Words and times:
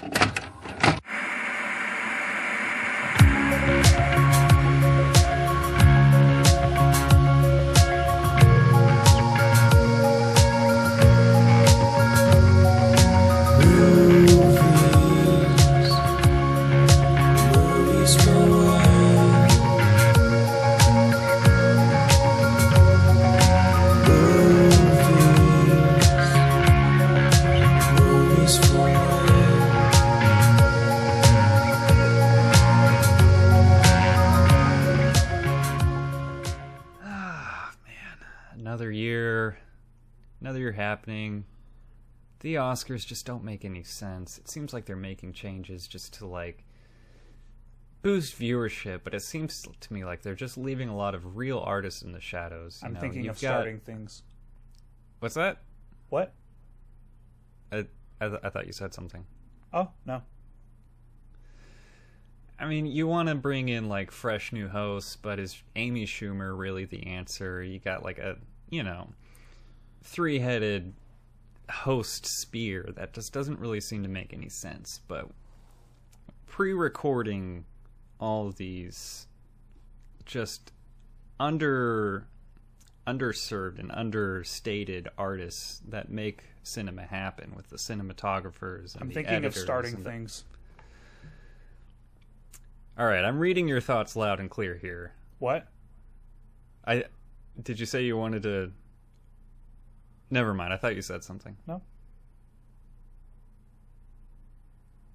Another 0.00 0.33
happening. 41.04 41.44
The 42.40 42.54
Oscars 42.56 43.06
just 43.06 43.24
don't 43.26 43.44
make 43.44 43.64
any 43.64 43.82
sense. 43.82 44.38
It 44.38 44.48
seems 44.48 44.72
like 44.72 44.84
they're 44.84 44.96
making 44.96 45.32
changes 45.32 45.86
just 45.86 46.12
to 46.14 46.26
like 46.26 46.64
boost 48.02 48.38
viewership, 48.38 49.00
but 49.04 49.14
it 49.14 49.22
seems 49.22 49.66
to 49.80 49.92
me 49.92 50.04
like 50.04 50.22
they're 50.22 50.34
just 50.34 50.58
leaving 50.58 50.88
a 50.88 50.96
lot 50.96 51.14
of 51.14 51.36
real 51.36 51.58
artists 51.60 52.02
in 52.02 52.12
the 52.12 52.20
shadows. 52.20 52.80
you 52.82 52.88
I'm 52.88 52.94
know? 52.94 53.00
thinking 53.00 53.24
You've 53.24 53.36
of 53.36 53.40
got- 53.42 53.48
starting 53.48 53.80
things. 53.80 54.22
What's 55.20 55.34
that? 55.36 55.62
What? 56.10 56.34
I, 57.72 57.86
I, 58.20 58.28
th- 58.28 58.40
I 58.42 58.50
thought 58.50 58.66
you 58.66 58.72
said 58.72 58.92
something. 58.92 59.24
Oh 59.72 59.88
no. 60.04 60.22
I 62.58 62.66
mean, 62.66 62.86
you 62.86 63.06
want 63.08 63.28
to 63.30 63.34
bring 63.34 63.68
in 63.68 63.88
like 63.88 64.10
fresh 64.10 64.52
new 64.52 64.68
hosts, 64.68 65.16
but 65.16 65.40
is 65.40 65.60
Amy 65.76 66.04
Schumer 66.06 66.56
really 66.56 66.84
the 66.84 67.06
answer? 67.06 67.62
You 67.62 67.78
got 67.80 68.04
like 68.04 68.18
a, 68.18 68.36
you 68.70 68.82
know, 68.82 69.08
three 70.04 70.38
headed 70.38 70.94
host 71.70 72.26
spear 72.26 72.90
that 72.94 73.12
just 73.14 73.32
doesn't 73.32 73.58
really 73.58 73.80
seem 73.80 74.02
to 74.02 74.08
make 74.08 74.32
any 74.32 74.48
sense. 74.48 75.00
But 75.08 75.28
pre 76.46 76.72
recording 76.72 77.64
all 78.20 78.46
of 78.46 78.56
these 78.56 79.26
just 80.24 80.72
under 81.40 82.26
underserved 83.06 83.78
and 83.78 83.90
understated 83.92 85.08
artists 85.18 85.82
that 85.88 86.10
make 86.10 86.44
cinema 86.62 87.02
happen 87.02 87.52
with 87.54 87.68
the 87.68 87.76
cinematographers 87.76 88.94
and 88.94 89.02
I'm 89.02 89.08
the 89.08 89.14
thinking 89.14 89.44
of 89.44 89.54
starting 89.54 89.96
the- 89.96 90.02
things. 90.10 90.44
all 92.98 93.06
right, 93.06 93.24
I'm 93.24 93.38
reading 93.38 93.68
your 93.68 93.80
thoughts 93.80 94.16
loud 94.16 94.40
and 94.40 94.48
clear 94.48 94.76
here. 94.76 95.12
What? 95.38 95.66
I 96.86 97.04
did 97.62 97.78
you 97.78 97.86
say 97.86 98.04
you 98.04 98.16
wanted 98.16 98.42
to? 98.44 98.72
Never 100.34 100.52
mind. 100.52 100.72
I 100.72 100.76
thought 100.76 100.96
you 100.96 101.02
said 101.02 101.22
something. 101.22 101.56
No. 101.68 101.80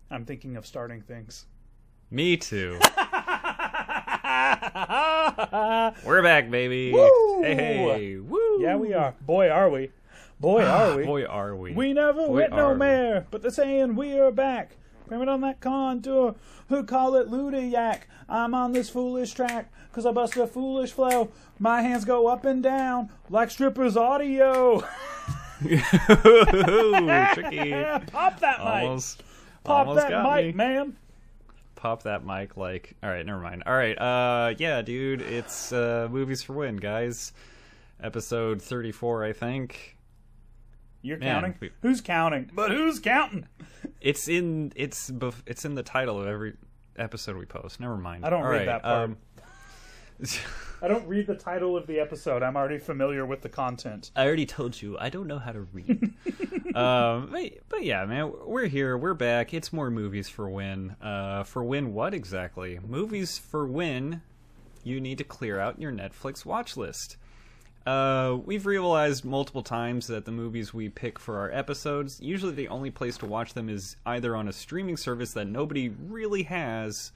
I'm 0.09 0.23
thinking 0.23 0.55
of 0.55 0.65
starting 0.65 1.01
things. 1.01 1.45
Me 2.09 2.37
too. 2.37 2.79
We're 6.05 6.23
back, 6.23 6.49
baby. 6.49 6.93
Woo! 6.93 7.41
Hey, 7.43 7.53
hey, 7.53 8.15
woo! 8.15 8.61
Yeah, 8.61 8.77
we 8.77 8.93
are. 8.93 9.13
Boy, 9.19 9.49
are 9.49 9.69
we. 9.69 9.91
Boy, 10.39 10.63
are 10.63 10.95
we. 10.95 11.03
Boy, 11.11 11.25
are 11.25 11.53
we? 11.53 11.73
We 11.73 11.91
never 11.91 12.25
Boy, 12.25 12.35
went 12.35 12.51
no 12.51 12.67
are 12.67 12.71
we. 12.71 12.79
more, 12.79 13.27
but 13.29 13.41
they're 13.41 13.51
saying 13.51 13.97
we 13.97 14.17
are 14.17 14.31
back. 14.31 14.77
Remember 15.09 15.31
on 15.31 15.41
that 15.41 15.59
contour, 15.59 16.35
who 16.67 16.83
call 16.83 17.15
it 17.15 17.29
Ludiac. 17.29 18.02
I'm 18.27 18.53
on 18.53 18.73
this 18.73 18.89
foolish 18.89 19.33
track, 19.33 19.71
cause 19.91 20.05
I 20.05 20.11
bust 20.11 20.38
a 20.38 20.45
foolish 20.45 20.91
flow. 20.91 21.31
My 21.57 21.81
hands 21.81 22.05
go 22.05 22.27
up 22.27 22.45
and 22.45 22.61
down, 22.61 23.09
like 23.30 23.49
strippers 23.49 23.97
audio. 23.97 24.83
Tricky. 25.61 25.81
Pop 28.11 28.39
that 28.39 28.59
mic. 28.64 29.02
Pop 29.64 29.87
almost 29.87 30.08
that 30.08 30.23
mic, 30.23 30.45
me. 30.45 30.52
man. 30.53 30.95
Pop 31.76 32.03
that 32.03 32.26
mic. 32.26 32.55
Like, 32.55 32.95
all 33.02 33.09
right, 33.09 33.26
never 33.26 33.39
mind. 33.39 33.64
All 33.65 33.76
right, 33.76 33.97
uh, 33.97 34.53
yeah, 34.58 34.81
dude, 34.81 35.21
it's 35.21 35.73
uh, 35.73 36.08
movies 36.11 36.43
for 36.43 36.53
win, 36.53 36.77
guys. 36.77 37.33
Episode 38.02 38.61
thirty-four, 38.61 39.26
I 39.26 39.33
think. 39.33 39.97
You're 41.02 41.17
Man, 41.17 41.33
counting? 41.42 41.55
we- 41.60 41.71
Who's 41.82 42.02
counting? 42.02 42.49
But 42.54 42.71
who's 42.71 42.99
counting? 42.99 43.48
It's 44.02 44.27
in 44.27 44.71
it's 44.76 45.11
it's 45.45 45.65
in 45.65 45.76
the 45.76 45.83
title 45.83 46.20
of 46.21 46.27
every 46.27 46.54
episode 46.98 47.37
we 47.37 47.45
post. 47.45 47.80
Never 47.80 47.98
mind. 47.98 48.26
I 48.26 48.30
don't 48.30 48.43
All 48.43 48.49
read 48.49 48.58
right, 48.60 48.65
that 48.65 48.83
part. 48.83 49.09
um, 49.11 49.17
I 50.82 50.88
don't 50.88 51.08
read 51.08 51.27
the 51.27 51.36
title 51.36 51.76
of 51.77 51.88
the 51.88 51.99
episode. 51.99 52.43
I'm 52.43 52.55
already 52.58 52.77
familiar 52.77 53.26
with 53.26 53.42
the 53.42 53.49
content. 53.49 54.11
I 54.15 54.26
already 54.26 54.45
told 54.45 54.82
you 54.82 54.98
I 54.99 55.09
don't 55.09 55.27
know 55.27 55.39
how 55.39 55.52
to 55.54 55.61
read. 55.61 56.14
um, 56.76 57.30
but, 57.32 57.52
but 57.70 57.83
yeah, 57.83 58.05
man, 58.05 58.32
we're 58.45 58.67
here. 58.67 58.98
We're 58.98 59.14
back. 59.14 59.54
It's 59.54 59.71
more 59.73 59.89
movies 59.89 60.27
for 60.30 60.49
when. 60.49 60.95
Uh, 61.02 61.43
for 61.43 61.64
when 61.64 61.93
what 61.93 62.14
exactly? 62.14 62.80
Movies 62.86 63.38
for 63.38 63.65
when 63.67 64.21
You 64.83 64.99
need 65.02 65.17
to 65.20 65.23
clear 65.26 65.59
out 65.59 65.80
your 65.82 65.92
Netflix 65.92 66.45
watch 66.45 66.76
list. 66.77 67.17
Uh, 67.89 68.36
we've 68.45 68.67
realized 68.67 69.26
multiple 69.26 69.64
times 69.64 70.05
that 70.05 70.23
the 70.23 70.32
movies 70.32 70.72
we 70.76 70.89
pick 70.89 71.17
for 71.17 71.39
our 71.39 71.52
episodes, 71.52 72.20
usually 72.22 72.54
the 72.54 72.67
only 72.67 72.92
place 72.92 73.17
to 73.17 73.26
watch 73.26 73.55
them 73.55 73.67
is 73.67 73.95
either 74.05 74.36
on 74.36 74.48
a 74.48 74.54
streaming 74.54 74.95
service 74.95 75.33
that 75.33 75.45
nobody 75.45 75.89
really 75.89 76.44
has, 76.44 77.11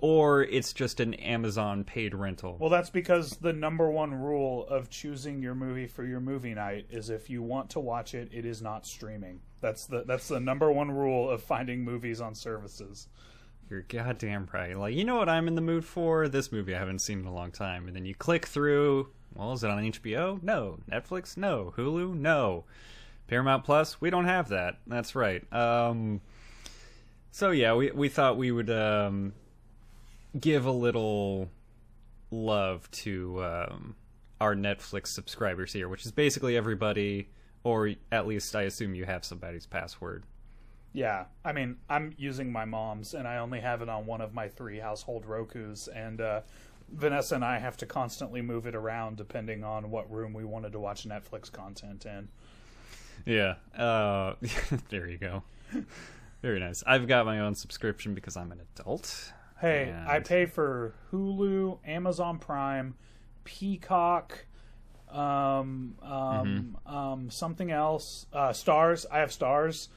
or 0.00 0.42
it's 0.42 0.74
just 0.74 1.00
an 1.00 1.14
Amazon 1.14 1.82
paid 1.82 2.14
rental. 2.14 2.58
Well, 2.60 2.68
that's 2.68 2.90
because 2.90 3.38
the 3.38 3.54
number 3.54 3.90
one 3.90 4.14
rule 4.14 4.66
of 4.68 4.90
choosing 4.90 5.40
your 5.40 5.54
movie 5.54 5.86
for 5.86 6.04
your 6.04 6.20
movie 6.20 6.52
night 6.52 6.84
is 6.90 7.08
if 7.08 7.30
you 7.30 7.42
want 7.42 7.70
to 7.70 7.80
watch 7.80 8.12
it, 8.12 8.28
it 8.30 8.44
is 8.44 8.60
not 8.60 8.84
streaming. 8.84 9.40
That's 9.62 9.86
the 9.86 10.04
that's 10.04 10.28
the 10.28 10.40
number 10.40 10.70
one 10.70 10.90
rule 10.90 11.30
of 11.30 11.42
finding 11.42 11.82
movies 11.82 12.20
on 12.20 12.34
services. 12.34 13.08
You're 13.70 13.82
goddamn 13.82 14.48
right. 14.52 14.76
Like, 14.76 14.94
you 14.94 15.04
know 15.04 15.16
what 15.16 15.30
I'm 15.30 15.48
in 15.48 15.54
the 15.54 15.62
mood 15.62 15.86
for? 15.86 16.28
This 16.28 16.52
movie 16.52 16.74
I 16.74 16.78
haven't 16.78 17.00
seen 17.00 17.20
in 17.20 17.26
a 17.26 17.32
long 17.32 17.50
time. 17.50 17.86
And 17.86 17.96
then 17.96 18.04
you 18.04 18.14
click 18.14 18.46
through. 18.46 19.08
Well, 19.34 19.52
is 19.52 19.62
it 19.62 19.70
on 19.70 19.82
HBO? 19.82 20.42
No. 20.42 20.78
Netflix? 20.90 21.36
No. 21.36 21.72
Hulu? 21.76 22.14
No. 22.14 22.64
Paramount 23.26 23.64
Plus? 23.64 24.00
We 24.00 24.10
don't 24.10 24.24
have 24.24 24.48
that. 24.48 24.78
That's 24.86 25.14
right. 25.14 25.50
Um, 25.52 26.20
so 27.30 27.50
yeah, 27.50 27.74
we 27.74 27.90
we 27.90 28.08
thought 28.08 28.36
we 28.36 28.50
would 28.50 28.70
um, 28.70 29.32
give 30.38 30.66
a 30.66 30.72
little 30.72 31.50
love 32.30 32.90
to 32.90 33.44
um, 33.44 33.96
our 34.40 34.54
Netflix 34.54 35.08
subscribers 35.08 35.72
here, 35.72 35.88
which 35.88 36.06
is 36.06 36.12
basically 36.12 36.56
everybody, 36.56 37.28
or 37.64 37.92
at 38.10 38.26
least 38.26 38.56
I 38.56 38.62
assume 38.62 38.94
you 38.94 39.04
have 39.04 39.24
somebody's 39.24 39.66
password. 39.66 40.24
Yeah, 40.92 41.26
I 41.44 41.52
mean, 41.52 41.76
I'm 41.88 42.14
using 42.16 42.50
my 42.50 42.64
mom's, 42.64 43.14
and 43.14 43.28
I 43.28 43.38
only 43.38 43.60
have 43.60 43.82
it 43.82 43.88
on 43.88 44.06
one 44.06 44.20
of 44.20 44.32
my 44.32 44.48
three 44.48 44.78
household 44.78 45.26
Roku's, 45.26 45.86
and 45.88 46.20
uh, 46.20 46.40
Vanessa 46.92 47.34
and 47.34 47.44
I 47.44 47.58
have 47.58 47.76
to 47.78 47.86
constantly 47.86 48.42
move 48.42 48.66
it 48.66 48.74
around 48.74 49.16
depending 49.16 49.62
on 49.64 49.90
what 49.90 50.10
room 50.10 50.32
we 50.32 50.44
wanted 50.44 50.72
to 50.72 50.80
watch 50.80 51.06
Netflix 51.08 51.50
content 51.52 52.06
in. 52.06 52.28
Yeah. 53.26 53.54
Uh, 53.76 54.34
there 54.90 55.08
you 55.08 55.18
go. 55.18 55.42
Very 56.42 56.60
nice. 56.60 56.82
I've 56.86 57.06
got 57.08 57.26
my 57.26 57.40
own 57.40 57.54
subscription 57.54 58.14
because 58.14 58.36
I'm 58.36 58.52
an 58.52 58.60
adult. 58.78 59.32
Hey, 59.60 59.92
I 60.06 60.20
pay 60.20 60.46
for 60.46 60.94
Hulu, 61.10 61.78
Amazon 61.84 62.38
Prime, 62.38 62.94
Peacock, 63.44 64.46
um, 65.10 65.16
um, 65.18 65.96
Mm-hmm. 66.86 66.96
um, 66.96 67.30
something 67.30 67.70
else. 67.72 68.26
Uh, 68.32 68.52
stars. 68.52 69.04
I 69.10 69.18
have 69.18 69.32
stars. 69.32 69.88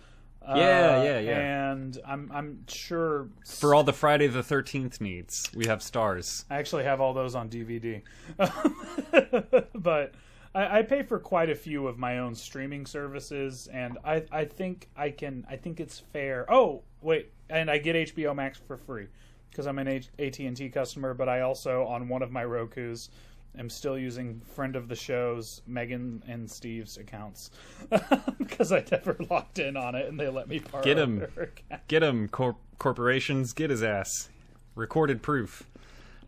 Uh, 0.45 0.55
Yeah, 0.57 1.03
yeah, 1.03 1.19
yeah. 1.19 1.71
And 1.71 1.97
I'm 2.05 2.31
I'm 2.33 2.63
sure 2.67 3.27
For 3.45 3.75
all 3.75 3.83
the 3.83 3.93
Friday 3.93 4.27
the 4.27 4.41
13th 4.41 4.99
needs, 4.99 5.49
we 5.55 5.67
have 5.67 5.81
stars. 5.83 6.45
I 6.49 6.55
actually 6.55 6.83
have 6.83 6.99
all 6.99 7.13
those 7.13 7.35
on 7.35 7.49
DVD. 7.49 8.01
but 9.75 10.13
I, 10.53 10.79
I 10.79 10.81
pay 10.83 11.03
for 11.03 11.19
quite 11.19 11.49
a 11.49 11.55
few 11.55 11.87
of 11.87 11.97
my 11.97 12.19
own 12.19 12.35
streaming 12.35 12.85
services, 12.85 13.67
and 13.71 13.97
I, 14.03 14.23
I 14.31 14.45
think 14.45 14.89
I 14.95 15.09
can. 15.11 15.45
I 15.49 15.55
think 15.55 15.79
it's 15.79 15.99
fair. 15.99 16.51
Oh 16.51 16.81
wait, 17.01 17.31
and 17.49 17.69
I 17.69 17.77
get 17.77 17.95
HBO 18.15 18.35
Max 18.35 18.57
for 18.57 18.77
free 18.77 19.07
because 19.49 19.67
I'm 19.67 19.79
an 19.79 19.87
AT 19.87 20.39
and 20.39 20.57
T 20.57 20.69
customer. 20.69 21.13
But 21.13 21.29
I 21.29 21.41
also 21.41 21.85
on 21.85 22.07
one 22.07 22.21
of 22.21 22.31
my 22.31 22.43
Roku's 22.43 23.09
am 23.57 23.69
still 23.69 23.97
using 23.97 24.41
friend 24.55 24.75
of 24.75 24.87
the 24.87 24.95
shows 24.95 25.61
Megan 25.67 26.23
and 26.27 26.49
Steve's 26.49 26.97
accounts 26.97 27.51
because 28.37 28.71
I 28.71 28.83
never 28.91 29.15
logged 29.29 29.59
in 29.59 29.75
on 29.77 29.95
it, 29.95 30.07
and 30.07 30.19
they 30.19 30.29
let 30.29 30.47
me 30.47 30.59
borrow 30.59 30.83
Get 30.83 30.97
account. 30.97 31.87
Get 31.87 32.03
him, 32.03 32.27
cor- 32.27 32.57
corporations. 32.79 33.53
Get 33.53 33.69
his 33.69 33.83
ass. 33.83 34.29
Recorded 34.75 35.21
proof. 35.21 35.69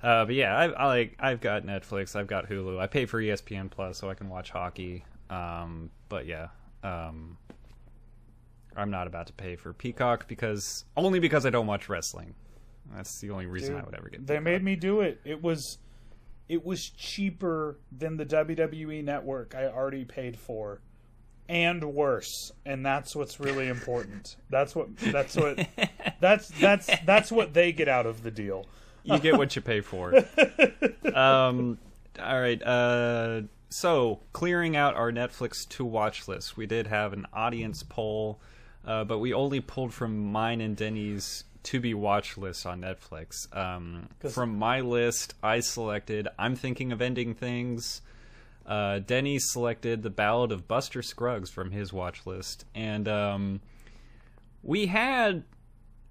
Uh, 0.02 0.25
but 0.25 0.36
yeah, 0.36 0.56
I, 0.58 0.66
I 0.66 0.86
like. 0.88 1.16
I've 1.20 1.40
got 1.40 1.66
Netflix. 1.66 2.16
I've 2.16 2.28
got 2.28 2.50
Hulu. 2.50 2.78
I 2.78 2.88
pay 2.88 3.06
for 3.06 3.22
ESPN 3.22 3.72
Plus 3.72 3.98
so 3.98 4.10
I 4.10 4.16
can 4.16 4.28
watch 4.28 4.50
hockey. 4.50 5.06
Um, 5.30 5.90
but 6.10 6.25
yeah, 6.25 6.50
um, 6.84 7.38
I'm 8.75 8.92
not 8.92 9.08
about 9.08 9.28
to 9.28 9.34
pay 9.34 9.56
for 9.56 9.72
Peacock 9.72 10.28
because 10.28 10.84
only 10.98 11.20
because 11.20 11.46
I 11.46 11.50
don't 11.52 11.68
watch 11.68 11.88
wrestling. 11.88 12.36
That's 12.94 13.22
the 13.22 13.30
only 13.31 13.46
reason 13.46 13.78
I 13.78 13.84
would 13.84 13.96
ever 13.96 14.10
get. 14.10 14.28
They 14.28 14.34
Peacock. 14.34 14.44
made 14.44 14.64
me 14.64 14.75
do 14.75 15.00
it. 15.00 15.22
It 15.24 15.42
was 15.42 15.78
it 16.50 16.66
was 16.66 16.90
cheaper 16.90 17.80
than 17.92 18.18
the 18.18 18.25
WWE 18.25 19.04
network 19.04 19.56
I 19.56 19.68
already 19.68 20.06
paid 20.06 20.38
for. 20.38 20.81
And 21.50 21.84
worse. 21.84 22.51
And 22.66 22.86
that's 22.86 23.16
what's 23.16 23.40
really 23.40 23.68
important. 23.68 24.38
that's 24.50 24.75
what 24.75 24.95
that's 24.98 25.36
what 25.36 25.68
that's 26.22 26.50
that's 26.50 26.90
that's 27.06 27.31
what 27.31 27.54
they 27.54 27.72
get 27.72 27.88
out 27.88 28.06
of 28.06 28.24
the 28.24 28.31
deal. 28.31 28.66
you 29.04 29.19
get 29.19 29.38
what 29.38 29.56
you 29.56 29.62
pay 29.62 29.81
for. 29.81 30.16
um, 31.13 31.78
all 32.22 32.40
right. 32.42 32.62
Uh, 32.63 33.42
so 33.69 34.22
clearing 34.31 34.75
out 34.75 34.96
our 34.96 35.12
Netflix 35.12 35.68
to 35.69 35.84
watch 35.84 36.28
list, 36.28 36.56
we 36.56 36.66
did 36.66 36.88
have 36.88 37.12
an 37.12 37.25
audience 37.34 37.84
poll, 37.84 38.39
uh, 38.86 39.04
but 39.04 39.18
we 39.18 39.34
only 39.34 39.60
pulled 39.60 39.94
from 39.94 40.31
mine 40.31 40.62
and 40.62 40.78
Denny's 40.78 41.44
to 41.63 41.80
be 41.80 41.94
watch 41.94 42.38
list 42.38 42.65
on 42.65 42.81
Netflix. 42.81 43.54
Um, 43.56 44.10
from 44.30 44.57
my 44.57 44.81
list, 44.81 45.33
I 45.42 45.60
selected 45.60 46.27
"I'm 46.38 46.56
Thinking 46.56 46.92
of 46.92 47.01
Ending 47.01 47.33
Things." 47.33 48.01
Uh, 48.65 49.00
Denny 49.00 49.39
selected 49.39 50.04
"The 50.04 50.10
Ballad 50.10 50.51
of 50.51 50.68
Buster 50.68 51.01
Scruggs" 51.01 51.50
from 51.50 51.71
his 51.71 51.92
watch 51.92 52.25
list, 52.25 52.65
and 52.75 53.07
um, 53.07 53.62
we 54.62 54.88
had 54.88 55.44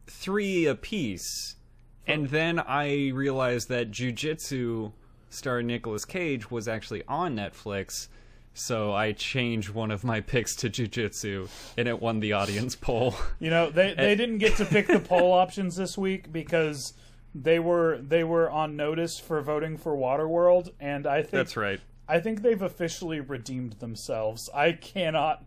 three 0.06 0.66
apiece. 0.66 1.56
And 2.04 2.28
then 2.30 2.58
I 2.58 3.10
realized 3.10 3.68
that 3.68 3.92
Jujitsu 3.92 4.92
starring 5.30 5.68
Nicolas 5.68 6.04
Cage 6.04 6.50
was 6.50 6.68
actually 6.68 7.02
on 7.08 7.36
Netflix. 7.36 8.08
So 8.54 8.92
I 8.92 9.12
changed 9.12 9.70
one 9.70 9.90
of 9.90 10.04
my 10.04 10.20
picks 10.20 10.54
to 10.56 10.68
Jujitsu, 10.68 11.48
and 11.78 11.88
it 11.88 12.00
won 12.00 12.20
the 12.20 12.34
audience 12.34 12.76
poll. 12.76 13.14
You 13.40 13.50
know, 13.50 13.70
they 13.70 13.94
they 13.96 14.14
didn't 14.14 14.38
get 14.38 14.56
to 14.56 14.64
pick 14.64 14.86
the 14.86 15.00
poll 15.00 15.32
options 15.32 15.76
this 15.76 15.96
week 15.96 16.32
because 16.32 16.94
they 17.34 17.58
were 17.58 17.98
they 17.98 18.24
were 18.24 18.50
on 18.50 18.76
notice 18.76 19.18
for 19.18 19.40
voting 19.40 19.76
for 19.76 19.96
Waterworld 19.96 20.70
and 20.80 21.06
I 21.06 21.22
think 21.22 21.30
That's 21.30 21.56
right. 21.56 21.80
I 22.08 22.20
think 22.20 22.42
they've 22.42 22.60
officially 22.60 23.20
redeemed 23.20 23.74
themselves. 23.74 24.50
I 24.54 24.72
cannot 24.72 25.44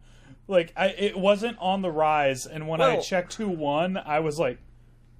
like 0.47 0.73
I 0.75 0.87
it 0.87 1.17
wasn't 1.17 1.57
on 1.59 1.81
the 1.81 1.91
rise 1.91 2.45
and 2.45 2.67
when 2.67 2.81
I 2.81 2.97
checked 2.97 3.35
who 3.35 3.49
won, 3.49 3.97
I 3.97 4.19
was 4.19 4.39
like 4.39 4.57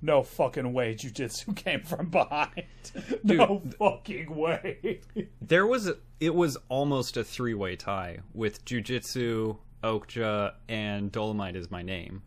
no 0.01 0.23
fucking 0.23 0.73
way 0.73 0.95
Jujitsu 0.95 1.55
came 1.63 1.81
from 1.81 2.09
behind. 2.09 2.63
no 3.23 3.61
fucking 3.79 4.35
way. 4.35 5.01
There 5.41 5.67
was 5.67 5.87
a, 5.87 5.97
it 6.19 6.33
was 6.33 6.57
almost 6.69 7.17
a 7.17 7.23
three-way 7.23 7.75
tie 7.75 8.19
with 8.33 8.65
Jujitsu, 8.65 9.57
Okja, 9.83 10.53
and 10.67 11.11
Dolemite 11.11 11.55
is 11.55 11.69
my 11.69 11.83
name. 11.83 12.23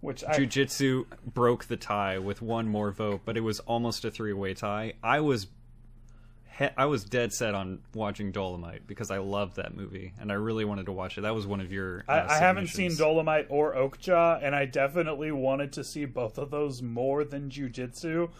Which 0.00 0.22
I 0.24 0.36
Jujitsu 0.36 1.06
broke 1.32 1.66
the 1.66 1.76
tie 1.76 2.18
with 2.18 2.42
one 2.42 2.68
more 2.68 2.90
vote, 2.90 3.22
but 3.24 3.36
it 3.36 3.40
was 3.40 3.60
almost 3.60 4.04
a 4.04 4.10
three-way 4.10 4.54
tie. 4.54 4.94
I 5.02 5.20
was 5.20 5.46
I 6.76 6.86
was 6.86 7.04
dead 7.04 7.32
set 7.32 7.54
on 7.54 7.80
watching 7.94 8.32
Dolemite 8.32 8.80
because 8.86 9.10
I 9.10 9.18
loved 9.18 9.56
that 9.56 9.74
movie 9.74 10.12
and 10.20 10.30
I 10.30 10.34
really 10.34 10.64
wanted 10.64 10.86
to 10.86 10.92
watch 10.92 11.16
it. 11.16 11.22
That 11.22 11.34
was 11.34 11.46
one 11.46 11.60
of 11.60 11.72
your. 11.72 12.04
Uh, 12.08 12.12
I, 12.12 12.34
I 12.34 12.38
haven't 12.38 12.68
seen. 12.68 12.90
Dolemite 12.90 13.46
or 13.48 13.74
Okja, 13.74 14.40
and 14.42 14.54
I 14.54 14.66
definitely 14.66 15.32
wanted 15.32 15.72
to 15.74 15.84
see 15.84 16.04
both 16.04 16.38
of 16.38 16.50
those 16.50 16.82
more 16.82 17.24
than 17.24 17.50
Jujitsu, 17.50 18.30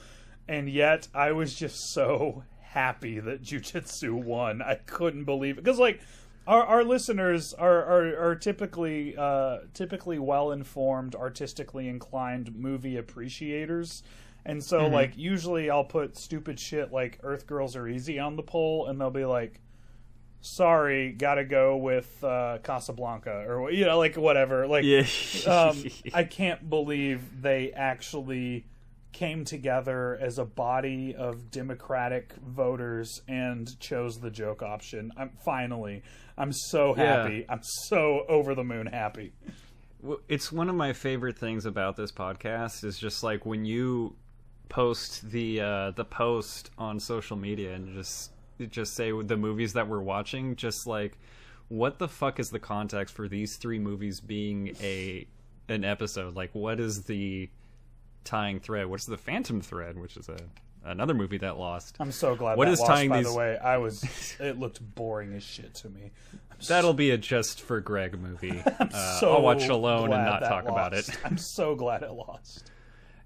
and 0.49 0.69
yet 0.69 1.09
I 1.15 1.33
was 1.33 1.55
just 1.55 1.93
so 1.93 2.45
happy 2.61 3.21
that 3.21 3.43
Jujitsu 3.43 4.13
won. 4.13 4.63
I 4.63 4.75
couldn't 4.75 5.25
believe 5.25 5.59
it 5.59 5.65
because, 5.65 5.79
like, 5.79 6.01
our 6.47 6.65
our 6.65 6.85
listeners 6.85 7.55
are 7.55 7.85
are, 7.85 8.31
are 8.31 8.35
typically 8.35 9.17
uh, 9.17 9.59
typically 9.73 10.19
well 10.19 10.53
informed, 10.53 11.15
artistically 11.15 11.89
inclined 11.89 12.55
movie 12.55 12.97
appreciators. 12.97 14.03
And 14.45 14.63
so, 14.65 14.87
like, 14.87 15.17
usually 15.17 15.69
I'll 15.71 15.85
put 15.85 16.17
stupid 16.17 16.59
shit 16.59 16.93
like 16.93 17.19
Earth 17.23 17.47
Girls 17.47 17.77
Are 17.77 17.87
Easy 17.87 18.19
on 18.19 18.37
the 18.37 18.43
poll, 18.43 18.87
and 18.87 19.01
they'll 19.01 19.11
be 19.11 19.25
like, 19.27 19.61
sorry, 20.41 21.13
gotta 21.13 21.45
go 21.45 21.77
with 21.77 22.23
uh, 22.25 22.59
Casablanca 22.63 23.45
or 23.47 23.71
you 23.71 23.85
know, 23.85 23.99
like 23.99 24.17
whatever. 24.17 24.67
Like, 24.67 24.85
Yeah. 24.85 25.05
um, 25.47 25.85
I 26.15 26.25
can't 26.25 26.69
believe 26.71 27.43
they 27.43 27.73
actually 27.73 28.65
came 29.13 29.45
together 29.45 30.17
as 30.21 30.39
a 30.39 30.45
body 30.45 31.15
of 31.17 31.51
democratic 31.51 32.33
voters 32.47 33.21
and 33.29 33.79
chose 33.81 34.21
the 34.21 34.31
joke 34.31 34.63
option. 34.63 35.13
I'm 35.17 35.31
finally, 35.45 36.03
I'm 36.39 36.53
so 36.53 36.97
Yeah. 36.97 37.23
happy. 37.23 37.45
I'm 37.49 37.61
so 37.63 38.25
over 38.29 38.55
the 38.55 38.65
moon 38.65 38.87
happy. 38.87 39.33
It's 40.29 40.51
one 40.51 40.71
of 40.71 40.75
my 40.77 40.95
favorite 40.95 41.37
things 41.39 41.67
about 41.67 41.97
this 41.97 42.11
podcast 42.13 42.85
is 42.85 42.99
just 42.99 43.23
like 43.23 43.45
when 43.45 43.67
you 43.67 44.17
post 44.71 45.31
the 45.31 45.61
uh, 45.61 45.91
the 45.91 46.05
post 46.05 46.71
on 46.79 46.99
social 46.99 47.37
media 47.37 47.75
and 47.75 47.95
just 47.95 48.31
just 48.71 48.95
say 48.95 49.11
the 49.23 49.37
movies 49.37 49.75
that 49.75 49.87
we're 49.89 50.01
watching 50.01 50.57
just 50.57 50.87
like 50.87 51.19
what 51.69 51.99
the 51.99 52.09
fuck 52.09 52.39
is 52.41 52.51
the 52.51 52.59
context 52.59 53.15
for 53.15 53.29
these 53.29 53.57
three 53.57 53.79
movies 53.79 54.21
being 54.21 54.75
a 54.81 55.27
an 55.69 55.85
episode 55.85 56.35
like 56.35 56.55
what 56.55 56.81
is 56.81 57.03
the 57.05 57.49
tying 58.25 58.61
thread 58.61 58.87
what's 58.87 59.07
the 59.07 59.17
phantom 59.17 59.61
thread 59.61 59.97
which 59.99 60.17
is 60.17 60.29
a 60.29 60.37
another 60.85 61.15
movie 61.15 61.39
that 61.39 61.57
lost 61.59 61.97
I'm 62.01 62.13
so 62.13 62.35
glad 62.35 62.57
What 62.59 62.67
that 62.67 62.73
is 62.73 62.81
lost, 62.81 62.91
tying 62.91 63.09
by 63.11 63.19
these- 63.19 63.27
the 63.33 63.39
way. 63.39 63.59
I 63.59 63.77
was 63.79 64.37
it 64.41 64.59
looked 64.59 64.81
boring 64.95 65.33
as 65.35 65.43
shit 65.43 65.75
to 65.77 65.89
me. 65.91 66.11
I'm 66.51 66.57
that'll 66.69 66.95
be 66.95 67.11
a 67.11 67.19
just 67.19 67.61
for 67.63 67.81
greg 67.81 68.19
movie 68.21 68.63
uh, 68.81 69.19
so 69.21 69.33
i'll 69.35 69.43
watch 69.43 69.69
alone 69.69 70.13
and 70.13 70.25
not 70.25 70.41
talk 70.41 70.69
about 70.69 70.93
it. 70.95 71.09
I'm 71.25 71.39
so 71.39 71.75
glad 71.75 72.03
it 72.03 72.13
lost. 72.13 72.71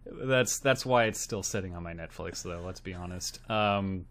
That's 0.07 0.59
that's 0.59 0.85
why 0.85 1.05
it's 1.05 1.21
still 1.21 1.43
sitting 1.43 1.75
on 1.75 1.83
my 1.83 1.95
Netflix 1.95 2.43
though, 2.43 2.63
let's 2.65 2.81
be 2.81 2.95
honest. 2.95 3.39
Um 3.51 4.07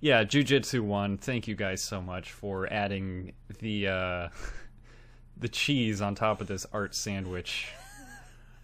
yeah, 0.00 0.24
Jujitsu 0.24 0.80
one, 0.80 1.16
thank 1.16 1.46
you 1.46 1.54
guys 1.54 1.80
so 1.80 2.02
much 2.02 2.32
for 2.32 2.70
adding 2.72 3.32
the 3.60 3.88
uh 3.88 4.28
the 5.36 5.48
cheese 5.48 6.00
on 6.00 6.14
top 6.14 6.40
of 6.40 6.46
this 6.46 6.66
art 6.72 6.94
sandwich 6.94 7.68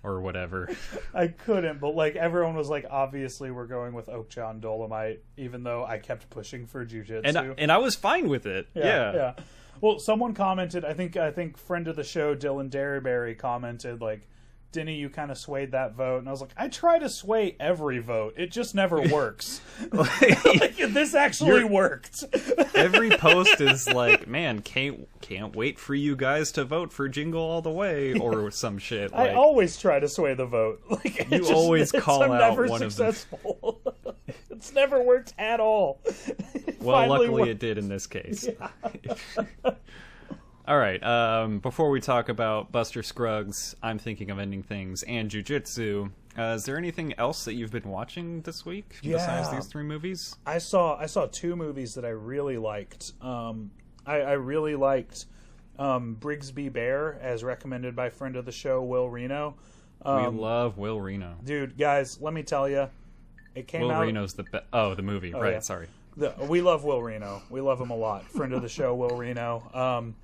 or 0.03 0.21
whatever. 0.21 0.69
I 1.15 1.29
couldn't, 1.29 1.81
but 1.81 1.95
like 1.95 2.17
everyone 2.17 2.55
was 2.55 2.69
like, 2.69 2.87
obviously 2.91 3.51
we're 3.51 3.67
going 3.67 3.93
with 3.95 4.07
Okja 4.07 4.51
and 4.51 4.63
Dolemite, 4.63 5.19
even 5.37 5.63
though 5.63 5.85
I 5.85 5.99
kept 5.99 6.31
pushing 6.31 6.67
for 6.67 6.85
Jujitsu. 6.85 7.23
And 7.25 7.37
I, 7.37 7.47
and 7.59 7.73
I 7.73 7.79
was 7.79 7.95
fine 7.95 8.29
with 8.29 8.47
it. 8.47 8.69
Yeah. 8.75 9.15
yeah. 9.15 9.33
Well, 9.81 9.99
someone 9.99 10.35
commented. 10.35 10.85
I 10.85 10.95
think 10.95 11.17
I 11.17 11.31
think 11.31 11.57
friend 11.57 11.89
of 11.89 11.97
the 11.97 12.05
show 12.05 12.35
Dylan 12.35 12.71
Derryberry 12.71 13.39
commented 13.39 14.01
like, 14.01 14.29
"Denny, 14.73 14.97
you 14.97 15.09
kind 15.09 15.31
of 15.31 15.39
swayed 15.39 15.73
that 15.73 15.95
vote," 15.95 16.19
and 16.19 16.29
I 16.29 16.31
was 16.31 16.41
like, 16.41 16.53
"I 16.57 16.69
try 16.69 16.99
to 16.99 17.09
sway 17.09 17.57
every 17.59 17.99
vote. 17.99 18.35
It 18.37 18.51
just 18.51 18.75
never 18.75 19.01
works. 19.13 19.61
like, 19.93 20.77
this 20.77 21.15
actually 21.15 21.65
worked." 21.65 22.25
Every 22.75 23.11
post 23.11 23.61
is 23.61 23.89
like, 23.89 24.29
man, 24.29 24.61
can't 24.61 25.09
can't 25.21 25.55
wait 25.57 25.79
for 25.81 25.95
you 25.95 26.15
guys 26.15 26.53
to 26.53 26.65
vote 26.65 26.93
for 26.93 27.09
Jingle 27.09 27.43
All 27.43 27.61
the 27.63 27.71
Way 27.73 28.15
or 28.15 28.51
some 28.53 28.79
shit. 28.79 29.13
I 29.13 29.35
always 29.35 29.77
try 29.79 29.99
to 29.99 30.09
sway 30.09 30.35
the 30.35 30.47
vote. 30.47 30.81
Like 30.89 31.29
You 31.31 31.39
just- 31.39 31.53
always 31.53 31.91
call 31.93 32.23
I'm 32.23 32.33
out 32.33 32.41
never 32.41 32.67
one 32.67 32.83
of 32.83 32.95
them. 32.97 33.15
it's 34.51 34.73
never 34.73 35.03
worked 35.03 35.35
at 35.39 35.59
all. 35.61 36.01
Well, 36.81 37.09
luckily 37.09 37.31
worked. 37.31 37.49
it 37.49 37.59
did 37.59 37.79
in 37.79 37.89
this 37.89 38.07
case. 38.07 38.49
All 40.69 40.77
right. 40.77 41.03
Um, 41.03 41.61
before 41.61 41.89
we 41.89 41.99
talk 41.99 42.29
about 42.29 42.71
Buster 42.71 43.03
Scruggs, 43.03 43.75
I'm 43.83 43.99
thinking 43.99 44.31
of 44.31 44.39
ending 44.39 44.63
things 44.63 45.03
and 45.05 45.31
Jujitsu. 45.31 46.11
Uh, 46.37 46.43
is 46.57 46.67
there 46.67 46.77
anything 46.77 47.15
else 47.17 47.47
that 47.47 47.55
you've 47.55 47.73
been 47.73 47.89
watching 47.89 48.43
this 48.43 48.67
week 48.67 48.99
besides 49.03 49.51
these 49.51 49.65
three 49.65 49.83
movies? 49.83 50.37
I 50.45 50.59
saw 50.59 50.95
I 50.99 51.07
saw 51.07 51.25
two 51.25 51.57
movies 51.57 51.95
that 51.95 52.05
I 52.05 52.11
really 52.11 52.59
liked. 52.59 53.15
Um, 53.23 53.71
I, 54.05 54.21
I 54.21 54.33
really 54.33 54.75
liked 54.75 55.25
um, 55.79 56.19
Brigsby 56.21 56.71
Bear, 56.71 57.19
as 57.23 57.43
recommended 57.43 57.97
by 57.97 58.11
friend 58.11 58.37
of 58.37 58.45
the 58.45 58.53
show 58.53 58.83
Will 58.83 59.09
Reno. 59.09 59.55
Um, 60.03 60.35
we 60.35 60.43
love 60.43 60.77
Will 60.77 61.01
Reno. 61.01 61.37
dude, 61.43 61.79
guys, 61.79 62.21
let 62.21 62.35
me 62.35 62.43
tell 62.43 62.69
you, 62.69 62.91
it 63.55 63.69
came 63.69 63.81
Will 63.81 63.93
out. 63.93 64.03
Reno's 64.03 64.35
the 64.35 64.43
be- 64.43 64.61
oh 64.75 64.95
the 64.95 65.03
movie 65.03 65.33
right? 65.33 65.55
yeah. 65.55 65.61
Sorry. 65.61 65.87
The, 66.19 66.35
we 66.47 66.61
love 66.61 66.85
Will 66.85 67.01
Reno. 67.01 67.41
We 67.49 67.63
love 67.63 67.81
him 67.81 67.89
a 67.89 67.97
lot. 67.97 68.29
Friend 68.31 68.53
of 68.53 68.61
the 68.61 68.69
show, 68.69 68.95
Will 68.95 69.17
Reno. 69.17 69.71
Um, 69.73 70.15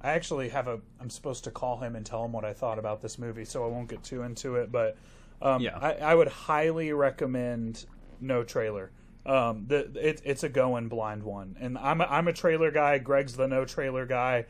I 0.00 0.10
actually 0.12 0.48
have 0.50 0.68
a. 0.68 0.80
I'm 1.00 1.10
supposed 1.10 1.44
to 1.44 1.50
call 1.50 1.78
him 1.78 1.96
and 1.96 2.06
tell 2.06 2.24
him 2.24 2.32
what 2.32 2.44
I 2.44 2.52
thought 2.52 2.78
about 2.78 3.00
this 3.00 3.18
movie, 3.18 3.44
so 3.44 3.64
I 3.64 3.68
won't 3.68 3.88
get 3.88 4.02
too 4.04 4.22
into 4.22 4.56
it. 4.56 4.70
But 4.70 4.96
um, 5.42 5.60
Yeah. 5.60 5.78
I, 5.78 5.92
I 5.94 6.14
would 6.14 6.28
highly 6.28 6.92
recommend 6.92 7.84
no 8.20 8.44
trailer. 8.44 8.90
Um, 9.26 9.66
the, 9.66 9.90
it, 9.94 10.22
it's 10.24 10.42
a 10.42 10.48
going 10.48 10.88
blind 10.88 11.22
one, 11.22 11.56
and 11.60 11.76
I'm 11.76 12.00
a, 12.00 12.04
I'm 12.04 12.28
a 12.28 12.32
trailer 12.32 12.70
guy. 12.70 12.98
Greg's 12.98 13.36
the 13.36 13.48
no 13.48 13.64
trailer 13.64 14.06
guy. 14.06 14.46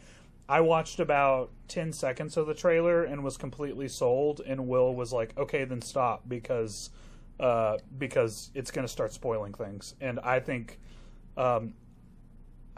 I 0.49 0.61
watched 0.61 1.01
about 1.01 1.51
ten 1.67 1.93
seconds 1.93 2.37
of 2.37 2.47
the 2.47 2.55
trailer 2.55 3.05
and 3.05 3.25
was 3.25 3.37
completely 3.37 3.89
sold. 3.89 4.41
And 4.47 4.69
Will 4.69 4.95
was 4.95 5.13
like, 5.13 5.37
"Okay, 5.37 5.65
then 5.65 5.83
stop," 5.83 6.29
because 6.29 6.91
uh, 7.41 7.79
because 7.99 8.51
it's 8.55 8.71
going 8.71 8.87
to 8.87 8.93
start 8.93 9.13
spoiling 9.13 9.55
things. 9.55 9.95
And 10.01 10.21
I 10.21 10.41
think 10.41 10.79
um, 11.37 11.75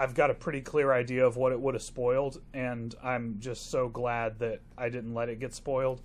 I've 0.00 0.14
got 0.14 0.30
a 0.30 0.34
pretty 0.34 0.62
clear 0.62 0.92
idea 0.94 1.26
of 1.26 1.36
what 1.36 1.52
it 1.52 1.60
would 1.60 1.74
have 1.74 1.82
spoiled, 1.82 2.40
and 2.54 2.94
I'm 3.04 3.36
just 3.38 3.70
so 3.70 3.88
glad 3.90 4.38
that 4.38 4.60
I 4.78 4.88
didn't 4.88 5.12
let 5.12 5.28
it 5.28 5.38
get 5.40 5.52
spoiled. 5.54 6.00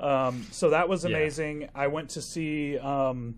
Um, 0.00 0.46
so 0.50 0.70
that 0.70 0.88
was 0.88 1.04
Yeah. 1.04 1.10
amazing. 1.10 1.68
I 1.74 1.88
went 1.88 2.08
to 2.10 2.22
see, 2.22 2.78
um, 2.78 3.34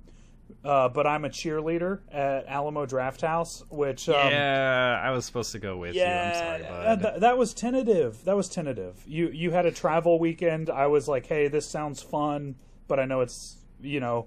uh, 0.64 0.88
but 0.90 1.08
I'm 1.08 1.24
a 1.24 1.28
cheerleader 1.28 1.98
at 2.12 2.46
Alamo 2.46 2.86
Draft 2.86 3.20
House, 3.22 3.64
which 3.68 4.08
um, 4.08 4.30
yeah, 4.32 5.00
I 5.02 5.10
was 5.10 5.24
supposed 5.24 5.50
to 5.52 5.58
go 5.58 5.76
with 5.76 5.96
you. 5.96 6.02
I'm 6.04 6.34
sorry, 6.34 6.62
bud. 6.62 7.02
th- 7.02 7.20
that 7.20 7.36
was 7.36 7.52
tentative. 7.52 8.24
That 8.24 8.36
was 8.36 8.48
tentative. 8.48 9.02
You 9.08 9.28
you 9.30 9.50
had 9.50 9.66
a 9.66 9.72
travel 9.72 10.20
weekend. 10.20 10.70
I 10.70 10.86
was 10.86 11.08
like, 11.08 11.26
hey, 11.26 11.48
this 11.48 11.66
sounds 11.68 12.00
fun, 12.00 12.54
but 12.86 13.00
I 13.00 13.06
know 13.06 13.22
it's 13.22 13.56
you 13.82 13.98
know 13.98 14.26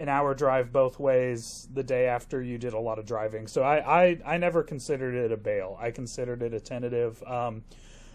an 0.00 0.08
hour 0.08 0.34
drive 0.34 0.72
both 0.72 0.98
ways 0.98 1.68
the 1.72 1.82
day 1.82 2.06
after 2.06 2.42
you 2.42 2.56
did 2.56 2.72
a 2.72 2.78
lot 2.78 2.98
of 2.98 3.04
driving. 3.04 3.46
So 3.46 3.62
I 3.62 4.02
I, 4.02 4.18
I 4.24 4.38
never 4.38 4.62
considered 4.62 5.14
it 5.14 5.30
a 5.30 5.36
bail. 5.36 5.76
I 5.78 5.90
considered 5.90 6.42
it 6.42 6.54
a 6.54 6.58
tentative. 6.58 7.22
Um, 7.24 7.62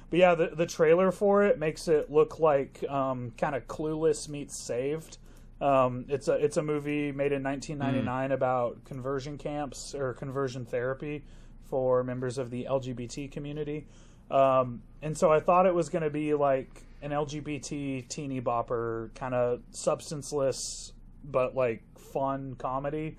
but 0.10 0.20
yeah, 0.20 0.36
the 0.36 0.48
the 0.48 0.66
trailer 0.66 1.12
for 1.12 1.44
it 1.44 1.60
makes 1.60 1.88
it 1.88 2.12
look 2.12 2.40
like 2.40 2.84
um, 2.90 3.32
kind 3.38 3.56
of 3.56 3.68
Clueless 3.68 4.28
meets 4.28 4.58
Saved. 4.58 5.20
Um, 5.62 6.06
it's 6.10 6.28
a 6.28 6.34
it's 6.34 6.58
a 6.58 6.64
movie 6.64 7.12
made 7.12 7.32
in 7.32 7.44
1999 7.44 8.32
about 8.32 8.84
conversion 8.84 9.38
camps 9.38 9.94
or 9.94 10.14
conversion 10.14 10.66
therapy 10.66 11.24
for 11.70 12.04
members 12.04 12.38
of 12.38 12.50
the 12.50 12.68
LGBT 12.70 13.32
community. 13.32 13.88
Um, 14.32 14.82
and 15.04 15.16
so 15.16 15.32
I 15.32 15.40
thought 15.40 15.68
it 15.68 15.76
was 15.76 15.90
going 15.90 16.04
to 16.04 16.10
be 16.10 16.34
like 16.34 16.84
an 17.04 17.12
LGBT 17.12 18.08
teeny 18.08 18.42
bopper 18.42 19.14
kind 19.14 19.36
of 19.36 19.62
substanceless 19.70 20.94
but 21.32 21.56
like 21.56 21.84
fun 21.98 22.56
comedy. 22.58 23.18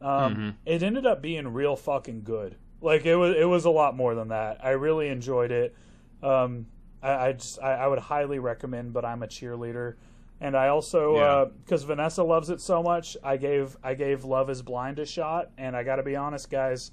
Um, 0.00 0.56
It 0.66 0.82
ended 0.82 1.06
up 1.06 1.22
being 1.22 1.46
real 1.48 1.76
fucking 1.76 2.22
good. 2.24 2.56
Like 2.80 3.06
it 3.06 3.14
was 3.16 3.36
it 3.36 3.44
was 3.44 3.64
a 3.64 3.70
lot 3.70 3.96
more 3.96 4.14
than 4.14 4.28
that. 4.28 4.64
I 4.64 4.70
really 4.70 5.08
enjoyed 5.08 5.52
it. 5.52 5.76
Um, 6.22 6.66
I, 7.02 7.28
I 7.28 7.32
just 7.32 7.62
I, 7.62 7.74
I 7.74 7.86
would 7.86 8.00
highly 8.00 8.38
recommend. 8.40 8.92
But 8.92 9.04
I'm 9.04 9.22
a 9.22 9.28
cheerleader, 9.28 9.94
and 10.40 10.56
I 10.56 10.68
also 10.68 11.16
Yeah. 11.16 11.44
because 11.64 11.84
Vanessa 11.84 12.24
loves 12.24 12.50
it 12.50 12.60
so 12.60 12.82
much. 12.82 13.16
I 13.22 13.36
gave 13.36 13.76
I 13.84 13.94
gave 13.94 14.24
Love 14.24 14.50
Is 14.50 14.62
Blind 14.62 14.98
a 14.98 15.06
shot, 15.06 15.50
and 15.56 15.76
I 15.76 15.84
got 15.84 15.96
to 15.96 16.02
be 16.02 16.16
honest, 16.16 16.50
guys. 16.50 16.90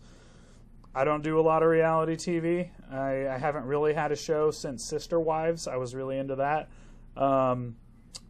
I 0.94 1.04
don't 1.04 1.24
do 1.24 1.40
a 1.40 1.42
lot 1.42 1.62
of 1.64 1.70
reality 1.70 2.16
TV. 2.16 2.70
I, 2.92 3.28
I 3.28 3.38
haven't 3.38 3.66
really 3.66 3.94
had 3.94 4.12
a 4.12 4.16
show 4.16 4.50
since 4.52 4.84
Sister 4.84 5.20
Wives. 5.20 5.68
I 5.68 5.78
was 5.78 5.94
really 5.94 6.18
into 6.18 6.36
that. 6.38 6.70
Um, 7.16 7.76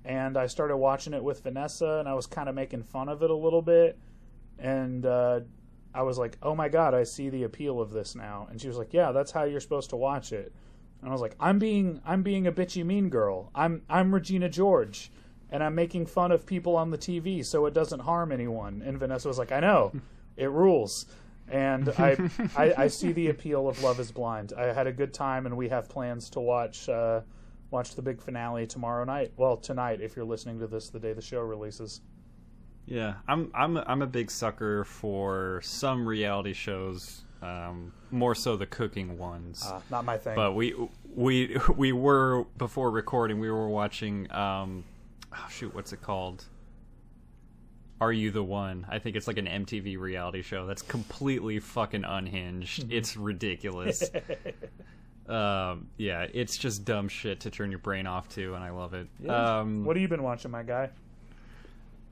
and 0.06 0.38
I 0.38 0.48
started 0.48 0.78
watching 0.78 1.14
it 1.14 1.24
with 1.24 1.44
Vanessa, 1.44 1.98
and 2.00 2.08
I 2.08 2.14
was 2.14 2.26
kind 2.26 2.50
of 2.50 2.56
making 2.56 2.84
fun 2.84 3.10
of 3.10 3.22
it 3.22 3.30
a 3.30 3.36
little 3.36 3.62
bit. 3.62 3.98
And 4.58 5.06
uh, 5.06 5.42
I 5.94 6.04
was 6.04 6.18
like, 6.18 6.38
"Oh 6.42 6.56
my 6.56 6.70
god, 6.70 6.94
I 6.94 7.04
see 7.04 7.30
the 7.30 7.44
appeal 7.44 7.82
of 7.82 7.92
this 7.92 8.16
now." 8.16 8.48
And 8.50 8.60
she 8.60 8.68
was 8.68 8.78
like, 8.78 8.94
"Yeah, 8.94 9.12
that's 9.12 9.32
how 9.32 9.44
you're 9.44 9.60
supposed 9.60 9.90
to 9.92 9.96
watch 9.96 10.32
it." 10.32 10.54
And 11.02 11.10
I 11.10 11.12
was 11.12 11.22
like, 11.22 11.36
"I'm 11.40 11.60
being 11.60 12.02
I'm 12.06 12.24
being 12.24 12.48
a 12.48 12.52
bitchy 12.52 12.86
mean 12.86 13.10
girl. 13.10 13.52
I'm 13.56 13.82
I'm 13.90 14.14
Regina 14.14 14.50
George, 14.50 15.12
and 15.50 15.64
I'm 15.64 15.76
making 15.76 16.06
fun 16.06 16.32
of 16.32 16.46
people 16.46 16.76
on 16.76 16.92
the 16.92 16.98
TV 16.98 17.44
so 17.46 17.66
it 17.66 17.74
doesn't 17.74 18.02
harm 18.02 18.32
anyone." 18.32 18.82
And 18.86 18.98
Vanessa 19.00 19.28
was 19.28 19.38
like, 19.38 19.52
"I 19.52 19.60
know, 19.60 19.94
it 20.38 20.50
rules." 20.50 21.06
And 21.50 21.90
I, 21.98 22.18
I 22.58 22.74
I 22.84 22.88
see 22.88 23.12
the 23.12 23.30
appeal 23.30 23.68
of 23.68 23.82
Love 23.82 24.00
Is 24.00 24.12
Blind. 24.12 24.54
I 24.56 24.74
had 24.74 24.88
a 24.88 24.94
good 24.94 25.14
time, 25.14 25.46
and 25.46 25.58
we 25.58 25.70
have 25.70 25.90
plans 25.90 26.30
to 26.32 26.40
watch 26.40 26.88
uh, 26.88 27.22
watch 27.72 27.96
the 27.96 28.02
big 28.02 28.22
finale 28.22 28.66
tomorrow 28.68 29.04
night. 29.04 29.32
Well, 29.38 29.58
tonight 29.58 30.02
if 30.02 30.16
you're 30.16 30.26
listening 30.26 30.60
to 30.60 30.68
this 30.68 30.90
the 30.90 31.00
day 31.00 31.14
the 31.14 31.22
show 31.22 31.42
releases. 31.42 32.02
Yeah, 32.86 33.16
I'm 33.28 33.52
I'm 33.54 33.78
I'm 33.78 34.02
a 34.02 34.08
big 34.08 34.32
sucker 34.32 34.84
for 34.84 35.62
some 35.64 36.08
reality 36.08 36.54
shows, 36.54 37.24
um, 37.42 37.94
more 38.10 38.34
so 38.34 38.58
the 38.58 38.66
cooking 38.66 39.18
ones. 39.18 39.64
Uh, 39.64 39.80
not 39.92 40.06
my 40.06 40.18
thing. 40.18 40.36
but 40.36 40.54
we 40.54 40.74
we 41.14 41.58
we 41.76 41.92
were 41.92 42.46
before 42.58 42.90
recording. 42.90 43.40
We 43.40 43.52
were 43.52 43.70
watching. 43.70 44.32
Um, 44.32 44.86
oh 45.32 45.48
shoot, 45.52 45.74
what's 45.76 45.94
it 45.94 46.02
called? 46.02 46.46
Are 48.02 48.14
you 48.14 48.32
the 48.32 48.44
one? 48.44 48.88
I 48.90 48.98
think 48.98 49.18
it's 49.18 49.28
like 49.28 49.38
an 49.38 49.46
MTV 49.46 50.00
reality 50.00 50.42
show 50.42 50.66
that's 50.66 50.82
completely 50.82 51.60
fucking 51.60 52.06
unhinged. 52.06 52.92
it's 52.92 53.18
ridiculous. 53.18 54.10
um, 55.30 55.88
yeah, 55.98 56.26
it's 56.34 56.58
just 56.58 56.86
dumb 56.86 57.08
shit 57.08 57.40
to 57.42 57.52
turn 57.52 57.70
your 57.70 57.80
brain 57.80 58.08
off 58.08 58.30
to, 58.30 58.56
and 58.56 58.64
I 58.64 58.70
love 58.72 58.94
it. 58.94 59.08
Um, 59.30 59.86
what 59.86 59.96
have 59.96 60.02
you 60.02 60.08
been 60.08 60.24
watching, 60.24 60.52
my 60.52 60.64
guy? 60.64 60.90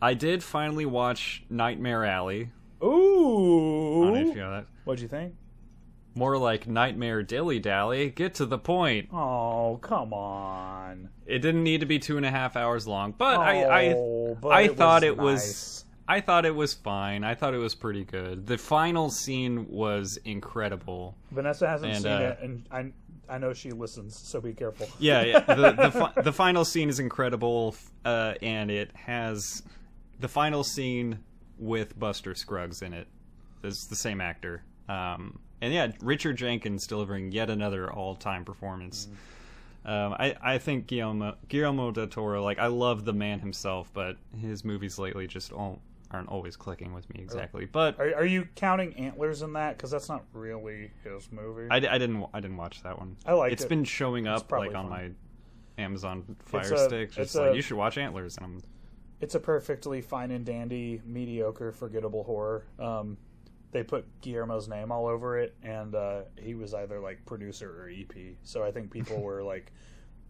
I 0.02 0.14
did 0.14 0.44
finally 0.44 0.86
watch 0.86 1.44
Nightmare 1.50 2.06
Alley 2.06 2.50
Ooh. 2.84 4.12
HBO. 4.14 4.36
That 4.60 4.66
What'd 4.86 5.02
you 5.02 5.08
think? 5.08 5.34
more 6.16 6.38
like 6.38 6.66
Nightmare 6.68 7.22
Dilly 7.22 7.60
Dally. 7.60 8.10
Get 8.10 8.34
to 8.36 8.46
the 8.48 8.58
point. 8.58 9.10
Oh, 9.14 9.78
come 9.84 10.14
on. 10.14 11.10
It 11.28 11.40
didn't 11.40 11.64
need 11.64 11.82
to 11.82 11.86
be 11.86 12.00
two 12.00 12.18
and 12.18 12.26
a 12.26 12.32
half 12.32 12.56
hours 12.56 12.88
long, 12.88 13.14
but 13.16 13.40
I 13.40 13.64
Oh, 13.94 14.32
I, 14.32 14.34
but 14.42 14.48
I 14.50 14.62
it 14.64 14.78
thought 14.78 15.02
was 15.04 15.08
it 15.08 15.18
was. 15.18 15.86
I 16.08 16.22
thought 16.22 16.46
it 16.46 16.56
was 16.56 16.74
fine. 16.74 17.24
I 17.24 17.36
thought 17.36 17.54
it 17.54 17.58
was 17.60 17.76
pretty 17.76 18.04
good. 18.06 18.48
The 18.48 18.58
final 18.58 19.10
scene 19.12 19.68
was 19.70 20.18
incredible. 20.26 21.16
Vanessa 21.32 21.68
hasn't 21.68 21.94
And, 21.94 22.02
seen 22.02 22.12
uh, 22.12 22.20
it, 22.20 22.40
and 22.42 22.66
I 22.72 22.92
I 23.30 23.38
know 23.38 23.54
she 23.54 23.72
listens, 23.72 24.18
so 24.18 24.40
be 24.42 24.54
careful. 24.54 24.88
Yeah, 25.00 25.24
yeah. 25.24 25.40
The 25.48 25.72
the, 25.72 25.92
fi- 25.92 26.22
the 26.22 26.34
final 26.34 26.64
scene 26.66 26.90
is 26.90 27.00
incredible, 27.00 27.76
uh, 28.06 28.36
and 28.42 28.72
it 28.72 28.92
has 28.96 29.64
the 30.20 30.28
final 30.28 30.64
scene 30.64 31.20
with 31.58 31.98
Buster 32.00 32.36
Scruggs 32.36 32.82
in 32.82 32.94
it. 32.94 33.08
It's 33.64 33.86
the 33.88 33.96
same 33.96 34.22
actor. 34.22 34.64
Um, 34.88 35.40
and 35.62 35.74
yeah, 35.74 35.92
Richard 36.02 36.38
Jenkins 36.38 36.88
delivering 36.88 37.32
yet 37.32 37.50
another 37.50 37.92
all-time 37.92 38.46
performance. 38.46 39.08
Um, 39.86 40.14
I, 40.14 40.36
I 40.42 40.58
think 40.58 40.88
Guillermo, 40.88 41.36
Guillermo 41.48 41.92
del 41.92 42.08
Toro, 42.08 42.44
like, 42.44 42.60
I 42.60 42.68
love 42.68 43.06
the 43.06 43.14
man 43.14 43.40
himself, 43.40 43.90
but 43.94 44.18
his 44.40 44.64
movies 44.66 45.00
lately 45.00 45.28
just 45.28 45.52
all, 45.52 45.80
aren't 46.12 46.30
always 46.30 46.56
clicking 46.56 46.94
with 46.94 47.10
me 47.14 47.22
exactly. 47.22 47.66
But 47.66 48.00
Are, 48.00 48.16
are 48.16 48.26
you 48.26 48.48
counting 48.56 48.94
Antlers 48.96 49.42
in 49.42 49.54
that? 49.54 49.78
Because 49.78 49.92
that's 49.92 50.10
not 50.10 50.24
really 50.34 50.92
his 51.04 51.32
movie. 51.32 51.68
I, 51.70 51.78
I 51.78 51.98
didn't 51.98 52.26
I 52.34 52.40
didn't 52.40 52.58
watch 52.58 52.84
that 52.84 52.98
one. 52.98 53.18
I 53.26 53.34
like. 53.34 53.52
It's 53.52 53.64
it. 53.64 53.70
been 53.70 53.84
showing 53.84 54.28
up 54.28 54.52
like 54.52 54.76
on 54.76 54.90
fun. 54.90 54.90
my 54.90 55.12
Amazon 55.84 56.36
Fire 56.46 56.62
It's 56.62 56.72
a- 56.72 56.86
Stick. 56.86 57.10
Just 57.10 57.20
it's 57.20 57.36
like 57.36 57.52
a- 57.52 57.56
you 57.56 57.62
should 57.62 57.78
watch 57.78 57.98
Antlers, 57.98 58.38
and 58.38 58.46
I'm 58.46 58.62
it's 59.20 59.36
a 59.36 59.40
perfectly 59.40 60.02
fine 60.02 60.32
and 60.32 60.46
dandy, 60.46 61.02
mediocre, 61.04 61.72
forgettable 61.72 62.24
horror. 62.24 62.66
Um, 62.80 63.18
they 63.72 63.84
put 63.84 64.06
Guillermo's 64.22 64.68
name 64.68 64.92
all 64.92 65.08
over 65.08 65.40
it, 65.40 65.56
and 65.64 65.96
uh, 65.96 66.22
he 66.38 66.56
was 66.56 66.74
either 66.74 67.00
like 67.00 67.26
producer 67.26 67.70
or 67.70 67.90
EP. 67.90 68.36
So 68.44 68.64
I 68.64 68.72
think 68.72 68.92
people 68.92 69.22
were 69.22 69.44
like 69.44 69.72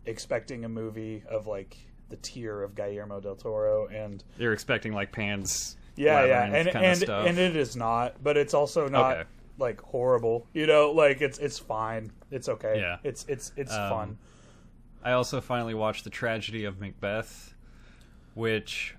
expecting 0.06 0.66
a 0.66 0.70
movie 0.70 1.24
of 1.30 1.48
like 1.48 1.78
the 2.10 2.16
tier 2.18 2.62
of 2.64 2.76
Guillermo 2.76 3.20
del 3.20 3.36
Toro, 3.36 3.88
and 3.88 4.24
you're 4.38 4.54
expecting 4.54 4.94
like 4.94 5.12
Pan's 5.12 5.76
yeah, 5.96 6.26
yeah, 6.26 6.44
and 6.44 6.68
and 6.68 7.10
and 7.10 7.38
it 7.40 7.56
is 7.56 7.76
not, 7.76 8.24
but 8.24 8.38
it's 8.38 8.54
also 8.54 8.88
not 8.88 9.18
Okay. 9.18 9.30
like 9.58 9.82
horrible. 9.82 10.46
You 10.54 10.68
know, 10.68 10.92
like 10.92 11.22
it's 11.22 11.38
it's 11.40 11.58
fine. 11.60 12.12
It's 12.32 12.48
okay. 12.50 12.80
Yeah. 12.80 12.98
it's 13.04 13.26
it's 13.28 13.52
it's 13.58 13.74
Um, 13.74 13.90
fun. 13.90 14.18
I 15.04 15.14
also 15.14 15.42
finally 15.42 15.74
watched 15.74 16.04
The 16.04 16.10
Tragedy 16.10 16.66
of 16.66 16.80
Macbeth, 16.80 17.56
which 18.36 18.96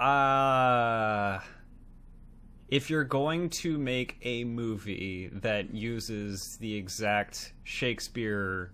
uh 0.00 1.38
if 2.68 2.88
you're 2.88 3.04
going 3.04 3.50
to 3.50 3.76
make 3.78 4.16
a 4.22 4.44
movie 4.44 5.28
that 5.32 5.74
uses 5.74 6.56
the 6.56 6.74
exact 6.74 7.52
Shakespeare 7.64 8.72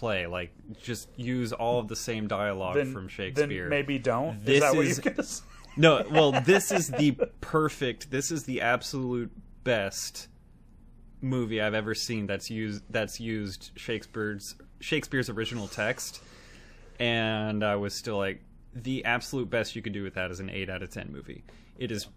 play, 0.00 0.26
like 0.26 0.52
just 0.82 1.08
use 1.16 1.52
all 1.52 1.78
of 1.78 1.86
the 1.88 1.94
same 1.96 2.26
dialogue 2.26 2.76
Then 2.76 2.92
from 2.92 3.06
Shakespeare. 3.08 3.46
Then 3.64 3.68
maybe 3.68 3.98
don't. 3.98 4.36
is 4.38 4.42
This 4.44 4.60
that 4.60 4.74
what 4.74 4.86
is- 4.86 5.00
you're 5.04 5.12
gonna 5.14 5.22
say? 5.26 5.44
No, 5.76 6.04
well, 6.10 6.32
this 6.32 6.72
is 6.72 6.88
the 6.88 7.12
perfect. 7.40 8.10
This 8.10 8.32
is 8.32 8.42
the 8.44 8.60
absolute 8.60 9.30
best 9.62 10.26
movie 11.20 11.60
I've 11.60 11.74
ever 11.74 11.94
seen 11.94 12.26
that's 12.26 12.50
used 12.50 12.82
that's 12.90 13.20
used 13.20 13.70
Shakespeare's 13.76 14.56
Shakespeare's 14.80 15.28
original 15.30 15.68
text, 15.68 16.22
and 16.98 17.62
I 17.62 17.76
was 17.76 17.94
still 17.94 18.16
like, 18.16 18.42
the 18.74 19.04
absolute 19.04 19.48
best 19.50 19.76
you 19.76 19.82
could 19.82 19.92
do 19.92 20.02
with 20.02 20.14
that 20.14 20.30
is 20.30 20.40
an 20.40 20.50
eight 20.50 20.68
out 20.70 20.82
of 20.82 20.90
ten 20.90 21.12
movie. 21.12 21.44
It 21.78 21.92
is, 21.92 22.08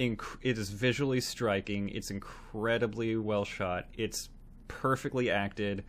inc- 0.00 0.38
it 0.42 0.56
is 0.58 0.70
visually 0.70 1.20
striking. 1.20 1.88
It's 1.90 2.10
incredibly 2.10 3.16
well 3.16 3.44
shot. 3.44 3.88
It's 3.94 4.28
perfectly 4.68 5.30
acted, 5.30 5.84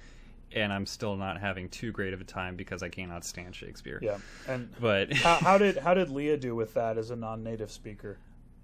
and 0.56 0.72
I'm 0.72 0.86
still 0.86 1.16
not 1.16 1.40
having 1.40 1.70
too 1.70 1.92
great 1.92 2.14
of 2.14 2.22
a 2.22 2.24
time 2.24 2.56
because 2.56 2.84
I 2.84 2.90
cannot 2.90 3.26
stand 3.26 3.56
Shakespeare. 3.56 4.00
Yeah, 4.02 4.18
and 4.48 4.70
But 4.80 5.14
how, 5.14 5.36
how 5.42 5.58
did 5.58 5.78
how 5.78 5.94
did 5.94 6.10
Leah 6.10 6.38
do 6.38 6.56
with 6.56 6.74
that 6.76 6.98
as 6.98 7.10
a 7.12 7.16
non-native 7.16 7.72
speaker? 7.72 8.18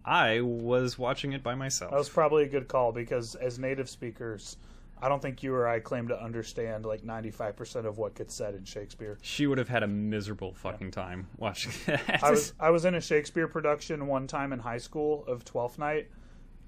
I 0.05 0.41
was 0.41 0.98
watching 0.98 1.34
it 1.34 1.43
by 1.43 1.55
myself. 1.55 1.91
That 1.91 1.98
was 1.98 2.10
probably 2.10 2.43
a 2.43 2.48
good 2.48 2.67
call 2.67 2.91
because 2.91 3.36
as 3.36 3.60
native 3.60 3.89
speakers, 3.89 4.58
I 5.01 5.10
don't 5.10 5.22
think 5.22 5.43
you 5.43 5.53
or 5.53 5.67
I 5.67 5.79
claim 5.79 6.08
to 6.08 6.22
understand 6.24 6.86
like 6.86 7.03
ninety 7.03 7.31
five 7.31 7.55
percent 7.55 7.86
of 7.86 7.98
what 7.98 8.15
gets 8.15 8.34
said 8.34 8.55
in 8.55 8.63
Shakespeare. 8.65 9.17
she 9.22 9.46
would 9.48 9.58
have 9.58 9.69
had 9.69 9.84
a 9.84 9.88
miserable 9.88 10.53
fucking 10.53 10.91
time 10.91 11.27
watching 11.38 11.72
that. 11.86 12.24
I 12.24 12.31
was 12.31 12.53
I 12.60 12.69
was 12.69 12.86
in 12.86 12.96
a 12.96 13.01
Shakespeare 13.01 13.48
production 13.48 14.08
one 14.08 14.27
time 14.27 14.53
in 14.53 14.60
high 14.60 14.77
school 14.77 15.25
of 15.27 15.46
Twelfth 15.46 15.77
Night, 15.77 16.08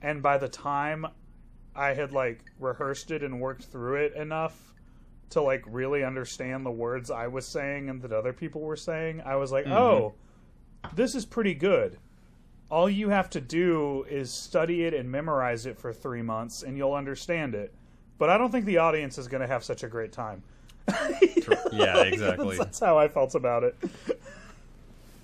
and 0.02 0.22
by 0.22 0.38
the 0.38 0.50
time 0.50 1.06
I 1.76 1.94
had 1.94 2.12
like 2.12 2.44
rehearsed 2.60 3.12
it 3.12 3.24
and 3.24 3.40
worked 3.40 3.64
through 3.64 3.96
it 3.96 4.14
enough 4.16 4.74
to 5.32 5.42
like 5.42 5.64
really 5.68 6.04
understand 6.04 6.66
the 6.66 6.72
words 6.72 7.12
I 7.12 7.28
was 7.28 7.46
saying 7.46 7.90
and 7.90 8.02
that 8.02 8.12
other 8.12 8.34
people 8.34 8.62
were 8.62 8.76
saying, 8.76 9.22
I 9.26 9.36
was 9.36 9.52
like, 9.52 9.66
mm-hmm. 9.66 9.74
"Oh, 9.74 10.14
this 10.96 11.16
is 11.16 11.26
pretty 11.26 11.54
good." 11.54 11.98
All 12.70 12.90
you 12.90 13.10
have 13.10 13.30
to 13.32 13.42
do 13.42 14.06
is 14.10 14.32
study 14.32 14.86
it 14.86 14.94
and 14.94 15.12
memorize 15.12 15.66
it 15.66 15.78
for 15.78 15.92
3 15.92 16.22
months 16.22 16.64
and 16.64 16.78
you'll 16.78 16.94
understand 16.94 17.54
it. 17.54 17.74
But 18.18 18.30
I 18.30 18.38
don't 18.38 18.50
think 18.52 18.66
the 18.66 18.78
audience 18.78 19.18
is 19.18 19.28
going 19.28 19.42
to 19.42 19.48
have 19.48 19.64
such 19.64 19.84
a 19.84 19.88
great 19.88 20.14
time. 20.14 20.42
yeah, 21.74 21.98
exactly. 22.04 22.58
That's 22.58 22.80
how 22.80 22.98
I 22.98 23.10
felt 23.10 23.36
about 23.36 23.64
it. 23.64 23.76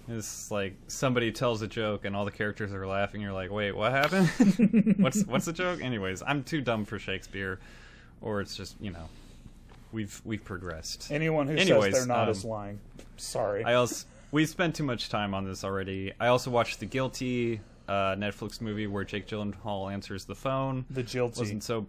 It's 0.10 0.50
like 0.52 0.74
somebody 0.88 1.32
tells 1.32 1.62
a 1.62 1.68
joke 1.68 2.06
and 2.06 2.16
all 2.16 2.24
the 2.24 2.32
characters 2.32 2.72
are 2.72 2.88
laughing. 2.88 3.22
You're 3.22 3.34
like, 3.34 3.52
wait, 3.52 3.74
what 3.74 3.92
happened? 3.92 4.96
what's 5.00 5.24
what's 5.26 5.46
the 5.46 5.54
joke? 5.54 5.82
Anyways, 5.82 6.24
I'm 6.26 6.44
too 6.44 6.62
dumb 6.62 6.86
for 6.86 6.98
Shakespeare, 6.98 7.60
or 8.22 8.40
it's 8.40 8.56
just 8.56 8.76
you 8.80 8.92
know, 8.92 9.10
we've 9.92 10.22
we've 10.26 10.44
progressed. 10.44 11.08
Anyone 11.12 11.48
who 11.48 11.56
Anyways, 11.56 11.84
says 11.86 11.94
they're 11.94 12.06
not 12.16 12.26
um, 12.26 12.30
is 12.30 12.44
lying. 12.46 12.80
Sorry. 13.18 13.64
I 13.64 13.76
also 13.76 14.06
we've 14.32 14.50
spent 14.50 14.76
too 14.76 14.84
much 14.84 15.10
time 15.10 15.34
on 15.34 15.46
this 15.46 15.64
already. 15.64 16.14
I 16.20 16.28
also 16.28 16.52
watched 16.52 16.80
the 16.80 16.86
Guilty 16.86 17.62
uh, 17.88 18.16
Netflix 18.16 18.60
movie 18.62 18.88
where 18.88 19.04
Jake 19.04 19.28
Gyllenhaal 19.28 19.92
answers 19.92 20.26
the 20.26 20.36
phone. 20.36 20.86
the 20.90 21.04
Jilty. 21.04 21.40
wasn't 21.40 21.64
so 21.64 21.86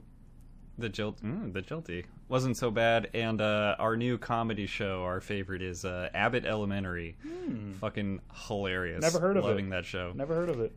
the 0.81 0.89
jilt 0.89 1.17
mm, 1.23 1.53
the 1.53 1.61
jilty 1.61 2.05
wasn't 2.29 2.57
so 2.57 2.71
bad 2.71 3.11
and 3.13 3.41
uh 3.41 3.75
our 3.81 3.97
new 3.97 4.17
comedy 4.17 4.65
show 4.65 5.03
our 5.03 5.21
favorite 5.21 5.61
is 5.61 5.85
uh 5.85 6.09
abbott 6.15 6.45
elementary 6.45 7.17
fucking 7.81 8.21
hilarious 8.47 8.99
Hmm. 8.99 9.03
Never 9.03 9.19
heard 9.19 9.37
of 9.37 9.45
it. 9.45 9.49
loving 9.49 9.71
that 9.71 9.85
show 9.85 10.13
Never 10.15 10.37
heard 10.37 10.49
of 10.49 10.61
it. 10.61 10.71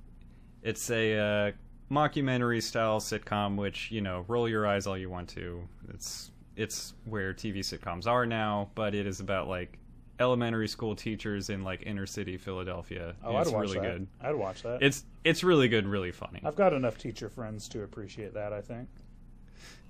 it's 0.63 0.89
a 0.89 1.19
uh 1.19 1.51
mockumentary 1.93 2.63
style 2.63 2.99
sitcom 2.99 3.57
which 3.57 3.91
you 3.91 4.01
know 4.01 4.25
roll 4.27 4.49
your 4.49 4.65
eyes 4.65 4.87
all 4.87 4.97
you 4.97 5.07
want 5.11 5.29
to 5.29 5.61
it's 5.93 6.30
it's 6.55 6.93
where 7.05 7.33
tv 7.33 7.59
sitcoms 7.59 8.07
are 8.07 8.25
now 8.25 8.69
but 8.75 8.93
it 8.95 9.07
is 9.07 9.19
about 9.19 9.47
like 9.47 9.77
elementary 10.19 10.67
school 10.67 10.95
teachers 10.95 11.49
in 11.49 11.63
like 11.63 11.81
inner 11.85 12.05
city 12.05 12.37
philadelphia 12.37 13.15
Oh, 13.23 13.37
it's 13.39 13.49
I'd 13.49 13.53
watch 13.55 13.61
really 13.69 13.79
that. 13.79 13.93
good 13.97 14.07
I'd 14.21 14.35
watch 14.35 14.61
that. 14.63 14.83
it's 14.83 15.05
it's 15.23 15.43
really 15.43 15.67
good 15.67 15.87
really 15.87 16.11
funny 16.11 16.41
I've 16.45 16.55
got 16.55 16.73
enough 16.73 16.97
teacher 16.97 17.29
friends 17.29 17.67
to 17.69 17.83
appreciate 17.83 18.33
that. 18.35 18.53
I 18.53 18.61
think. 18.61 18.87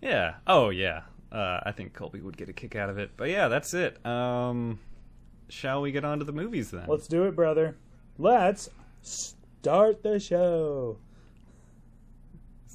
Yeah. 0.01 0.35
Oh, 0.47 0.69
yeah. 0.69 1.01
Uh, 1.31 1.59
I 1.63 1.71
think 1.71 1.93
Colby 1.93 2.21
would 2.21 2.35
get 2.35 2.49
a 2.49 2.53
kick 2.53 2.75
out 2.75 2.89
of 2.89 2.97
it. 2.97 3.11
But 3.15 3.29
yeah, 3.29 3.47
that's 3.47 3.73
it. 3.73 4.03
Um, 4.05 4.79
shall 5.47 5.81
we 5.81 5.91
get 5.91 6.03
on 6.03 6.19
to 6.19 6.25
the 6.25 6.31
movies 6.33 6.71
then? 6.71 6.85
Let's 6.87 7.07
do 7.07 7.23
it, 7.23 7.35
brother. 7.35 7.77
Let's 8.17 8.67
start 9.01 10.01
the 10.03 10.19
show. 10.19 10.97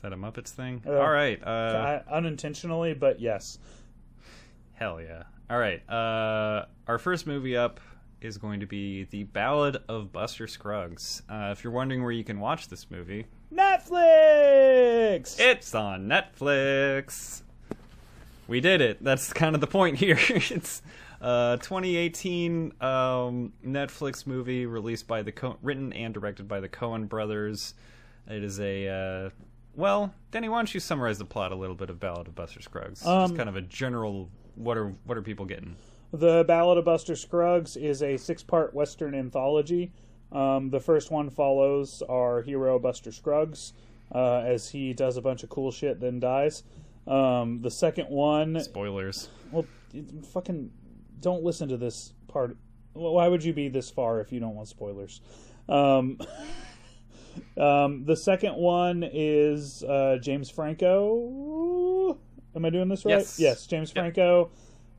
That 0.06 0.12
a 0.12 0.16
Muppets 0.16 0.50
thing? 0.50 0.82
Uh, 0.86 0.98
All 1.00 1.10
right. 1.10 1.42
Uh, 1.42 1.98
unintentionally, 2.08 2.94
but 2.94 3.18
yes. 3.18 3.58
hell 4.74 5.00
yeah. 5.00 5.24
All 5.50 5.58
right. 5.58 5.82
Uh, 5.90 6.66
our 6.86 6.96
first 7.00 7.26
movie 7.26 7.56
up 7.56 7.80
is 8.20 8.38
going 8.38 8.60
to 8.60 8.66
be 8.66 9.02
The 9.02 9.24
Ballad 9.24 9.78
of 9.88 10.12
Buster 10.12 10.46
Scruggs. 10.46 11.22
Uh, 11.28 11.48
if 11.50 11.64
you're 11.64 11.72
wondering 11.72 12.04
where 12.04 12.12
you 12.12 12.22
can 12.22 12.38
watch 12.38 12.68
this 12.68 12.88
movie, 12.88 13.26
Netflix. 13.52 15.40
it's 15.40 15.74
on 15.74 16.06
Netflix. 16.06 17.42
We 18.46 18.60
did 18.60 18.80
it. 18.80 19.02
That's 19.02 19.32
kind 19.32 19.56
of 19.56 19.60
the 19.60 19.66
point 19.66 19.96
here. 19.98 20.18
it's 20.20 20.82
a 21.20 21.58
2018 21.60 22.74
um, 22.80 23.52
Netflix 23.66 24.24
movie 24.24 24.66
released 24.66 25.08
by 25.08 25.22
the 25.22 25.32
Co- 25.32 25.58
written 25.62 25.92
and 25.92 26.14
directed 26.14 26.46
by 26.46 26.60
the 26.60 26.68
Coen 26.68 27.08
brothers. 27.08 27.74
It 28.28 28.44
is 28.44 28.60
a 28.60 28.88
uh, 28.88 29.30
well, 29.76 30.12
Denny. 30.30 30.48
Why 30.48 30.58
don't 30.58 30.72
you 30.74 30.80
summarize 30.80 31.18
the 31.18 31.24
plot 31.24 31.52
a 31.52 31.56
little 31.56 31.76
bit 31.76 31.90
of 31.90 32.00
Ballad 32.00 32.26
of 32.28 32.34
Buster 32.34 32.60
Scruggs? 32.62 33.00
Just 33.00 33.06
Um, 33.06 33.36
kind 33.36 33.48
of 33.48 33.56
a 33.56 33.62
general. 33.62 34.28
What 34.56 34.76
are 34.76 34.94
what 35.04 35.16
are 35.18 35.22
people 35.22 35.44
getting? 35.44 35.76
The 36.12 36.44
Ballad 36.46 36.78
of 36.78 36.84
Buster 36.84 37.14
Scruggs 37.16 37.76
is 37.76 38.02
a 38.02 38.16
six-part 38.16 38.72
Western 38.74 39.14
anthology. 39.14 39.92
Um, 40.32 40.70
the 40.70 40.80
first 40.80 41.10
one 41.10 41.30
follows 41.30 42.02
our 42.08 42.42
hero 42.42 42.78
Buster 42.78 43.12
Scruggs 43.12 43.72
uh, 44.14 44.38
as 44.38 44.68
he 44.70 44.92
does 44.92 45.16
a 45.16 45.22
bunch 45.22 45.42
of 45.42 45.50
cool 45.50 45.70
shit, 45.70 46.00
then 46.00 46.20
dies. 46.20 46.62
Um, 47.06 47.60
the 47.62 47.70
second 47.70 48.08
one 48.08 48.60
Spoilers. 48.60 49.28
Well, 49.52 49.66
fucking 50.32 50.70
don't 51.20 51.42
listen 51.44 51.68
to 51.68 51.76
this 51.76 52.12
part. 52.28 52.56
Why 52.94 53.28
would 53.28 53.44
you 53.44 53.52
be 53.52 53.68
this 53.68 53.90
far 53.90 54.20
if 54.20 54.32
you 54.32 54.40
don't 54.40 54.54
want 54.54 54.68
spoilers? 54.68 55.20
Um, 55.68 56.18
um, 57.56 58.04
the 58.04 58.16
second 58.16 58.56
one 58.56 59.02
is 59.12 59.82
uh, 59.84 60.18
James 60.20 60.50
Franco. 60.50 62.18
Am 62.54 62.64
I 62.64 62.70
doing 62.70 62.88
this 62.88 63.04
right? 63.04 63.12
Yes. 63.18 63.38
Yes, 63.38 63.66
James 63.66 63.92
Yep. 63.94 64.02
Franco 64.02 64.50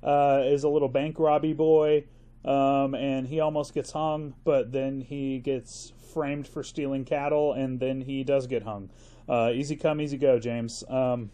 uh, 0.03 0.43
is 0.45 0.63
a 0.63 0.69
little 0.69 0.87
bank 0.87 1.19
robby 1.19 1.53
boy, 1.53 2.05
um, 2.45 2.93
and 2.95 3.27
he 3.27 3.39
almost 3.39 3.73
gets 3.73 3.91
hung, 3.91 4.33
but 4.43 4.71
then 4.71 5.01
he 5.01 5.39
gets 5.39 5.91
framed 6.13 6.47
for 6.47 6.63
stealing 6.63 7.05
cattle, 7.05 7.53
and 7.53 7.79
then 7.79 8.01
he 8.01 8.23
does 8.23 8.47
get 8.47 8.63
hung. 8.63 8.89
Uh, 9.27 9.51
easy 9.53 9.75
come, 9.75 9.99
easy 9.99 10.17
go, 10.17 10.39
James. 10.39 10.83
Um, 10.87 11.31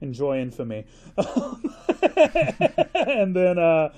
enjoy 0.00 0.40
infamy. 0.40 0.86
and 2.94 3.34
then 3.34 3.58
uh, 3.58 3.92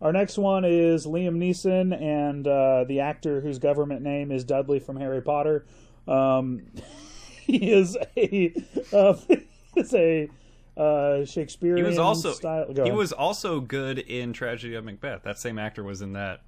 our 0.00 0.12
next 0.12 0.38
one 0.38 0.64
is 0.64 1.06
Liam 1.06 1.36
Neeson 1.36 1.98
and 2.00 2.46
uh, 2.46 2.84
the 2.84 3.00
actor 3.00 3.40
whose 3.40 3.58
government 3.58 4.02
name 4.02 4.30
is 4.30 4.44
Dudley 4.44 4.78
from 4.78 4.96
Harry 4.96 5.22
Potter. 5.22 5.64
Um, 6.06 6.62
he 7.46 7.72
is 7.72 7.96
a 8.16 8.54
uh, 8.92 9.16
is 9.76 9.94
a 9.94 10.28
uh, 10.76 11.24
Shakespearean. 11.24 11.78
He 11.78 11.82
was 11.82 11.98
also 11.98 12.32
style. 12.32 12.72
He 12.84 12.90
was 12.90 13.12
also 13.12 13.60
good 13.60 13.98
in 13.98 14.32
Tragedy 14.32 14.74
of 14.74 14.84
Macbeth. 14.84 15.22
That 15.22 15.38
same 15.38 15.58
actor 15.58 15.82
was 15.82 16.02
in 16.02 16.12
that. 16.12 16.42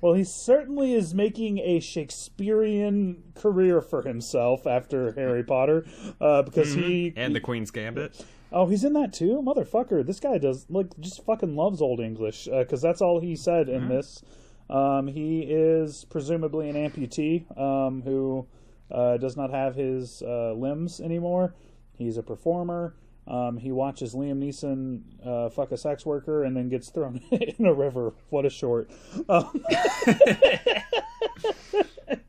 Well, 0.00 0.14
he 0.14 0.24
certainly 0.24 0.94
is 0.94 1.12
making 1.12 1.58
a 1.58 1.80
Shakespearean 1.80 3.32
career 3.34 3.80
for 3.80 4.02
himself 4.02 4.66
after 4.66 5.12
Harry 5.12 5.42
Potter, 5.42 5.84
uh, 6.20 6.42
because 6.42 6.72
he 6.74 7.12
And 7.16 7.34
the 7.34 7.40
Queen's 7.40 7.70
Gambit. 7.70 8.24
Oh, 8.52 8.66
he's 8.66 8.84
in 8.84 8.92
that 8.94 9.12
too, 9.12 9.42
motherfucker. 9.44 10.06
This 10.06 10.20
guy 10.20 10.38
does 10.38 10.66
like 10.70 10.98
just 11.00 11.24
fucking 11.24 11.54
loves 11.56 11.82
old 11.82 12.00
English 12.00 12.48
because 12.50 12.80
that's 12.80 13.02
all 13.02 13.20
he 13.20 13.36
said 13.36 13.68
in 13.68 13.88
this. 13.88 14.22
Um, 14.70 15.06
he 15.08 15.40
is 15.42 16.04
presumably 16.04 16.68
an 16.68 16.76
amputee 16.76 17.58
um, 17.58 18.02
who 18.02 18.46
uh, 18.90 19.16
does 19.16 19.36
not 19.36 19.50
have 19.50 19.74
his 19.74 20.22
uh, 20.22 20.52
limbs 20.52 21.00
anymore. 21.00 21.54
He's 21.96 22.16
a 22.16 22.22
performer. 22.22 22.94
Um, 23.28 23.58
he 23.58 23.70
watches 23.72 24.14
Liam 24.14 24.38
Neeson 24.42 25.02
uh, 25.24 25.50
fuck 25.50 25.70
a 25.70 25.76
sex 25.76 26.06
worker 26.06 26.42
and 26.44 26.56
then 26.56 26.68
gets 26.68 26.88
thrown 26.88 27.20
in 27.30 27.66
a 27.66 27.74
river. 27.74 28.14
What 28.30 28.46
a 28.46 28.50
short. 28.50 28.90
Um, 29.28 29.62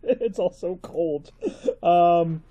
it's 0.04 0.40
also 0.40 0.78
cold. 0.82 1.32
Um, 1.82 2.44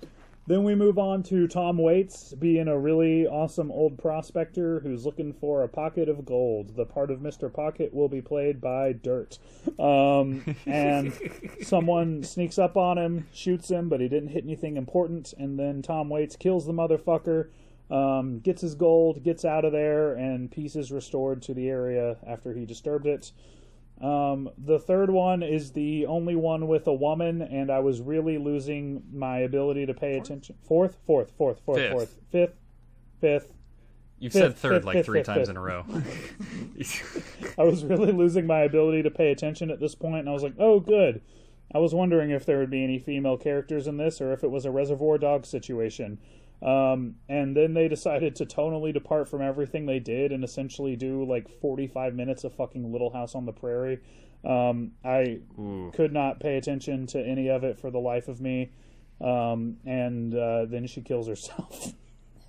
then 0.49 0.63
we 0.63 0.73
move 0.73 0.97
on 0.97 1.21
to 1.23 1.47
Tom 1.47 1.77
Waits 1.77 2.33
being 2.33 2.67
a 2.67 2.75
really 2.75 3.27
awesome 3.27 3.71
old 3.71 3.99
prospector 3.99 4.79
who's 4.79 5.05
looking 5.05 5.31
for 5.31 5.61
a 5.61 5.67
pocket 5.67 6.09
of 6.09 6.25
gold. 6.25 6.75
The 6.75 6.85
part 6.85 7.11
of 7.11 7.19
Mr. 7.19 7.53
Pocket 7.53 7.93
will 7.93 8.09
be 8.09 8.19
played 8.19 8.59
by 8.59 8.93
Dirt. 8.93 9.37
Um, 9.77 10.55
and 10.65 11.13
someone 11.61 12.23
sneaks 12.23 12.57
up 12.57 12.77
on 12.77 12.97
him, 12.97 13.27
shoots 13.31 13.69
him, 13.69 13.89
but 13.89 14.01
he 14.01 14.07
didn't 14.07 14.29
hit 14.29 14.43
anything 14.43 14.75
important. 14.75 15.35
And 15.37 15.59
then 15.59 15.83
Tom 15.83 16.09
Waits 16.09 16.35
kills 16.35 16.65
the 16.65 16.73
motherfucker, 16.73 17.49
um, 17.89 18.39
gets 18.39 18.61
his 18.61 18.75
gold, 18.75 19.23
gets 19.23 19.45
out 19.45 19.65
of 19.65 19.71
there, 19.71 20.13
and 20.13 20.51
peace 20.51 20.75
is 20.75 20.91
restored 20.91 21.41
to 21.43 21.53
the 21.53 21.69
area 21.69 22.17
after 22.25 22.53
he 22.53 22.65
disturbed 22.65 23.07
it. 23.07 23.31
Um, 24.01 24.49
the 24.57 24.79
third 24.79 25.09
one 25.09 25.43
is 25.43 25.71
the 25.71 26.05
only 26.05 26.35
one 26.35 26.67
with 26.67 26.87
a 26.87 26.93
woman, 26.93 27.41
and 27.41 27.69
I 27.69 27.79
was 27.79 27.99
really 28.01 28.37
losing 28.37 29.03
my 29.11 29.39
ability 29.39 29.85
to 29.87 29.93
pay 29.93 30.17
attention. 30.17 30.55
Fourth, 30.65 30.97
fourth, 31.05 31.31
fourth, 31.37 31.59
fourth, 31.65 31.77
Fifth. 31.79 31.91
fourth, 31.91 32.17
fifth, 32.31 32.53
fifth. 33.19 33.53
You've 34.19 34.33
Fifth, 34.33 34.41
said 34.41 34.57
third 34.57 34.73
fifth, 34.75 34.85
like 34.85 34.93
fifth, 34.97 35.05
three 35.05 35.19
fifth, 35.19 35.25
times 35.27 35.39
fifth. 35.47 35.49
in 35.49 35.57
a 35.57 35.61
row. 35.61 35.85
I 37.57 37.63
was 37.63 37.83
really 37.85 38.11
losing 38.11 38.45
my 38.47 38.59
ability 38.61 39.03
to 39.03 39.11
pay 39.11 39.31
attention 39.31 39.69
at 39.71 39.79
this 39.79 39.95
point, 39.95 40.19
and 40.21 40.29
I 40.29 40.33
was 40.33 40.43
like, 40.43 40.55
"Oh, 40.59 40.79
good." 40.79 41.21
I 41.73 41.77
was 41.77 41.93
wondering 41.93 42.31
if 42.31 42.45
there 42.45 42.57
would 42.59 42.71
be 42.71 42.83
any 42.83 42.99
female 42.99 43.37
characters 43.37 43.85
in 43.87 43.97
this, 43.97 44.19
or 44.21 44.33
if 44.33 44.43
it 44.43 44.49
was 44.51 44.65
a 44.65 44.71
Reservoir 44.71 45.17
Dogs 45.17 45.47
situation. 45.49 46.17
Um, 46.61 47.15
and 47.29 47.55
then 47.55 47.73
they 47.73 47.87
decided 47.87 48.35
to 48.37 48.45
tonally 48.45 48.93
depart 48.93 49.29
from 49.29 49.41
everything 49.41 49.85
they 49.85 49.99
did 49.99 50.31
and 50.31 50.43
essentially 50.43 50.95
do 50.95 51.23
like 51.23 51.47
45 51.61 52.13
minutes 52.13 52.43
of 52.43 52.53
fucking 52.53 52.91
Little 52.91 53.11
House 53.11 53.33
on 53.35 53.45
the 53.45 53.53
Prairie. 53.53 53.99
Um, 54.43 54.91
I 55.03 55.39
Ooh. 55.57 55.91
could 55.93 56.11
not 56.11 56.39
pay 56.39 56.57
attention 56.57 57.07
to 57.07 57.19
any 57.19 57.47
of 57.49 57.63
it 57.63 57.79
for 57.79 57.91
the 57.91 57.99
life 57.99 58.27
of 58.27 58.41
me. 58.41 58.71
Um, 59.21 59.77
and 59.85 60.33
uh, 60.35 60.65
then 60.65 60.87
she 60.87 61.01
kills 61.01 61.27
herself. 61.27 61.93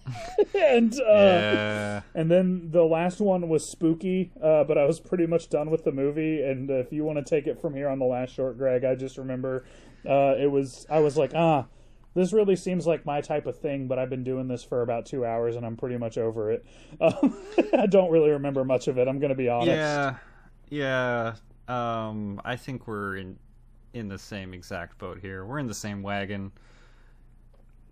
and 0.55 0.93
uh, 0.95 0.99
Yeah. 1.07 2.01
and 2.15 2.31
then 2.31 2.71
the 2.71 2.85
last 2.85 3.21
one 3.21 3.49
was 3.49 3.69
spooky, 3.69 4.33
uh, 4.43 4.65
but 4.65 4.79
I 4.79 4.85
was 4.85 4.99
pretty 4.99 5.27
much 5.27 5.51
done 5.51 5.71
with 5.71 5.85
the 5.85 5.93
movie. 5.93 6.43
And 6.43 6.71
if 6.71 6.93
you 6.93 7.05
want 7.05 7.19
to 7.19 7.25
take 7.25 7.47
it 7.47 7.61
from 7.61 7.75
here 7.75 7.89
on 7.89 7.99
the 7.99 8.07
last 8.07 8.35
short, 8.35 8.57
Greg, 8.59 8.85
I 8.85 8.95
just 8.95 9.19
remember 9.19 9.65
uh, 10.09 10.35
it 10.39 10.51
was 10.51 10.87
I 10.91 11.01
was 11.01 11.17
like, 11.17 11.33
ah, 11.35 11.67
this 12.15 12.33
really 12.33 12.57
seems 12.57 12.87
like 12.87 13.07
my 13.07 13.21
type 13.21 13.47
of 13.47 13.59
thing, 13.59 13.87
but 13.89 13.99
I've 13.99 14.11
been 14.11 14.25
doing 14.25 14.49
this 14.49 14.65
for 14.65 14.83
about 14.83 15.07
two 15.07 15.25
hours 15.25 15.57
and 15.57 15.65
I'm 15.65 15.77
pretty 15.77 15.97
much 15.97 16.19
over 16.19 16.51
it. 16.53 16.65
Um, 17.01 17.37
I 17.79 17.87
don't 17.87 18.11
really 18.11 18.31
remember 18.31 18.65
much 18.65 18.89
of 18.89 18.99
it. 18.99 19.07
I'm 19.09 19.19
going 19.21 19.31
to 19.31 19.35
be 19.37 19.49
honest. 19.49 19.69
Yeah, 19.69 20.17
yeah. 20.69 21.35
Um, 21.69 22.41
I 22.45 22.57
think 22.57 22.87
we're 22.87 23.17
in 23.17 23.39
in 23.95 24.09
the 24.09 24.19
same 24.19 24.53
exact 24.55 24.99
boat 24.99 25.19
here. 25.21 25.45
We're 25.45 25.59
in 25.61 25.67
the 25.67 25.75
same 25.75 26.03
wagon. 26.03 26.53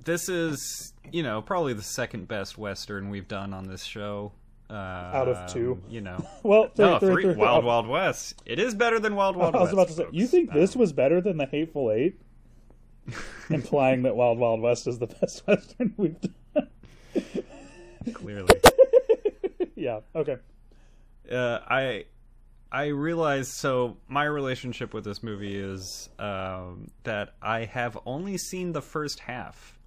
This 0.05 0.29
is, 0.29 0.93
you 1.13 1.23
know, 1.23 1.43
probably 1.43 1.73
the 1.75 1.83
second 1.83 2.29
best 2.29 2.57
western 2.59 3.11
we've 3.11 3.29
done 3.29 3.53
on 3.53 3.67
this 3.67 3.83
show. 3.83 4.33
Uh, 4.71 4.75
Out 4.75 5.29
of 5.29 5.53
two. 5.53 5.83
you 5.89 6.01
know. 6.03 6.19
Well, 6.43 6.69
three, 6.69 6.85
No, 6.85 6.99
three, 6.99 7.09
three, 7.15 7.23
three, 7.25 7.35
Wild 7.37 7.65
oh, 7.65 7.67
Wild 7.67 7.89
West. 7.89 8.41
It 8.47 8.59
is 8.59 8.75
better 8.75 9.01
than 9.01 9.17
Wild 9.17 9.35
Wild 9.41 9.55
West. 9.55 9.73
I 9.73 9.75
was 9.75 9.75
West. 9.75 9.91
about 9.99 10.05
to 10.07 10.11
say, 10.13 10.17
you 10.17 10.25
folks. 10.25 10.31
think 10.31 10.53
this 10.53 10.77
Um, 10.77 10.81
was 10.81 10.93
better 10.93 11.21
than 11.21 11.37
the 11.39 11.47
Hateful 11.47 11.91
Eight? 11.91 12.21
Implying 13.51 14.03
that 14.03 14.17
Wild 14.17 14.39
Wild 14.39 14.61
West 14.61 14.87
is 14.87 14.99
the 14.99 15.07
best 15.07 15.45
western 15.47 15.95
we've 15.97 16.17
done. 16.21 16.69
clearly? 18.15 18.55
yeah. 19.77 20.01
Okay. 20.15 20.37
uh, 21.31 21.61
I 21.67 22.05
I 22.71 22.87
realized 22.89 23.53
so 23.53 23.97
my 24.09 24.25
relationship 24.25 24.93
with 24.93 25.05
this 25.05 25.23
movie 25.23 25.57
is 25.57 26.11
um, 26.19 26.89
that 27.05 27.35
I 27.41 27.65
have 27.65 27.99
only 28.05 28.37
seen 28.37 28.73
the 28.73 28.83
first 28.83 29.21
half, 29.21 29.79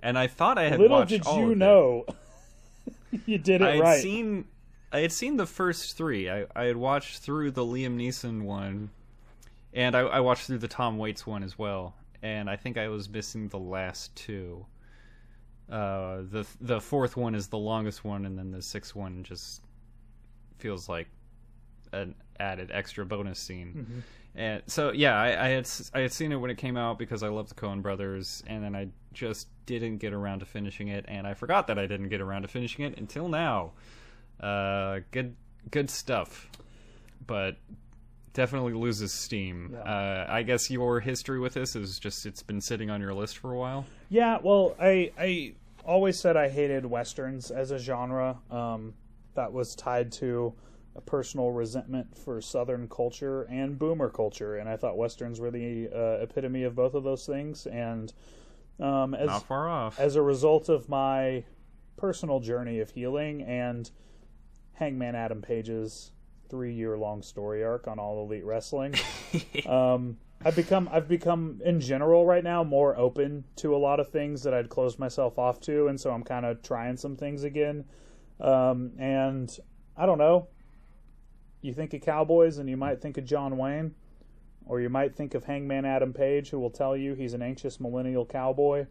and 0.00 0.16
I 0.18 0.28
thought 0.28 0.58
I 0.58 0.68
had 0.68 0.78
Little 0.78 0.98
watched 0.98 1.10
did 1.10 1.26
all 1.26 1.38
you 1.38 1.46
of 1.46 1.52
it. 1.52 1.58
know, 1.58 2.04
you 3.26 3.38
did 3.38 3.60
it 3.60 3.64
I 3.66 3.70
had 3.72 3.80
right. 3.80 4.00
seen 4.02 4.44
I 4.92 5.00
had 5.00 5.10
seen 5.10 5.36
the 5.36 5.46
first 5.46 5.96
three. 5.96 6.30
I, 6.30 6.46
I 6.54 6.64
had 6.64 6.76
watched 6.76 7.18
through 7.18 7.50
the 7.50 7.64
Liam 7.64 7.96
Neeson 7.96 8.42
one, 8.42 8.90
and 9.72 9.96
I, 9.96 10.00
I 10.02 10.20
watched 10.20 10.46
through 10.46 10.58
the 10.58 10.68
Tom 10.68 10.98
Waits 10.98 11.26
one 11.26 11.42
as 11.42 11.58
well. 11.58 11.96
And 12.24 12.48
I 12.48 12.56
think 12.56 12.78
I 12.78 12.88
was 12.88 13.08
missing 13.08 13.48
the 13.48 13.58
last 13.58 14.16
two. 14.16 14.64
Uh, 15.70 16.22
the 16.30 16.46
the 16.60 16.80
fourth 16.80 17.18
one 17.18 17.34
is 17.34 17.48
the 17.48 17.58
longest 17.58 18.02
one, 18.02 18.24
and 18.24 18.38
then 18.38 18.50
the 18.50 18.62
sixth 18.62 18.96
one 18.96 19.22
just 19.22 19.60
feels 20.58 20.88
like 20.88 21.06
an 21.92 22.14
added 22.40 22.70
extra 22.72 23.04
bonus 23.04 23.38
scene. 23.38 23.74
Mm-hmm. 23.76 23.98
And 24.36 24.62
so 24.66 24.90
yeah, 24.90 25.16
I, 25.20 25.46
I 25.46 25.48
had 25.50 25.68
I 25.92 26.00
had 26.00 26.12
seen 26.12 26.32
it 26.32 26.36
when 26.36 26.50
it 26.50 26.56
came 26.56 26.78
out 26.78 26.98
because 26.98 27.22
I 27.22 27.28
love 27.28 27.50
the 27.50 27.54
Coen 27.54 27.82
Brothers, 27.82 28.42
and 28.46 28.64
then 28.64 28.74
I 28.74 28.88
just 29.12 29.48
didn't 29.66 29.98
get 29.98 30.14
around 30.14 30.38
to 30.38 30.46
finishing 30.46 30.88
it, 30.88 31.04
and 31.06 31.26
I 31.26 31.34
forgot 31.34 31.66
that 31.66 31.78
I 31.78 31.86
didn't 31.86 32.08
get 32.08 32.22
around 32.22 32.42
to 32.42 32.48
finishing 32.48 32.86
it 32.86 32.98
until 32.98 33.28
now. 33.28 33.72
Uh, 34.40 35.00
good 35.10 35.36
good 35.70 35.90
stuff, 35.90 36.48
but 37.26 37.58
definitely 38.34 38.74
loses 38.74 39.12
steam. 39.12 39.70
Yeah. 39.72 39.80
Uh, 39.80 40.26
I 40.28 40.42
guess 40.42 40.70
your 40.70 41.00
history 41.00 41.40
with 41.40 41.54
this 41.54 41.74
is 41.74 41.98
just 41.98 42.26
it's 42.26 42.42
been 42.42 42.60
sitting 42.60 42.90
on 42.90 43.00
your 43.00 43.14
list 43.14 43.38
for 43.38 43.52
a 43.52 43.56
while. 43.56 43.86
Yeah, 44.10 44.38
well, 44.42 44.76
I 44.78 45.10
I 45.18 45.54
always 45.84 46.18
said 46.18 46.36
I 46.36 46.48
hated 46.50 46.84
westerns 46.84 47.50
as 47.50 47.70
a 47.70 47.78
genre. 47.78 48.38
Um, 48.50 48.94
that 49.34 49.52
was 49.52 49.74
tied 49.74 50.12
to 50.12 50.54
a 50.96 51.00
personal 51.00 51.50
resentment 51.50 52.16
for 52.16 52.40
Southern 52.40 52.88
culture 52.88 53.42
and 53.44 53.78
Boomer 53.78 54.10
culture, 54.10 54.58
and 54.58 54.68
I 54.68 54.76
thought 54.76 54.96
westerns 54.96 55.40
were 55.40 55.50
the 55.50 55.88
uh, 55.92 56.22
epitome 56.22 56.62
of 56.62 56.76
both 56.76 56.94
of 56.94 57.02
those 57.02 57.26
things. 57.26 57.66
And 57.66 58.12
um, 58.78 59.14
as 59.14 59.26
Not 59.26 59.46
far 59.46 59.68
off. 59.68 59.98
as 59.98 60.14
a 60.16 60.22
result 60.22 60.68
of 60.68 60.88
my 60.88 61.44
personal 61.96 62.38
journey 62.40 62.80
of 62.80 62.90
healing 62.90 63.42
and 63.42 63.90
Hangman 64.74 65.14
Adam 65.14 65.42
Page's 65.42 66.12
three 66.48 66.72
year 66.72 66.96
long 66.96 67.22
story 67.22 67.64
arc 67.64 67.88
on 67.88 67.98
All 67.98 68.24
Elite 68.24 68.44
Wrestling, 68.44 68.94
um, 69.66 70.16
I've 70.44 70.56
become 70.56 70.88
I've 70.92 71.08
become 71.08 71.60
in 71.64 71.80
general 71.80 72.26
right 72.26 72.44
now 72.44 72.64
more 72.64 72.96
open 72.96 73.44
to 73.56 73.74
a 73.74 73.78
lot 73.78 74.00
of 74.00 74.08
things 74.08 74.42
that 74.42 74.54
I'd 74.54 74.68
closed 74.68 74.98
myself 74.98 75.38
off 75.38 75.60
to, 75.60 75.88
and 75.88 76.00
so 76.00 76.10
I'm 76.10 76.22
kind 76.22 76.46
of 76.46 76.62
trying 76.62 76.96
some 76.96 77.16
things 77.16 77.44
again. 77.44 77.84
Um, 78.40 78.92
and 78.98 79.56
I 79.96 80.06
don't 80.06 80.18
know. 80.18 80.48
You 81.62 81.72
think 81.72 81.94
of 81.94 82.02
cowboys, 82.02 82.58
and 82.58 82.68
you 82.68 82.76
might 82.76 83.00
think 83.00 83.16
of 83.16 83.24
John 83.24 83.56
Wayne, 83.56 83.94
or 84.66 84.80
you 84.80 84.90
might 84.90 85.16
think 85.16 85.34
of 85.34 85.44
Hangman 85.44 85.84
Adam 85.84 86.12
Page, 86.12 86.50
who 86.50 86.58
will 86.58 86.70
tell 86.70 86.96
you 86.96 87.14
he's 87.14 87.32
an 87.32 87.42
anxious 87.42 87.80
millennial 87.80 88.26
cowboy 88.26 88.86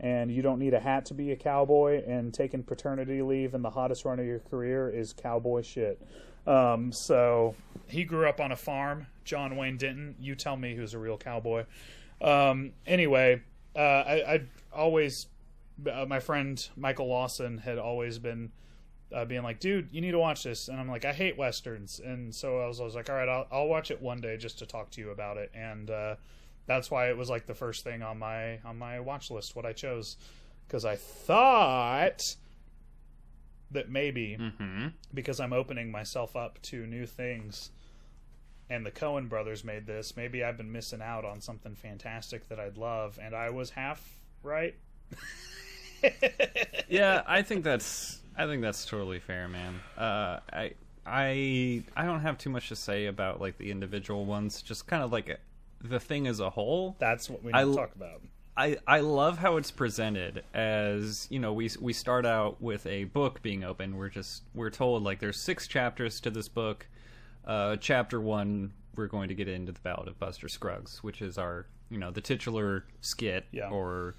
and 0.00 0.32
you 0.32 0.40
don't 0.40 0.58
need 0.58 0.72
a 0.72 0.80
hat 0.80 1.04
to 1.04 1.14
be 1.14 1.30
a 1.30 1.36
cowboy 1.36 2.02
and 2.06 2.32
taking 2.32 2.62
paternity 2.62 3.20
leave 3.20 3.54
in 3.54 3.60
the 3.62 3.70
hottest 3.70 4.04
run 4.04 4.18
of 4.18 4.24
your 4.24 4.38
career 4.38 4.88
is 4.88 5.12
cowboy 5.12 5.60
shit 5.60 6.00
um, 6.46 6.92
so 6.92 7.54
he 7.88 8.04
grew 8.04 8.28
up 8.28 8.40
on 8.40 8.52
a 8.52 8.56
farm. 8.56 9.06
John 9.24 9.56
wayne 9.56 9.76
didn't 9.76 10.16
you 10.20 10.34
tell 10.34 10.56
me 10.56 10.74
who's 10.74 10.94
a 10.94 10.98
real 10.98 11.16
cowboy. 11.16 11.64
Um, 12.20 12.72
anyway 12.86 13.42
uh, 13.76 13.78
I, 13.78 14.34
I 14.34 14.42
always 14.72 15.26
uh, 15.90 16.04
my 16.06 16.20
friend 16.20 16.68
michael 16.76 17.06
lawson 17.06 17.58
had 17.58 17.78
always 17.78 18.18
been 18.18 18.50
uh, 19.12 19.24
being 19.24 19.42
like 19.42 19.58
dude 19.60 19.88
you 19.92 20.00
need 20.00 20.10
to 20.12 20.18
watch 20.18 20.42
this. 20.44 20.68
And 20.68 20.78
i'm 20.78 20.88
like 20.88 21.04
i 21.04 21.12
hate 21.12 21.38
westerns. 21.38 22.00
And 22.04 22.34
so 22.34 22.60
i 22.60 22.66
was, 22.66 22.80
I 22.80 22.84
was 22.84 22.94
like 22.94 23.08
all 23.08 23.16
right 23.16 23.28
I'll, 23.28 23.46
I'll 23.50 23.68
watch 23.68 23.90
it 23.90 24.00
one 24.00 24.20
day 24.20 24.36
just 24.36 24.58
to 24.58 24.66
talk 24.66 24.90
to 24.92 25.00
you 25.00 25.10
about 25.10 25.36
it. 25.36 25.50
And 25.54 25.90
uh, 25.90 26.16
that's 26.66 26.90
why 26.90 27.08
it 27.08 27.16
was 27.16 27.30
like 27.30 27.46
the 27.46 27.54
first 27.54 27.84
thing 27.84 28.02
on 28.02 28.18
my 28.18 28.58
on 28.64 28.78
my 28.78 29.00
watch 29.00 29.30
list 29.30 29.56
what 29.56 29.66
I 29.66 29.72
chose. 29.72 30.16
Because 30.66 30.84
I 30.84 30.94
thought 30.94 32.36
that 33.70 33.88
maybe 33.88 34.34
hmm 34.34 34.88
because 35.14 35.40
I'm 35.40 35.52
opening 35.52 35.90
myself 35.90 36.36
up 36.36 36.60
to 36.62 36.86
new 36.86 37.06
things 37.06 37.70
and 38.68 38.84
the 38.86 38.90
Coen 38.90 39.28
brothers 39.28 39.64
made 39.64 39.86
this 39.86 40.16
maybe 40.16 40.42
I've 40.44 40.56
been 40.56 40.72
missing 40.72 41.02
out 41.02 41.24
on 41.24 41.40
something 41.40 41.74
fantastic 41.74 42.48
that 42.48 42.58
I'd 42.60 42.76
love 42.76 43.18
and 43.22 43.34
I 43.34 43.50
was 43.50 43.70
half 43.70 44.18
right 44.42 44.74
yeah, 46.88 47.22
I 47.26 47.42
think 47.42 47.64
that's 47.64 48.20
I 48.36 48.46
think 48.46 48.62
that's 48.62 48.86
totally 48.86 49.20
fair, 49.20 49.48
man. 49.48 49.80
Uh, 49.96 50.40
I 50.52 50.72
I 51.06 51.82
I 51.96 52.04
don't 52.04 52.20
have 52.20 52.38
too 52.38 52.50
much 52.50 52.68
to 52.68 52.76
say 52.76 53.06
about 53.06 53.40
like 53.40 53.58
the 53.58 53.70
individual 53.70 54.24
ones. 54.24 54.62
Just 54.62 54.86
kind 54.86 55.02
of 55.02 55.12
like 55.12 55.38
the 55.82 56.00
thing 56.00 56.26
as 56.26 56.40
a 56.40 56.50
whole. 56.50 56.96
that's 56.98 57.28
what 57.28 57.42
we 57.42 57.52
need 57.52 57.58
I 57.58 57.64
to 57.64 57.74
talk 57.74 57.94
about 57.94 58.22
I, 58.56 58.76
I 58.86 59.00
love 59.00 59.38
how 59.38 59.56
it's 59.56 59.70
presented 59.70 60.44
as 60.52 61.26
you 61.30 61.38
know 61.38 61.52
we 61.52 61.70
we 61.80 61.92
start 61.92 62.26
out 62.26 62.60
with 62.60 62.84
a 62.86 63.04
book 63.04 63.42
being 63.42 63.64
open. 63.64 63.96
We're 63.96 64.08
just 64.08 64.42
we're 64.54 64.70
told 64.70 65.02
like 65.02 65.18
there's 65.20 65.40
six 65.40 65.66
chapters 65.66 66.20
to 66.20 66.30
this 66.30 66.48
book. 66.48 66.86
Uh, 67.44 67.76
chapter 67.76 68.20
one 68.20 68.72
we're 68.96 69.06
going 69.06 69.28
to 69.28 69.34
get 69.34 69.48
into 69.48 69.72
the 69.72 69.80
ballad 69.80 70.08
of 70.08 70.18
Buster 70.18 70.48
Scruggs 70.48 71.02
which 71.02 71.22
is 71.22 71.38
our 71.38 71.66
you 71.90 71.96
know 71.98 72.10
the 72.10 72.20
titular 72.20 72.84
skit 73.00 73.46
Yeah. 73.52 73.70
or 73.70 74.16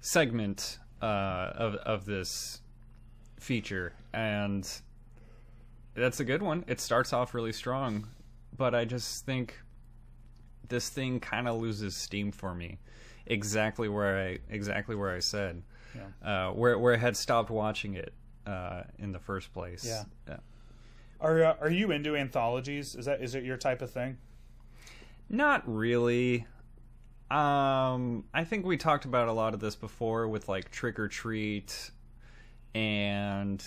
segment 0.00 0.78
uh, 1.00 1.52
of 1.54 1.74
of 1.76 2.04
this 2.06 2.60
feature. 3.38 3.92
And 4.12 4.68
that's 5.94 6.18
a 6.20 6.24
good 6.24 6.42
one. 6.42 6.64
It 6.66 6.80
starts 6.80 7.12
off 7.12 7.34
really 7.34 7.52
strong 7.52 8.08
but 8.56 8.74
I 8.74 8.84
just 8.86 9.26
think 9.26 9.60
this 10.68 10.88
thing 10.88 11.20
kind 11.20 11.46
of 11.46 11.60
loses 11.60 11.94
steam 11.94 12.32
for 12.32 12.54
me 12.54 12.78
exactly 13.26 13.88
where 13.88 14.18
I 14.28 14.38
exactly 14.48 14.94
where 14.96 15.14
I 15.14 15.20
said 15.20 15.62
uh, 16.22 16.50
where 16.50 16.78
where 16.78 16.94
I 16.94 16.98
had 16.98 17.16
stopped 17.16 17.50
watching 17.50 17.94
it 17.94 18.12
uh, 18.46 18.82
in 18.98 19.12
the 19.12 19.18
first 19.18 19.52
place. 19.52 19.84
Yeah. 19.84 20.04
Uh, 20.34 20.36
are 21.20 21.44
uh, 21.44 21.56
are 21.60 21.70
you 21.70 21.90
into 21.90 22.14
anthologies 22.16 22.94
is 22.94 23.06
that 23.06 23.22
is 23.22 23.34
it 23.34 23.44
your 23.44 23.56
type 23.56 23.82
of 23.82 23.90
thing 23.90 24.18
not 25.28 25.62
really. 25.66 26.46
Um, 27.30 28.24
I 28.32 28.44
think 28.44 28.64
we 28.64 28.76
talked 28.76 29.04
about 29.04 29.26
a 29.26 29.32
lot 29.32 29.54
of 29.54 29.58
this 29.60 29.74
before 29.74 30.28
with 30.28 30.48
like 30.48 30.70
Trick 30.70 31.00
or 31.00 31.08
Treat, 31.08 31.90
and 32.74 33.64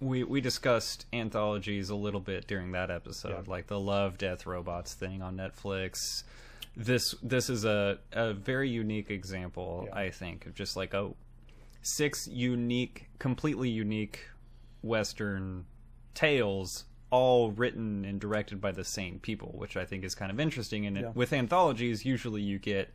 we 0.00 0.24
we 0.24 0.40
discussed 0.40 1.04
anthologies 1.12 1.90
a 1.90 1.94
little 1.94 2.20
bit 2.20 2.46
during 2.46 2.72
that 2.72 2.90
episode, 2.90 3.30
Yeah. 3.30 3.42
like 3.52 3.66
the 3.66 3.78
Love 3.78 4.16
Death 4.16 4.46
Robots 4.46 4.94
thing 4.94 5.20
on 5.20 5.36
Netflix. 5.36 6.22
This 6.76 7.14
this 7.22 7.50
is 7.50 7.64
a 7.64 7.98
a 8.12 8.32
very 8.32 8.68
unique 8.68 9.10
example, 9.10 9.84
Yeah. 9.88 9.98
I 9.98 10.10
think, 10.10 10.46
of 10.46 10.54
just 10.54 10.76
like 10.76 10.94
a 10.94 11.10
six 11.82 12.28
unique, 12.28 13.08
completely 13.18 13.68
unique 13.70 14.20
Western 14.82 15.66
tales, 16.14 16.84
all 17.10 17.50
written 17.50 18.04
and 18.04 18.20
directed 18.20 18.60
by 18.60 18.72
the 18.72 18.84
same 18.84 19.18
people, 19.18 19.52
which 19.56 19.76
I 19.76 19.84
think 19.84 20.04
is 20.04 20.14
kind 20.14 20.30
of 20.30 20.38
interesting. 20.38 20.86
And 20.86 20.98
it 20.98 21.14
with 21.14 21.32
anthologies, 21.32 22.04
usually 22.04 22.42
you 22.42 22.58
get 22.58 22.92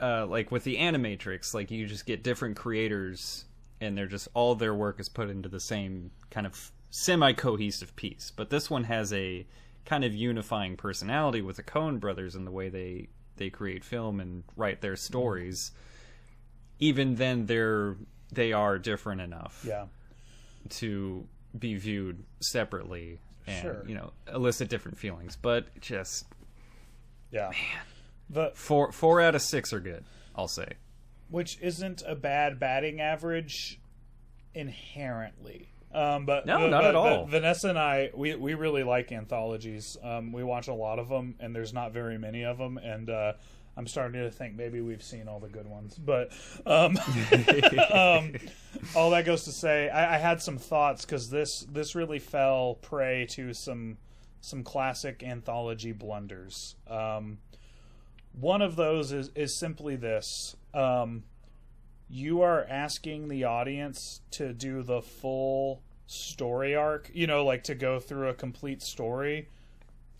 uh, 0.00 0.26
like 0.26 0.50
with 0.50 0.64
the 0.64 0.76
Animatrix, 0.76 1.54
like 1.54 1.70
you 1.70 1.86
just 1.86 2.06
get 2.06 2.22
different 2.22 2.56
creators, 2.56 3.44
and 3.80 3.96
they're 3.96 4.06
just 4.06 4.28
all 4.34 4.54
their 4.54 4.74
work 4.74 4.98
is 4.98 5.08
put 5.08 5.30
into 5.30 5.48
the 5.48 5.60
same 5.60 6.10
kind 6.30 6.46
of 6.46 6.72
semi 6.90 7.32
cohesive 7.32 7.94
piece. 7.96 8.32
But 8.34 8.50
this 8.50 8.70
one 8.70 8.84
has 8.84 9.12
a 9.12 9.46
kind 9.84 10.04
of 10.04 10.14
unifying 10.14 10.76
personality 10.76 11.42
with 11.42 11.56
the 11.56 11.62
Coen 11.62 12.00
brothers 12.00 12.34
and 12.34 12.46
the 12.46 12.50
way 12.50 12.68
they 12.68 13.08
they 13.36 13.50
create 13.50 13.84
film 13.84 14.20
and 14.20 14.44
write 14.56 14.80
their 14.80 14.96
stories. 14.96 15.72
Even 16.78 17.16
then, 17.16 17.46
they're 17.46 17.96
they 18.32 18.52
are 18.52 18.78
different 18.78 19.20
enough 19.20 19.64
yeah 19.66 19.86
to 20.68 21.26
be 21.56 21.74
viewed 21.76 22.24
separately 22.40 23.18
and 23.46 23.62
Sure. 23.62 23.84
you 23.86 23.94
know 23.94 24.12
elicit 24.32 24.68
different 24.68 24.98
feelings. 24.98 25.36
But 25.40 25.78
just 25.80 26.24
Yeah. 27.30 27.50
The 28.30 28.52
Four 28.54 28.90
four 28.92 29.20
out 29.20 29.34
of 29.34 29.42
six 29.42 29.72
are 29.72 29.80
good. 29.80 30.04
I'll 30.34 30.48
say. 30.48 30.68
which 31.28 31.58
isn't 31.60 32.02
a 32.06 32.14
bad 32.14 32.58
batting 32.58 33.00
average 33.00 33.78
inherently. 34.54 35.68
Um, 35.94 36.26
but 36.26 36.44
No, 36.44 36.58
but- 36.58 36.70
not 36.70 36.82
but- 36.82 36.88
at 36.88 36.94
all. 36.96 37.26
Vanessa 37.26 37.68
and 37.68 37.78
I, 37.78 38.10
we 38.14 38.34
we 38.34 38.54
really 38.54 38.82
like 38.82 39.12
anthologies. 39.12 39.96
Um, 40.02 40.32
we 40.32 40.42
watch 40.42 40.68
a 40.68 40.74
lot 40.74 40.98
of 40.98 41.08
them, 41.08 41.36
and 41.40 41.54
there's 41.54 41.72
not 41.72 41.92
very 41.92 42.18
many 42.18 42.44
of 42.44 42.58
them. 42.58 42.78
And 42.78 43.08
uh, 43.08 43.34
I'm 43.76 43.86
starting 43.86 44.20
to 44.20 44.30
think 44.30 44.56
maybe 44.56 44.80
we've 44.80 45.02
seen 45.02 45.28
all 45.28 45.38
the 45.40 45.48
good 45.48 45.66
ones. 45.68 45.94
But 45.96 46.32
um, 46.66 46.98
um, 47.92 48.34
all 48.96 49.10
that 49.10 49.24
goes 49.24 49.44
to 49.44 49.52
say, 49.52 49.88
I, 49.88 50.16
I 50.16 50.18
had 50.18 50.42
some 50.42 50.58
thoughts 50.58 51.04
because 51.04 51.30
this 51.30 51.64
this 51.70 51.94
really 51.94 52.18
fell 52.18 52.74
prey 52.82 53.26
to 53.30 53.54
some 53.54 53.98
some 54.40 54.62
classic 54.64 55.22
anthology 55.22 55.92
blunders. 55.92 56.74
Um, 56.88 57.38
one 58.32 58.62
of 58.62 58.74
those 58.74 59.12
is 59.12 59.30
is 59.36 59.56
simply 59.56 59.94
this. 59.94 60.56
Um, 60.74 61.22
you 62.10 62.42
are 62.42 62.64
asking 62.68 63.28
the 63.28 63.44
audience 63.44 64.20
to 64.32 64.52
do 64.52 64.82
the 64.82 65.00
full 65.00 65.82
story 66.06 66.74
arc, 66.74 67.10
you 67.14 67.26
know, 67.26 67.44
like 67.44 67.64
to 67.64 67.74
go 67.74 67.98
through 67.98 68.28
a 68.28 68.34
complete 68.34 68.82
story 68.82 69.48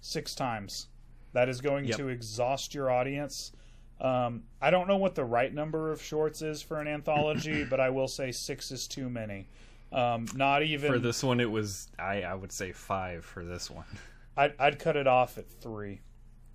six 0.00 0.34
times. 0.34 0.88
That 1.32 1.48
is 1.48 1.60
going 1.60 1.86
Yep. 1.86 1.96
to 1.98 2.08
exhaust 2.08 2.74
your 2.74 2.90
audience. 2.90 3.52
Um, 4.00 4.44
I 4.60 4.70
don't 4.70 4.88
know 4.88 4.96
what 4.96 5.14
the 5.14 5.24
right 5.24 5.52
number 5.52 5.90
of 5.90 6.02
shorts 6.02 6.42
is 6.42 6.62
for 6.62 6.80
an 6.80 6.88
anthology, 6.88 7.64
but 7.70 7.80
I 7.80 7.90
will 7.90 8.08
say 8.08 8.32
six 8.32 8.70
is 8.70 8.86
too 8.86 9.08
many. 9.08 9.46
Um, 9.92 10.26
not 10.34 10.62
even 10.62 10.90
For 10.92 10.98
this 10.98 11.22
one, 11.22 11.38
it 11.40 11.50
was 11.50 11.88
I 11.98 12.22
I 12.22 12.34
would 12.34 12.50
say 12.50 12.72
five 12.72 13.24
for 13.24 13.44
this 13.44 13.70
one. 13.70 13.84
I'd, 14.36 14.54
I'd 14.58 14.78
cut 14.80 14.96
it 14.96 15.06
off 15.06 15.38
at 15.38 15.48
three. 15.48 16.00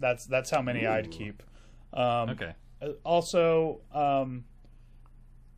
That's 0.02 0.26
that's 0.26 0.50
how 0.50 0.62
many 0.62 0.86
I'd 0.86 1.12
keep. 1.12 1.42
Um, 1.94 2.30
Okay. 2.32 2.54
Uh, 2.82 2.90
also 3.06 3.80
um, 3.94 4.44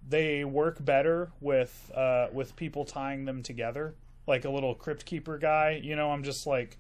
they 0.08 0.44
work 0.44 0.84
better 0.84 1.32
with 1.40 1.92
uh, 1.96 2.28
with 2.32 2.56
people 2.56 2.86
tying 2.86 3.26
them 3.26 3.44
together 3.44 3.96
like 4.28 4.46
a 4.46 4.50
little 4.50 4.76
crypt 4.76 5.06
keeper 5.06 5.38
guy 5.38 5.80
you 5.84 5.96
know? 5.96 6.12
I'm 6.12 6.24
just 6.24 6.46
like 6.48 6.78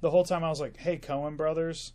the 0.00 0.10
whole 0.10 0.24
time 0.24 0.42
i 0.42 0.48
was 0.48 0.60
like 0.60 0.76
hey 0.76 0.98
coen 0.98 1.36
brothers 1.36 1.92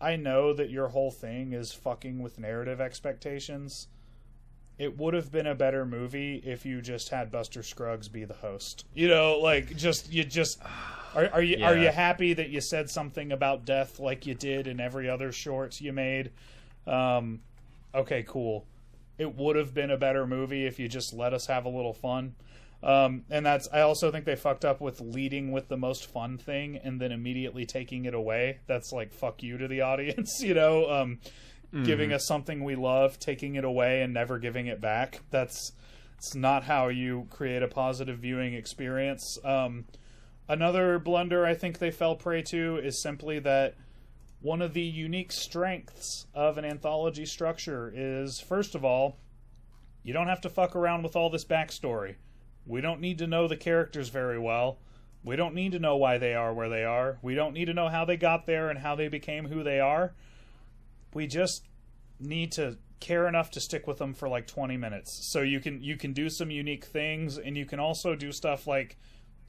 i 0.00 0.16
know 0.16 0.52
that 0.52 0.70
your 0.70 0.88
whole 0.88 1.10
thing 1.10 1.52
is 1.52 1.72
fucking 1.72 2.22
with 2.22 2.38
narrative 2.38 2.80
expectations. 2.80 3.88
It 4.78 4.98
would 4.98 5.14
have 5.14 5.30
been 5.30 5.46
a 5.46 5.54
better 5.54 5.84
movie 5.86 6.42
if 6.44 6.66
you 6.66 6.80
just 6.80 7.10
had 7.10 7.30
buster 7.30 7.62
scruggs 7.62 8.08
be 8.08 8.24
the 8.24 8.34
host. 8.34 8.84
You 8.94 9.08
know 9.08 9.38
like 9.38 9.76
just 9.76 10.12
you 10.12 10.24
just 10.24 10.60
are, 11.14 11.28
are 11.32 11.42
you 11.42 11.62
are 11.64 11.76
you 11.76 11.90
happy 11.90 12.32
that 12.34 12.48
you 12.48 12.60
said 12.60 12.90
something 12.90 13.32
about 13.32 13.64
death 13.64 14.00
like 14.00 14.26
you 14.26 14.34
did 14.34 14.66
in 14.66 14.80
every 14.80 15.08
other 15.08 15.30
short 15.30 15.80
you 15.80 15.92
made? 15.92 16.30
Um, 16.86 17.40
okay, 17.94 18.24
cool. 18.26 18.66
It 19.22 19.34
would 19.36 19.56
have 19.56 19.72
been 19.72 19.90
a 19.90 19.96
better 19.96 20.26
movie 20.26 20.66
if 20.66 20.78
you 20.78 20.88
just 20.88 21.14
let 21.14 21.32
us 21.32 21.46
have 21.46 21.64
a 21.64 21.68
little 21.70 21.94
fun. 21.94 22.34
Um, 22.82 23.24
and 23.30 23.46
that's 23.46 23.68
I 23.72 23.80
also 23.80 24.10
think 24.10 24.24
they 24.24 24.34
fucked 24.34 24.64
up 24.64 24.80
with 24.80 25.00
leading 25.00 25.52
with 25.52 25.68
the 25.68 25.76
most 25.76 26.06
fun 26.06 26.36
thing 26.36 26.76
and 26.76 27.00
then 27.00 27.12
immediately 27.12 27.64
taking 27.64 28.04
it 28.04 28.14
away. 28.14 28.58
That's 28.66 28.92
like 28.92 29.14
fuck 29.14 29.42
you 29.42 29.56
to 29.56 29.68
the 29.68 29.80
audience, 29.92 30.42
you 30.42 30.54
know. 30.54 30.90
Um, 30.90 31.20
Giving 31.84 32.12
us 32.12 32.26
something 32.26 32.64
we 32.64 32.74
love, 32.74 33.18
taking 33.18 33.54
it 33.54 33.64
away, 33.64 34.02
and 34.02 34.12
never 34.12 34.38
giving 34.38 34.66
it 34.66 34.78
back. 34.78 35.20
That's 35.30 35.72
it's 36.18 36.34
not 36.34 36.64
how 36.64 36.88
you 36.88 37.26
create 37.30 37.62
a 37.62 37.68
positive 37.68 38.18
viewing 38.18 38.52
experience. 38.52 39.38
Um, 39.42 39.86
another 40.48 40.98
blunder 40.98 41.46
I 41.46 41.54
think 41.54 41.78
they 41.78 41.90
fell 41.90 42.14
prey 42.14 42.42
to 42.50 42.76
is 42.76 43.02
simply 43.02 43.38
that 43.38 43.74
one 44.42 44.60
of 44.60 44.74
the 44.74 44.82
unique 44.82 45.30
strengths 45.30 46.26
of 46.34 46.58
an 46.58 46.64
anthology 46.64 47.24
structure 47.24 47.92
is 47.94 48.40
first 48.40 48.74
of 48.74 48.84
all 48.84 49.16
you 50.02 50.12
don't 50.12 50.26
have 50.26 50.40
to 50.40 50.50
fuck 50.50 50.74
around 50.74 51.04
with 51.04 51.14
all 51.14 51.30
this 51.30 51.44
backstory. 51.44 52.16
We 52.66 52.80
don't 52.80 53.00
need 53.00 53.18
to 53.18 53.28
know 53.28 53.46
the 53.46 53.56
characters 53.56 54.08
very 54.08 54.38
well. 54.38 54.78
We 55.22 55.36
don't 55.36 55.54
need 55.54 55.70
to 55.72 55.78
know 55.78 55.96
why 55.96 56.18
they 56.18 56.34
are 56.34 56.52
where 56.52 56.68
they 56.68 56.82
are. 56.82 57.18
We 57.22 57.36
don't 57.36 57.54
need 57.54 57.66
to 57.66 57.74
know 57.74 57.88
how 57.88 58.04
they 58.04 58.16
got 58.16 58.46
there 58.46 58.68
and 58.68 58.80
how 58.80 58.96
they 58.96 59.06
became 59.06 59.46
who 59.46 59.62
they 59.62 59.78
are. 59.78 60.14
We 61.14 61.28
just 61.28 61.68
need 62.18 62.50
to 62.52 62.78
care 62.98 63.28
enough 63.28 63.52
to 63.52 63.60
stick 63.60 63.86
with 63.86 63.98
them 63.98 64.12
for 64.12 64.28
like 64.28 64.48
20 64.48 64.76
minutes. 64.76 65.24
So 65.24 65.42
you 65.42 65.60
can 65.60 65.80
you 65.82 65.96
can 65.96 66.12
do 66.12 66.28
some 66.28 66.50
unique 66.50 66.84
things 66.84 67.38
and 67.38 67.56
you 67.56 67.64
can 67.64 67.78
also 67.78 68.16
do 68.16 68.32
stuff 68.32 68.66
like 68.66 68.96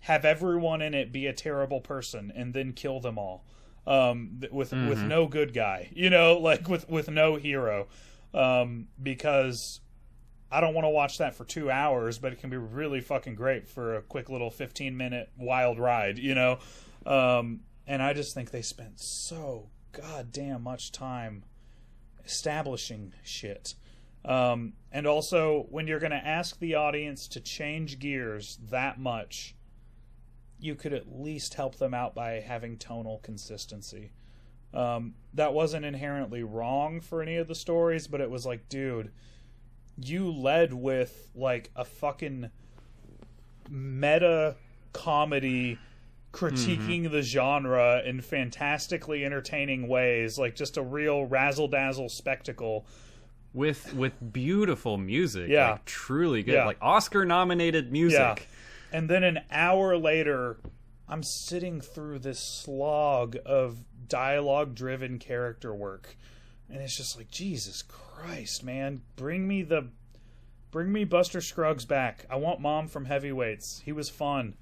have 0.01 0.23
everyone 0.23 0.83
in 0.83 0.93
it 0.93 1.11
be 1.11 1.25
a 1.25 1.33
terrible 1.33 1.81
person 1.81 2.31
and 2.35 2.53
then 2.53 2.73
kill 2.73 2.99
them 2.99 3.17
all 3.17 3.43
um, 3.85 4.37
th- 4.41 4.51
with 4.51 4.71
with 4.71 5.01
no 5.01 5.27
good 5.27 5.53
guy, 5.53 5.89
you 5.93 6.09
know, 6.09 6.37
like 6.41 6.67
with 6.67 6.89
with 6.89 7.09
no 7.09 7.35
hero, 7.35 7.87
um, 8.33 8.87
because 9.01 9.81
I 10.51 10.61
don't 10.61 10.73
want 10.73 10.85
to 10.85 10.89
watch 10.89 11.17
that 11.17 11.35
for 11.35 11.45
two 11.45 11.69
hours, 11.71 12.19
but 12.19 12.31
it 12.33 12.39
can 12.39 12.49
be 12.49 12.57
really 12.57 13.01
fucking 13.01 13.35
great 13.35 13.67
for 13.67 13.95
a 13.95 14.01
quick 14.01 14.29
little 14.29 14.51
fifteen 14.51 14.95
minute 14.95 15.29
wild 15.37 15.79
ride, 15.79 16.17
you 16.17 16.35
know. 16.35 16.59
Um, 17.05 17.61
and 17.85 18.01
I 18.01 18.13
just 18.13 18.33
think 18.33 18.51
they 18.51 18.61
spent 18.61 18.99
so 18.99 19.69
goddamn 19.91 20.63
much 20.63 20.91
time 20.91 21.43
establishing 22.25 23.13
shit. 23.23 23.75
Um, 24.25 24.73
and 24.91 25.05
also, 25.05 25.67
when 25.69 25.87
you're 25.87 25.99
going 25.99 26.11
to 26.11 26.25
ask 26.25 26.59
the 26.59 26.75
audience 26.75 27.27
to 27.29 27.41
change 27.41 27.99
gears 27.99 28.57
that 28.69 28.97
much, 28.99 29.55
you 30.63 30.75
could 30.75 30.93
at 30.93 31.19
least 31.19 31.55
help 31.55 31.75
them 31.75 31.93
out 31.93 32.15
by 32.15 32.39
having 32.39 32.77
tonal 32.77 33.19
consistency. 33.21 34.13
Um, 34.73 35.15
that 35.33 35.53
wasn't 35.53 35.85
inherently 35.85 36.41
wrong 36.41 37.01
for 37.01 37.21
any 37.21 37.35
of 37.35 37.47
the 37.47 37.55
stories, 37.55 38.07
but 38.07 38.21
it 38.21 38.31
was 38.31 38.45
like, 38.45 38.69
dude, 38.69 39.11
you 40.01 40.31
led 40.31 40.73
with 40.73 41.29
like 41.35 41.69
a 41.75 41.83
fucking 41.83 42.49
meta 43.69 44.55
comedy 44.93 45.77
critiquing 46.31 47.11
the 47.11 47.21
genre 47.21 48.01
in 48.03 48.21
fantastically 48.21 49.25
entertaining 49.25 49.87
ways, 49.87 50.39
like 50.39 50.55
just 50.55 50.77
a 50.77 50.81
real 50.81 51.25
razzle 51.25 51.67
dazzle 51.67 52.09
spectacle. 52.09 52.85
With 53.53 53.93
with 53.93 54.13
beautiful 54.33 54.97
music. 54.97 55.49
Yeah. 55.49 55.73
Like 55.73 55.85
truly 55.85 56.41
good. 56.41 56.53
Yeah. 56.55 56.65
Like 56.65 56.79
Oscar 56.81 57.25
nominated 57.25 57.91
music. 57.91 58.17
Yeah. 58.17 58.35
And 58.93 59.09
then 59.09 59.23
an 59.23 59.39
hour 59.51 59.97
later, 59.97 60.59
I'm 61.09 61.23
sitting 61.23 61.81
through 61.81 62.19
this 62.19 62.39
slog 62.39 63.35
of 63.45 63.83
dialogue 64.07 64.75
driven 64.75 65.17
character 65.17 65.73
work. 65.73 66.15
And 66.69 66.79
it's 66.81 66.95
just 66.95 67.17
like, 67.17 67.29
Jesus 67.29 67.81
Christ, 67.81 68.63
man. 68.63 69.01
Bring 69.15 69.47
me 69.47 69.63
the. 69.63 69.89
Bring 70.71 70.91
me 70.91 71.03
Buster 71.03 71.41
Scruggs 71.41 71.85
back. 71.85 72.25
I 72.29 72.35
want 72.35 72.59
Mom 72.59 72.87
from 72.87 73.05
Heavyweights. 73.05 73.81
He 73.85 73.91
was 73.91 74.09
fun. 74.09 74.55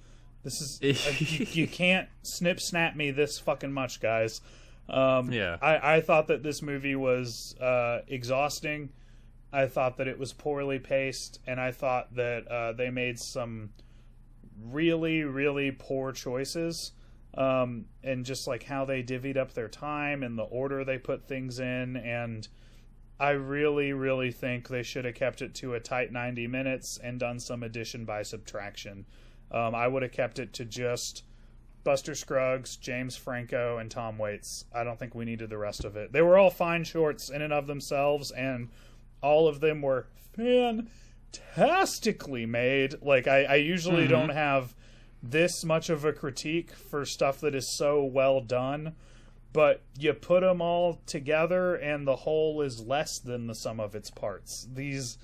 This 0.44 0.62
is. 0.62 0.80
you, 0.82 1.46
you 1.52 1.68
can't 1.68 2.10
snip 2.24 2.60
snap 2.60 2.96
me 2.96 3.12
this 3.12 3.38
fucking 3.38 3.72
much, 3.72 4.00
guys. 4.02 4.42
Um, 4.90 5.32
Yeah. 5.32 5.58
I, 5.62 5.98
I 5.98 6.02
thought 6.02 6.28
that 6.28 6.42
this 6.42 6.62
movie 6.62 6.96
was 6.96 7.56
uh, 7.60 8.00
exhausting. 8.08 8.90
I 9.54 9.68
thought 9.68 9.98
that 9.98 10.08
it 10.08 10.18
was 10.18 10.32
poorly 10.32 10.80
paced, 10.80 11.40
and 11.46 11.60
I 11.60 11.72
thought 11.72 12.16
that 12.16 12.48
uh, 12.48 12.72
they 12.74 12.90
made 12.90 13.20
some 13.20 13.72
really, 14.64 15.24
really 15.24 15.72
poor 15.72 16.12
choices. 16.12 16.92
Um, 17.34 17.86
and 18.04 18.26
just 18.26 18.46
like 18.46 18.64
how 18.64 18.84
they 18.84 19.02
divvied 19.02 19.38
up 19.38 19.54
their 19.54 19.70
time 19.70 20.22
and 20.22 20.38
the 20.38 20.44
order 20.44 20.84
they 20.84 20.98
put 20.98 21.28
things 21.28 21.60
in. 21.60 21.96
And 21.96 22.46
I 23.20 23.30
really, 23.32 23.94
really 23.94 24.32
think 24.32 24.68
they 24.68 24.84
should 24.84 25.06
have 25.06 25.16
kept 25.16 25.42
it 25.42 25.56
to 25.56 25.76
a 25.76 25.80
tight 25.80 26.12
90 26.12 26.48
minutes 26.48 27.00
and 27.02 27.20
done 27.20 27.40
some 27.40 27.64
addition 27.64 28.04
by 28.04 28.24
subtraction. 28.24 29.06
Um, 29.52 29.76
I 29.76 29.88
would 29.88 30.02
have 30.02 30.12
kept 30.12 30.40
it 30.40 30.54
to 30.54 30.66
just 30.66 31.24
Buster 31.84 32.16
Scruggs, 32.16 32.76
James 32.76 33.16
Franco, 33.16 33.78
and 33.78 33.90
Tom 33.90 34.18
Waits. 34.18 34.66
I 34.74 34.84
don't 34.84 35.00
think 35.00 35.16
we 35.16 35.26
needed 35.26 35.50
the 35.50 35.58
rest 35.58 35.84
of 35.84 35.96
it. 35.96 36.12
They 36.12 36.22
were 36.22 36.38
all 36.38 36.50
fine 36.50 36.84
shorts 36.84 37.30
in 37.30 37.42
and 37.42 37.54
of 37.54 37.68
themselves, 37.68 38.32
and 38.32 38.70
all 39.22 39.48
of 39.48 39.60
them 39.60 39.82
were 39.82 40.08
fantastically 41.34 42.46
made. 42.46 42.96
Like 43.02 43.28
I, 43.28 43.44
I 43.44 43.56
usually 43.56 44.04
mm-hmm. 44.04 44.12
don't 44.12 44.30
have 44.30 44.76
this 45.24 45.64
much 45.64 45.90
of 45.90 46.04
a 46.06 46.14
critique 46.14 46.72
for 46.72 47.06
stuff 47.06 47.40
that 47.42 47.56
is 47.56 47.78
so 47.78 48.04
well 48.04 48.42
done, 48.42 48.96
but 49.54 49.84
you 49.98 50.14
put 50.14 50.42
them 50.42 50.62
all 50.62 51.02
together, 51.06 51.76
and 51.76 52.08
the 52.08 52.16
whole 52.16 52.62
is 52.62 52.80
less 52.80 53.20
than 53.20 53.48
the 53.48 53.56
sum 53.56 53.80
of 53.80 53.94
its 53.96 54.10
parts. 54.10 54.68
These, 54.74 55.18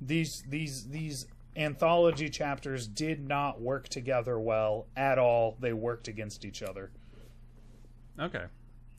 these, 0.00 0.42
these, 0.48 0.88
these 0.88 1.26
anthology 1.56 2.30
chapters 2.30 2.88
did 2.88 3.26
not 3.26 3.60
work 3.60 3.88
together 3.88 4.38
well 4.40 4.86
at 4.96 5.18
all. 5.18 5.56
They 5.60 5.72
worked 5.72 6.08
against 6.08 6.44
each 6.44 6.62
other. 6.62 6.90
Okay. 8.18 8.44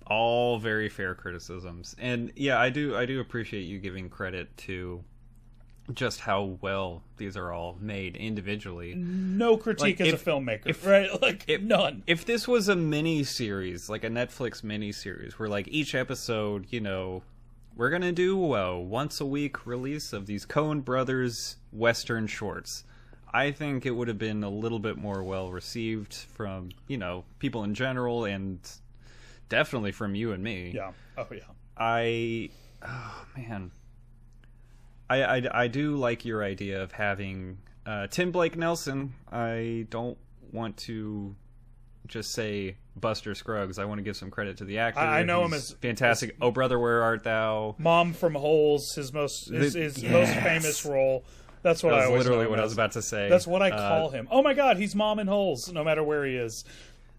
All 0.07 0.57
very 0.57 0.87
fair 0.89 1.15
criticisms. 1.15 1.95
And 1.99 2.31
yeah, 2.35 2.59
I 2.59 2.69
do 2.69 2.95
I 2.95 3.05
do 3.05 3.19
appreciate 3.19 3.61
you 3.61 3.79
giving 3.79 4.09
credit 4.09 4.55
to 4.57 5.03
just 5.93 6.19
how 6.21 6.57
well 6.61 7.03
these 7.17 7.35
are 7.35 7.51
all 7.51 7.77
made 7.81 8.15
individually. 8.15 8.93
No 8.95 9.57
critique 9.57 9.99
Like, 9.99 10.07
as 10.07 10.13
if- 10.13 10.27
a 10.27 10.29
filmmaker, 10.31 10.67
if- 10.67 10.85
right? 10.85 11.09
Like 11.21 11.45
if- 11.47 11.61
none. 11.61 12.03
If 12.07 12.25
this 12.25 12.47
was 12.47 12.67
a 12.69 12.75
mini 12.75 13.23
series, 13.23 13.89
like 13.89 14.03
a 14.03 14.09
Netflix 14.09 14.63
mini 14.63 14.91
series, 14.91 15.37
where 15.39 15.49
like 15.49 15.67
each 15.69 15.95
episode, 15.95 16.67
you 16.69 16.79
know, 16.79 17.23
we're 17.75 17.89
gonna 17.89 18.11
do 18.11 18.53
a 18.55 18.79
once 18.79 19.19
a 19.21 19.25
week 19.25 19.65
release 19.65 20.11
of 20.13 20.25
these 20.25 20.45
Coen 20.45 20.83
Brothers 20.83 21.57
Western 21.71 22.27
shorts. 22.27 22.83
I 23.31 23.51
think 23.51 23.85
it 23.85 23.91
would 23.91 24.07
have 24.07 24.17
been 24.17 24.43
a 24.43 24.49
little 24.49 24.79
bit 24.79 24.97
more 24.97 25.23
well 25.23 25.51
received 25.51 26.13
from 26.13 26.69
you 26.87 26.97
know 26.97 27.25
people 27.39 27.63
in 27.63 27.73
general, 27.75 28.25
and 28.25 28.59
definitely 29.49 29.91
from 29.91 30.15
you 30.15 30.31
and 30.33 30.43
me. 30.43 30.71
Yeah. 30.75 30.91
Oh 31.17 31.27
yeah. 31.31 31.39
I, 31.77 32.49
oh 32.85 33.25
man, 33.37 33.71
I, 35.09 35.23
I, 35.23 35.63
I 35.63 35.67
do 35.67 35.95
like 35.95 36.23
your 36.25 36.43
idea 36.43 36.81
of 36.83 36.91
having 36.91 37.57
uh, 37.85 38.07
Tim 38.07 38.31
Blake 38.31 38.55
Nelson. 38.57 39.13
I 39.31 39.87
don't 39.89 40.17
want 40.51 40.77
to 40.77 41.35
just 42.07 42.31
say 42.31 42.75
Buster 42.95 43.33
Scruggs. 43.35 43.79
I 43.79 43.85
want 43.85 43.99
to 43.99 44.03
give 44.03 44.15
some 44.17 44.29
credit 44.31 44.57
to 44.57 44.65
the 44.65 44.79
actor. 44.79 44.99
I- 44.99 45.19
I 45.19 45.23
know 45.23 45.43
him 45.45 45.53
as- 45.53 45.71
fantastic. 45.81 46.35
oh 46.41 46.51
brother, 46.51 46.77
where 46.79 47.01
art 47.03 47.23
thou? 47.23 47.75
Mom 47.77 48.13
from 48.13 48.35
Holes, 48.35 48.93
his 48.95 49.11
most 49.13 49.49
his, 49.49 49.73
his 49.73 50.01
yes. 50.03 50.11
most 50.11 50.33
famous 50.43 50.85
role. 50.85 51.23
That's 51.61 51.83
what 51.83 51.89
That 51.91 51.99
I 52.03 52.07
was 52.09 52.25
literally 52.25 52.47
what 52.47 52.59
I 52.59 52.63
was 52.63 52.73
about 52.73 52.93
to 52.93 53.01
say. 53.01 53.27
That's 53.29 53.45
what 53.45 53.61
I 53.61 53.69
Uh, 53.71 53.89
call 53.89 54.09
him. 54.09 54.27
Oh 54.31 54.41
my 54.41 54.53
god, 54.53 54.77
he's 54.77 54.95
Mom 54.95 55.19
in 55.19 55.27
Holes, 55.27 55.71
no 55.71 55.83
matter 55.83 56.03
where 56.03 56.25
he 56.25 56.35
is. 56.35 56.63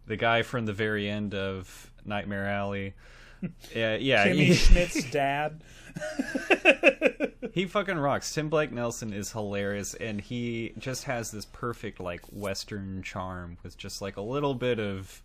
the 0.07 0.17
guy 0.17 0.43
from 0.43 0.65
the 0.67 0.73
very 0.73 1.09
end 1.09 1.35
of 1.35 1.91
Nightmare 2.05 2.47
Alley. 2.47 2.95
Yeah, 3.75 3.97
yeah. 3.97 4.27
Kimmy 4.27 4.53
Schmidt's 4.55 5.11
dad. 5.11 5.63
he 7.53 7.67
fucking 7.67 7.99
rocks. 7.99 8.33
Tim 8.33 8.49
Blake 8.49 8.73
Nelson 8.73 9.13
is 9.13 9.33
hilarious, 9.33 9.95
and 9.95 10.21
he 10.21 10.73
just 10.79 11.05
has 11.05 11.31
this 11.31 11.45
perfect 11.45 12.01
like 12.01 12.21
Western 12.31 13.03
charm 13.03 13.59
with 13.63 13.77
just 13.77 14.01
like 14.01 14.17
a 14.17 14.23
little 14.23 14.55
bit 14.55 14.79
of, 14.79 15.23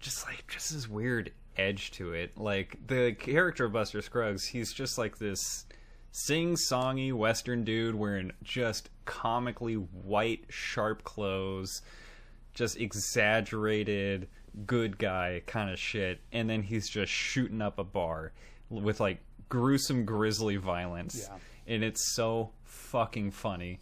just 0.00 0.26
like 0.26 0.46
just 0.48 0.72
this 0.72 0.88
weird 0.88 1.32
edge 1.56 1.90
to 1.92 2.12
it. 2.12 2.36
Like 2.36 2.78
the 2.86 3.12
character 3.12 3.66
of 3.66 3.72
Buster 3.72 4.02
Scruggs, 4.02 4.46
he's 4.46 4.72
just 4.72 4.98
like 4.98 5.18
this 5.18 5.66
sing-songy 6.10 7.12
Western 7.12 7.64
dude 7.64 7.94
wearing 7.94 8.32
just 8.42 8.90
comically 9.04 9.74
white, 9.74 10.44
sharp 10.48 11.04
clothes, 11.04 11.82
just 12.54 12.78
exaggerated 12.78 14.28
good 14.66 14.98
guy 14.98 15.42
kind 15.46 15.70
of 15.70 15.78
shit, 15.78 16.20
and 16.32 16.48
then 16.48 16.62
he's 16.62 16.88
just 16.88 17.12
shooting 17.12 17.62
up 17.62 17.78
a 17.78 17.84
bar 17.84 18.32
with 18.70 19.00
like 19.00 19.20
gruesome, 19.48 20.04
grisly 20.04 20.56
violence, 20.56 21.28
Yeah. 21.28 21.38
and 21.74 21.84
it's 21.84 22.14
so 22.14 22.50
fucking 22.64 23.30
funny. 23.32 23.78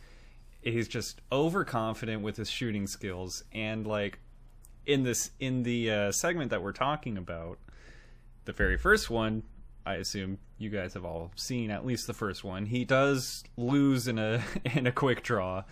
He's 0.63 0.89
just 0.89 1.21
overconfident 1.31 2.23
with 2.23 2.37
his 2.37 2.51
shooting 2.51 2.87
skills, 2.87 3.45
and 3.53 3.87
like 3.87 4.19
in 4.85 5.03
this 5.05 5.31
in 5.41 5.63
the 5.63 5.91
uh, 5.91 6.13
segment 6.13 6.51
that 6.51 6.63
we're 6.63 6.73
talking 6.73 7.17
about, 7.17 7.59
the 8.45 8.53
very 8.53 8.77
first 8.77 9.09
one, 9.11 9.43
I 9.85 9.95
assume 9.95 10.39
you 10.59 10.71
guys 10.71 10.95
have 10.95 11.05
all 11.05 11.31
seen 11.37 11.71
at 11.71 11.85
least 11.87 12.07
the 12.07 12.15
first 12.15 12.43
one. 12.43 12.67
He 12.67 12.85
does 12.85 13.45
lose 13.57 14.09
in 14.09 14.19
a 14.19 14.43
in 14.65 14.87
a 14.87 14.93
quick 14.93 15.23
draw, 15.23 15.63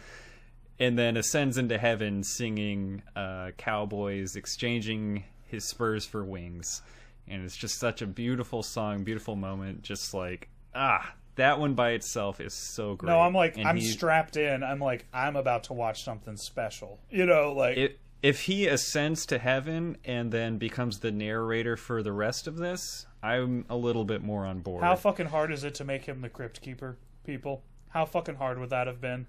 and 0.79 0.97
then 0.99 1.17
ascends 1.17 1.59
into 1.59 1.79
heaven 1.79 2.23
singing 2.23 3.03
uh, 3.17 3.51
"Cowboys," 3.57 4.37
exchanging 4.37 5.25
his 5.47 5.65
spurs 5.65 6.05
for 6.07 6.25
wings, 6.25 6.83
and 7.29 7.45
it's 7.45 7.57
just 7.57 7.79
such 7.79 8.03
a 8.03 8.07
beautiful 8.07 8.63
song, 8.63 9.05
beautiful 9.05 9.37
moment. 9.37 9.83
Just 9.83 10.15
like 10.15 10.49
ah, 10.75 11.15
that 11.37 11.59
one 11.59 11.75
by 11.75 11.91
itself 11.93 12.41
is 12.41 12.55
so 12.55 12.95
great. 12.95 13.11
No, 13.11 13.21
I'm 13.21 13.35
like 13.35 13.57
And 13.57 13.67
I'm 13.67 13.77
he- 13.77 13.87
strapped 13.87 14.37
in. 14.37 14.63
I'm 14.63 14.81
like 14.81 15.07
I'm 15.13 15.37
about 15.37 15.65
to 15.65 15.73
watch 15.73 16.05
something 16.05 16.37
special. 16.37 17.01
You 17.11 17.27
know, 17.27 17.53
like 17.53 17.77
it, 17.77 18.01
if 18.23 18.41
he 18.43 18.67
ascends 18.69 19.27
to 19.27 19.39
heaven 19.39 19.97
and 20.05 20.33
then 20.33 20.57
becomes 20.59 21.01
the 21.01 21.13
narrator 21.13 21.77
for 21.77 22.03
the 22.03 22.13
rest 22.13 22.47
of 22.47 22.57
this, 22.57 23.07
I'm 23.23 23.65
a 23.69 23.77
little 23.77 24.05
bit 24.05 24.23
more 24.23 24.47
on 24.47 24.61
board. 24.61 24.83
how 24.83 24.97
fucking 24.97 25.27
hard 25.27 25.53
is 25.53 25.65
it 25.65 25.75
to 25.77 25.85
make 25.85 26.05
him 26.07 26.21
the 26.23 26.29
crypt 26.29 26.61
keeper, 26.63 26.97
people? 27.25 27.63
How 27.89 28.07
fucking 28.07 28.37
hard 28.37 28.59
would 28.59 28.71
that 28.71 28.87
have 28.87 29.01
been? 29.01 29.27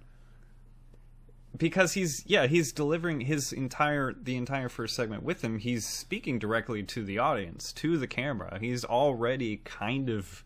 Because 1.58 1.94
he's 1.94 2.24
yeah 2.26 2.48
he's 2.48 2.72
delivering 2.72 3.22
his 3.22 3.54
entire 3.54 4.14
the 4.14 4.36
entire 4.36 4.70
first 4.70 4.96
segment 4.96 5.24
with 5.24 5.44
him 5.44 5.60
he's 5.60 5.86
speaking 5.86 6.40
directly 6.40 6.82
to 6.84 7.04
the 7.04 7.18
audience 7.20 7.72
to 7.74 7.98
the 7.98 8.08
camera 8.08 8.58
he's 8.60 8.84
already 8.84 9.58
kind 9.58 10.10
of 10.10 10.44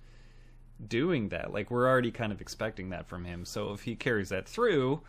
doing 0.87 1.29
that 1.29 1.51
like 1.53 1.69
we're 1.71 1.87
already 1.87 2.11
kind 2.11 2.31
of 2.31 2.39
expecting 2.41 2.89
that 2.89 3.07
from 3.07 3.25
him 3.25 3.43
so 3.45 3.73
if 3.73 3.81
he 3.81 3.95
carries 3.95 4.29
that 4.29 4.47
through 4.47 5.01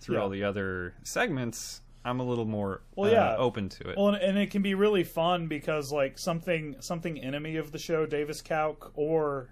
through 0.00 0.16
Yeah. 0.16 0.22
all 0.22 0.28
the 0.28 0.44
other 0.44 0.94
segments 1.02 1.80
i'm 2.04 2.20
a 2.20 2.24
little 2.24 2.44
more 2.44 2.82
Well, 2.94 3.10
uh, 3.10 3.12
yeah. 3.12 3.36
open 3.36 3.68
to 3.70 3.90
it 3.90 3.96
Well, 3.96 4.08
and, 4.08 4.16
and 4.22 4.38
it 4.38 4.50
can 4.50 4.62
be 4.62 4.74
really 4.74 5.02
fun 5.04 5.48
because 5.48 5.90
like 5.92 6.18
something 6.18 6.76
something 6.80 7.18
enemy 7.20 7.56
of 7.56 7.72
the 7.72 7.78
show, 7.78 8.06
Davis 8.06 8.40
kalk 8.42 8.92
or 8.94 9.48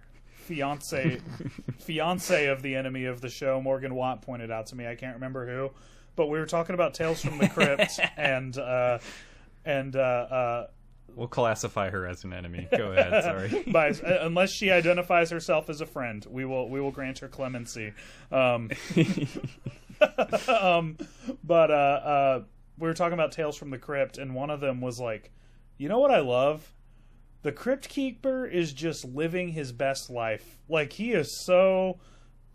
fiance 0.46 1.20
fiance 1.78 2.46
of 2.46 2.62
the 2.62 2.74
enemy 2.74 3.04
of 3.04 3.20
the 3.20 3.28
show, 3.28 3.60
Morgan 3.60 3.94
Watt 3.94 4.22
pointed 4.22 4.50
out 4.50 4.66
to 4.66 4.76
me. 4.76 4.86
I 4.86 4.94
can't 4.94 5.14
remember 5.14 5.46
who, 5.46 5.70
but 6.14 6.26
we 6.28 6.38
were 6.38 6.46
talking 6.46 6.74
about 6.74 6.94
Tales 6.94 7.20
from 7.20 7.38
the 7.38 7.48
Crypt 7.48 8.00
and 8.16 8.56
uh, 8.56 8.98
and 9.64 9.96
uh, 9.96 9.98
uh, 9.98 10.66
we'll 11.14 11.28
classify 11.28 11.90
her 11.90 12.06
as 12.06 12.24
an 12.24 12.32
enemy 12.32 12.68
go 12.76 12.92
ahead 12.92 13.24
sorry 13.24 13.64
by, 13.66 13.90
uh, 13.90 14.18
unless 14.20 14.50
she 14.50 14.70
identifies 14.70 15.30
herself 15.30 15.68
as 15.68 15.80
a 15.80 15.86
friend, 15.86 16.24
we 16.30 16.44
will 16.44 16.68
we 16.68 16.80
will 16.80 16.92
grant 16.92 17.18
her 17.18 17.28
clemency. 17.28 17.92
Um, 18.30 18.70
um, 20.48 20.96
but 21.42 21.70
uh, 21.70 21.74
uh, 21.74 22.42
we 22.78 22.86
were 22.86 22.94
talking 22.94 23.14
about 23.14 23.32
Tales 23.32 23.56
from 23.56 23.70
the 23.70 23.78
Crypt, 23.78 24.18
and 24.18 24.34
one 24.34 24.50
of 24.50 24.60
them 24.60 24.80
was 24.80 25.00
like, 25.00 25.32
"You 25.78 25.88
know 25.88 25.98
what 25.98 26.10
I 26.10 26.20
love? 26.20 26.72
The 27.46 27.52
Crypt 27.52 27.88
Keeper 27.88 28.44
is 28.44 28.72
just 28.72 29.04
living 29.04 29.50
his 29.50 29.70
best 29.70 30.10
life. 30.10 30.58
Like 30.68 30.94
he 30.94 31.12
is 31.12 31.44
so 31.44 32.00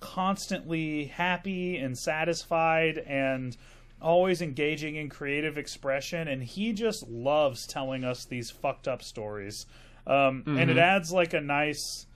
constantly 0.01 1.05
happy 1.05 1.77
and 1.77 1.97
satisfied 1.97 2.97
and." 2.97 3.55
Always 4.03 4.41
engaging 4.41 4.95
in 4.95 5.09
creative 5.09 5.59
expression, 5.59 6.27
and 6.27 6.41
he 6.41 6.73
just 6.73 7.07
loves 7.07 7.67
telling 7.67 8.03
us 8.03 8.25
these 8.25 8.49
fucked 8.49 8.87
up 8.87 9.03
stories. 9.03 9.67
Um, 10.07 10.43
And 10.47 10.71
it 10.71 10.79
adds 10.79 11.11
like 11.11 11.35
a 11.35 11.39
nice 11.39 12.07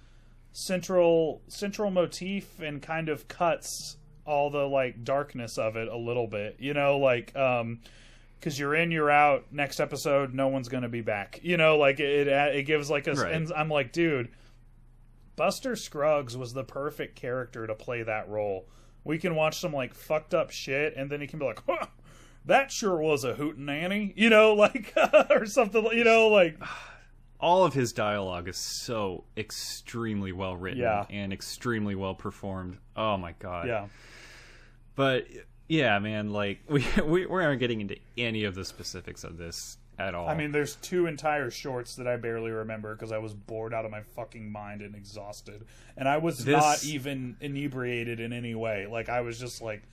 central 0.51 1.43
central 1.47 1.91
motif 1.91 2.59
and 2.59 2.81
kind 2.81 3.07
of 3.07 3.27
cuts 3.27 3.97
all 4.25 4.49
the 4.49 4.67
like 4.67 5.03
darkness 5.03 5.59
of 5.59 5.75
it 5.75 5.87
a 5.87 5.97
little 5.97 6.27
bit 6.27 6.55
you 6.59 6.73
know 6.73 6.97
like 6.97 7.35
um 7.35 7.81
because 8.45 8.59
you're 8.59 8.75
in 8.75 8.91
you're 8.91 9.09
out 9.09 9.45
next 9.51 9.79
episode 9.79 10.31
no 10.35 10.47
one's 10.49 10.69
gonna 10.69 10.87
be 10.87 11.01
back 11.01 11.39
you 11.41 11.57
know 11.57 11.77
like 11.79 11.99
it 11.99 12.27
it, 12.27 12.63
gives 12.67 12.91
like 12.91 13.07
a 13.07 13.13
Right. 13.13 13.31
and 13.33 13.51
i'm 13.53 13.69
like 13.69 13.91
dude 13.91 14.29
buster 15.35 15.75
scruggs 15.75 16.37
was 16.37 16.53
the 16.53 16.63
perfect 16.63 17.15
character 17.15 17.65
to 17.65 17.73
play 17.73 18.03
that 18.03 18.29
role 18.29 18.67
we 19.03 19.17
can 19.17 19.33
watch 19.35 19.59
some 19.59 19.73
like 19.73 19.95
fucked 19.95 20.35
up 20.35 20.51
shit 20.51 20.95
and 20.95 21.09
then 21.09 21.21
he 21.21 21.25
can 21.27 21.39
be 21.39 21.45
like 21.45 21.61
huh, 21.67 21.87
that 22.45 22.71
sure 22.71 22.97
was 22.97 23.23
a 23.23 23.33
hootenanny 23.33 24.13
you 24.15 24.29
know 24.29 24.53
like 24.53 24.93
or 25.31 25.47
something 25.47 25.83
you 25.91 26.03
know 26.03 26.27
like 26.27 26.61
all 27.39 27.65
of 27.65 27.73
his 27.73 27.93
dialogue 27.93 28.47
is 28.47 28.57
so 28.57 29.23
extremely 29.35 30.31
well 30.31 30.55
written 30.55 30.81
Yeah. 30.81 31.05
and 31.09 31.33
extremely 31.33 31.93
well 31.95 32.15
performed. 32.15 32.77
Oh 32.95 33.17
my 33.17 33.33
god. 33.39 33.67
yeah 33.67 33.87
But 34.95 35.27
yeah, 35.67 35.99
man, 35.99 36.29
like 36.31 36.59
we 36.69 36.85
we, 37.05 37.25
we 37.25 37.43
aren't 37.43 37.59
getting 37.59 37.81
into 37.81 37.97
any 38.17 38.43
of 38.43 38.55
the 38.55 38.65
specifics 38.65 39.23
of 39.23 39.37
this 39.37 39.77
at 39.97 40.13
all. 40.13 40.27
I 40.27 40.35
mean, 40.35 40.51
there's 40.51 40.75
two 40.75 41.07
entire 41.07 41.49
shorts 41.49 41.95
that 41.95 42.05
I 42.07 42.17
barely 42.17 42.51
remember 42.51 42.93
because 42.93 43.11
I 43.13 43.17
was 43.17 43.33
bored 43.33 43.73
out 43.73 43.85
of 43.85 43.91
my 43.91 44.01
fucking 44.15 44.51
mind 44.51 44.81
and 44.81 44.93
exhausted, 44.95 45.65
and 45.95 46.07
I 46.09 46.17
was 46.17 46.39
This- 46.39 46.55
not 46.57 46.83
even 46.83 47.37
inebriated 47.41 48.19
in 48.19 48.33
any 48.33 48.55
way. 48.55 48.87
Like 48.87 49.07
I 49.09 49.21
was 49.21 49.39
just 49.39 49.61
like, 49.61 49.83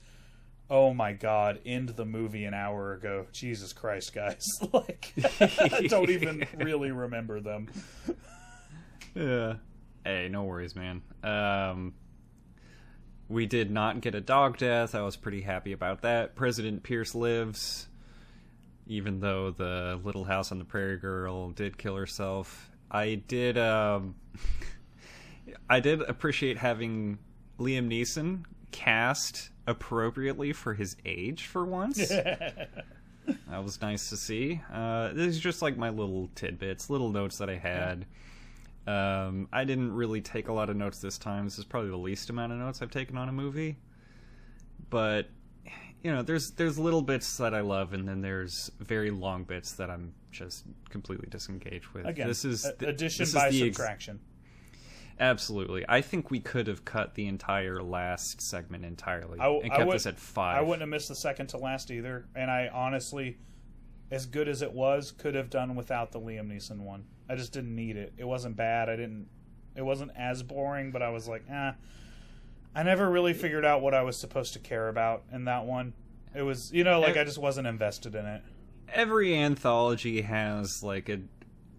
"Oh 0.69 0.93
my 0.93 1.13
god!" 1.13 1.59
End 1.65 1.89
the 1.89 2.05
movie 2.05 2.43
an 2.45 2.53
hour 2.53 2.93
ago. 2.93 3.27
Jesus 3.31 3.71
Christ, 3.71 4.13
guys! 4.13 4.45
like, 4.73 5.13
I 5.39 5.87
don't 5.87 6.09
even 6.09 6.45
really 6.57 6.91
remember 6.91 7.39
them. 7.39 7.69
yeah. 9.15 9.55
Hey, 10.05 10.27
no 10.29 10.43
worries, 10.43 10.75
man. 10.75 11.01
Um 11.23 11.93
we 13.33 13.47
did 13.47 13.71
not 13.71 13.99
get 14.01 14.13
a 14.15 14.21
dog 14.21 14.57
death. 14.57 14.93
I 14.93 15.01
was 15.01 15.15
pretty 15.15 15.41
happy 15.41 15.71
about 15.71 16.03
that. 16.03 16.35
President 16.35 16.83
Pierce 16.83 17.15
lives, 17.15 17.87
even 18.85 19.19
though 19.19 19.51
the 19.51 19.99
Little 20.03 20.23
House 20.23 20.51
on 20.51 20.59
the 20.59 20.65
Prairie 20.65 20.97
Girl 20.97 21.49
did 21.49 21.77
kill 21.77 21.95
herself. 21.95 22.69
I 22.91 23.15
did. 23.15 23.57
Um, 23.57 24.15
I 25.69 25.79
did 25.79 26.01
appreciate 26.01 26.57
having 26.57 27.17
Liam 27.59 27.89
Neeson 27.89 28.43
cast 28.71 29.49
appropriately 29.65 30.53
for 30.53 30.75
his 30.75 30.95
age 31.05 31.45
for 31.45 31.65
once. 31.65 32.09
that 32.09 32.69
was 33.49 33.81
nice 33.81 34.09
to 34.09 34.17
see. 34.17 34.61
Uh, 34.71 35.09
this 35.13 35.27
is 35.27 35.39
just 35.39 35.61
like 35.61 35.75
my 35.75 35.89
little 35.89 36.29
tidbits, 36.35 36.89
little 36.89 37.09
notes 37.09 37.39
that 37.39 37.49
I 37.49 37.55
had. 37.55 38.05
Um, 38.85 39.47
I 39.53 39.63
didn't 39.63 39.93
really 39.93 40.21
take 40.21 40.49
a 40.49 40.53
lot 40.53 40.69
of 40.69 40.75
notes 40.75 40.99
this 40.99 41.17
time. 41.17 41.45
This 41.45 41.57
is 41.57 41.65
probably 41.65 41.89
the 41.89 41.97
least 41.97 42.29
amount 42.29 42.51
of 42.51 42.57
notes 42.59 42.81
I've 42.81 42.91
taken 42.91 43.17
on 43.17 43.29
a 43.29 43.31
movie. 43.31 43.77
But 44.89 45.29
you 46.03 46.11
know, 46.13 46.21
there's 46.21 46.51
there's 46.51 46.77
little 46.77 47.01
bits 47.01 47.37
that 47.37 47.53
I 47.53 47.61
love, 47.61 47.93
and 47.93 48.07
then 48.07 48.21
there's 48.21 48.69
very 48.79 49.09
long 49.09 49.45
bits 49.45 49.71
that 49.73 49.89
I'm 49.89 50.13
just 50.31 50.65
completely 50.89 51.27
disengaged 51.29 51.87
with. 51.93 52.05
Again, 52.05 52.27
this 52.27 52.43
is 52.43 52.65
a- 52.65 52.73
th- 52.75 52.89
addition 52.89 53.21
this 53.23 53.29
is 53.29 53.35
by 53.35 53.49
the 53.49 53.67
ex- 53.67 53.77
subtraction. 53.77 54.19
Absolutely, 55.19 55.85
I 55.87 56.01
think 56.01 56.29
we 56.31 56.39
could 56.39 56.67
have 56.67 56.83
cut 56.83 57.13
the 57.15 57.27
entire 57.27 57.81
last 57.81 58.41
segment 58.41 58.83
entirely 58.83 59.39
I, 59.39 59.47
and 59.47 59.71
I 59.71 59.75
kept 59.77 59.87
would- 59.87 59.95
this 59.95 60.05
at 60.07 60.19
five. 60.19 60.57
I 60.57 60.61
wouldn't 60.61 60.81
have 60.81 60.89
missed 60.89 61.07
the 61.07 61.15
second 61.15 61.47
to 61.49 61.57
last 61.57 61.89
either, 61.91 62.27
and 62.35 62.51
I 62.51 62.67
honestly, 62.73 63.37
as 64.11 64.25
good 64.25 64.49
as 64.49 64.61
it 64.61 64.73
was, 64.73 65.11
could 65.11 65.35
have 65.35 65.49
done 65.49 65.75
without 65.75 66.11
the 66.11 66.19
Liam 66.19 66.51
Neeson 66.51 66.79
one. 66.79 67.05
I 67.29 67.35
just 67.35 67.51
didn't 67.53 67.75
need 67.75 67.95
it. 67.97 68.13
It 68.17 68.25
wasn't 68.25 68.55
bad. 68.55 68.89
I 68.89 68.95
didn't. 68.95 69.27
It 69.75 69.81
wasn't 69.83 70.11
as 70.15 70.43
boring, 70.43 70.91
but 70.91 71.01
I 71.01 71.09
was 71.09 71.27
like, 71.27 71.43
eh. 71.49 71.71
I 72.75 72.83
never 72.83 73.09
really 73.09 73.33
figured 73.33 73.65
out 73.65 73.81
what 73.81 73.93
I 73.93 74.01
was 74.03 74.17
supposed 74.17 74.53
to 74.53 74.59
care 74.59 74.87
about 74.89 75.23
in 75.31 75.45
that 75.45 75.65
one. 75.65 75.93
It 76.35 76.41
was, 76.41 76.71
you 76.73 76.83
know, 76.83 76.99
like 76.99 77.17
I 77.17 77.23
just 77.23 77.37
wasn't 77.37 77.67
invested 77.67 78.15
in 78.15 78.25
it. 78.25 78.41
every 78.89 79.35
anthology 79.37 80.21
has 80.21 80.83
like 80.83 81.07
a 81.09 81.19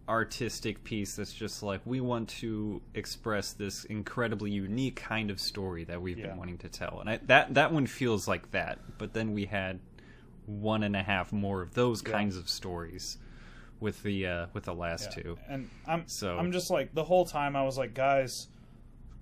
artistic 0.09 0.85
piece 0.85 1.17
that's 1.17 1.33
just 1.33 1.63
like 1.63 1.81
we 1.87 2.01
want 2.01 2.29
to 2.29 2.83
express 2.95 3.53
this 3.55 3.85
incredibly 3.87 4.51
unique 4.51 4.97
kind 4.97 5.31
of 5.31 5.41
story 5.41 5.83
that 5.85 6.01
we've 6.03 6.19
Yeah. 6.19 6.29
been 6.29 6.37
wanting 6.37 6.59
to 6.59 6.69
tell 6.69 6.99
and 7.01 7.09
I, 7.09 7.21
that 7.27 7.55
that 7.55 7.73
one 7.73 7.87
feels 7.87 8.29
like 8.29 8.51
that 8.51 8.79
but 8.99 9.15
then 9.15 9.33
we 9.33 9.47
had 9.47 9.81
one 10.45 10.83
and 10.83 10.95
a 10.95 11.03
half 11.03 11.33
more 11.33 11.63
of 11.63 11.73
those 11.73 12.03
Yeah. 12.05 12.13
kinds 12.13 12.37
of 12.37 12.51
stories 12.51 13.17
with 13.81 14.03
the 14.03 14.27
uh 14.27 14.47
with 14.53 14.65
the 14.65 14.75
last 14.75 15.17
Yeah. 15.17 15.23
two 15.23 15.39
And 15.49 15.69
I'm 15.87 16.07
So- 16.07 16.39
I'm 16.39 16.53
just 16.53 16.71
like 16.71 16.95
the 16.95 17.05
whole 17.05 17.25
time 17.25 17.57
I 17.57 17.63
was 17.63 17.77
like, 17.77 17.93
guys, 17.95 18.49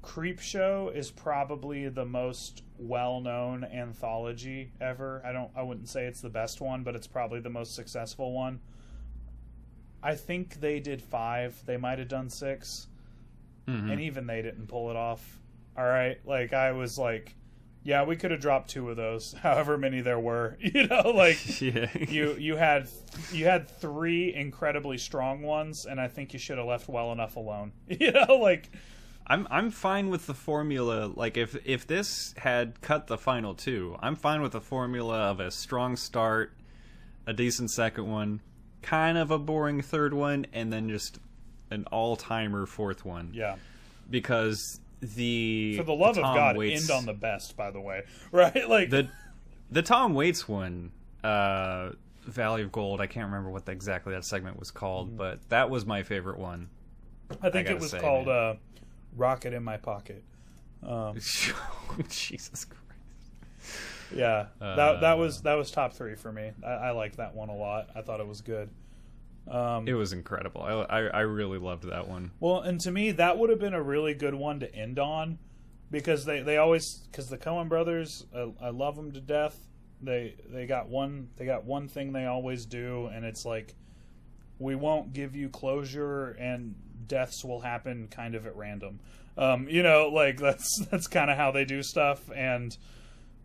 Creepshow 0.03 0.95
is 0.95 1.11
probably 1.11 1.89
the 1.89 2.05
most 2.05 2.63
well-known 2.79 3.63
anthology 3.65 4.73
ever. 4.81 5.23
I 5.25 5.33
don't 5.33 5.51
I 5.57 5.63
wouldn't 5.63 5.89
say 5.89 6.07
it's 6.07 6.21
the 6.21 6.29
best 6.31 6.61
one, 6.61 6.83
but 6.83 6.95
it's 6.97 7.07
probably 7.07 7.41
the 7.41 7.51
most 7.51 7.75
successful 7.75 8.33
one. 8.33 8.61
I 10.03 10.17
think 10.17 10.61
they 10.61 10.81
did 10.81 11.01
5. 11.01 11.65
They 11.65 11.77
might 11.77 12.01
have 12.01 12.09
done 12.09 12.29
6, 12.29 12.89
Mhm. 13.69 13.93
and 13.93 14.01
even 14.01 14.27
they 14.27 14.43
didn't 14.43 14.67
pull 14.67 14.91
it 14.91 14.97
off. 14.97 15.39
All 15.77 15.85
right? 15.85 16.19
Like 16.27 16.53
I 16.53 16.73
was 16.73 16.99
like, 16.99 17.37
yeah, 17.85 18.05
we 18.05 18.17
could 18.17 18.31
have 18.31 18.41
dropped 18.41 18.71
two 18.71 18.89
of 18.91 18.97
those, 18.97 19.33
however 19.43 19.77
many 19.77 20.01
there 20.01 20.21
were. 20.21 20.57
You 20.73 20.87
know, 20.87 21.13
like 21.15 21.61
yeah 21.61 21.89
you 21.97 22.35
you 22.35 22.57
had 22.57 22.89
you 23.33 23.45
had 23.47 23.69
three 23.69 24.35
incredibly 24.35 24.99
strong 24.99 25.43
ones, 25.43 25.87
and 25.87 26.01
I 26.01 26.09
think 26.09 26.33
you 26.33 26.39
should 26.39 26.59
have 26.59 26.67
left 26.67 26.89
well 26.89 27.13
enough 27.13 27.37
alone. 27.37 27.73
You 27.89 28.13
know, 28.13 28.37
like 28.41 28.71
I'm 29.27 29.47
I'm 29.51 29.71
fine 29.71 30.09
with 30.09 30.27
the 30.27 30.35
formula. 30.35 31.11
Like 31.15 31.37
if 31.37 31.57
if 31.67 31.87
this 31.87 32.35
had 32.39 32.81
cut 32.81 33.07
the 33.07 33.19
final 33.19 33.55
two, 33.55 33.97
I'm 34.01 34.17
fine 34.17 34.43
with 34.43 34.53
the 34.53 34.61
formula 34.61 35.17
of 35.31 35.41
a 35.41 35.51
strong 35.51 35.97
start, 35.97 36.53
a 37.27 37.33
decent 37.33 37.71
second 37.71 38.11
one, 38.11 38.41
kind 38.83 39.19
of 39.19 39.31
a 39.31 39.39
boring 39.39 39.81
third 39.83 40.15
one, 40.15 40.47
and 40.53 40.73
then 40.73 40.89
just 40.89 41.19
an 41.71 41.85
all 41.93 42.17
timer 42.17 42.67
fourth 42.67 43.05
one. 43.05 43.31
yeah. 43.33 43.57
Because 44.11 44.81
the 45.03 45.75
For 45.77 45.83
the 45.83 45.93
love 45.95 46.17
of 46.17 46.23
God, 46.23 46.57
Waits, 46.57 46.89
end 46.89 46.97
on 46.97 47.07
the 47.07 47.13
best. 47.13 47.57
By 47.57 47.71
the 47.71 47.81
way, 47.81 48.03
right? 48.33 48.69
Like 48.69 48.91
the 48.91 49.09
the 49.71 49.83
Tom 49.83 50.15
Waits 50.15 50.49
one, 50.49 50.93
uh, 51.25 51.91
Valley 52.25 52.63
of 52.63 52.73
Gold. 52.73 53.01
I 53.01 53.07
can't 53.07 53.27
remember 53.27 53.51
what 53.51 53.69
exactly 53.69 54.13
that 54.15 54.25
segment 54.25 54.59
was 54.59 54.71
called, 54.71 55.09
Mm-hmm. 55.09 55.17
but 55.17 55.49
that 55.49 55.71
was 55.71 55.85
my 55.85 56.03
favorite 56.03 56.39
one. 56.39 56.69
I 57.43 57.51
think 57.51 57.67
gotta 57.67 57.77
it 57.77 57.81
was 57.81 57.91
say, 57.91 57.99
called 58.01 58.29
uh, 58.29 58.55
"Rocket 59.17 59.53
in 59.53 59.63
My 59.65 59.77
Pocket." 59.77 60.23
Um, 60.87 61.15
Jesus 62.09 62.65
Christ. 62.67 62.81
yeah, 64.15 64.47
that 64.61 64.67
Uh. 64.79 65.01
that 65.01 65.19
was 65.19 65.43
that 65.43 65.55
was 65.55 65.71
top 65.71 65.93
three 65.95 66.15
for 66.15 66.31
me. 66.33 66.53
I, 66.65 66.71
I 66.71 66.91
liked 66.91 67.17
that 67.17 67.35
one 67.35 67.49
a 67.49 67.57
lot. 67.57 67.89
I 67.95 68.03
thought 68.03 68.21
it 68.21 68.27
was 68.27 68.41
good. 68.41 68.69
Um, 69.49 69.89
It 69.89 69.95
was 69.95 70.13
incredible. 70.13 70.63
I, 70.63 70.73
I 70.73 71.01
I 71.07 71.21
really 71.21 71.59
loved 71.59 71.85
that 71.89 72.09
one. 72.09 72.31
Well, 72.41 72.61
and 72.61 72.81
to 72.83 72.91
me, 72.91 73.11
that 73.13 73.39
would 73.39 73.51
have 73.51 73.59
been 73.59 73.75
a 73.75 73.83
really 73.83 74.15
good 74.15 74.35
one 74.35 74.61
to 74.61 74.75
end 74.75 74.99
on, 74.99 75.39
because 75.91 76.25
they 76.25 76.41
they 76.43 76.57
always 76.59 76.99
because 77.11 77.29
the 77.29 77.39
Coen 77.39 77.69
Brothers, 77.69 78.25
I, 78.35 78.53
I 78.61 78.71
love 78.71 78.97
them 78.97 79.13
to 79.13 79.21
death. 79.21 79.57
They 80.01 80.37
they 80.49 80.67
got 80.67 80.89
one 80.89 81.29
they 81.37 81.45
got 81.45 81.65
one 81.65 81.89
thing 81.89 82.13
they 82.13 82.27
always 82.27 82.67
do, 82.67 83.07
and 83.07 83.25
it's 83.25 83.45
like 83.45 83.75
we 84.59 84.75
won't 84.75 85.13
give 85.13 85.35
you 85.35 85.49
closure, 85.49 86.31
and 86.39 86.75
deaths 87.09 87.45
will 87.45 87.61
happen 87.61 88.09
kind 88.09 88.35
of 88.35 88.47
at 88.47 88.57
random. 88.57 89.01
Um, 89.37 89.67
you 89.69 89.83
know, 89.83 90.09
like 90.09 90.37
that's 90.41 90.87
that's 90.91 91.07
kind 91.09 91.31
of 91.31 91.37
how 91.37 91.51
they 91.51 91.65
do 91.65 91.83
stuff, 91.83 92.31
and 92.35 92.77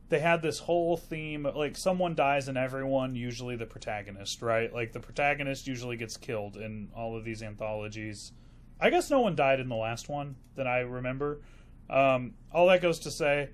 they 0.09 0.19
had 0.19 0.41
this 0.41 0.59
whole 0.59 0.95
theme 0.95 1.47
like 1.55 1.75
someone 1.75 2.15
dies 2.15 2.47
and 2.47 2.57
everyone 2.57 3.15
usually 3.15 3.55
the 3.55 3.65
protagonist 3.65 4.41
right? 4.41 4.73
Like 4.73 4.93
the 4.93 4.99
protagonist 4.99 5.67
usually 5.67 5.97
gets 5.97 6.17
killed 6.17 6.57
in 6.57 6.89
all 6.95 7.17
of 7.17 7.23
these 7.23 7.43
anthologies. 7.43 8.31
I 8.79 8.89
guess 8.89 9.09
no 9.09 9.21
one 9.21 9.35
died 9.35 9.59
in 9.59 9.69
the 9.69 9.75
last 9.75 10.07
one 10.07 10.35
that 10.55 10.67
i 10.67 10.79
remember. 10.79 11.41
Um, 11.89 12.33
all 12.53 12.67
that 12.67 12.81
goes 12.81 12.99
to 12.99 13.11
say 13.11 13.49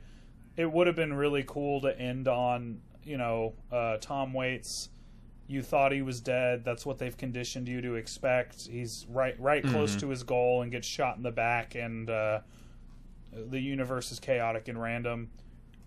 it 0.58 0.72
would 0.72 0.88
have 0.88 0.96
been 0.96 1.14
really 1.14 1.44
cool 1.46 1.82
to 1.82 2.00
end 2.00 2.28
on 2.28 2.82
you 3.04 3.18
know 3.18 3.54
uh, 3.72 3.98
tom 3.98 4.34
waits 4.34 4.90
you 5.46 5.62
thought 5.62 5.92
he 5.92 6.02
was 6.02 6.22
dead. 6.22 6.64
That's 6.64 6.86
what 6.86 6.98
they've 6.98 7.16
conditioned 7.16 7.68
you 7.68 7.82
to 7.82 7.96
expect. 7.96 8.66
He's 8.66 9.06
right 9.10 9.40
right 9.40 9.64
close 9.64 9.96
to 9.98 10.10
his 10.10 10.24
goal 10.24 10.62
and 10.62 10.72
gets 10.72 10.88
shot 10.88 11.18
in 11.18 11.24
the 11.24 11.32
back 11.32 11.76
and 11.76 12.10
uh, 12.10 12.40
the 13.34 13.60
universe 13.60 14.12
is 14.12 14.20
chaotic 14.20 14.68
and 14.68 14.82
random 14.82 15.30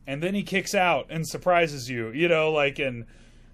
and 0.07 0.23
then 0.23 0.35
he 0.35 0.43
kicks 0.43 0.75
out 0.75 1.07
and 1.11 1.27
surprises 1.27 1.91
you 1.91 2.11
you 2.11 2.29
know 2.29 2.51
like 2.53 2.79
and 2.79 3.05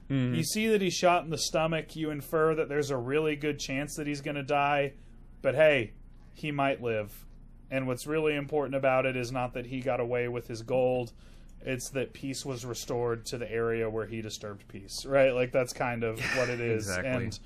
you 0.09 0.45
see 0.45 0.69
that 0.69 0.83
he's 0.83 0.93
shot 0.93 1.25
in 1.25 1.31
the 1.31 1.39
stomach 1.39 1.97
you 1.97 2.11
infer 2.11 2.55
that 2.55 2.69
there's 2.69 2.91
a 2.91 2.97
really 2.97 3.35
good 3.35 3.59
chance 3.59 3.97
that 3.97 4.07
he's 4.07 4.21
going 4.21 4.35
to 4.35 4.43
die 4.43 4.93
but 5.41 5.55
hey 5.55 5.93
he 6.35 6.51
might 6.51 6.83
live. 6.83 7.27
And 7.71 7.87
what's 7.87 8.07
really 8.07 8.35
important 8.35 8.75
about 8.75 9.07
it 9.07 9.17
is 9.17 9.33
not 9.33 9.55
that 9.55 9.67
he 9.67 9.81
got 9.81 10.01
away 10.01 10.29
with 10.29 10.47
his 10.49 10.63
gold 10.63 11.13
it's 11.65 11.91
that 11.91 12.13
peace 12.13 12.45
was 12.45 12.65
restored 12.67 13.25
to 13.25 13.39
the 13.39 13.49
area 13.49 13.89
where 13.89 14.05
he 14.05 14.21
disturbed 14.21 14.67
peace 14.67 15.07
right? 15.07 15.31
Like 15.33 15.53
that's 15.53 15.73
kind 15.73 16.03
of 16.03 16.21
what 16.37 16.49
it 16.49 16.61
is. 16.61 16.89
Exactly. 16.89 17.11
and 17.11 17.39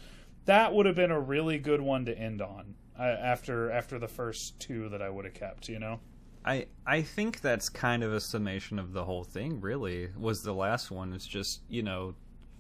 that 0.47 0.73
would 0.73 0.87
have 0.87 0.97
been 0.97 1.11
a 1.11 1.21
really 1.21 1.59
good 1.59 1.83
one 1.83 2.07
to 2.07 2.19
end 2.19 2.41
on 2.41 2.75
uh, 2.99 3.03
after 3.03 3.71
after 3.71 3.99
the 3.99 4.09
first 4.09 4.59
two 4.59 4.89
that 4.89 5.03
i 5.03 5.11
would 5.11 5.27
have 5.27 5.35
kept 5.35 5.69
you 5.69 5.79
know 5.79 6.01
I 6.47 6.67
I 6.87 7.03
think 7.03 7.41
that's 7.41 7.69
kind 7.69 8.05
of 8.05 8.13
a 8.13 8.21
summation 8.21 8.79
of 8.79 8.93
the 8.93 9.05
whole 9.05 9.25
thing. 9.25 9.61
Really, 9.61 10.11
was 10.17 10.43
the 10.43 10.55
last 10.55 10.91
one. 10.91 11.13
It's 11.13 11.27
just 11.27 11.61
you 11.69 11.83
know, 11.83 12.15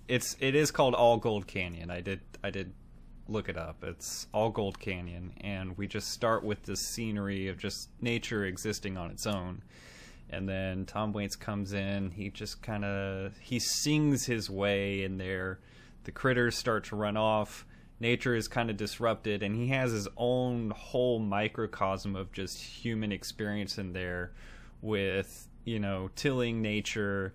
it's 0.08 0.36
it 0.40 0.54
is 0.54 0.70
called 0.70 0.94
All 0.94 1.16
Gold 1.18 1.46
Canyon. 1.46 1.90
I 1.90 2.00
did 2.00 2.20
I 2.42 2.50
did 2.50 2.72
look 3.28 3.48
it 3.48 3.56
up. 3.56 3.84
It's 3.84 4.26
All 4.32 4.50
Gold 4.50 4.80
Canyon, 4.80 5.32
and 5.40 5.78
we 5.78 5.86
just 5.86 6.10
start 6.10 6.42
with 6.42 6.64
this 6.64 6.80
scenery 6.80 7.48
of 7.48 7.58
just 7.58 7.88
nature 8.00 8.44
existing 8.44 8.96
on 8.96 9.10
its 9.10 9.26
own. 9.26 9.62
And 10.28 10.48
then 10.48 10.86
Tom 10.86 11.12
Waits 11.12 11.36
comes 11.36 11.72
in. 11.72 12.10
He 12.10 12.30
just 12.30 12.62
kind 12.62 12.84
of 12.84 13.38
he 13.38 13.60
sings 13.60 14.26
his 14.26 14.50
way 14.50 15.04
in 15.04 15.18
there. 15.18 15.60
The 16.04 16.12
critters 16.12 16.56
start 16.56 16.84
to 16.86 16.96
run 16.96 17.16
off. 17.16 17.64
Nature 17.98 18.34
is 18.34 18.48
kind 18.48 18.70
of 18.70 18.76
disrupted, 18.76 19.42
and 19.42 19.56
he 19.56 19.68
has 19.68 19.92
his 19.92 20.08
own 20.16 20.70
whole 20.70 21.18
microcosm 21.18 22.14
of 22.14 22.30
just 22.32 22.58
human 22.58 23.12
experience 23.12 23.78
in 23.78 23.92
there, 23.92 24.32
with 24.82 25.48
you 25.64 25.78
know 25.78 26.10
tilling 26.14 26.60
nature 26.62 27.32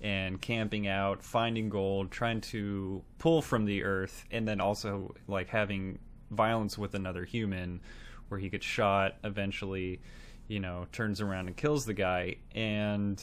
and 0.00 0.40
camping 0.40 0.86
out, 0.86 1.22
finding 1.22 1.68
gold, 1.70 2.10
trying 2.10 2.40
to 2.40 3.02
pull 3.18 3.40
from 3.40 3.64
the 3.64 3.82
earth, 3.82 4.24
and 4.30 4.46
then 4.46 4.60
also 4.60 5.14
like 5.26 5.48
having 5.48 5.98
violence 6.30 6.76
with 6.76 6.94
another 6.94 7.24
human, 7.24 7.80
where 8.28 8.38
he 8.38 8.50
gets 8.50 8.66
shot 8.66 9.16
eventually 9.24 10.00
you 10.48 10.60
know, 10.60 10.86
turns 10.92 11.20
around 11.20 11.46
and 11.46 11.56
kills 11.56 11.86
the 11.86 11.94
guy, 11.94 12.36
and 12.54 13.22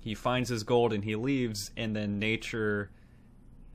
he 0.00 0.14
finds 0.14 0.48
his 0.48 0.62
gold 0.62 0.92
and 0.92 1.04
he 1.04 1.16
leaves, 1.16 1.70
and 1.76 1.94
then 1.94 2.18
nature 2.18 2.90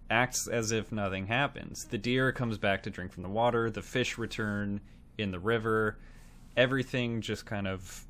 acts 0.10 0.48
as 0.48 0.72
if 0.72 0.92
nothing 0.92 1.28
happens. 1.28 1.86
The 1.86 1.98
deer 1.98 2.32
comes 2.32 2.58
back 2.58 2.84
to 2.84 2.90
drink 2.90 3.12
from 3.12 3.24
the 3.24 3.30
water, 3.30 3.70
the 3.70 3.82
fish 3.82 4.18
return 4.18 4.82
in 5.18 5.32
the 5.32 5.40
river, 5.40 5.98
everything 6.56 7.22
just 7.22 7.46
kind 7.46 7.68
of 7.68 8.06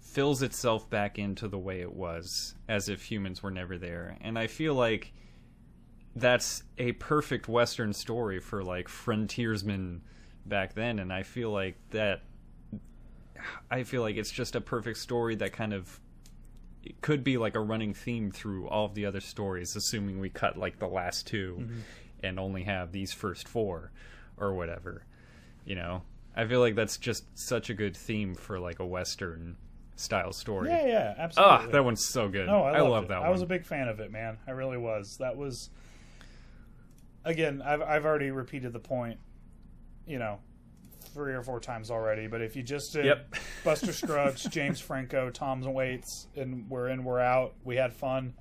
fills 0.00 0.42
itself 0.42 0.88
back 0.88 1.18
into 1.18 1.48
the 1.48 1.58
way 1.58 1.80
it 1.80 1.92
was, 1.92 2.54
as 2.68 2.88
if 2.88 3.02
humans 3.02 3.42
were 3.42 3.50
never 3.50 3.76
there. 3.76 4.16
And 4.20 4.38
I 4.38 4.46
feel 4.46 4.74
like 4.74 5.12
that's 6.14 6.62
a 6.78 6.92
perfect 6.92 7.48
Western 7.48 7.92
story 7.92 8.40
for 8.40 8.64
like 8.64 8.88
frontiersmen 8.88 10.02
back 10.46 10.74
then, 10.74 10.98
and 10.98 11.12
I 11.12 11.22
feel 11.22 11.50
like 11.50 11.76
that 11.90 12.22
I 13.70 13.82
feel 13.82 14.02
like 14.02 14.16
it's 14.16 14.30
just 14.30 14.56
a 14.56 14.60
perfect 14.60 14.98
story 14.98 15.34
that 15.36 15.52
kind 15.52 15.74
of 15.74 16.00
it 16.86 17.00
could 17.00 17.24
be 17.24 17.36
like 17.36 17.56
a 17.56 17.60
running 17.60 17.92
theme 17.94 18.30
through 18.30 18.68
all 18.68 18.84
of 18.86 18.94
the 18.94 19.06
other 19.06 19.20
stories, 19.20 19.74
assuming 19.74 20.20
we 20.20 20.30
cut 20.30 20.56
like 20.56 20.78
the 20.78 20.86
last 20.86 21.26
2 21.26 21.68
and 22.22 22.38
only 22.38 22.62
have 22.62 22.92
these 22.92 23.12
first 23.12 23.48
four 23.48 23.90
or 24.36 24.54
whatever. 24.54 25.04
You 25.64 25.74
know, 25.74 26.02
I 26.36 26.46
feel 26.46 26.60
like 26.60 26.76
that's 26.76 26.96
just 26.96 27.24
such 27.36 27.70
a 27.70 27.74
good 27.74 27.96
theme 27.96 28.36
for 28.36 28.60
like 28.60 28.78
a 28.78 28.86
western 28.86 29.56
style 29.96 30.32
story. 30.32 30.68
Yeah, 30.68 30.86
yeah, 30.86 31.14
absolutely. 31.18 31.54
Ah, 31.54 31.66
that 31.72 31.84
one's 31.84 32.04
so 32.04 32.28
good. 32.28 32.46
No, 32.46 32.62
I, 32.62 32.76
I 32.76 32.80
love 32.82 33.08
that 33.08 33.22
I 33.22 33.30
was 33.30 33.42
a 33.42 33.46
big 33.46 33.64
fan 33.64 33.88
of 33.88 33.98
it, 33.98 34.12
man. 34.12 34.38
I 34.46 34.52
really 34.52 34.78
was. 34.78 35.16
That 35.16 35.36
was 35.36 35.70
again. 37.24 37.62
I've 37.62 37.82
I've 37.82 38.04
already 38.04 38.30
repeated 38.30 38.72
the 38.72 38.78
point, 38.78 39.18
you 40.06 40.20
know, 40.20 40.38
three 41.16 41.34
or 41.34 41.42
four 41.42 41.58
times 41.58 41.90
already. 41.90 42.26
But 42.28 42.42
if 42.42 42.54
you 42.54 42.62
just 42.62 42.92
did 42.92 43.06
Yep. 43.06 43.34
Buster 43.64 43.92
Scruggs, 43.92 44.44
James 44.44 44.78
Franco, 44.80 45.30
Tom 45.30 45.62
Waits, 45.62 46.28
and 46.36 46.68
we're 46.70 46.88
in, 46.90 47.02
we're 47.02 47.18
out. 47.20 47.54
We 47.64 47.74
had 47.76 47.92
fun. 47.92 48.34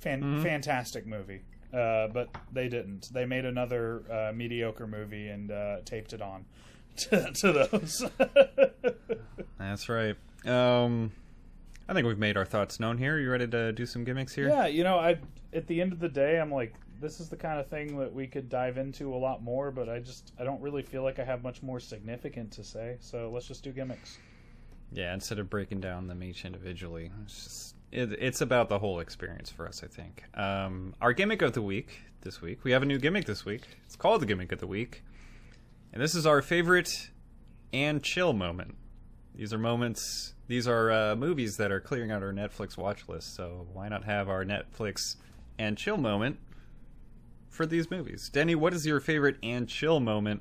Fan- 0.00 0.22
Mm-hmm. 0.22 0.42
Fantastic 0.42 1.06
movie. 1.06 1.42
Uh, 1.72 2.08
but 2.08 2.28
they 2.52 2.68
didn't. 2.68 3.10
They 3.12 3.26
made 3.26 3.44
another 3.44 4.02
uh, 4.10 4.32
mediocre 4.34 4.86
movie 4.86 5.28
and 5.28 5.50
uh, 5.50 5.76
taped 5.84 6.12
it 6.14 6.22
on 6.22 6.46
to, 6.96 7.30
to 7.32 7.52
those. 7.52 8.04
That's 9.58 9.88
right. 9.88 10.16
Um, 10.46 11.12
I 11.88 11.92
think 11.94 12.06
we've 12.06 12.18
made 12.18 12.36
our 12.36 12.44
thoughts 12.46 12.80
known 12.80 12.96
here. 12.98 13.18
You 13.18 13.30
ready 13.30 13.46
to 13.48 13.72
do 13.72 13.84
some 13.86 14.04
gimmicks 14.04 14.34
here? 14.34 14.48
Yeah, 14.48 14.66
you 14.66 14.82
know, 14.84 14.98
I 14.98 15.18
at 15.52 15.66
the 15.66 15.80
end 15.80 15.92
of 15.92 16.00
the 16.00 16.08
day, 16.08 16.40
I'm 16.40 16.50
like, 16.50 16.74
this 17.00 17.20
is 17.20 17.28
the 17.28 17.36
kind 17.36 17.60
of 17.60 17.68
thing 17.68 17.98
that 17.98 18.12
we 18.12 18.26
could 18.26 18.48
dive 18.48 18.78
into 18.78 19.14
a 19.14 19.16
lot 19.16 19.42
more, 19.42 19.70
but 19.70 19.88
I 19.88 20.00
just 20.00 20.32
I 20.38 20.44
don't 20.44 20.60
really 20.60 20.82
feel 20.82 21.02
like 21.02 21.18
I 21.18 21.24
have 21.24 21.42
much 21.42 21.62
more 21.62 21.80
significant 21.80 22.52
to 22.52 22.64
say. 22.64 22.96
So 23.00 23.30
let's 23.32 23.46
just 23.46 23.62
do 23.62 23.72
gimmicks. 23.72 24.18
Yeah, 24.92 25.12
instead 25.12 25.38
of 25.38 25.50
breaking 25.50 25.80
down 25.80 26.06
them 26.06 26.22
each 26.22 26.44
individually, 26.44 27.10
it's 27.24 27.44
just 27.44 27.74
it, 27.92 28.12
it's 28.12 28.40
about 28.40 28.68
the 28.68 28.78
whole 28.78 29.00
experience 29.00 29.50
for 29.50 29.66
us. 29.66 29.82
I 29.82 29.86
think. 29.86 30.24
Um, 30.34 30.94
our 31.00 31.12
gimmick 31.12 31.42
of 31.42 31.52
the 31.52 31.62
week 31.62 32.02
this 32.22 32.40
week. 32.40 32.64
We 32.64 32.72
have 32.72 32.82
a 32.82 32.86
new 32.86 32.98
gimmick 32.98 33.26
this 33.26 33.44
week. 33.44 33.62
It's 33.86 33.96
called 33.96 34.22
the 34.22 34.26
gimmick 34.26 34.52
of 34.52 34.60
the 34.60 34.66
week, 34.66 35.02
and 35.92 36.02
this 36.02 36.14
is 36.14 36.26
our 36.26 36.42
favorite 36.42 37.10
and 37.72 38.02
chill 38.02 38.32
moment. 38.32 38.76
These 39.34 39.52
are 39.52 39.58
moments. 39.58 40.34
These 40.48 40.66
are 40.66 40.90
uh, 40.90 41.16
movies 41.16 41.58
that 41.58 41.70
are 41.70 41.80
clearing 41.80 42.10
out 42.10 42.22
our 42.22 42.32
Netflix 42.32 42.76
watch 42.76 43.08
list. 43.08 43.36
So 43.36 43.66
why 43.72 43.88
not 43.88 44.04
have 44.04 44.28
our 44.28 44.44
Netflix 44.44 45.16
and 45.58 45.76
chill 45.76 45.98
moment 45.98 46.38
for 47.58 47.66
these 47.66 47.90
movies? 47.90 48.30
Denny, 48.32 48.54
what 48.54 48.72
is 48.72 48.86
your 48.86 49.00
favorite 49.00 49.36
and 49.42 49.68
chill 49.68 49.98
moment 49.98 50.40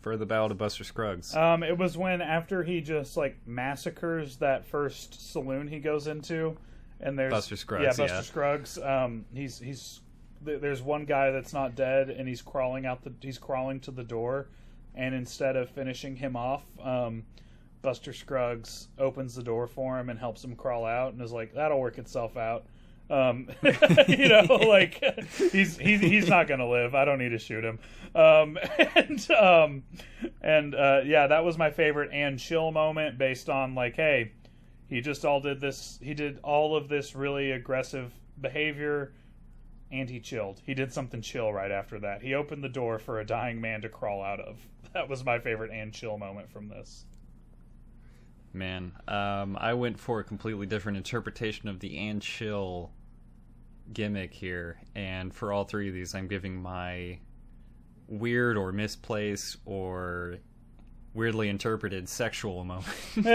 for 0.00 0.16
the 0.16 0.24
Ballad 0.24 0.52
of 0.52 0.58
Buster 0.58 0.84
Scruggs? 0.84 1.34
Um, 1.36 1.64
it 1.64 1.76
was 1.76 1.98
when 1.98 2.22
after 2.22 2.62
he 2.62 2.80
just 2.80 3.16
like 3.16 3.36
massacres 3.46 4.36
that 4.36 4.64
first 4.64 5.32
saloon 5.32 5.66
he 5.66 5.80
goes 5.80 6.06
into, 6.06 6.56
and 7.00 7.18
there's 7.18 7.32
Buster 7.32 7.56
Scruggs, 7.56 7.82
Yeah, 7.82 7.88
Buster 7.88 8.06
yeah. 8.06 8.20
Scruggs. 8.22 8.78
Um, 8.78 9.24
he's 9.34 9.58
he's 9.58 10.00
there's 10.40 10.82
one 10.82 11.04
guy 11.04 11.32
that's 11.32 11.52
not 11.52 11.74
dead, 11.74 12.10
and 12.10 12.28
he's 12.28 12.40
crawling 12.40 12.86
out 12.86 13.02
the 13.02 13.12
he's 13.20 13.38
crawling 13.38 13.80
to 13.80 13.90
the 13.90 14.04
door, 14.04 14.46
and 14.94 15.16
instead 15.16 15.56
of 15.56 15.68
finishing 15.68 16.14
him 16.14 16.36
off, 16.36 16.62
um, 16.80 17.24
Buster 17.82 18.12
Scruggs 18.12 18.86
opens 19.00 19.34
the 19.34 19.42
door 19.42 19.66
for 19.66 19.98
him 19.98 20.10
and 20.10 20.18
helps 20.18 20.44
him 20.44 20.54
crawl 20.54 20.86
out, 20.86 21.12
and 21.12 21.20
is 21.20 21.32
like, 21.32 21.54
"That'll 21.54 21.80
work 21.80 21.98
itself 21.98 22.36
out." 22.36 22.66
Um, 23.10 23.48
you 24.08 24.28
know, 24.28 24.44
like 24.66 25.02
he's 25.52 25.76
he's 25.76 26.00
he's 26.00 26.28
not 26.28 26.48
gonna 26.48 26.68
live. 26.68 26.94
I 26.94 27.04
don't 27.04 27.18
need 27.18 27.30
to 27.30 27.38
shoot 27.38 27.64
him. 27.64 27.78
Um, 28.14 28.58
and 28.96 29.30
um, 29.30 29.82
and 30.40 30.74
uh, 30.74 31.00
yeah, 31.04 31.26
that 31.26 31.44
was 31.44 31.58
my 31.58 31.70
favorite 31.70 32.10
and 32.12 32.38
chill 32.38 32.70
moment 32.70 33.18
based 33.18 33.48
on 33.48 33.74
like, 33.74 33.96
hey, 33.96 34.32
he 34.86 35.00
just 35.00 35.24
all 35.24 35.40
did 35.40 35.60
this. 35.60 35.98
He 36.02 36.14
did 36.14 36.38
all 36.42 36.76
of 36.76 36.88
this 36.88 37.14
really 37.14 37.52
aggressive 37.52 38.12
behavior, 38.40 39.12
and 39.90 40.08
he 40.08 40.20
chilled. 40.20 40.60
He 40.64 40.74
did 40.74 40.92
something 40.92 41.22
chill 41.22 41.52
right 41.52 41.70
after 41.70 41.98
that. 42.00 42.22
He 42.22 42.34
opened 42.34 42.64
the 42.64 42.68
door 42.68 42.98
for 42.98 43.20
a 43.20 43.26
dying 43.26 43.60
man 43.60 43.82
to 43.82 43.88
crawl 43.88 44.22
out 44.22 44.40
of. 44.40 44.58
That 44.94 45.08
was 45.08 45.24
my 45.24 45.38
favorite 45.38 45.70
and 45.70 45.92
chill 45.92 46.18
moment 46.18 46.50
from 46.50 46.68
this. 46.68 47.06
Man, 48.54 48.92
um, 49.08 49.56
I 49.58 49.74
went 49.74 49.98
for 49.98 50.20
a 50.20 50.24
completely 50.24 50.66
different 50.66 50.98
interpretation 50.98 51.68
of 51.68 51.80
the 51.80 51.96
and 51.96 52.20
chill 52.20 52.90
gimmick 53.92 54.34
here, 54.34 54.78
and 54.94 55.34
for 55.34 55.52
all 55.52 55.64
three 55.64 55.88
of 55.88 55.94
these, 55.94 56.14
I'm 56.14 56.28
giving 56.28 56.60
my 56.60 57.18
weird 58.08 58.58
or 58.58 58.72
misplaced 58.72 59.56
or 59.64 60.36
weirdly 61.14 61.48
interpreted 61.48 62.08
sexual 62.08 62.64
moment. 62.66 62.86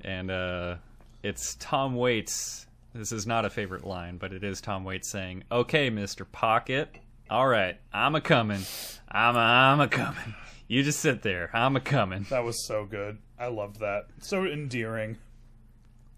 and 0.00 0.30
uh, 0.30 0.76
it's 1.22 1.56
Tom 1.56 1.96
Waits. 1.96 2.66
This 2.94 3.12
is 3.12 3.26
not 3.26 3.44
a 3.44 3.50
favorite 3.50 3.84
line, 3.84 4.16
but 4.16 4.32
it 4.32 4.42
is 4.42 4.62
Tom 4.62 4.84
Waits 4.84 5.08
saying, 5.08 5.44
"Okay, 5.52 5.90
Mister 5.90 6.24
Pocket, 6.24 6.96
all 7.30 7.46
right, 7.46 7.78
I'm 7.92 8.14
a 8.14 8.22
coming, 8.22 8.62
I'm 9.10 9.36
a, 9.36 9.38
I'm 9.38 9.80
a 9.80 9.88
coming. 9.88 10.34
You 10.68 10.82
just 10.82 11.00
sit 11.00 11.22
there, 11.22 11.50
I'm 11.52 11.76
a 11.76 11.80
coming." 11.80 12.26
that 12.30 12.44
was 12.44 12.64
so 12.66 12.84
good. 12.84 13.18
I 13.38 13.46
loved 13.48 13.80
that. 13.80 14.04
So 14.20 14.44
endearing. 14.44 15.16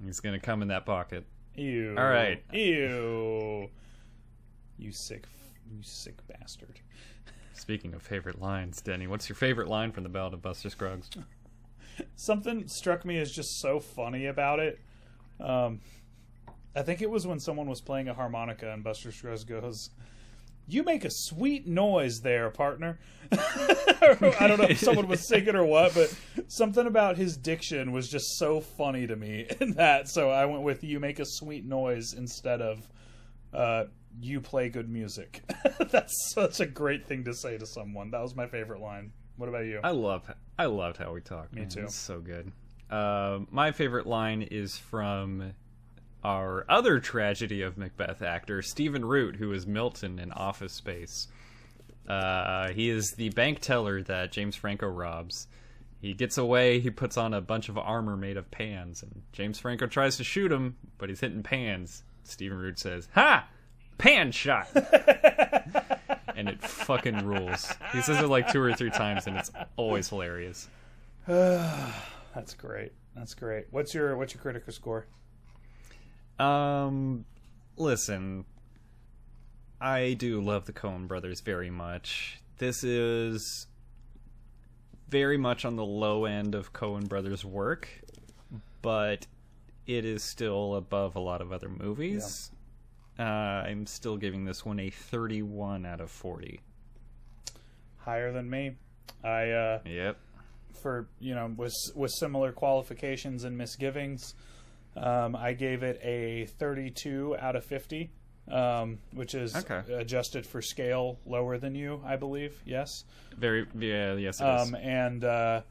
He's 0.05 0.20
gonna 0.20 0.40
come 0.40 0.62
in 0.62 0.68
that 0.68 0.84
pocket. 0.84 1.24
Ew. 1.55 1.94
All 1.96 2.05
right. 2.05 2.42
Ew. 2.53 3.68
You 4.78 4.92
sick, 4.92 5.26
you 5.70 5.82
sick 5.82 6.16
bastard. 6.26 6.80
Speaking 7.53 7.92
of 7.94 8.03
favorite 8.03 8.40
lines, 8.40 8.80
Denny, 8.80 9.07
what's 9.07 9.28
your 9.28 9.36
favorite 9.36 9.68
line 9.68 9.92
from 9.92 10.03
the 10.03 10.09
Ballad 10.09 10.32
of 10.32 10.40
Buster 10.42 10.70
Scruggs? 10.70 11.11
Something 12.16 12.66
struck 12.66 13.05
me 13.05 13.18
as 13.18 13.30
just 13.30 13.61
so 13.61 13.78
funny 13.78 14.26
about 14.26 14.59
it. 14.59 14.80
Um, 15.38 15.80
I 16.74 16.82
think 16.82 17.03
it 17.03 17.11
was 17.11 17.26
when 17.26 17.38
someone 17.38 17.68
was 17.68 17.80
playing 17.82 18.09
a 18.09 18.14
harmonica 18.14 18.72
and 18.72 18.82
Buster 18.82 19.12
Scruggs 19.12 19.44
goes, 19.44 19.90
"You 20.72 20.82
make 20.82 21.04
a 21.04 21.10
sweet 21.10 21.66
noise 21.66 22.20
there, 22.20 22.50
partner." 22.50 22.98
I 23.32 24.46
don't 24.48 24.58
know 24.58 24.66
if 24.68 24.80
someone 24.80 25.06
was 25.06 25.20
singing 25.28 25.54
or 25.54 25.64
what, 25.64 25.94
but 25.94 26.14
something 26.48 26.86
about 26.86 27.16
his 27.16 27.36
diction 27.36 27.92
was 27.92 28.08
just 28.08 28.38
so 28.38 28.60
funny 28.60 29.06
to 29.06 29.16
me 29.16 29.46
in 29.60 29.72
that. 29.74 30.08
So 30.08 30.30
I 30.30 30.46
went 30.46 30.62
with 30.62 30.82
"You 30.82 31.00
make 31.00 31.18
a 31.18 31.24
sweet 31.24 31.64
noise" 31.64 32.14
instead 32.14 32.60
of 32.60 32.88
uh, 33.52 33.84
"You 34.20 34.40
play 34.40 34.68
good 34.68 34.88
music." 34.88 35.42
That's 35.90 36.32
such 36.32 36.60
a 36.60 36.66
great 36.66 37.06
thing 37.06 37.24
to 37.24 37.34
say 37.34 37.58
to 37.58 37.66
someone. 37.66 38.10
That 38.10 38.22
was 38.22 38.34
my 38.34 38.46
favorite 38.46 38.80
line. 38.80 39.12
What 39.36 39.48
about 39.48 39.64
you? 39.64 39.80
I 39.82 39.92
love, 39.92 40.30
I 40.58 40.66
loved 40.66 40.98
how 40.98 41.14
we 41.14 41.22
talk. 41.22 41.52
Me 41.54 41.64
too. 41.64 41.84
It's 41.84 41.94
so 41.94 42.20
good. 42.20 42.52
Uh, 42.90 43.40
my 43.50 43.72
favorite 43.72 44.06
line 44.06 44.42
is 44.42 44.76
from 44.76 45.54
our 46.22 46.64
other 46.68 47.00
tragedy 47.00 47.62
of 47.62 47.78
Macbeth 47.78 48.22
actor 48.22 48.62
Stephen 48.62 49.04
Root, 49.04 49.36
who 49.36 49.52
is 49.52 49.66
Milton 49.66 50.18
in 50.18 50.32
Office 50.32 50.72
Space. 50.72 51.28
Uh, 52.08 52.70
he 52.72 52.90
is 52.90 53.12
the 53.12 53.30
bank 53.30 53.60
teller 53.60 54.02
that 54.02 54.32
James 54.32 54.56
Franco 54.56 54.88
robs. 54.88 55.46
He 56.00 56.14
gets 56.14 56.38
away. 56.38 56.80
He 56.80 56.90
puts 56.90 57.16
on 57.16 57.34
a 57.34 57.40
bunch 57.40 57.68
of 57.68 57.76
armor 57.76 58.16
made 58.16 58.36
of 58.36 58.50
pans, 58.50 59.02
and 59.02 59.22
James 59.32 59.58
Franco 59.58 59.86
tries 59.86 60.16
to 60.16 60.24
shoot 60.24 60.50
him, 60.50 60.76
but 60.98 61.08
he's 61.08 61.20
hitting 61.20 61.42
pans. 61.42 62.02
Stephen 62.24 62.58
Root 62.58 62.78
says, 62.78 63.08
"Ha, 63.14 63.46
pan 63.98 64.32
shot." 64.32 64.68
and 66.34 66.48
it 66.48 66.60
fucking 66.62 67.24
rules. 67.26 67.70
He 67.92 68.00
says 68.00 68.18
it 68.18 68.28
like 68.28 68.50
two 68.50 68.62
or 68.62 68.72
three 68.72 68.90
times, 68.90 69.26
and 69.26 69.36
it's 69.36 69.50
always 69.76 70.08
hilarious. 70.08 70.68
That's 71.26 72.54
great. 72.54 72.92
That's 73.14 73.34
great. 73.34 73.66
What's 73.70 73.92
your 73.92 74.16
what's 74.16 74.34
your 74.34 74.42
critical 74.42 74.72
score? 74.72 75.06
Um, 76.41 77.24
listen, 77.76 78.45
I 79.80 80.14
do 80.14 80.41
love 80.41 80.66
the 80.66 80.72
Coen 80.72 81.07
brothers 81.07 81.41
very 81.41 81.70
much. 81.70 82.41
This 82.59 82.82
is 82.82 83.66
very 85.09 85.36
much 85.36 85.64
on 85.64 85.76
the 85.76 85.84
low 85.84 86.24
end 86.24 86.55
of 86.55 86.72
Coen 86.72 87.09
brothers' 87.09 87.45
work, 87.45 87.88
but 88.82 89.26
it 89.86 90.05
is 90.05 90.22
still 90.22 90.76
above 90.76 91.16
a 91.16 91.20
lot 91.20 91.41
of 91.41 91.53
other 91.53 91.68
movies. 91.68 92.51
Uh, 93.18 93.22
I'm 93.22 93.86
still 93.86 94.16
giving 94.16 94.45
this 94.45 94.64
one 94.64 94.80
a 94.80 94.88
31 94.88 95.84
out 95.84 96.01
of 96.01 96.11
40. 96.11 96.61
Higher 97.99 98.32
than 98.32 98.49
me. 98.49 98.76
I 99.22 99.51
uh 99.51 99.80
Yep. 99.84 100.16
for 100.80 101.07
you 101.18 101.34
know 101.34 101.53
with 101.55 101.74
with 101.95 102.11
similar 102.12 102.53
qualifications 102.53 103.45
and 103.45 103.59
misgivings, 103.59 104.34
um, 104.97 105.36
I 105.36 105.53
gave 105.53 105.82
it 105.82 106.01
a 106.03 106.47
32 106.59 107.36
out 107.38 107.57
of 107.57 107.64
50, 107.64 108.11
um, 108.49 108.99
which 109.12 109.34
is 109.34 109.55
Okay. 109.57 109.82
adjusted 109.95 110.47
for 110.47 110.61
scale 110.62 111.18
lower 111.26 111.59
than 111.59 111.74
you, 111.74 112.03
I 112.05 112.16
believe. 112.16 112.61
Yes. 112.64 113.05
Very, 113.36 113.66
yeah, 113.78 114.14
yes, 114.14 114.41
it 114.41 114.45
is. 114.45 114.68
Um, 114.68 114.74
and 114.74 115.24
uh, 115.24 115.62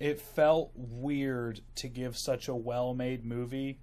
it 0.00 0.20
felt 0.20 0.70
weird 0.74 1.60
to 1.76 1.88
give 1.88 2.16
such 2.16 2.48
a 2.48 2.54
well-made 2.54 3.24
movie 3.24 3.80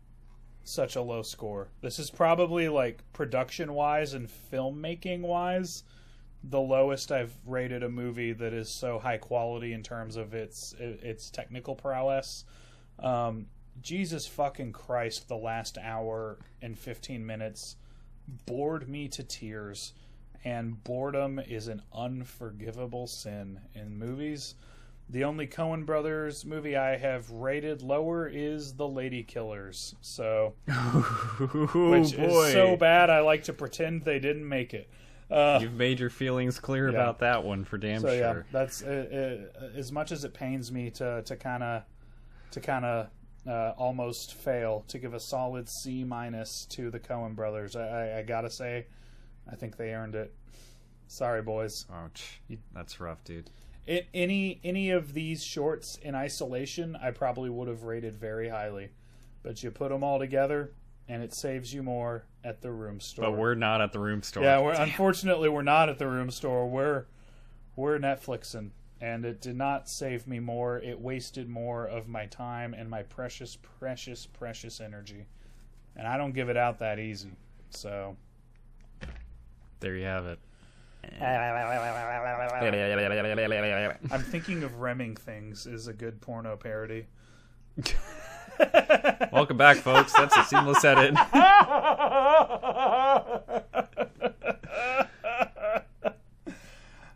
such 0.68 0.95
a 0.95 1.01
low 1.01 1.22
score. 1.22 1.68
This 1.82 1.99
is 1.99 2.09
probably 2.09 2.70
like 2.70 3.03
production-wise 3.13 4.13
and 4.16 4.28
filmmaking-wise 4.51 5.84
the 6.47 6.59
lowest 6.59 7.11
I've 7.11 7.34
rated 7.45 7.82
a 7.84 7.89
movie 7.89 8.32
that 8.34 8.53
is 8.53 8.70
so 8.70 8.99
high 8.99 9.18
quality 9.18 9.74
in 9.74 9.82
terms 9.84 10.16
of 10.16 10.34
its 10.34 10.74
its 10.80 11.30
technical 11.32 11.76
prowess. 11.76 12.45
Um, 12.99 13.47
Jesus 13.82 14.26
fucking 14.28 14.71
Christ! 14.73 15.28
The 15.28 15.36
last 15.38 15.78
hour 15.78 16.38
and 16.61 16.78
fifteen 16.78 17.26
minutes 17.26 17.76
bored 18.45 18.88
me 18.89 19.07
to 19.09 19.23
tears, 19.23 19.93
and 20.43 20.84
boredom 20.84 21.39
is 21.39 21.67
an 21.67 21.82
unforgivable 21.93 23.07
sin 23.07 23.59
in 23.73 23.97
movies. 23.97 24.55
The 25.07 25.23
only 25.23 25.45
Coen 25.45 25.86
Brothers 25.86 26.45
movie 26.45 26.76
I 26.76 26.97
have 26.97 27.30
rated 27.30 27.84
lower 27.84 28.28
is 28.28 28.73
The 28.73 28.86
Ladykillers. 28.86 29.93
So, 30.01 30.55
which 31.76 32.13
is 32.13 32.53
so 32.53 32.76
bad 32.76 33.11
I 33.11 33.19
like 33.19 33.43
to 33.43 33.53
pretend 33.53 34.03
they 34.03 34.17
didn't 34.17 34.47
make 34.49 34.73
it. 34.73 34.89
Uh, 35.30 35.59
You've 35.61 35.73
made 35.73 35.99
your 35.99 36.09
feelings 36.09 36.59
clear 36.59 36.86
Yeah. 36.89 36.95
about 36.95 37.19
that 37.19 37.43
one 37.43 37.65
for 37.65 37.78
damn 37.78 38.01
so 38.01 38.11
yeah, 38.11 38.34
sure. 38.34 38.45
that's 38.51 38.84
uh, 38.84 39.47
uh, 39.61 39.65
as 39.78 39.91
much 39.91 40.11
as 40.11 40.23
it 40.23 40.34
pains 40.34 40.71
me 40.71 40.89
to 40.91 41.21
to 41.23 41.36
kind 41.36 41.63
of 41.63 41.84
to 42.51 42.59
kind 42.59 42.86
of 42.86 43.07
uh, 43.47 43.73
almost 43.77 44.33
fail 44.33 44.83
to 44.87 44.97
give 44.97 45.13
a 45.13 45.19
solid 45.19 45.69
C 45.69 46.03
minus 46.03 46.65
to 46.71 46.89
the 46.89 46.99
Coen 46.99 47.35
Brothers. 47.35 47.75
I, 47.75 47.87
I, 47.87 48.19
I 48.19 48.21
gotta 48.23 48.49
say, 48.49 48.87
I 49.51 49.55
think 49.55 49.77
they 49.77 49.93
earned 49.93 50.15
it. 50.15 50.33
Sorry, 51.07 51.41
boys. 51.41 51.85
Ouch. 51.93 52.41
That's 52.73 52.99
rough, 52.99 53.23
dude. 53.23 53.49
It, 53.85 54.07
any 54.13 54.59
any 54.63 54.89
of 54.89 55.13
these 55.13 55.43
shorts 55.43 55.99
in 56.01 56.15
isolation, 56.15 56.95
I 56.99 57.11
probably 57.11 57.51
would 57.51 57.67
have 57.67 57.83
rated 57.83 58.15
very 58.15 58.49
highly, 58.49 58.89
but 59.43 59.61
you 59.61 59.69
put 59.69 59.89
them 59.89 60.03
all 60.03 60.17
together, 60.17 60.71
and 61.07 61.21
it 61.21 61.35
saves 61.35 61.71
you 61.71 61.83
more 61.83 62.25
at 62.43 62.61
the 62.61 62.71
room 62.71 62.99
store. 62.99 63.25
But 63.25 63.37
we're 63.37 63.53
not 63.53 63.81
at 63.81 63.91
the 63.93 63.99
room 63.99 64.23
store. 64.23 64.41
yeah, 64.43 64.59
we're 64.59 64.73
unfortunately 64.73 65.49
we're 65.49 65.61
not 65.61 65.89
at 65.89 65.99
the 65.99 66.07
room 66.07 66.31
store. 66.31 66.67
We're 66.67 67.05
we're 67.75 67.99
Netflixing, 67.99 68.71
and 69.01 69.25
it 69.25 69.41
did 69.41 69.55
not 69.55 69.89
save 69.89 70.27
me 70.27 70.39
more. 70.39 70.79
It 70.79 70.99
wasted 70.99 71.49
more 71.49 71.85
of 71.85 72.07
my 72.07 72.25
time 72.27 72.73
and 72.73 72.89
my 72.89 73.03
precious, 73.03 73.57
precious, 73.79 74.25
precious 74.25 74.79
energy, 74.81 75.25
and 75.95 76.07
I 76.07 76.17
don't 76.17 76.33
give 76.33 76.49
it 76.49 76.57
out 76.57 76.79
that 76.79 76.99
easy. 76.99 77.31
So 77.69 78.15
There 79.79 79.95
you 79.95 80.05
have 80.05 80.25
it. 80.25 80.39
I'm 84.11 84.21
thinking 84.23 84.63
of 84.63 84.79
Remming 84.79 85.15
Things 85.15 85.67
is 85.67 85.87
a 85.87 85.93
good 85.93 86.19
porno 86.21 86.55
parody. 86.57 87.05
Welcome 89.31 89.57
back, 89.57 89.77
folks. 89.77 90.13
That's 90.13 90.35
a 90.35 90.43
seamless 90.45 90.83
edit. 90.83 91.13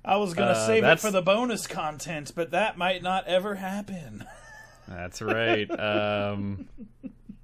I 0.10 0.18
was 0.18 0.34
gonna 0.34 0.52
Uh, 0.52 0.68
save 0.68 0.84
it 0.84 1.00
for 1.00 1.12
the 1.12 1.22
bonus 1.22 1.68
content, 1.68 2.32
but 2.36 2.52
that 2.52 2.78
might 2.78 3.04
not 3.04 3.28
ever 3.28 3.56
happen. 3.56 4.26
That's 4.88 5.22
right. 5.22 5.70
Um, 5.80 6.68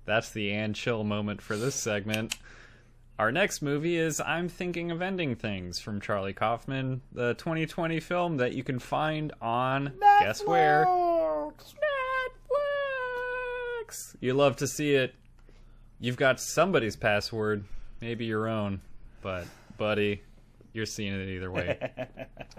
that's 0.05 0.31
the 0.31 0.51
and 0.51 0.75
chill 0.75 1.03
moment 1.03 1.41
for 1.43 1.55
this 1.55 1.75
segment. 1.75 2.35
Our 3.19 3.31
next 3.31 3.61
movie 3.61 3.97
is 3.97 4.19
I'm 4.19 4.49
Thinking 4.49 4.89
of 4.89 4.99
Ending 5.01 5.35
Things 5.35 5.79
from 5.79 6.01
Charlie 6.01 6.33
Kaufman, 6.33 7.01
the 7.11 7.35
2020 7.35 7.99
film 7.99 8.37
that 8.37 8.53
you 8.53 8.63
can 8.63 8.79
find 8.79 9.31
on 9.41 9.93
guess 10.21 10.43
where? 10.43 10.85
Netflix. 10.85 11.75
You 14.19 14.33
love 14.33 14.55
to 14.57 14.67
see 14.67 14.95
it. 14.95 15.13
You've 15.99 16.17
got 16.17 16.39
somebody's 16.39 16.95
password, 16.95 17.63
maybe 18.01 18.25
your 18.25 18.47
own, 18.47 18.81
but 19.21 19.45
buddy, 19.77 20.23
you're 20.75 20.85
seeing 20.85 21.13
it 21.13 21.29
either 21.29 21.49
way. 21.51 21.91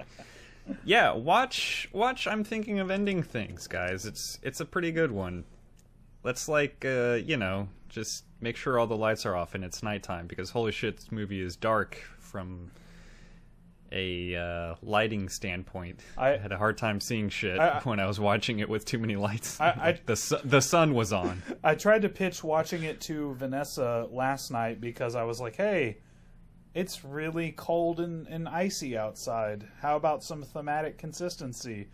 yeah, 0.85 1.13
watch 1.13 1.89
watch 1.93 2.27
I'm 2.27 2.43
thinking 2.45 2.79
of 2.81 2.91
ending 2.91 3.23
things, 3.23 3.67
guys. 3.67 4.07
It's 4.07 4.39
it's 4.43 4.61
a 4.61 4.65
pretty 4.65 4.91
good 4.93 5.13
one. 5.13 5.45
Let's 6.25 6.49
like 6.49 6.85
uh, 6.85 7.19
you 7.25 7.37
know, 7.37 7.69
just 7.89 8.25
make 8.41 8.57
sure 8.57 8.79
all 8.79 8.87
the 8.87 8.97
lights 8.97 9.25
are 9.27 9.37
off 9.37 9.55
and 9.55 9.65
it's 9.65 9.83
nighttime 9.83 10.27
because 10.27 10.51
holy 10.51 10.73
shit, 10.73 10.97
this 10.97 11.13
movie 11.13 11.41
is 11.41 11.57
dark 11.57 11.97
from 12.19 12.71
a 13.93 14.35
uh, 14.35 14.75
lighting 14.83 15.29
standpoint. 15.29 16.01
I- 16.19 16.35
I 16.35 16.37
had 16.39 16.51
a 16.51 16.59
hard 16.59 16.77
time 16.77 16.99
seeing 17.01 17.29
shit 17.29 17.61
I- 17.61 17.79
I- 17.79 17.81
when 17.83 18.01
I 18.01 18.07
was 18.07 18.19
watching 18.19 18.59
it 18.59 18.69
with 18.69 18.85
too 18.85 18.99
many 18.99 19.15
lights. 19.15 19.59
The 20.07 20.17
su- 20.17 20.41
the 20.45 20.61
sun 20.61 20.93
was 20.95 21.13
on. 21.13 21.41
I 21.65 21.77
tried 21.77 22.03
to 22.03 22.09
pitch 22.09 22.43
watching 22.43 22.83
it 22.83 23.01
to 23.03 23.35
Vanessa 23.35 24.09
last 24.11 24.51
night 24.51 24.81
because 24.81 25.15
I 25.15 25.23
was 25.23 25.41
like, 25.41 25.55
hey, 25.55 25.99
it's 26.77 27.07
really 27.07 27.53
cold 27.53 28.01
and, 28.01 28.29
and 28.29 28.47
icy 28.47 28.99
outside. 28.99 29.67
How 29.81 29.97
about 29.97 30.23
some 30.23 30.43
thematic 30.43 30.99
consistency? 30.99 31.89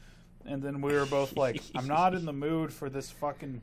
And 0.44 0.60
then 0.60 0.80
we 0.80 0.92
were 0.92 1.06
both 1.06 1.36
like, 1.36 1.62
I'm 1.76 1.86
not 1.86 2.16
in 2.16 2.24
the 2.24 2.32
mood 2.32 2.72
for 2.72 2.90
this 2.90 3.08
fucking 3.08 3.62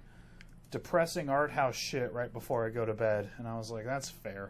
depressing 0.71 1.27
art 1.27 1.51
house 1.51 1.75
shit 1.75 2.13
right 2.13 2.31
before 2.31 2.65
I 2.65 2.69
go 2.69 2.85
to 2.85 2.93
bed. 2.93 3.29
And 3.37 3.49
I 3.49 3.57
was 3.57 3.69
like, 3.69 3.83
that's 3.83 4.09
fair. 4.09 4.49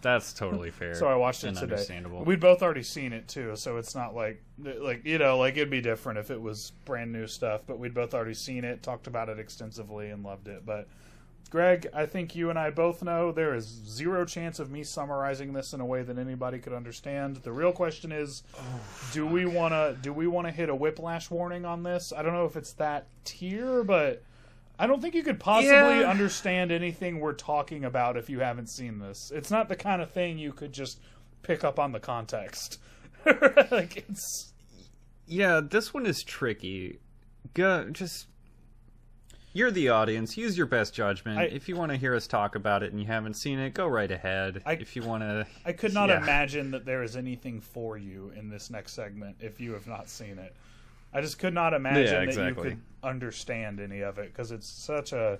That's 0.00 0.32
totally 0.32 0.70
fair. 0.70 0.94
So 0.94 1.06
I 1.06 1.16
watched 1.16 1.44
it 1.44 1.48
and 1.48 1.56
today. 1.58 1.72
Understandable. 1.72 2.24
We'd 2.24 2.40
both 2.40 2.62
already 2.62 2.82
seen 2.82 3.12
it 3.12 3.28
too, 3.28 3.54
so 3.56 3.76
it's 3.76 3.94
not 3.94 4.14
like 4.14 4.42
like 4.58 5.06
you 5.06 5.16
know 5.16 5.38
like 5.38 5.56
it'd 5.56 5.70
be 5.70 5.80
different 5.80 6.18
if 6.18 6.30
it 6.30 6.38
was 6.38 6.72
brand 6.84 7.10
new 7.12 7.26
stuff. 7.26 7.62
But 7.66 7.78
we'd 7.78 7.94
both 7.94 8.12
already 8.12 8.34
seen 8.34 8.64
it, 8.64 8.82
talked 8.82 9.06
about 9.06 9.30
it 9.30 9.38
extensively, 9.38 10.10
and 10.10 10.22
loved 10.22 10.48
it. 10.48 10.66
But 10.66 10.86
Greg, 11.50 11.88
I 11.92 12.06
think 12.06 12.36
you 12.36 12.48
and 12.48 12.56
I 12.58 12.70
both 12.70 13.02
know 13.02 13.32
there 13.32 13.54
is 13.56 13.64
zero 13.66 14.24
chance 14.24 14.60
of 14.60 14.70
me 14.70 14.84
summarizing 14.84 15.52
this 15.52 15.72
in 15.72 15.80
a 15.80 15.84
way 15.84 16.02
that 16.04 16.16
anybody 16.16 16.60
could 16.60 16.72
understand. 16.72 17.38
The 17.38 17.50
real 17.50 17.72
question 17.72 18.12
is, 18.12 18.44
do 19.12 19.26
we 19.26 19.46
want 19.46 19.72
to 19.74 19.96
do 20.00 20.12
we 20.12 20.28
want 20.28 20.46
to 20.46 20.52
hit 20.52 20.68
a 20.68 20.74
whiplash 20.76 21.28
warning 21.28 21.64
on 21.64 21.82
this? 21.82 22.12
I 22.16 22.22
don't 22.22 22.34
know 22.34 22.44
if 22.44 22.56
it's 22.56 22.72
that 22.74 23.06
tier, 23.24 23.82
but 23.82 24.22
I 24.78 24.86
don't 24.86 25.02
think 25.02 25.14
you 25.16 25.24
could 25.24 25.40
possibly 25.40 26.00
Yeah. 26.00 26.08
understand 26.08 26.70
anything 26.70 27.18
we're 27.18 27.32
talking 27.32 27.84
about 27.84 28.16
if 28.16 28.30
you 28.30 28.38
haven't 28.40 28.68
seen 28.70 29.00
this. 29.00 29.32
It's 29.34 29.50
not 29.50 29.68
the 29.68 29.76
kind 29.76 30.00
of 30.00 30.10
thing 30.12 30.38
you 30.38 30.52
could 30.52 30.72
just 30.72 31.00
pick 31.42 31.64
up 31.64 31.80
on 31.80 31.90
the 31.90 32.00
context. 32.00 32.78
like 33.72 33.96
it's 33.96 34.52
Yeah, 35.26 35.60
this 35.68 35.92
one 35.92 36.06
is 36.06 36.22
tricky. 36.22 37.00
Go 37.54 37.90
just 37.90 38.26
you're 39.52 39.70
the 39.70 39.88
audience. 39.88 40.36
Use 40.36 40.56
your 40.56 40.66
best 40.66 40.94
judgment. 40.94 41.38
I- 41.38 41.44
if 41.44 41.68
you 41.68 41.76
want 41.76 41.90
to 41.92 41.98
hear 41.98 42.14
us 42.14 42.26
talk 42.26 42.54
about 42.54 42.82
it 42.82 42.92
and 42.92 43.00
you 43.00 43.06
haven't 43.06 43.34
seen 43.34 43.58
it, 43.58 43.74
go 43.74 43.86
right 43.86 44.10
ahead. 44.10 44.62
I- 44.64 44.74
if 44.74 44.94
you 44.96 45.02
want 45.02 45.22
to, 45.22 45.46
I 45.64 45.72
could 45.72 45.94
not 45.94 46.08
Yeah. 46.08 46.22
imagine 46.22 46.70
that 46.72 46.84
there 46.84 47.02
is 47.02 47.16
anything 47.16 47.60
for 47.60 47.96
you 47.98 48.32
in 48.36 48.48
this 48.48 48.70
next 48.70 48.92
segment 48.92 49.36
if 49.40 49.60
you 49.60 49.72
have 49.72 49.86
not 49.86 50.08
seen 50.08 50.38
it. 50.38 50.54
I 51.12 51.20
just 51.20 51.38
could 51.40 51.54
not 51.54 51.74
imagine 51.74 52.04
Yeah, 52.28 52.32
that 52.32 52.48
you 52.48 52.54
could 52.54 52.80
understand 53.02 53.80
any 53.80 54.00
of 54.00 54.18
it 54.18 54.32
because 54.32 54.52
it's 54.52 54.68
such 54.68 55.12
a 55.12 55.38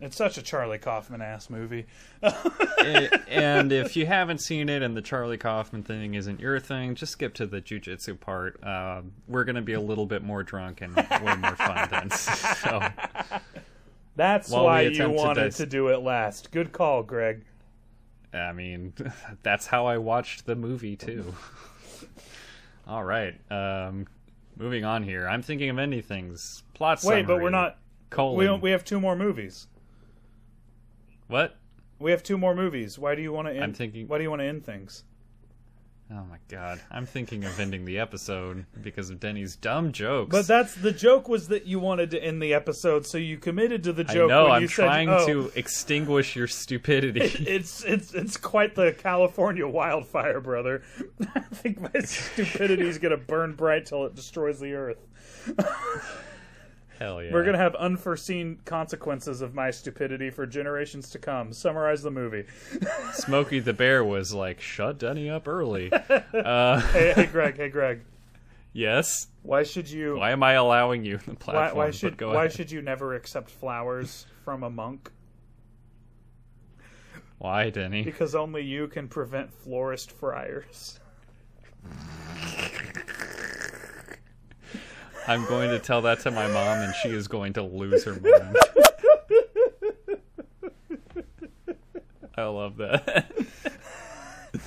it's 0.00 0.16
such 0.16 0.38
a 0.38 0.42
Charlie 0.42 0.78
Kaufman 0.78 1.20
ass 1.20 1.50
movie. 1.50 1.86
and 2.22 3.72
if 3.72 3.96
you 3.96 4.06
haven't 4.06 4.38
seen 4.38 4.68
it 4.68 4.82
and 4.82 4.96
the 4.96 5.02
Charlie 5.02 5.38
Kaufman 5.38 5.82
thing 5.82 6.14
isn't 6.14 6.40
your 6.40 6.60
thing, 6.60 6.94
just 6.94 7.12
skip 7.12 7.34
to 7.34 7.46
the 7.46 7.60
jujitsu 7.60 8.18
part. 8.18 8.62
Um, 8.64 9.12
we're 9.26 9.44
gonna 9.44 9.62
be 9.62 9.72
a 9.72 9.80
little 9.80 10.06
bit 10.06 10.22
more 10.22 10.42
drunk 10.42 10.80
and 10.82 10.94
way 10.94 11.36
more 11.36 11.56
fun 11.56 11.88
then. 11.90 12.10
So 12.18 12.80
That's 14.16 14.50
why 14.50 14.82
you 14.82 14.90
attempt 14.90 15.16
to 15.16 15.22
wanted 15.22 15.52
to 15.52 15.66
do 15.66 15.88
it 15.88 15.98
last. 16.02 16.50
Good 16.50 16.72
call, 16.72 17.02
Greg. 17.02 17.44
I 18.32 18.52
mean, 18.52 18.92
that's 19.42 19.66
how 19.66 19.86
I 19.86 19.98
watched 19.98 20.46
the 20.46 20.54
movie 20.54 20.96
too. 20.96 21.34
All 22.86 23.04
right. 23.04 23.34
Um, 23.50 24.06
moving 24.56 24.84
on 24.84 25.02
here. 25.02 25.28
I'm 25.28 25.42
thinking 25.42 25.70
of 25.70 25.78
ending 25.78 26.02
things. 26.02 26.62
Plot 26.74 27.00
Wait, 27.04 27.26
but 27.26 27.40
we're 27.40 27.50
not. 27.50 27.78
Colon. 28.10 28.36
We 28.36 28.58
we 28.58 28.70
have 28.70 28.84
two 28.84 29.00
more 29.00 29.16
movies. 29.16 29.66
What? 31.28 31.56
We 32.00 32.10
have 32.10 32.22
two 32.22 32.38
more 32.38 32.54
movies. 32.54 32.98
Why 32.98 33.14
do 33.14 33.22
you 33.22 33.32
want 33.32 33.48
to 33.48 33.54
end? 33.54 33.62
I'm 33.64 33.72
thinking- 33.74 34.08
Why 34.08 34.18
do 34.18 34.24
you 34.24 34.30
want 34.30 34.40
to 34.40 34.46
end 34.46 34.64
things? 34.64 35.04
Oh 36.10 36.24
my 36.24 36.38
god. 36.48 36.80
I'm 36.90 37.04
thinking 37.04 37.44
of 37.44 37.60
ending 37.60 37.84
the 37.84 37.98
episode 37.98 38.64
because 38.80 39.10
of 39.10 39.20
Denny's 39.20 39.56
dumb 39.56 39.92
jokes. 39.92 40.30
But 40.32 40.46
that's 40.46 40.74
the 40.74 40.90
joke 40.90 41.28
was 41.28 41.48
that 41.48 41.66
you 41.66 41.78
wanted 41.80 42.10
to 42.12 42.24
end 42.24 42.40
the 42.40 42.54
episode, 42.54 43.04
so 43.04 43.18
you 43.18 43.36
committed 43.36 43.82
to 43.84 43.92
the 43.92 44.04
joke. 44.04 44.30
I 44.30 44.34
know. 44.34 44.46
I'm 44.46 44.62
you 44.62 44.68
said, 44.68 44.84
trying 44.86 45.10
"Oh, 45.10 45.26
to 45.26 45.52
extinguish 45.54 46.34
your 46.34 46.46
stupidity. 46.46 47.20
It's 47.46 47.84
it's 47.84 48.14
it's 48.14 48.38
quite 48.38 48.74
the 48.74 48.92
California 48.96 49.68
wildfire, 49.68 50.40
brother. 50.40 50.82
I 51.34 51.40
think 51.40 51.78
my 51.78 52.00
stupidity 52.04 52.88
is 52.88 52.96
gonna 52.96 53.18
burn 53.18 53.52
bright 53.54 53.84
till 53.84 54.06
it 54.06 54.14
destroys 54.14 54.60
the 54.60 54.72
earth. 54.72 55.06
Hell 56.98 57.22
yeah. 57.22 57.32
We're 57.32 57.44
gonna 57.44 57.58
have 57.58 57.74
unforeseen 57.76 58.58
consequences 58.64 59.40
of 59.40 59.54
my 59.54 59.70
stupidity 59.70 60.30
for 60.30 60.46
generations 60.46 61.10
to 61.10 61.18
come. 61.18 61.52
Summarize 61.52 62.02
the 62.02 62.10
movie. 62.10 62.44
Smokey 63.12 63.60
the 63.60 63.72
Bear 63.72 64.02
was 64.04 64.34
like, 64.34 64.60
"Shut 64.60 64.98
Denny 64.98 65.30
up 65.30 65.46
early." 65.46 65.92
uh, 65.92 66.80
hey, 66.92 67.12
hey, 67.14 67.26
Greg. 67.26 67.56
Hey, 67.56 67.68
Greg. 67.68 68.00
yes. 68.72 69.28
Why 69.44 69.62
should 69.62 69.88
you? 69.88 70.16
Why 70.16 70.32
am 70.32 70.42
I 70.42 70.54
allowing 70.54 71.04
you 71.04 71.18
the 71.18 71.30
Why, 71.32 71.36
platform? 71.36 71.76
why 71.78 71.86
But 71.86 71.94
should 71.94 72.16
go 72.16 72.28
why 72.34 72.46
ahead. 72.46 72.52
should 72.52 72.70
you 72.72 72.82
never 72.82 73.14
accept 73.14 73.48
flowers 73.50 74.26
from 74.44 74.64
a 74.64 74.70
monk? 74.70 75.12
Why, 77.38 77.70
Denny? 77.70 78.02
Because 78.02 78.34
only 78.34 78.62
you 78.62 78.88
can 78.88 79.06
prevent 79.06 79.52
florist 79.52 80.10
friars. 80.10 80.98
I'm 85.28 85.44
going 85.44 85.68
to 85.70 85.78
tell 85.78 86.00
that 86.02 86.20
to 86.20 86.30
my 86.30 86.46
mom, 86.46 86.78
and 86.78 86.94
she 86.94 87.10
is 87.10 87.28
going 87.28 87.52
to 87.52 87.62
lose 87.62 88.04
her 88.04 88.14
mind. 88.14 88.56
I 92.34 92.44
love 92.44 92.78
that. 92.78 93.30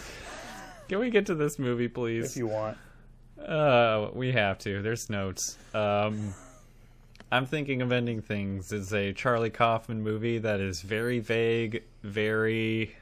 Can 0.88 1.00
we 1.00 1.10
get 1.10 1.26
to 1.28 1.36
this 1.36 1.58
movie, 1.58 1.88
please? 1.88 2.32
if 2.32 2.38
you 2.38 2.46
want. 2.46 2.78
Uh, 3.44 4.10
we 4.14 4.34
have 4.34 4.60
to. 4.60 4.82
There's 4.84 5.10
notes. 5.10 5.58
Um, 5.74 6.34
I'm 7.32 7.46
thinking 7.48 7.82
of 7.82 7.92
ending 7.92 8.22
things. 8.22 8.72
It's 8.72 8.94
a 8.94 9.14
Charlie 9.14 9.50
Kaufman 9.50 10.04
movie 10.04 10.38
that 10.38 10.60
is 10.60 10.82
very 10.82 11.20
vague, 11.20 11.84
very 12.04 12.96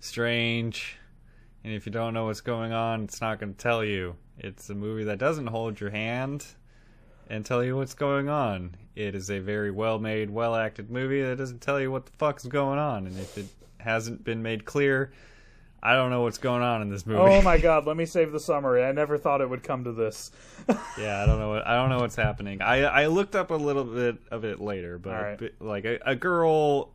strange, 0.00 0.96
and 1.64 1.72
if 1.72 1.86
you 1.86 1.92
don't 1.92 2.12
know 2.12 2.26
what's 2.26 2.42
going 2.42 2.72
on, 2.72 3.04
it's 3.04 3.20
not 3.20 3.40
going 3.40 3.54
to 3.54 3.58
tell 3.58 3.82
you. 3.82 4.16
It's 4.38 4.68
a 4.68 4.74
movie 4.74 5.04
that 5.04 5.18
doesn't 5.18 5.46
hold 5.46 5.80
your 5.80 5.90
hand 5.90 6.44
and 7.28 7.44
tell 7.44 7.64
you 7.64 7.76
what's 7.76 7.94
going 7.94 8.28
on. 8.28 8.76
It 8.94 9.14
is 9.14 9.30
a 9.30 9.38
very 9.38 9.70
well 9.70 9.98
made, 9.98 10.30
well 10.30 10.54
acted 10.54 10.90
movie 10.90 11.22
that 11.22 11.38
doesn't 11.38 11.62
tell 11.62 11.80
you 11.80 11.90
what 11.90 12.06
the 12.06 12.12
fuck's 12.12 12.44
going 12.44 12.78
on, 12.78 13.06
and 13.06 13.18
if 13.18 13.38
it 13.38 13.46
hasn't 13.78 14.24
been 14.24 14.42
made 14.42 14.64
clear, 14.64 15.12
I 15.82 15.94
don't 15.94 16.10
know 16.10 16.22
what's 16.22 16.38
going 16.38 16.62
on 16.62 16.82
in 16.82 16.90
this 16.90 17.06
movie. 17.06 17.20
Oh 17.20 17.42
my 17.42 17.58
god, 17.60 17.86
let 17.86 17.96
me 17.96 18.04
save 18.04 18.30
the 18.30 18.40
summary. 18.40 18.84
I 18.84 18.92
never 18.92 19.16
thought 19.16 19.40
it 19.40 19.48
would 19.48 19.62
come 19.62 19.84
to 19.84 19.92
this. 19.92 20.30
yeah, 20.98 21.22
I 21.22 21.26
don't 21.26 21.38
know 21.38 21.48
what 21.48 21.66
I 21.66 21.74
don't 21.76 21.88
know 21.88 21.98
what's 21.98 22.16
happening. 22.16 22.60
I 22.60 22.84
I 22.84 23.06
looked 23.06 23.34
up 23.34 23.50
a 23.50 23.56
little 23.56 23.84
bit 23.84 24.18
of 24.30 24.44
it 24.44 24.60
later, 24.60 24.98
but, 24.98 25.40
right. 25.40 25.52
like 25.60 25.84
a, 25.84 25.98
a 26.04 26.14
girl 26.14 26.92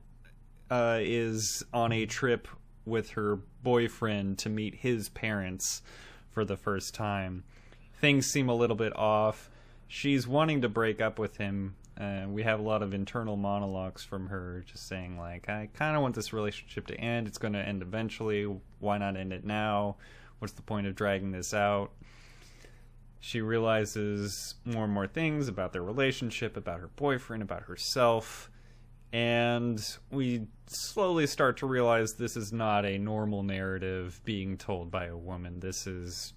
uh, 0.69 0.99
is 1.01 1.63
on 1.73 1.91
a 1.91 2.05
trip 2.05 2.47
with 2.89 3.11
her 3.11 3.39
boyfriend 3.63 4.37
to 4.39 4.49
meet 4.49 4.75
his 4.75 5.09
parents 5.09 5.81
for 6.31 6.45
the 6.45 6.57
first 6.57 6.93
time. 6.93 7.43
Things 7.99 8.27
seem 8.27 8.49
a 8.49 8.55
little 8.55 8.75
bit 8.75 8.95
off. 8.95 9.49
She's 9.87 10.27
wanting 10.27 10.61
to 10.61 10.69
break 10.69 11.01
up 11.01 11.19
with 11.19 11.37
him. 11.37 11.75
Uh, 11.99 12.25
we 12.27 12.43
have 12.43 12.59
a 12.59 12.63
lot 12.63 12.81
of 12.81 12.93
internal 12.93 13.35
monologues 13.35 14.03
from 14.03 14.27
her, 14.27 14.63
just 14.65 14.87
saying 14.87 15.17
like, 15.17 15.49
"I 15.49 15.69
kind 15.73 15.95
of 15.95 16.01
want 16.01 16.15
this 16.15 16.31
relationship 16.31 16.87
to 16.87 16.99
end. 16.99 17.27
It's 17.27 17.37
going 17.37 17.53
to 17.53 17.59
end 17.59 17.81
eventually. 17.81 18.45
Why 18.79 18.97
not 18.97 19.17
end 19.17 19.33
it 19.33 19.43
now? 19.43 19.97
What's 20.39 20.53
the 20.53 20.61
point 20.61 20.87
of 20.87 20.95
dragging 20.95 21.31
this 21.31 21.53
out?" 21.53 21.91
she 23.19 23.41
realizes 23.41 24.55
more 24.63 24.85
and 24.85 24.93
more 24.93 25.07
things 25.07 25.47
about 25.47 25.73
their 25.73 25.83
relationship, 25.83 26.55
about 26.55 26.79
her 26.79 26.89
boyfriend, 26.95 27.43
about 27.43 27.63
herself, 27.63 28.49
and 29.11 29.97
we 30.11 30.47
slowly 30.67 31.25
start 31.25 31.57
to 31.57 31.65
realize 31.65 32.13
this 32.13 32.37
is 32.37 32.53
not 32.53 32.85
a 32.85 32.97
normal 32.97 33.43
narrative 33.43 34.21
being 34.23 34.57
told 34.57 34.91
by 34.91 35.05
a 35.05 35.17
woman. 35.17 35.59
This 35.59 35.87
is 35.87 36.33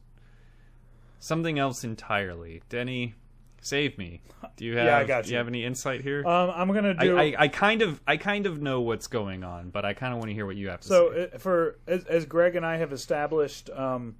something 1.19 1.59
else 1.59 1.85
entirely. 1.85 2.63
Denny, 2.69 3.15
save 3.61 3.99
me. 3.99 4.23
Do 4.57 4.65
you 4.65 4.77
have 4.77 4.87
Yeah, 4.87 4.99
I 4.99 5.05
got 5.05 5.19
you. 5.19 5.23
do 5.23 5.31
you. 5.33 5.37
have 5.39 5.49
any 5.49 5.65
insight 5.65 6.01
here? 6.01 6.27
Um, 6.27 6.51
I'm 6.55 6.73
gonna 6.73 6.95
do. 6.95 7.19
I, 7.19 7.35
I 7.39 7.49
kind 7.49 7.83
of 7.83 8.01
I 8.07 8.17
kind 8.17 8.47
of 8.47 8.61
know 8.61 8.81
what's 8.81 9.07
going 9.07 9.45
on, 9.45 9.71
but 9.71 9.85
I 9.85 9.93
kind 9.93 10.13
of 10.13 10.19
want 10.19 10.31
to 10.31 10.35
hear 10.35 10.47
what 10.47 10.57
you 10.57 10.69
have 10.69 10.81
to 10.81 10.89
so 10.89 11.13
say. 11.13 11.29
So 11.33 11.39
for 11.39 11.79
as, 11.87 12.05
as 12.05 12.25
Greg 12.27 12.57
and 12.57 12.65
I 12.65 12.79
have 12.79 12.93
established, 12.93 13.69
um, 13.71 14.17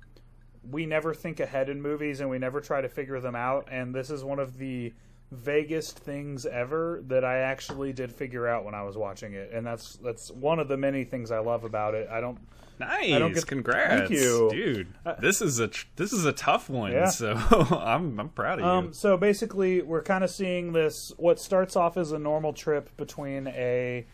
we 0.71 0.87
never 0.87 1.15
think 1.15 1.41
ahead 1.41 1.69
in 1.69 1.83
movies 1.83 2.21
and 2.21 2.31
we 2.31 2.39
never 2.39 2.61
try 2.61 2.81
to 2.81 2.89
figure 2.89 3.19
them 3.21 3.35
out. 3.35 3.69
And 3.71 3.95
this 3.95 4.11
is 4.11 4.23
one 4.23 4.39
of 4.39 4.59
the 4.59 4.93
vaguest 5.33 5.99
things 5.99 6.45
ever 6.45 7.03
that 7.09 7.25
I 7.25 7.39
actually 7.39 7.93
did 7.93 8.13
figure 8.13 8.47
out 8.47 8.65
when 8.65 8.75
I 8.75 8.83
was 8.83 8.97
watching 8.97 9.33
it, 9.33 9.51
and 9.53 9.67
that's 9.67 9.97
that's 9.97 10.31
one 10.31 10.59
of 10.59 10.69
the 10.69 10.77
many 10.77 11.05
things 11.05 11.31
I 11.31 11.39
love 11.39 11.65
about 11.65 11.95
it. 11.95 12.09
I 12.11 12.21
don't. 12.21 12.39
Nice, 12.79 13.13
I 13.13 13.19
don't 13.19 13.33
get- 13.33 13.47
congrats, 13.47 14.09
Thank 14.09 14.11
you. 14.11 14.49
dude. 14.51 14.95
This 15.21 15.41
is 15.41 15.61
a 15.61 15.71
this 15.97 16.13
is 16.13 16.25
a 16.25 16.33
tough 16.33 16.69
one. 16.69 16.93
Yeah. 16.93 17.07
So 17.07 17.35
I'm 17.71 18.19
I'm 18.21 18.29
proud 18.29 18.59
of 18.59 18.65
you. 18.65 18.71
Um, 18.71 18.93
so 18.93 19.17
basically, 19.17 19.83
we're 19.83 20.03
kind 20.03 20.23
of 20.23 20.31
seeing 20.31 20.73
this. 20.73 21.13
What 21.17 21.41
starts 21.41 21.77
off 21.77 21.97
as 21.97 22.13
a 22.13 22.19
normal 22.19 22.53
trip 22.53 22.95
between 22.97 23.49
a 23.49 24.07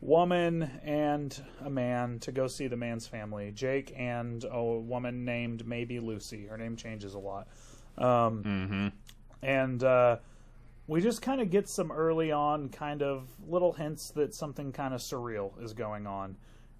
woman 0.00 0.70
and 0.84 1.42
a 1.64 1.70
man 1.70 2.18
to 2.20 2.32
go 2.32 2.46
see 2.46 2.66
the 2.66 2.76
man's 2.76 3.06
family, 3.06 3.50
Jake, 3.50 3.94
and 3.96 4.44
a 4.50 4.62
woman 4.62 5.24
named 5.24 5.66
maybe 5.66 6.00
Lucy. 6.00 6.46
Her 6.46 6.58
name 6.58 6.76
changes 6.76 7.14
a 7.14 7.18
lot. 7.18 7.48
Um, 7.96 8.42
mm-hmm. 8.44 8.88
and 9.42 9.82
uh, 9.82 10.18
we 10.88 11.00
just 11.00 11.22
kind 11.22 11.40
of 11.40 11.50
get 11.50 11.68
some 11.68 11.90
early 11.90 12.30
on 12.30 12.68
kind 12.68 13.02
of 13.02 13.28
little 13.46 13.72
hints 13.72 14.10
that 14.10 14.34
something 14.34 14.72
kind 14.72 14.94
of 14.94 15.00
surreal 15.00 15.52
is 15.62 15.72
going 15.72 16.06
on. 16.06 16.36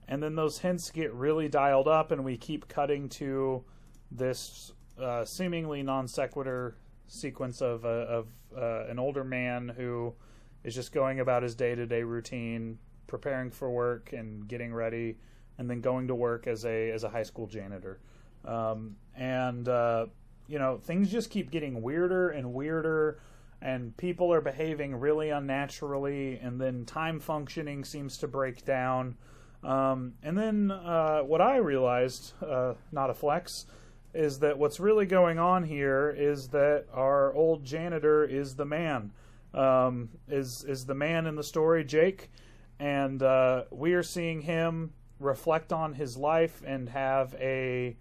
And 0.09 0.23
then 0.23 0.37
those 0.37 0.59
hints 0.59 0.91
get 0.91 1.13
really 1.13 1.49
dialed 1.49 1.89
up 1.89 2.13
and 2.13 2.25
we 2.25 2.37
keep 2.37 2.69
cutting 2.69 3.09
to 3.11 3.65
this 4.11 4.73
uh, 5.01 5.25
seemingly 5.25 5.83
non 5.83 6.07
sequitur 6.07 6.77
sequence 7.09 7.61
of, 7.61 7.85
uh, 7.85 7.89
of 7.89 8.29
uh, 8.57 8.87
an 8.87 8.99
older 8.99 9.25
man 9.25 9.73
who 9.77 10.15
is 10.63 10.75
just 10.75 10.93
going 10.93 11.21
about 11.21 11.43
his 11.43 11.55
day-to-day 11.55 12.03
routine 12.03 12.79
preparing 13.07 13.51
for 13.51 13.71
work 13.71 14.13
and 14.13 14.49
getting 14.49 14.73
ready 14.73 15.17
and 15.59 15.69
then 15.71 15.81
going 15.81 16.09
to 16.09 16.15
work 16.15 16.47
as 16.47 16.65
a 16.65 16.91
as 16.91 17.05
a 17.05 17.09
high 17.09 17.23
school 17.23 17.47
janitor. 17.47 18.01
Um, 18.45 18.97
and 19.17 19.69
uh, 19.69 20.07
you 20.49 20.59
know 20.59 20.79
things 20.79 21.11
just 21.11 21.31
keep 21.31 21.51
getting 21.51 21.83
weirder 21.83 22.31
and 22.31 22.53
weirder 22.53 23.21
and 23.63 23.97
people 23.97 24.33
are 24.33 24.41
behaving 24.41 24.95
really 24.95 25.31
unnaturally 25.31 26.39
and 26.39 26.61
then 26.61 26.85
time 26.85 27.21
functioning 27.21 27.85
seems 27.85 28.19
to 28.19 28.29
break 28.29 28.65
down. 28.65 29.17
Um, 29.65 30.15
and 30.23 30.37
then 30.37 30.71
uh, 30.71 31.21
what 31.21 31.41
i 31.41 31.57
realized 31.57 32.35
uh, 32.43 32.75
not 32.93 33.11
a 33.11 33.15
flex 33.15 33.67
is 34.15 34.39
that 34.39 34.59
what's 34.59 34.81
really 34.81 35.07
going 35.07 35.39
on 35.39 35.65
here 35.65 36.15
is 36.17 36.49
that 36.49 36.87
our 36.93 37.35
old 37.35 37.65
janitor 37.65 38.25
is 38.25 38.55
the 38.57 38.65
man. 38.65 39.13
Um, 39.55 40.11
is 40.29 40.65
is 40.65 40.85
the 40.85 40.95
man 40.95 41.27
in 41.27 41.35
the 41.35 41.43
story 41.43 41.85
jake. 41.85 42.31
And 42.79 43.23
uh, 43.23 43.65
we 43.71 43.95
are 43.95 44.03
seeing 44.03 44.43
him 44.43 44.93
reflect 45.19 45.73
on 45.73 45.95
his 45.95 46.17
life 46.17 46.63
and 46.67 46.89
have 46.91 47.35
a 47.39 47.97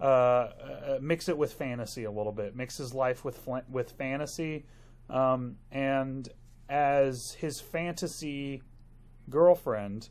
uh, 0.00 0.04
uh, 0.04 0.98
mix 1.00 1.28
it 1.28 1.36
with 1.36 1.52
fantasy 1.52 2.04
a 2.04 2.10
little 2.10 2.32
bit, 2.32 2.56
mix 2.56 2.78
his 2.78 2.94
life 2.94 3.24
with 3.24 3.46
with 3.70 3.92
fantasy, 3.92 4.64
um, 5.10 5.56
and 5.70 6.28
as 6.68 7.32
his 7.32 7.60
fantasy 7.60 8.62
girlfriend 9.28 10.08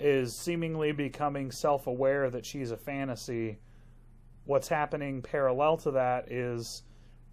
is 0.00 0.34
seemingly 0.34 0.92
becoming 0.92 1.50
self-aware 1.50 2.30
that 2.30 2.44
she's 2.44 2.70
a 2.70 2.76
fantasy. 2.76 3.58
What's 4.44 4.68
happening 4.68 5.22
parallel 5.22 5.76
to 5.78 5.92
that 5.92 6.30
is 6.30 6.82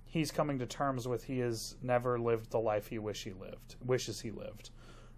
he's 0.06 0.32
coming 0.32 0.60
to 0.60 0.66
terms 0.66 1.08
with 1.08 1.24
he 1.24 1.40
has 1.40 1.76
never 1.82 2.20
lived 2.20 2.52
the 2.52 2.60
life 2.60 2.88
he 2.88 3.00
wish 3.00 3.24
he 3.24 3.32
lived, 3.32 3.76
wishes 3.84 4.22
he 4.22 4.32
lived, 4.32 4.70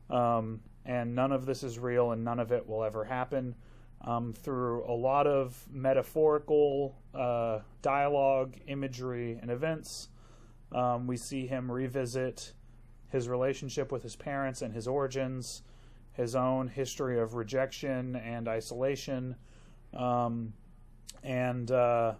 um, 0.10 0.62
and 0.86 1.16
none 1.16 1.32
of 1.32 1.46
this 1.46 1.64
is 1.64 1.80
real, 1.80 2.12
and 2.12 2.24
none 2.24 2.40
of 2.40 2.52
it 2.52 2.68
will 2.68 2.84
ever 2.84 3.04
happen 3.04 3.56
um, 4.02 4.34
through 4.34 4.86
a 4.86 4.94
lot 4.94 5.28
of 5.28 5.66
metaphorical 5.72 6.96
uh, 7.14 7.60
dialogue, 7.82 8.56
imagery, 8.68 9.40
and 9.42 9.50
events. 9.50 10.10
Um, 10.74 11.08
we 11.08 11.18
see 11.18 11.48
him 11.48 11.72
revisit 11.72 12.54
his 13.10 13.30
relationship 13.30 13.92
with 13.92 14.02
his 14.02 14.16
parents 14.16 14.62
and 14.62 14.74
his 14.74 14.88
origins, 14.88 15.62
his 16.14 16.36
own 16.36 16.68
history 16.68 17.20
of 17.20 17.36
rejection 17.36 18.16
and 18.16 18.48
isolation, 18.48 19.36
um, 19.94 20.54
and 21.24 21.70
uh, 21.72 22.14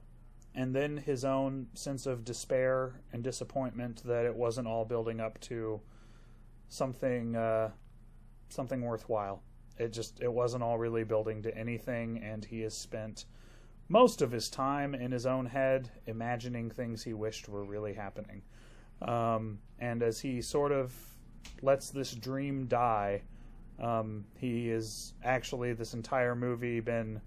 and 0.56 0.76
then 0.76 0.98
his 0.98 1.26
own 1.26 1.68
sense 1.74 2.06
of 2.06 2.24
despair 2.24 3.02
and 3.12 3.24
disappointment 3.24 4.04
that 4.06 4.26
it 4.26 4.36
wasn't 4.36 4.68
all 4.68 4.86
building 4.86 5.20
up 5.20 5.40
to 5.42 5.82
something 6.70 7.36
uh, 7.36 7.72
something 8.50 8.82
worthwhile. 8.82 9.42
It 9.78 9.92
just 9.92 10.22
it 10.22 10.32
wasn't 10.32 10.64
all 10.64 10.78
really 10.78 11.04
building 11.04 11.42
to 11.44 11.58
anything 11.58 12.20
and 12.24 12.46
he 12.46 12.62
has 12.62 12.76
spent 12.76 13.26
most 13.90 14.22
of 14.22 14.32
his 14.32 14.50
time 14.50 14.96
in 14.96 15.12
his 15.12 15.26
own 15.26 15.46
head 15.46 15.90
imagining 16.08 16.70
things 16.70 17.04
he 17.04 17.14
wished 17.14 17.50
were 17.50 17.64
really 17.64 17.94
happening. 17.94 18.42
Um, 19.02 19.60
and 19.80 20.02
as 20.02 20.20
he 20.20 20.42
sort 20.42 20.72
of 20.72 20.94
lets 21.62 21.90
this 21.90 22.14
dream 22.14 22.68
die 22.68 23.22
um, 23.80 24.26
he 24.38 24.70
is 24.70 25.14
actually 25.24 25.74
this 25.74 25.94
entire 25.94 26.36
movie 26.36 26.80
been 26.80 27.22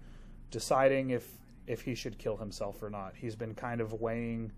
deciding 0.51 1.11
if 1.11 1.29
if 1.67 1.81
he 1.81 1.93
should 1.93 2.17
kill 2.17 2.37
himself 2.37 2.81
or 2.81 2.89
not. 2.89 3.13
He's 3.15 3.35
been 3.35 3.53
kind 3.53 3.81
of 3.81 3.93
weighing 3.93 4.51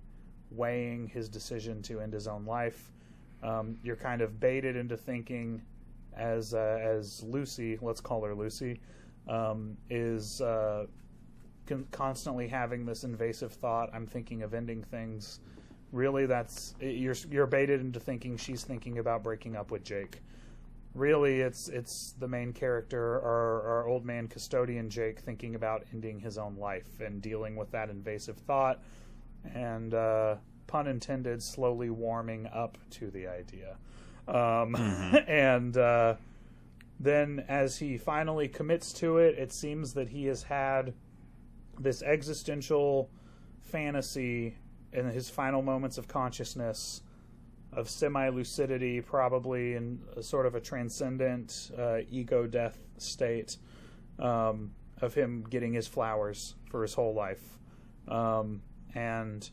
weighing 0.51 1.07
his 1.07 1.29
decision 1.29 1.81
to 1.83 1.99
end 1.99 2.13
his 2.13 2.27
own 2.27 2.45
life. 2.45 2.91
Um, 3.41 3.77
you're 3.83 3.95
kind 3.95 4.21
of 4.21 4.39
baited 4.39 4.75
into 4.75 4.97
thinking 4.97 5.61
as 6.15 6.53
uh, 6.53 6.79
as 6.81 7.23
Lucy, 7.23 7.77
let's 7.81 8.01
call 8.01 8.23
her 8.23 8.35
Lucy, 8.35 8.79
um, 9.27 9.75
is 9.89 10.41
uh, 10.41 10.85
constantly 11.91 12.47
having 12.47 12.85
this 12.85 13.03
invasive 13.03 13.53
thought. 13.53 13.89
I'm 13.93 14.05
thinking 14.05 14.43
of 14.43 14.53
ending 14.53 14.83
things. 14.83 15.39
Really, 15.91 16.25
that's 16.25 16.75
you're 16.79 17.15
you're 17.31 17.47
baited 17.47 17.81
into 17.81 17.99
thinking 17.99 18.37
she's 18.37 18.63
thinking 18.63 18.99
about 18.99 19.23
breaking 19.23 19.55
up 19.55 19.71
with 19.71 19.83
Jake. 19.83 20.21
Really, 20.93 21.41
it's 21.41 21.67
it's 21.69 22.13
the 22.19 22.27
main 22.27 22.53
character, 22.53 23.15
our, 23.21 23.61
our 23.61 23.87
old 23.87 24.05
man 24.05 24.27
custodian 24.27 24.89
Jake, 24.89 25.19
thinking 25.19 25.55
about 25.55 25.85
ending 25.93 26.19
his 26.19 26.37
own 26.37 26.57
life 26.57 26.99
and 26.99 27.21
dealing 27.21 27.55
with 27.55 27.71
that 27.71 27.89
invasive 27.89 28.37
thought, 28.37 28.81
and 29.53 29.93
uh, 29.93 30.35
pun 30.67 30.87
intended, 30.87 31.41
slowly 31.41 31.89
warming 31.89 32.47
up 32.47 32.77
to 32.91 33.09
the 33.11 33.27
idea. 33.27 33.77
Um, 34.27 34.75
and 35.27 35.75
uh, 35.75 36.15
then, 36.99 37.45
as 37.47 37.77
he 37.77 37.97
finally 37.97 38.47
commits 38.47 38.93
to 38.93 39.17
it, 39.17 39.37
it 39.37 39.51
seems 39.51 39.93
that 39.93 40.09
he 40.09 40.25
has 40.25 40.43
had 40.43 40.93
this 41.79 42.01
existential 42.03 43.09
fantasy 43.61 44.55
in 44.93 45.05
his 45.05 45.29
final 45.29 45.61
moments 45.61 45.97
of 45.97 46.07
consciousness 46.07 47.01
of 47.71 47.89
semi 47.89 48.29
lucidity, 48.29 49.01
probably 49.01 49.75
in 49.75 49.99
a 50.17 50.23
sort 50.23 50.45
of 50.45 50.55
a 50.55 50.59
transcendent 50.59 51.71
uh, 51.77 51.99
ego 52.09 52.47
death 52.47 52.79
state 52.97 53.57
um, 54.17 54.71
of 55.01 55.13
him 55.13 55.45
getting 55.49 55.73
his 55.73 55.87
flowers 55.87 56.55
for 56.69 56.81
his 56.81 56.93
whole 56.93 57.13
life. 57.13 57.57
Um, 58.07 58.61
and 58.95 59.47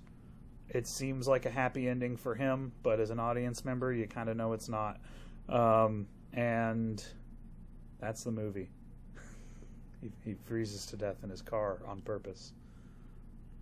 it 0.69 0.87
seems 0.87 1.29
like 1.29 1.47
a 1.47 1.51
happy 1.51 1.89
ending 1.89 2.17
for 2.17 2.35
him, 2.35 2.73
but 2.83 3.01
as 3.01 3.11
an 3.11 3.21
audience 3.21 3.65
member, 3.65 3.93
you 3.93 4.07
kind 4.07 4.29
of 4.29 4.37
know 4.37 4.53
it's 4.55 4.69
not. 4.69 4.99
Um, 5.49 6.09
and 6.33 7.05
that's 8.01 8.25
the 8.25 8.33
movie. 8.33 8.71
He, 10.25 10.31
he 10.31 10.37
freezes 10.45 10.87
to 10.87 10.97
death 10.97 11.17
in 11.23 11.31
his 11.31 11.43
car 11.43 11.79
on 11.87 12.01
purpose. 12.01 12.53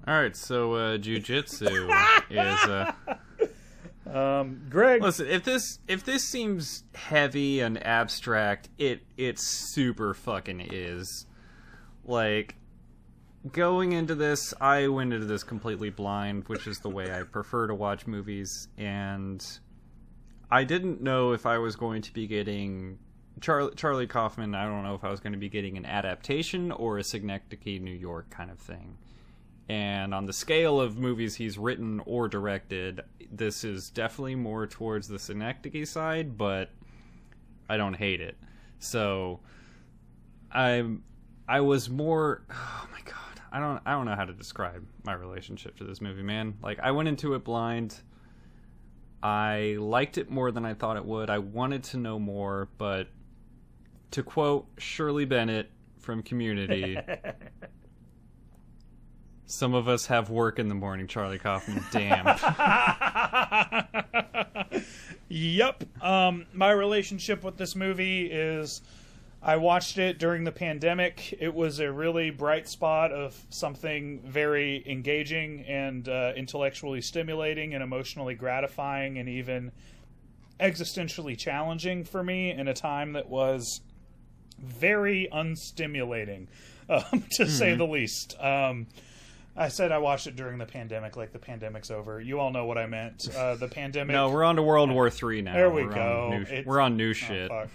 All 0.07 0.15
right, 0.15 0.37
so 0.37 0.75
uh, 0.75 0.99
jujitsu 0.99 1.89
is. 2.31 2.39
Uh, 2.39 2.93
Um, 4.07 4.67
Greg, 4.69 5.03
listen, 5.03 5.27
if 5.29 5.45
this 5.45 5.79
if 5.89 6.05
this 6.05 6.25
seems 6.25 6.85
heavy 6.95 7.61
and 7.61 7.85
abstract, 7.85 8.69
it 8.77 9.01
it 9.17 9.39
super 9.39 10.13
fucking 10.13 10.61
is. 10.61 11.27
Like 12.05 12.57
going 13.51 13.93
into 13.93 14.15
this, 14.15 14.53
I 14.61 14.89
went 14.89 15.15
into 15.15 15.27
this 15.27 15.43
completely 15.43 15.89
blind, 15.89 16.49
which 16.49 16.67
is 16.67 16.81
the 16.81 16.91
way 16.91 17.13
I 17.13 17.23
prefer 17.23 17.67
to 17.67 17.75
watch 17.75 18.07
movies, 18.07 18.69
and 18.77 19.45
I 20.51 20.65
didn't 20.65 21.01
know 21.01 21.33
if 21.33 21.47
I 21.47 21.57
was 21.57 21.75
going 21.75 22.03
to 22.03 22.13
be 22.13 22.27
getting 22.27 22.99
Charlie 23.41 23.74
Charlie 23.74 24.07
Kaufman. 24.07 24.55
I 24.55 24.64
don't 24.64 24.82
know 24.82 24.95
if 24.95 25.05
I 25.05 25.11
was 25.11 25.20
going 25.20 25.32
to 25.32 25.39
be 25.39 25.49
getting 25.49 25.76
an 25.76 25.87
adaptation 25.87 26.72
or 26.72 26.99
a 26.99 27.05
Synecdoche, 27.05 27.80
New 27.80 27.95
York 27.95 28.30
kind 28.30 28.51
of 28.51 28.59
thing. 28.59 28.97
And 29.68 30.14
on 30.14 30.26
the 30.26 30.32
scale 30.32 30.80
of 30.80 30.99
movies 30.99 31.37
he's 31.37 31.57
written 31.57 32.01
or 32.05 32.28
directed, 32.28 33.03
this 33.32 33.64
is 33.64 33.91
definitely 33.91 34.35
more 34.35 34.66
towards 34.66 35.09
the 35.09 35.18
Synecdoche 35.18 35.89
side, 35.89 36.37
but 36.37 36.70
I 37.68 37.76
don't 37.76 37.95
hate 37.95 38.20
it. 38.20 38.37
So 38.78 39.41
I 40.53 40.85
I 41.49 41.61
was 41.61 41.89
more 41.89 42.43
oh 42.51 42.89
my 42.93 43.01
god. 43.05 43.41
I 43.51 43.61
don't 43.61 43.80
I 43.87 43.93
don't 43.93 44.05
know 44.05 44.16
how 44.16 44.24
to 44.24 44.35
describe 44.35 44.85
my 45.05 45.14
relationship 45.14 45.76
to 45.78 45.85
this 45.85 46.01
movie, 46.01 46.22
man. 46.22 46.55
Like 46.62 46.78
I 46.80 46.91
went 46.91 47.09
into 47.09 47.35
it 47.35 47.45
blind. 47.45 48.01
I 49.22 49.76
liked 49.78 50.18
it 50.18 50.30
more 50.30 50.53
than 50.53 50.66
I 50.66 50.74
thought 50.74 50.99
it 50.99 51.05
would. 51.05 51.30
I 51.30 51.39
wanted 51.39 51.82
to 51.85 51.97
know 51.97 52.18
more, 52.18 52.68
but 52.76 53.09
to 54.15 54.23
quote 54.23 54.69
Shirley 54.79 55.25
Bennett 55.25 55.73
from 55.99 56.23
Community, 56.23 56.97
some 59.47 59.75
of 59.75 59.89
us 59.89 60.07
have 60.07 60.31
work 60.31 60.61
in 60.61 60.69
the 60.69 60.75
morning, 60.77 61.09
Charlie 61.09 61.41
Kaufman. 61.41 61.83
Damn. 61.91 62.25
yep. 65.29 65.83
Um, 66.01 66.47
my 66.53 66.71
relationship 66.71 67.43
with 67.43 67.57
this 67.57 67.75
movie 67.75 68.27
is 68.27 68.83
I 69.43 69.57
watched 69.57 69.99
it 69.99 70.21
during 70.21 70.45
the 70.45 70.53
pandemic. 70.53 71.37
It 71.41 71.53
was 71.53 71.81
a 71.81 71.91
really 71.91 72.31
bright 72.31 72.69
spot 72.69 73.11
of 73.11 73.37
something 73.51 74.21
very 74.25 74.89
engaging 74.89 75.65
and 75.67 76.09
uh, 76.09 76.35
intellectually 76.37 77.01
stimulating 77.01 77.75
and 77.75 77.83
emotionally 77.83 78.37
gratifying 78.37 79.19
and 79.19 79.29
even 79.29 79.73
existentially 80.61 81.37
challenging 81.37 82.05
for 82.05 82.23
me 82.23 82.53
in 82.53 82.69
a 82.69 82.75
time 82.75 83.15
that 83.15 83.29
was 83.29 83.81
very 84.59 85.29
unstimulating, 85.33 86.47
um, 86.89 87.25
to 87.33 87.49
say 87.49 87.75
the 87.75 87.87
least. 87.87 88.37
Um, 88.41 88.87
I 89.57 89.69
said 89.69 89.93
I 89.93 89.99
watched 89.99 90.27
it 90.27 90.35
during 90.35 90.59
the 90.59 90.67
pandemic, 90.67 91.17
like 91.17 91.33
the 91.33 91.39
pandemic's 91.39 91.91
over. 91.91 92.21
You 92.21 92.41
all 92.41 92.51
know 92.51 92.65
what 92.65 92.77
I 92.77 92.87
meant. 92.87 93.29
Uh, 93.37 93.55
the 93.55 93.69
pandemic. 93.69 94.13
no, 94.15 94.29
we're 94.31 94.43
on 94.45 94.57
to 94.57 94.63
World 94.63 94.91
War 94.91 95.09
Three 95.11 95.43
now. 95.43 95.53
There 95.55 95.71
we 95.71 95.85
we're 95.85 95.93
go. 95.95 96.31
On 96.33 96.43
new, 96.43 96.63
we're 96.67 96.81
on 96.81 96.97
new 96.97 97.11
Oh, 97.11 97.13
shit. 97.13 97.49
fuck. 97.49 97.69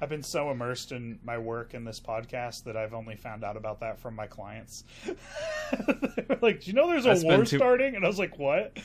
I've 0.00 0.08
been 0.08 0.22
so 0.22 0.52
immersed 0.52 0.92
in 0.92 1.18
my 1.24 1.38
work 1.38 1.74
in 1.74 1.84
this 1.84 1.98
podcast 1.98 2.62
that 2.64 2.76
I've 2.76 2.94
only 2.94 3.16
found 3.16 3.42
out 3.42 3.56
about 3.56 3.80
that 3.80 3.98
from 3.98 4.14
my 4.14 4.28
clients. 4.28 4.84
like, 6.40 6.60
"Do 6.60 6.66
you 6.68 6.72
know 6.72 6.86
there's 6.88 7.04
a 7.04 7.08
That's 7.08 7.24
war 7.24 7.44
too- 7.44 7.56
starting?" 7.56 7.96
And 7.96 8.04
I 8.04 8.08
was 8.08 8.18
like, 8.18 8.38
"What?" 8.38 8.78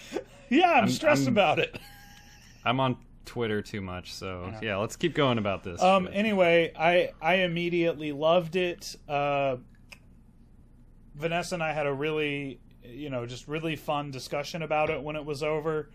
yeah, 0.50 0.72
I'm, 0.72 0.78
I'm- 0.86 0.90
stressed 0.90 1.24
I'm- 1.24 1.34
about 1.34 1.60
it. 1.60 1.78
I'm 2.66 2.80
on 2.80 2.98
Twitter 3.26 3.62
too 3.62 3.82
much, 3.82 4.14
so 4.14 4.50
Yeah. 4.54 4.60
yeah, 4.62 4.76
let's 4.78 4.96
keep 4.96 5.14
going 5.16 5.38
about 5.38 5.64
this. 5.64 5.82
Um. 5.82 6.06
shit. 6.08 6.16
Anyway, 6.16 6.72
I 6.78 7.12
I 7.22 7.36
immediately 7.36 8.12
loved 8.12 8.56
it. 8.56 8.96
Uh, 9.08 9.58
Vanessa 11.16 11.56
and 11.56 11.64
I 11.64 11.74
had 11.74 11.86
a 11.86 11.94
really, 11.94 12.60
you 12.84 13.10
know, 13.10 13.26
just 13.26 13.48
really 13.48 13.76
fun 13.76 14.12
discussion 14.12 14.62
about 14.64 14.90
it 14.90 15.02
when 15.02 15.16
it 15.16 15.24
was 15.24 15.44
over, 15.44 15.90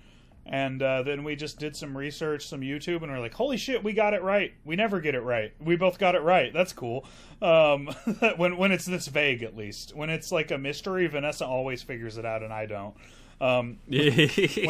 and 0.46 0.80
uh, 0.82 1.02
then 1.02 1.24
we 1.24 1.34
just 1.34 1.58
did 1.58 1.74
some 1.76 1.96
research, 1.96 2.46
some 2.46 2.60
YouTube, 2.60 3.02
and 3.02 3.10
we're 3.10 3.18
like, 3.18 3.34
"Holy 3.34 3.56
shit, 3.56 3.82
we 3.82 3.92
got 3.92 4.14
it 4.14 4.22
right! 4.22 4.52
We 4.64 4.76
never 4.76 5.00
get 5.00 5.14
it 5.14 5.20
right. 5.20 5.52
We 5.60 5.76
both 5.76 5.98
got 5.98 6.14
it 6.14 6.22
right. 6.22 6.52
That's 6.52 6.72
cool." 6.72 7.04
Um, 7.42 7.88
when 8.36 8.56
when 8.56 8.70
it's 8.72 8.86
this 8.86 9.08
vague, 9.08 9.42
at 9.42 9.56
least 9.56 9.94
when 9.96 10.08
it's 10.08 10.30
like 10.30 10.50
a 10.52 10.58
mystery, 10.58 11.06
Vanessa 11.08 11.44
always 11.44 11.82
figures 11.82 12.16
it 12.16 12.24
out, 12.24 12.42
and 12.42 12.52
I 12.52 12.66
don't. 12.66 12.94
Um, 13.40 13.78
when 13.88 13.98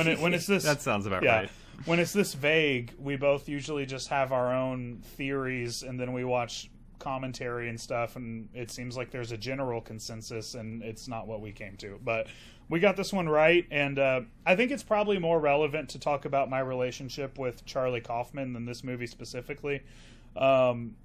it- 0.09 0.19
when 0.21 0.35
it's 0.35 0.47
this- 0.47 0.65
that 0.65 0.81
sounds 0.83 1.07
about 1.07 1.23
yeah. 1.23 1.37
right. 1.41 1.51
When 1.85 1.99
it's 1.99 2.13
this 2.13 2.35
vague, 2.35 2.93
we 2.99 3.17
both 3.17 3.49
usually 3.49 3.87
just 3.87 4.09
have 4.09 4.33
our 4.33 4.53
own 4.55 5.01
theories 5.03 5.83
and 5.83 5.99
then 5.99 6.13
we 6.13 6.25
watch 6.25 6.71
commentary 6.99 7.69
and 7.69 7.81
stuff 7.81 8.17
and 8.17 8.49
it 8.53 8.71
seems 8.71 8.97
like 8.97 9.11
there's 9.11 9.33
a 9.33 9.37
general 9.37 9.81
consensus 9.81 10.55
and 10.55 10.83
it's 10.83 11.09
not 11.09 11.27
what 11.27 11.41
we 11.41 11.53
came 11.53 11.77
to. 11.77 11.99
But 12.05 12.27
we 12.69 12.81
got 12.81 12.97
this 12.97 13.13
one 13.13 13.29
right 13.29 13.65
and 13.71 13.99
uh, 13.99 14.21
I 14.45 14.57
think 14.57 14.73
it's 14.73 14.83
probably 14.83 15.19
more 15.19 15.39
relevant 15.39 15.91
to 15.91 15.99
talk 15.99 16.25
about 16.25 16.51
my 16.51 16.61
relationship 16.61 17.39
with 17.39 17.65
Charlie 17.65 18.01
Kaufman 18.01 18.53
than 18.53 18.65
this 18.65 18.83
movie 18.83 19.07
specifically. 19.07 19.83
Um, 20.37 20.97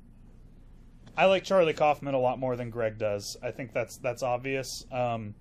I 1.16 1.26
like 1.26 1.44
Charlie 1.44 1.74
Kaufman 1.74 2.16
a 2.16 2.20
lot 2.20 2.40
more 2.40 2.56
than 2.56 2.70
Greg 2.70 2.98
does. 2.98 3.38
I 3.44 3.52
think 3.52 3.72
that's 3.72 3.98
that's 3.98 4.24
obvious. 4.24 4.86
Um, 4.92 5.36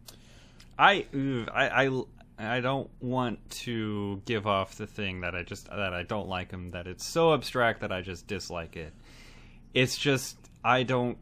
I, 0.78 1.06
I 1.14 1.86
I 1.86 2.04
I 2.42 2.60
don't 2.60 2.90
want 3.00 3.50
to 3.50 4.22
give 4.24 4.46
off 4.46 4.76
the 4.76 4.86
thing 4.86 5.20
that 5.20 5.34
I 5.34 5.42
just 5.42 5.68
that 5.68 5.94
I 5.94 6.02
don't 6.02 6.28
like 6.28 6.50
him. 6.50 6.70
That 6.70 6.86
it's 6.86 7.06
so 7.06 7.34
abstract 7.34 7.80
that 7.80 7.92
I 7.92 8.02
just 8.02 8.26
dislike 8.26 8.76
it. 8.76 8.92
It's 9.74 9.96
just 9.96 10.36
I 10.64 10.82
don't. 10.82 11.18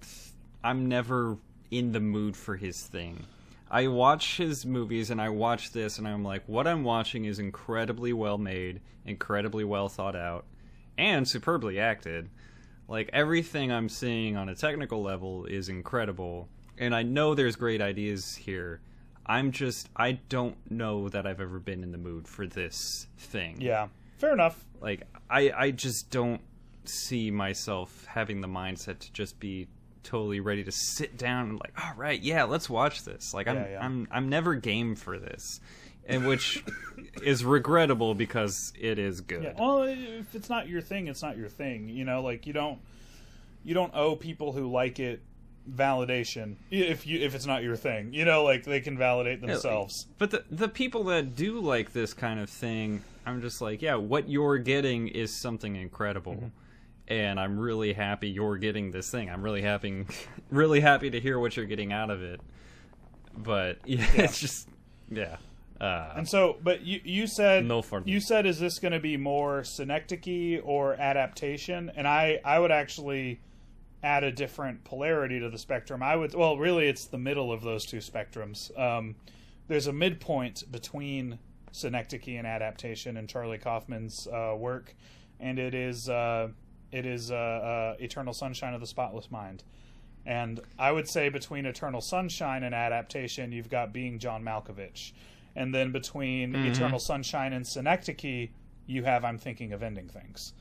I'm 0.62 0.88
never 0.88 1.38
in 1.70 1.92
the 1.92 2.00
mood 2.00 2.36
for 2.36 2.56
his 2.56 2.82
thing. 2.82 3.24
I 3.70 3.86
watch 3.86 4.36
his 4.36 4.66
movies 4.66 5.10
and 5.10 5.20
I 5.20 5.28
watch 5.28 5.70
this 5.70 5.98
and 5.98 6.08
I'm 6.08 6.24
like, 6.24 6.42
what 6.46 6.66
I'm 6.66 6.82
watching 6.82 7.24
is 7.24 7.38
incredibly 7.38 8.12
well 8.12 8.36
made, 8.36 8.80
incredibly 9.06 9.62
well 9.62 9.88
thought 9.88 10.16
out, 10.16 10.44
and 10.98 11.26
superbly 11.28 11.78
acted. 11.78 12.28
Like 12.88 13.10
everything 13.12 13.70
I'm 13.70 13.88
seeing 13.88 14.36
on 14.36 14.48
a 14.48 14.56
technical 14.56 15.02
level 15.02 15.44
is 15.44 15.68
incredible, 15.68 16.48
and 16.76 16.94
I 16.94 17.04
know 17.04 17.34
there's 17.34 17.54
great 17.54 17.80
ideas 17.80 18.34
here. 18.34 18.80
I'm 19.30 19.52
just 19.52 19.88
I 19.94 20.12
don't 20.28 20.56
know 20.68 21.08
that 21.08 21.24
I've 21.24 21.40
ever 21.40 21.60
been 21.60 21.84
in 21.84 21.92
the 21.92 21.98
mood 21.98 22.26
for 22.26 22.48
this 22.48 23.06
thing. 23.16 23.60
yeah, 23.60 23.86
fair 24.18 24.32
enough. 24.32 24.64
Like 24.80 25.02
I 25.30 25.52
I 25.56 25.70
just 25.70 26.10
don't 26.10 26.40
see 26.84 27.30
myself 27.30 28.04
having 28.06 28.40
the 28.40 28.48
mindset 28.48 28.98
to 28.98 29.12
just 29.12 29.38
be 29.38 29.68
totally 30.02 30.40
ready 30.40 30.64
to 30.64 30.72
sit 30.72 31.16
down 31.16 31.50
and 31.50 31.60
like, 31.60 31.72
all 31.80 31.94
right, 31.96 32.20
yeah, 32.20 32.42
let's 32.42 32.68
watch 32.68 33.04
this. 33.04 33.32
Like 33.32 33.46
I'm 33.46 33.56
Yeah, 33.56 33.70
yeah. 33.70 33.84
I'm 33.84 34.08
I'm 34.10 34.28
never 34.28 34.56
game 34.56 34.96
for 34.96 35.16
this. 35.16 35.60
And 36.06 36.26
which 36.26 36.64
is 37.22 37.44
regrettable 37.44 38.16
because 38.16 38.72
it 38.76 38.98
is 38.98 39.20
good. 39.20 39.44
Yeah. 39.44 39.52
Well, 39.56 39.84
if 39.84 40.34
it's 40.34 40.48
not 40.48 40.68
your 40.68 40.80
thing, 40.80 41.06
it's 41.06 41.22
not 41.22 41.36
your 41.36 41.48
thing. 41.48 41.88
You 41.88 42.04
know, 42.04 42.20
like 42.22 42.48
you 42.48 42.52
don't 42.52 42.80
you 43.62 43.74
don't 43.74 43.94
owe 43.94 44.16
people 44.16 44.50
who 44.50 44.68
like 44.68 44.98
it 44.98 45.22
validation 45.74 46.56
if 46.70 47.06
you 47.06 47.20
if 47.20 47.34
it's 47.34 47.46
not 47.46 47.62
your 47.62 47.76
thing. 47.76 48.12
You 48.12 48.24
know, 48.24 48.44
like 48.44 48.64
they 48.64 48.80
can 48.80 48.96
validate 48.98 49.40
themselves. 49.40 50.06
But 50.18 50.30
the 50.30 50.44
the 50.50 50.68
people 50.68 51.04
that 51.04 51.36
do 51.36 51.60
like 51.60 51.92
this 51.92 52.12
kind 52.14 52.40
of 52.40 52.50
thing, 52.50 53.02
I'm 53.26 53.40
just 53.40 53.60
like, 53.60 53.82
yeah, 53.82 53.94
what 53.94 54.28
you're 54.28 54.58
getting 54.58 55.08
is 55.08 55.34
something 55.34 55.76
incredible. 55.76 56.34
Mm-hmm. 56.34 56.46
And 57.08 57.40
I'm 57.40 57.58
really 57.58 57.92
happy 57.92 58.28
you're 58.30 58.56
getting 58.56 58.92
this 58.92 59.10
thing. 59.10 59.28
I'm 59.30 59.42
really 59.42 59.62
happy 59.62 60.06
really 60.50 60.80
happy 60.80 61.10
to 61.10 61.20
hear 61.20 61.38
what 61.38 61.56
you're 61.56 61.66
getting 61.66 61.92
out 61.92 62.10
of 62.10 62.22
it. 62.22 62.40
But 63.36 63.78
yeah, 63.84 64.06
it's 64.14 64.40
just 64.40 64.68
yeah. 65.10 65.36
Uh, 65.80 66.12
And 66.14 66.28
so, 66.28 66.58
but 66.62 66.82
you 66.82 67.00
you 67.04 67.26
said 67.26 67.64
No 67.64 67.80
fun. 67.82 68.02
you 68.04 68.20
said 68.20 68.44
is 68.44 68.60
this 68.60 68.78
going 68.78 68.92
to 68.92 69.00
be 69.00 69.16
more 69.16 69.64
synecdoche 69.64 70.60
or 70.62 70.94
adaptation? 70.94 71.90
And 71.96 72.06
I 72.06 72.38
I 72.44 72.58
would 72.58 72.70
actually 72.70 73.40
add 74.02 74.24
a 74.24 74.32
different 74.32 74.84
polarity 74.84 75.38
to 75.40 75.50
the 75.50 75.58
spectrum. 75.58 76.02
I 76.02 76.16
would 76.16 76.34
well, 76.34 76.56
really, 76.56 76.88
it's 76.88 77.06
the 77.06 77.18
middle 77.18 77.52
of 77.52 77.62
those 77.62 77.84
two 77.84 77.98
spectrums. 77.98 78.76
Um, 78.78 79.16
there's 79.68 79.86
a 79.86 79.92
midpoint 79.92 80.70
between 80.70 81.38
synecdoche 81.72 82.36
and 82.36 82.46
adaptation 82.46 83.16
in 83.16 83.26
Charlie 83.26 83.58
Kaufman's 83.58 84.26
uh, 84.26 84.54
work, 84.56 84.94
and 85.38 85.58
it 85.58 85.74
is 85.74 86.08
uh, 86.08 86.48
it 86.92 87.06
is 87.06 87.30
uh, 87.30 87.34
uh, 87.34 87.96
Eternal 88.00 88.32
Sunshine 88.32 88.74
of 88.74 88.80
the 88.80 88.86
Spotless 88.86 89.30
Mind. 89.30 89.62
And 90.26 90.60
I 90.78 90.92
would 90.92 91.08
say 91.08 91.28
between 91.28 91.66
Eternal 91.66 92.00
Sunshine 92.00 92.62
and 92.62 92.74
adaptation, 92.74 93.52
you've 93.52 93.70
got 93.70 93.92
being 93.92 94.18
John 94.18 94.44
Malkovich. 94.44 95.12
And 95.56 95.74
then 95.74 95.92
between 95.92 96.54
Eternal 96.54 96.98
Sunshine 96.98 97.52
and 97.52 97.66
Synecdoche, 97.66 98.50
you 98.86 99.04
have 99.04 99.24
I'm 99.24 99.38
thinking 99.38 99.72
of 99.72 99.82
ending 99.82 100.08
things. 100.08 100.52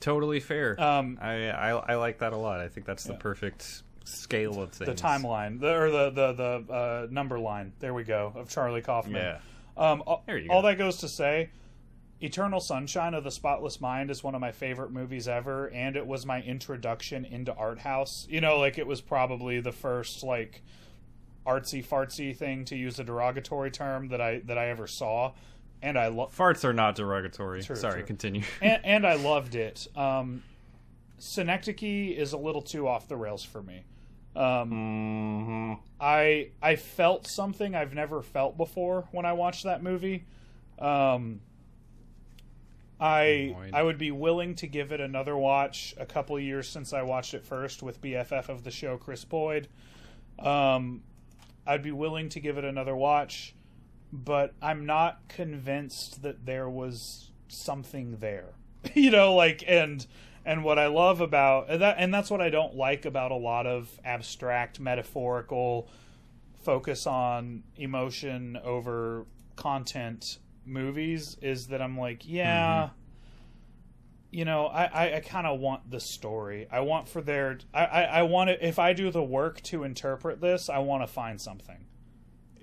Totally 0.00 0.40
fair. 0.40 0.80
Um, 0.80 1.18
I, 1.20 1.50
I 1.50 1.70
I 1.70 1.94
like 1.96 2.18
that 2.18 2.32
a 2.32 2.36
lot. 2.36 2.60
I 2.60 2.68
think 2.68 2.86
that's 2.86 3.04
the 3.04 3.14
perfect 3.14 3.82
scale 4.04 4.62
of 4.62 4.72
things. 4.72 4.88
the 4.88 5.06
timeline, 5.06 5.60
the, 5.60 5.74
or 5.74 5.90
the 5.90 6.10
the 6.10 6.32
the 6.32 6.72
uh, 6.72 7.06
number 7.10 7.38
line. 7.38 7.72
There 7.78 7.94
we 7.94 8.04
go 8.04 8.32
of 8.34 8.48
Charlie 8.48 8.82
Kaufman. 8.82 9.14
Yeah. 9.14 9.38
Um, 9.76 10.02
all, 10.06 10.24
There 10.26 10.38
you 10.38 10.48
go. 10.48 10.54
all 10.54 10.62
that 10.62 10.76
goes 10.76 10.96
to 10.98 11.08
say, 11.08 11.50
Eternal 12.20 12.58
Sunshine 12.58 13.14
of 13.14 13.22
the 13.22 13.30
Spotless 13.30 13.80
Mind 13.80 14.10
is 14.10 14.24
one 14.24 14.34
of 14.34 14.40
my 14.40 14.50
favorite 14.50 14.90
movies 14.90 15.28
ever, 15.28 15.70
and 15.70 15.94
it 15.94 16.04
was 16.04 16.26
my 16.26 16.42
introduction 16.42 17.24
into 17.24 17.54
art 17.54 17.78
house. 17.78 18.26
You 18.28 18.40
know, 18.40 18.58
like 18.58 18.78
it 18.78 18.86
was 18.88 19.00
probably 19.00 19.60
the 19.60 19.70
first 19.72 20.24
like 20.24 20.62
artsy 21.46 21.86
fartsy 21.86 22.36
thing 22.36 22.64
to 22.66 22.76
use 22.76 22.98
a 22.98 23.04
derogatory 23.04 23.70
term 23.70 24.08
that 24.08 24.20
I 24.20 24.40
that 24.46 24.58
I 24.58 24.68
ever 24.70 24.88
saw, 24.88 25.32
and 25.82 25.98
I 25.98 26.08
love 26.08 26.36
Farts 26.36 26.64
are 26.64 26.72
not 26.72 26.94
derogatory. 26.96 27.62
True, 27.62 27.76
Sorry, 27.76 28.00
true. 28.00 28.06
continue. 28.06 28.42
and, 28.62 28.84
and 28.84 29.06
I 29.06 29.14
loved 29.14 29.54
it. 29.54 29.86
Um, 29.96 30.42
Synecdoche 31.18 31.82
is 32.16 32.32
a 32.32 32.38
little 32.38 32.62
too 32.62 32.86
off 32.88 33.08
the 33.08 33.16
rails 33.16 33.44
for 33.44 33.62
me. 33.62 33.84
Um, 34.36 34.68
hmm 34.70 35.72
I 36.00 36.50
I 36.62 36.76
felt 36.76 37.26
something 37.26 37.74
I've 37.74 37.94
never 37.94 38.22
felt 38.22 38.56
before 38.56 39.08
when 39.10 39.26
I 39.26 39.32
watched 39.32 39.64
that 39.64 39.82
movie. 39.82 40.24
Um, 40.78 41.40
I 43.00 43.22
Annoyed. 43.56 43.70
I 43.74 43.82
would 43.82 43.98
be 43.98 44.10
willing 44.10 44.54
to 44.56 44.66
give 44.66 44.92
it 44.92 45.00
another 45.00 45.36
watch. 45.36 45.94
A 45.98 46.06
couple 46.06 46.38
years 46.38 46.68
since 46.68 46.92
I 46.92 47.02
watched 47.02 47.34
it 47.34 47.44
first 47.44 47.82
with 47.82 48.00
BFF 48.00 48.48
of 48.48 48.64
the 48.64 48.70
show 48.70 48.96
Chris 48.96 49.24
Boyd. 49.24 49.68
Um, 50.38 51.02
I'd 51.66 51.82
be 51.82 51.92
willing 51.92 52.28
to 52.30 52.40
give 52.40 52.58
it 52.58 52.64
another 52.64 52.96
watch, 52.96 53.54
but 54.12 54.54
I'm 54.62 54.86
not 54.86 55.28
convinced 55.28 56.22
that 56.22 56.46
there 56.46 56.68
was 56.68 57.30
something 57.48 58.18
there. 58.18 58.54
you 58.94 59.10
know, 59.10 59.34
like 59.34 59.64
and 59.66 60.06
and 60.44 60.64
what 60.64 60.78
I 60.78 60.86
love 60.86 61.20
about 61.20 61.68
and 61.68 61.82
that 61.82 61.96
and 61.98 62.12
that's 62.12 62.30
what 62.30 62.40
I 62.40 62.50
don't 62.50 62.74
like 62.74 63.04
about 63.04 63.30
a 63.30 63.36
lot 63.36 63.66
of 63.66 64.00
abstract 64.04 64.80
metaphorical 64.80 65.88
focus 66.62 67.06
on 67.06 67.62
emotion 67.76 68.58
over 68.62 69.26
content 69.56 70.38
movies 70.64 71.36
is 71.40 71.68
that 71.68 71.82
I'm 71.82 71.98
like, 71.98 72.22
yeah, 72.24 72.84
mm-hmm. 72.84 72.94
you 74.30 74.44
know, 74.44 74.66
I, 74.66 74.84
I, 74.84 75.16
I 75.16 75.20
kind 75.20 75.46
of 75.46 75.58
want 75.60 75.90
the 75.90 76.00
story. 76.00 76.68
I 76.70 76.80
want 76.80 77.08
for 77.08 77.20
their, 77.20 77.58
I, 77.74 77.84
I, 77.84 78.02
I 78.02 78.22
want 78.22 78.48
to, 78.48 78.66
if 78.66 78.78
I 78.78 78.92
do 78.92 79.10
the 79.10 79.22
work 79.22 79.60
to 79.62 79.84
interpret 79.84 80.40
this, 80.40 80.68
I 80.68 80.78
want 80.78 81.02
to 81.02 81.06
find 81.06 81.40
something. 81.40 81.86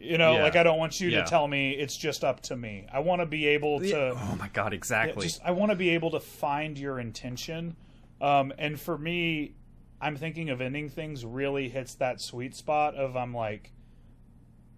You 0.05 0.17
know, 0.17 0.35
Yeah. 0.37 0.43
like 0.43 0.55
I 0.55 0.63
don't 0.63 0.77
want 0.77 0.99
you 1.01 1.09
Yeah. 1.09 1.23
to 1.23 1.29
tell 1.29 1.47
me 1.47 1.71
it's 1.71 1.97
just 1.97 2.23
up 2.23 2.41
to 2.43 2.55
me. 2.55 2.85
I 2.91 2.99
want 2.99 3.21
to 3.21 3.25
be 3.25 3.47
able 3.47 3.79
to. 3.79 4.09
oh 4.11 4.35
my 4.39 4.47
god, 4.49 4.73
exactly. 4.73 5.23
Just 5.27 5.41
I 5.43 5.51
want 5.51 5.71
to 5.71 5.75
be 5.75 5.89
able 5.89 6.11
to 6.11 6.19
find 6.19 6.77
your 6.77 6.99
intention. 6.99 7.75
Um, 8.21 8.53
and 8.57 8.79
for 8.79 8.97
me, 8.97 9.55
I'm 9.99 10.15
thinking 10.15 10.49
of 10.49 10.61
ending 10.61 10.89
things 10.89 11.25
really 11.25 11.69
hits 11.69 11.95
that 11.95 12.21
sweet 12.21 12.55
spot 12.55 12.95
of 12.95 13.15
I'm 13.17 13.33
like, 13.33 13.71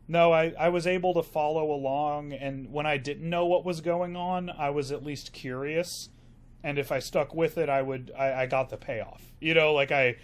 no, 0.07 0.31
I, 0.31 0.53
I 0.57 0.69
was 0.69 0.87
able 0.87 1.13
to 1.15 1.23
follow 1.23 1.71
along, 1.71 2.31
and 2.31 2.71
when 2.71 2.85
I 2.85 2.95
didn't 2.97 3.29
know 3.29 3.45
what 3.45 3.65
was 3.65 3.81
going 3.81 4.15
on, 4.15 4.49
I 4.49 4.69
was 4.69 4.91
at 4.91 5.03
least 5.03 5.33
curious, 5.33 6.09
and 6.63 6.77
if 6.79 6.91
I 6.93 6.99
stuck 6.99 7.35
with 7.35 7.57
it, 7.57 7.67
I 7.67 7.81
would 7.81 8.11
I, 8.17 8.43
I 8.43 8.45
got 8.45 8.69
the 8.69 8.77
payoff. 8.77 9.21
You 9.41 9.53
know, 9.53 9.73
like 9.73 9.91
I, 9.91 10.15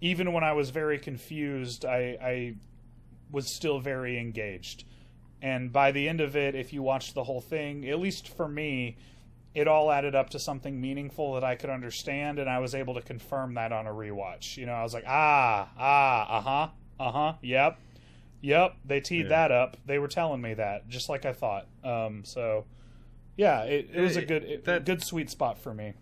even 0.00 0.32
when 0.32 0.44
I 0.44 0.52
was 0.52 0.70
very 0.70 0.98
confused, 0.98 1.84
I 1.84 2.16
I 2.22 2.54
was 3.30 3.54
still 3.54 3.78
very 3.80 4.18
engaged. 4.18 4.84
And 5.40 5.72
by 5.72 5.92
the 5.92 6.08
end 6.08 6.20
of 6.20 6.34
it, 6.36 6.54
if 6.54 6.72
you 6.72 6.82
watched 6.82 7.14
the 7.14 7.24
whole 7.24 7.40
thing, 7.40 7.88
at 7.88 8.00
least 8.00 8.28
for 8.28 8.48
me, 8.48 8.96
it 9.54 9.68
all 9.68 9.90
added 9.90 10.14
up 10.14 10.30
to 10.30 10.38
something 10.38 10.80
meaningful 10.80 11.34
that 11.34 11.44
I 11.44 11.54
could 11.54 11.70
understand, 11.70 12.38
and 12.38 12.48
I 12.50 12.58
was 12.58 12.74
able 12.74 12.94
to 12.94 13.00
confirm 13.02 13.54
that 13.54 13.72
on 13.72 13.86
a 13.86 13.90
rewatch. 13.90 14.56
You 14.56 14.66
know, 14.66 14.72
I 14.72 14.82
was 14.82 14.94
like, 14.94 15.04
ah, 15.06 15.68
ah, 15.78 16.38
uh 16.38 16.40
huh, 16.40 16.68
uh 17.00 17.12
huh, 17.12 17.32
yep, 17.42 17.78
yep. 18.40 18.74
They 18.84 19.00
teed 19.00 19.24
Yeah. 19.24 19.28
that 19.28 19.52
up. 19.52 19.76
They 19.86 19.98
were 19.98 20.08
telling 20.08 20.40
me 20.40 20.54
that, 20.54 20.88
just 20.88 21.08
like 21.08 21.24
I 21.24 21.32
thought. 21.32 21.66
Um, 21.84 22.24
so, 22.24 22.66
yeah, 23.36 23.62
it, 23.62 23.90
it 23.94 24.00
was 24.00 24.16
a 24.16 24.22
good, 24.24 24.44
it, 24.44 24.64
that- 24.64 24.84
good 24.84 25.02
sweet 25.04 25.30
spot 25.30 25.58
for 25.58 25.72
me. 25.72 25.94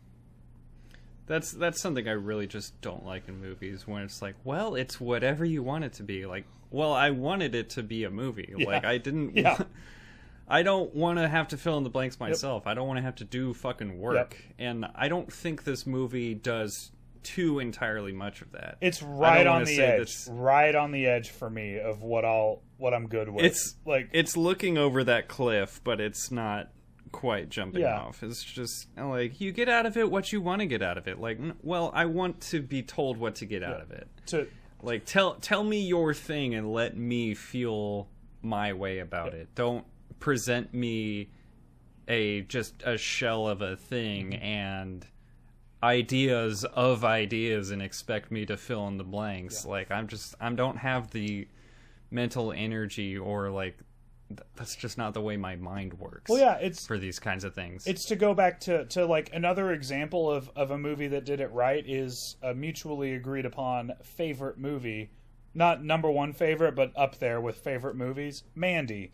That's 1.27 1.53
that's 1.53 1.81
something 1.81 2.07
I 2.09 2.13
really 2.13 2.47
just 2.47 2.81
don't 2.81 3.05
like 3.05 3.29
in 3.29 3.41
movies 3.41 3.87
when 3.87 4.03
it's 4.03 4.23
like, 4.23 4.37
well, 4.45 4.75
it's 4.75 5.01
whatever 5.01 5.45
you 5.45 5.63
want 5.63 5.85
it 5.85 5.93
to 5.95 6.03
be. 6.03 6.25
Like, 6.27 6.45
well, 6.71 6.93
I 6.93 7.11
wanted 7.11 7.55
it 7.55 7.71
to 7.71 7.83
be 7.83 8.05
a 8.05 8.11
movie. 8.11 8.55
Like, 8.65 8.85
I 8.85 8.99
didn't. 8.99 9.37
Yeah. 9.37 9.57
wa- 9.59 9.65
I 10.49 10.63
don't 10.63 10.95
want 10.95 11.19
to 11.19 11.27
have 11.27 11.49
to 11.49 11.57
fill 11.57 11.77
in 11.79 11.83
the 11.83 11.91
blanks 11.91 12.21
myself. 12.21 12.69
I 12.69 12.75
don't 12.75 12.87
want 12.87 12.99
to 12.99 13.03
have 13.03 13.17
to 13.17 13.25
do 13.25 13.53
fucking 13.53 13.99
work. 13.99 14.37
And 14.61 14.87
I 14.95 15.09
don't 15.09 15.33
think 15.33 15.65
this 15.65 15.85
movie 15.87 16.35
does 16.35 16.93
too 17.25 17.59
entirely 17.59 18.13
much 18.13 18.43
of 18.43 18.53
that. 18.53 18.77
It's 18.81 19.03
right 19.03 19.45
on 19.49 19.65
the 19.65 19.81
edge, 19.83 19.99
that's- 19.99 20.29
right 20.31 20.73
on 20.73 20.93
the 20.93 21.07
edge 21.09 21.31
for 21.31 21.51
me 21.51 21.81
of 21.81 22.01
what 22.03 22.25
I'll, 22.25 22.63
what 22.77 22.95
I'm 22.95 23.09
good 23.09 23.29
with. 23.29 23.45
It's 23.45 23.75
like 23.85 24.09
it's 24.13 24.37
looking 24.37 24.79
over 24.79 25.03
that 25.03 25.27
cliff, 25.27 25.81
but 25.83 26.01
it's 26.01 26.31
not 26.31 26.71
quite 27.17 27.49
jumping 27.49 27.81
Yeah. 27.83 27.99
off. 27.99 28.23
It's 28.23 28.45
just 28.45 28.89
like 28.97 29.41
you 29.41 29.51
get 29.51 29.69
out 29.69 29.87
of 29.87 29.97
it 29.97 30.11
what 30.11 30.33
you 30.33 30.41
want 30.41 30.61
to 30.61 30.67
get 30.67 30.83
out 30.83 30.99
of 30.99 31.09
it. 31.09 31.19
Like, 31.19 31.39
well, 31.63 31.91
I 31.95 32.05
want 32.05 32.41
to 32.53 32.61
be 32.61 32.83
told 32.83 33.17
what 33.17 33.35
to 33.37 33.47
get 33.47 33.63
out 33.63 33.81
of 33.81 33.91
it. 33.91 34.07
to 34.27 34.47
Like, 34.83 35.05
tell 35.07 35.35
tell 35.37 35.65
me 35.65 35.81
your 35.81 36.13
thing 36.13 36.55
and 36.55 36.71
let 36.73 36.97
me 36.97 37.35
feel 37.35 38.09
my 38.43 38.73
way 38.75 38.99
about 38.99 39.33
it. 39.35 39.49
Don't 39.55 39.87
present 40.21 40.75
me 40.75 41.31
a 42.09 42.43
just 42.43 42.83
a 42.85 42.97
shell 42.99 43.49
of 43.49 43.63
a 43.63 43.77
thing 43.77 44.33
Mm-hmm. 44.33 44.43
and 44.45 45.07
ideas 45.83 46.65
of 46.65 47.05
ideas 47.05 47.71
and 47.71 47.83
expect 47.83 48.31
me 48.31 48.47
to 48.47 48.57
fill 48.57 48.87
in 48.89 48.97
the 48.99 49.05
blanks. 49.05 49.65
Like 49.65 49.91
I'm 49.91 50.07
just 50.09 50.35
I 50.41 50.51
don't 50.51 50.79
have 50.79 51.11
the 51.11 51.49
mental 52.11 52.53
energy 52.53 53.17
or 53.17 53.51
like 53.51 53.79
that's 54.57 54.75
just 54.75 54.99
not 54.99 55.15
the 55.15 55.21
way 55.21 55.37
my 55.37 55.57
mind 55.57 55.95
works. 55.95 56.29
well, 56.29 56.39
yeah, 56.39 56.55
it's 56.57 56.87
for 56.87 56.99
these 56.99 57.19
kinds 57.19 57.45
of 57.45 57.55
things. 57.55 57.87
it's 57.87 58.05
to 58.07 58.17
go 58.17 58.35
back 58.35 58.59
to, 58.61 58.85
to 58.87 59.07
like 59.07 59.31
another 59.33 59.73
example 59.73 60.31
of, 60.31 60.51
of 60.57 60.71
a 60.71 60.79
movie 60.79 61.09
that 61.09 61.25
did 61.25 61.41
it 61.41 61.51
right 61.53 61.85
is 61.87 62.37
a 62.43 62.55
mutually 62.55 63.15
agreed 63.15 63.47
upon 63.47 63.93
favorite 64.03 64.59
movie 64.59 65.11
not 65.55 65.83
number 65.83 66.11
one 66.11 66.33
favorite 66.33 66.75
but 66.75 66.93
up 66.97 67.19
there 67.19 67.41
with 67.41 67.57
favorite 67.57 67.97
movies 67.97 68.43
mandy 68.55 69.13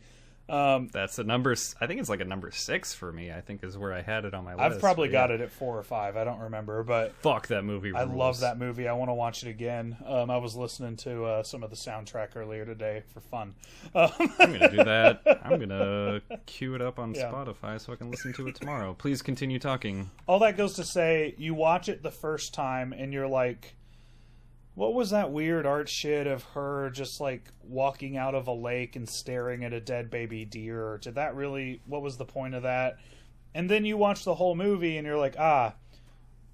um, 0.52 0.88
that's 0.92 1.18
a 1.18 1.24
number. 1.24 1.52
I 1.80 1.86
think 1.86 2.00
it's 2.00 2.08
like 2.08 2.20
a 2.20 2.24
number 2.24 2.50
six 2.50 2.94
for 2.94 3.10
me. 3.12 3.32
I 3.32 3.40
think 3.40 3.64
is 3.64 3.76
where 3.78 3.92
I 3.92 4.02
had 4.02 4.24
it 4.24 4.34
on 4.34 4.44
my 4.44 4.54
list. 4.54 4.62
i've 4.74 4.80
probably 4.80 5.08
got 5.08 5.30
yeah. 5.30 5.36
it 5.36 5.40
at 5.40 5.50
four 5.50 5.76
or 5.78 5.82
five 5.82 6.16
i 6.16 6.24
don't 6.24 6.40
remember 6.40 6.82
but 6.82 7.12
Fuck 7.22 7.48
that 7.48 7.64
movie. 7.64 7.92
i 7.94 8.02
rules. 8.02 8.16
love 8.16 8.40
that 8.40 8.58
movie 8.58 8.86
i 8.88 8.92
want 8.92 9.08
to 9.08 9.14
watch 9.14 9.42
it 9.44 9.48
again 9.48 9.96
um, 10.06 10.30
i 10.30 10.36
was 10.36 10.54
listening 10.54 10.96
to 10.96 11.24
uh, 11.24 11.42
some 11.42 11.62
of 11.62 11.70
the 11.70 11.76
soundtrack 11.76 12.36
earlier 12.36 12.64
today 12.64 13.02
for 13.12 13.20
fun 13.20 13.54
um, 13.94 14.10
I'm 14.38 14.52
gonna 14.52 14.70
do 14.70 14.84
that. 14.84 15.22
I'm 15.44 15.58
gonna 15.58 16.20
queue 16.46 16.74
it 16.74 16.82
up 16.82 16.98
on 16.98 17.14
Yeah. 17.14 17.30
Spotify 17.30 17.80
so 17.80 17.92
I 17.92 17.96
can 17.96 18.10
listen 18.10 18.32
to 18.34 18.48
it 18.48 18.54
tomorrow. 18.54 18.94
Please 18.94 19.22
continue 19.22 19.58
talking. 19.58 20.10
all 20.26 20.38
that 20.40 20.56
goes 20.56 20.74
to 20.74 20.84
say 20.84 21.34
you 21.38 21.54
watch 21.54 21.88
it 21.88 22.02
the 22.02 22.10
first 22.10 22.52
time 22.54 22.92
and 22.92 23.12
you're 23.12 23.28
like 23.28 23.74
what 24.74 24.94
was 24.94 25.10
that 25.10 25.30
weird 25.30 25.66
art 25.66 25.88
shit 25.88 26.26
of 26.26 26.42
her 26.54 26.90
just 26.90 27.20
like 27.20 27.50
walking 27.62 28.16
out 28.16 28.34
of 28.34 28.46
a 28.46 28.52
lake 28.52 28.96
and 28.96 29.08
staring 29.08 29.64
at 29.64 29.72
a 29.72 29.80
dead 29.80 30.10
baby 30.10 30.44
deer? 30.44 30.98
Did 31.02 31.16
that 31.16 31.34
really 31.34 31.80
what 31.86 32.02
was 32.02 32.16
the 32.16 32.24
point 32.24 32.54
of 32.54 32.62
that? 32.62 32.96
And 33.54 33.68
then 33.68 33.84
you 33.84 33.96
watch 33.96 34.24
the 34.24 34.34
whole 34.34 34.54
movie 34.54 34.96
and 34.96 35.06
you're 35.06 35.18
like 35.18 35.36
ah 35.38 35.74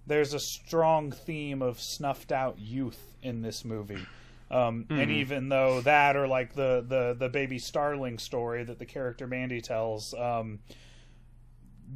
there's 0.07 0.35
a 0.35 0.41
strong 0.41 1.13
theme 1.13 1.63
of 1.63 1.81
snuffed 1.81 2.33
out 2.33 2.59
youth 2.59 3.15
in 3.23 3.43
this 3.43 3.65
movie. 3.65 4.07
Um, 4.51 4.87
and 4.89 5.11
even 5.11 5.51
though 5.51 5.83
that 5.83 6.17
or 6.17 6.27
like 6.27 6.55
the, 6.55 6.83
the 6.89 7.15
the 7.19 7.29
baby 7.29 7.59
starling 7.59 8.19
story 8.19 8.65
that 8.65 8.79
the 8.79 8.87
character 8.87 9.27
mandy 9.27 9.61
tells 9.61 10.15
um, 10.15 10.61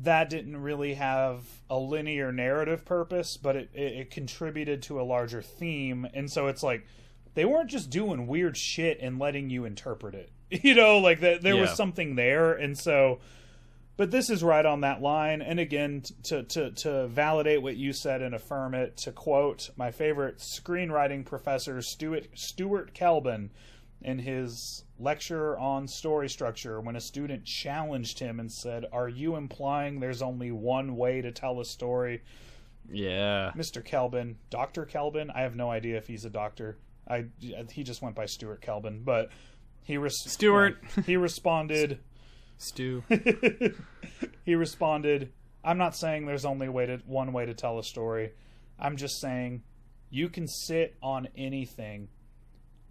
that 0.00 0.30
didn't 0.30 0.56
really 0.56 0.94
have 0.94 1.44
a 1.68 1.78
linear 1.78 2.32
narrative 2.32 2.84
purpose, 2.84 3.36
but 3.36 3.56
it, 3.56 3.70
it, 3.74 3.92
it 3.92 4.10
contributed 4.10 4.82
to 4.82 5.00
a 5.00 5.02
larger 5.02 5.42
theme. 5.42 6.06
And 6.14 6.30
so 6.30 6.46
it's 6.46 6.62
like 6.62 6.86
they 7.34 7.44
weren't 7.44 7.70
just 7.70 7.90
doing 7.90 8.26
weird 8.26 8.56
shit 8.56 8.98
and 9.00 9.18
letting 9.18 9.50
you 9.50 9.64
interpret 9.64 10.14
it. 10.14 10.30
You 10.62 10.74
know, 10.74 10.98
like 10.98 11.20
that 11.20 11.40
there 11.40 11.56
was 11.56 11.74
something 11.74 12.14
there. 12.14 12.52
And 12.52 12.76
so, 12.76 13.20
but 13.96 14.10
this 14.10 14.28
is 14.28 14.44
right 14.44 14.66
on 14.66 14.82
that 14.82 15.00
line. 15.00 15.40
And 15.40 15.58
again, 15.58 16.02
to, 16.24 16.42
to, 16.42 16.72
to 16.72 17.06
validate 17.06 17.62
what 17.62 17.76
you 17.76 17.94
said 17.94 18.20
and 18.20 18.34
affirm 18.34 18.74
it, 18.74 18.98
to 18.98 19.12
quote 19.12 19.70
my 19.78 19.90
favorite 19.90 20.40
screenwriting 20.40 21.24
professor, 21.24 21.80
Stuart, 21.80 22.26
Stuart 22.34 22.92
Kelbin, 22.92 23.48
in 24.04 24.18
his 24.18 24.84
lecture 24.98 25.58
on 25.58 25.88
story 25.88 26.28
structure 26.28 26.80
when 26.80 26.96
a 26.96 27.00
student 27.00 27.44
challenged 27.44 28.18
him 28.18 28.40
and 28.40 28.50
said, 28.50 28.86
Are 28.92 29.08
you 29.08 29.36
implying 29.36 30.00
there's 30.00 30.22
only 30.22 30.50
one 30.50 30.96
way 30.96 31.20
to 31.20 31.32
tell 31.32 31.60
a 31.60 31.64
story? 31.64 32.22
Yeah. 32.90 33.52
Mr. 33.56 33.84
Kelbin, 33.84 34.36
Dr. 34.50 34.86
Kelbin, 34.86 35.30
I 35.34 35.42
have 35.42 35.56
no 35.56 35.70
idea 35.70 35.96
if 35.96 36.06
he's 36.06 36.24
a 36.24 36.30
doctor. 36.30 36.76
I 37.08 37.26
he 37.70 37.82
just 37.82 38.02
went 38.02 38.14
by 38.14 38.26
Stuart 38.26 38.60
Kelvin, 38.60 39.02
but 39.04 39.30
he 39.82 39.98
res- 39.98 40.30
Stuart. 40.30 40.78
he 41.06 41.16
responded. 41.16 41.98
Stu. 42.58 43.02
he 44.44 44.54
responded, 44.54 45.32
"I'm 45.64 45.78
not 45.78 45.96
saying 45.96 46.26
there's 46.26 46.44
only 46.44 46.68
way 46.68 46.86
to 46.86 46.98
one 47.06 47.32
way 47.32 47.44
to 47.44 47.54
tell 47.54 47.78
a 47.78 47.82
story. 47.82 48.32
I'm 48.78 48.96
just 48.96 49.20
saying 49.20 49.62
you 50.10 50.28
can 50.28 50.46
sit 50.46 50.94
on 51.02 51.28
anything. 51.36 52.08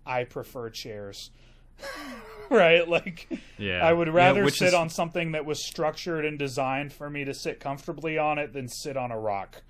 I 0.05 0.23
prefer 0.25 0.69
chairs." 0.69 1.31
right? 2.49 2.87
Like 2.87 3.27
Yeah. 3.57 3.85
I 3.85 3.93
would 3.93 4.09
rather 4.09 4.43
which 4.43 4.57
sit 4.59 4.69
is- 4.69 4.73
on 4.73 4.89
something 4.89 5.31
that 5.31 5.45
was 5.45 5.63
structured 5.63 6.25
and 6.25 6.37
designed 6.37 6.93
for 6.93 7.09
me 7.09 7.25
to 7.25 7.33
sit 7.33 7.59
comfortably 7.59 8.17
on 8.17 8.37
it 8.37 8.53
than 8.53 8.67
sit 8.67 8.97
on 8.97 9.11
a 9.11 9.19
rock. 9.19 9.63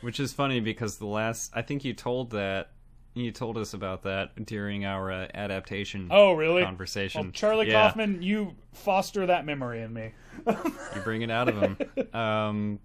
Which 0.00 0.18
is 0.18 0.32
funny 0.32 0.60
because 0.60 0.96
the 0.98 1.06
last 1.06 1.52
I 1.54 1.62
think 1.62 1.84
you 1.84 1.92
told 1.94 2.30
that 2.30 2.70
you 3.16 3.30
told 3.30 3.56
us 3.56 3.74
about 3.74 4.02
that 4.02 4.44
during 4.44 4.84
our 4.84 5.12
uh, 5.12 5.28
adaptation 5.34 6.08
Oh, 6.10 6.32
really? 6.32 6.64
conversation. 6.64 7.22
Well, 7.22 7.30
Charlie 7.30 7.68
Yeah. 7.68 7.86
Kaufman, 7.88 8.22
you 8.22 8.56
foster 8.72 9.26
that 9.26 9.46
memory 9.46 9.82
in 9.82 9.92
me. 9.92 10.10
You 10.48 11.00
bring 11.04 11.22
it 11.22 11.30
out 11.30 11.48
of 11.48 11.56
him. 11.60 11.76
um, 12.12 12.80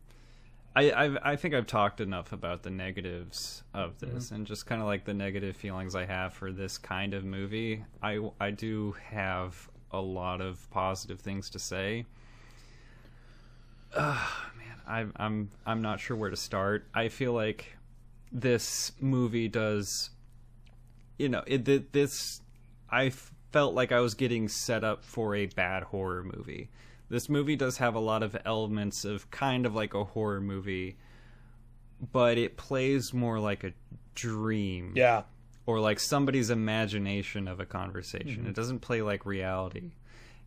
I, 0.75 0.91
I 0.91 1.31
I 1.31 1.35
think 1.35 1.53
I've 1.53 1.65
talked 1.67 1.99
enough 1.99 2.31
about 2.31 2.63
the 2.63 2.69
negatives 2.69 3.63
of 3.73 3.99
this 3.99 4.25
Mm-hmm. 4.27 4.35
and 4.35 4.47
just 4.47 4.65
kind 4.65 4.81
of 4.81 4.87
like 4.87 5.03
the 5.05 5.13
negative 5.13 5.55
feelings 5.55 5.95
I 5.95 6.05
have 6.05 6.33
for 6.33 6.51
this 6.51 6.77
kind 6.77 7.13
of 7.13 7.23
movie. 7.25 7.83
I 8.01 8.19
I 8.39 8.51
do 8.51 8.95
have 9.09 9.69
a 9.91 9.99
lot 9.99 10.41
of 10.41 10.69
positive 10.71 11.19
things 11.19 11.49
to 11.51 11.59
say. 11.59 12.05
Ah, 13.95 14.51
man, 14.57 14.77
I'm 14.87 15.13
I'm 15.15 15.49
I'm 15.65 15.81
not 15.81 15.99
sure 15.99 16.15
where 16.15 16.29
to 16.29 16.37
start. 16.37 16.87
I 16.93 17.09
feel 17.09 17.33
like 17.33 17.75
this 18.31 18.91
movie 18.99 19.47
does 19.47 20.11
you 21.17 21.27
know, 21.29 21.43
it 21.47 21.65
th- 21.65 21.85
this 21.91 22.41
I 22.89 23.11
felt 23.51 23.73
like 23.73 23.91
I 23.91 23.99
was 23.99 24.13
getting 24.13 24.47
set 24.47 24.83
up 24.83 25.03
for 25.03 25.35
a 25.35 25.47
bad 25.47 25.83
horror 25.83 26.23
movie. 26.23 26.69
This 27.09 27.27
movie 27.29 27.55
does 27.55 27.77
have 27.77 27.95
a 27.95 27.99
lot 27.99 28.21
of 28.23 28.37
elements 28.45 29.03
of 29.03 29.29
kind 29.31 29.65
of 29.65 29.73
like 29.75 29.93
a 29.93 30.03
horror 30.03 30.39
movie, 30.41 30.97
but 32.11 32.37
it 32.37 32.55
plays 32.57 33.13
more 33.13 33.39
like 33.39 33.63
a 33.63 33.73
dream 34.15 34.93
Yeah. 34.95 35.23
or 35.65 35.79
like 35.79 35.99
somebody's 35.99 36.49
imagination 36.49 37.47
of 37.47 37.59
a 37.59 37.65
conversation. 37.65 38.41
Mm-hmm. 38.41 38.49
It 38.49 38.55
doesn't 38.55 38.79
play 38.79 39.01
like 39.01 39.25
reality. 39.25 39.91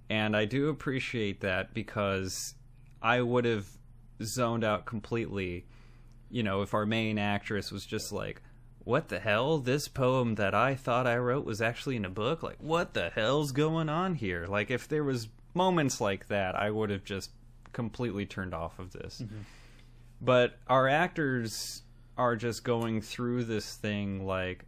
And 0.09 0.37
I 0.37 0.45
do 0.45 0.69
appreciate 0.69 1.41
that 1.41 1.75
because 1.75 2.55
I 3.01 3.21
would 3.23 3.45
have 3.45 3.67
zoned 4.23 4.63
out 4.63 4.85
completely, 4.87 5.67
you 6.31 6.43
know, 6.43 6.63
if 6.63 6.75
our 6.75 6.87
main 6.87 7.19
actress 7.19 7.73
was 7.73 7.85
just 7.85 8.13
like, 8.13 8.41
what 8.85 9.09
the 9.09 9.21
hell? 9.21 9.59
This 9.59 9.89
poem 9.89 10.35
that 10.37 10.55
I 10.55 10.75
thought 10.75 11.07
I 11.07 11.17
wrote 11.17 11.45
was 11.45 11.63
actually 11.63 11.97
in 11.97 12.05
a 12.05 12.11
book? 12.11 12.43
Like, 12.43 12.59
what 12.61 12.95
the 12.95 13.11
hell's 13.11 13.53
going 13.53 13.89
on 13.89 14.15
here? 14.17 14.47
Like, 14.47 14.71
if 14.71 14.89
there 14.89 15.05
was 15.05 15.29
moments 15.55 16.01
like 16.01 16.29
that, 16.29 16.55
I 16.55 16.71
would 16.71 16.91
have 16.91 17.05
just 17.05 17.31
completely 17.73 18.27
turned 18.27 18.55
off 18.55 18.79
of 18.79 18.93
this. 18.93 19.23
But 20.21 20.57
our 20.69 20.89
actors 20.89 21.83
are 22.17 22.37
just 22.37 22.63
going 22.65 23.01
through 23.01 23.45
this 23.45 23.75
thing 23.75 24.27
like, 24.27 24.65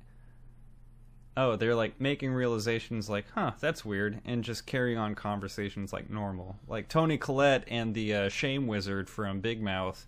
oh, 1.37 1.57
they're 1.57 1.75
like 1.75 2.01
making 2.01 2.33
realizations 2.33 3.09
like, 3.11 3.27
huh, 3.35 3.53
that's 3.61 3.85
weird, 3.85 4.21
and 4.25 4.43
just 4.45 4.67
carrying 4.67 4.99
on 4.99 5.15
conversations 5.15 5.93
like 5.93 6.11
normal. 6.11 6.57
Like 6.69 6.89
Toni 6.89 7.19
Collette 7.19 7.65
and 7.69 7.95
the 7.95 8.15
uh, 8.15 8.29
Shame 8.29 8.67
Wizard 8.67 9.09
from 9.09 9.41
Big 9.41 9.63
Mouth, 9.63 10.07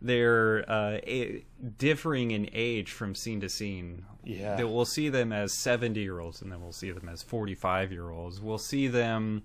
they're 0.00 0.64
uh, 0.70 0.98
a- 1.06 1.44
differing 1.76 2.30
in 2.30 2.48
age 2.52 2.92
from 2.92 3.14
scene 3.14 3.40
to 3.40 3.48
scene. 3.48 4.04
Yeah. 4.24 4.62
We'll 4.62 4.84
see 4.84 5.08
them 5.08 5.32
as 5.32 5.52
70 5.52 6.00
year 6.00 6.20
olds, 6.20 6.42
and 6.42 6.52
then 6.52 6.60
we'll 6.62 6.72
see 6.72 6.90
them 6.92 7.08
as 7.08 7.22
45 7.22 7.92
year 7.92 8.10
olds. 8.10 8.40
We'll 8.40 8.58
see 8.58 8.88
them 8.88 9.42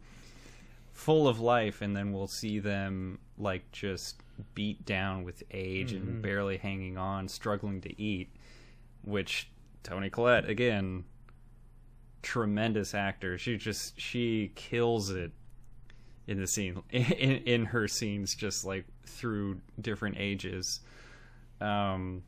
full 0.93 1.27
of 1.27 1.39
life, 1.39 1.81
and 1.81 1.95
then 1.95 2.13
we'll 2.13 2.27
see 2.27 2.59
them 2.59 3.19
like 3.37 3.69
just 3.71 4.21
beat 4.55 4.85
down 4.85 5.23
with 5.23 5.43
age 5.51 5.91
and 5.91 6.21
barely 6.21 6.57
hanging 6.57 6.97
on, 6.97 7.27
struggling 7.27 7.81
to 7.81 8.01
eat. 8.01 8.29
Which 9.03 9.49
Toni 9.83 10.09
Collette 10.09 10.47
again, 10.47 11.03
tremendous 12.21 12.93
actor. 12.93 13.37
She 13.37 13.57
just 13.57 13.99
she 13.99 14.51
kills 14.55 15.09
it 15.09 15.31
in 16.25 16.39
the 16.39 16.47
scene 16.47 16.81
in, 16.89 17.01
in 17.01 17.65
her 17.65 17.87
scenes, 17.87 18.33
just 18.33 18.63
like 18.63 18.85
through 19.05 19.59
different 19.81 20.15
ages. 20.17 20.79
Um, 21.59 22.23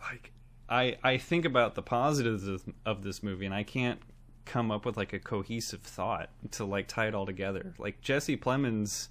like 0.00 0.32
I 0.68 0.96
I 1.02 1.18
think 1.18 1.44
about 1.44 1.74
the 1.74 1.82
positives 1.82 2.46
of, 2.48 2.62
of 2.84 3.02
this 3.02 3.22
movie, 3.22 3.46
and 3.46 3.54
I 3.54 3.62
can't 3.62 4.00
come 4.48 4.70
up 4.70 4.84
with 4.84 4.96
like 4.96 5.12
a 5.12 5.18
cohesive 5.18 5.82
thought 5.82 6.30
to 6.52 6.64
like 6.64 6.88
tie 6.88 7.06
it 7.06 7.14
all 7.14 7.26
together. 7.26 7.74
Like 7.78 8.00
Jesse 8.00 8.36
Plemons, 8.36 9.08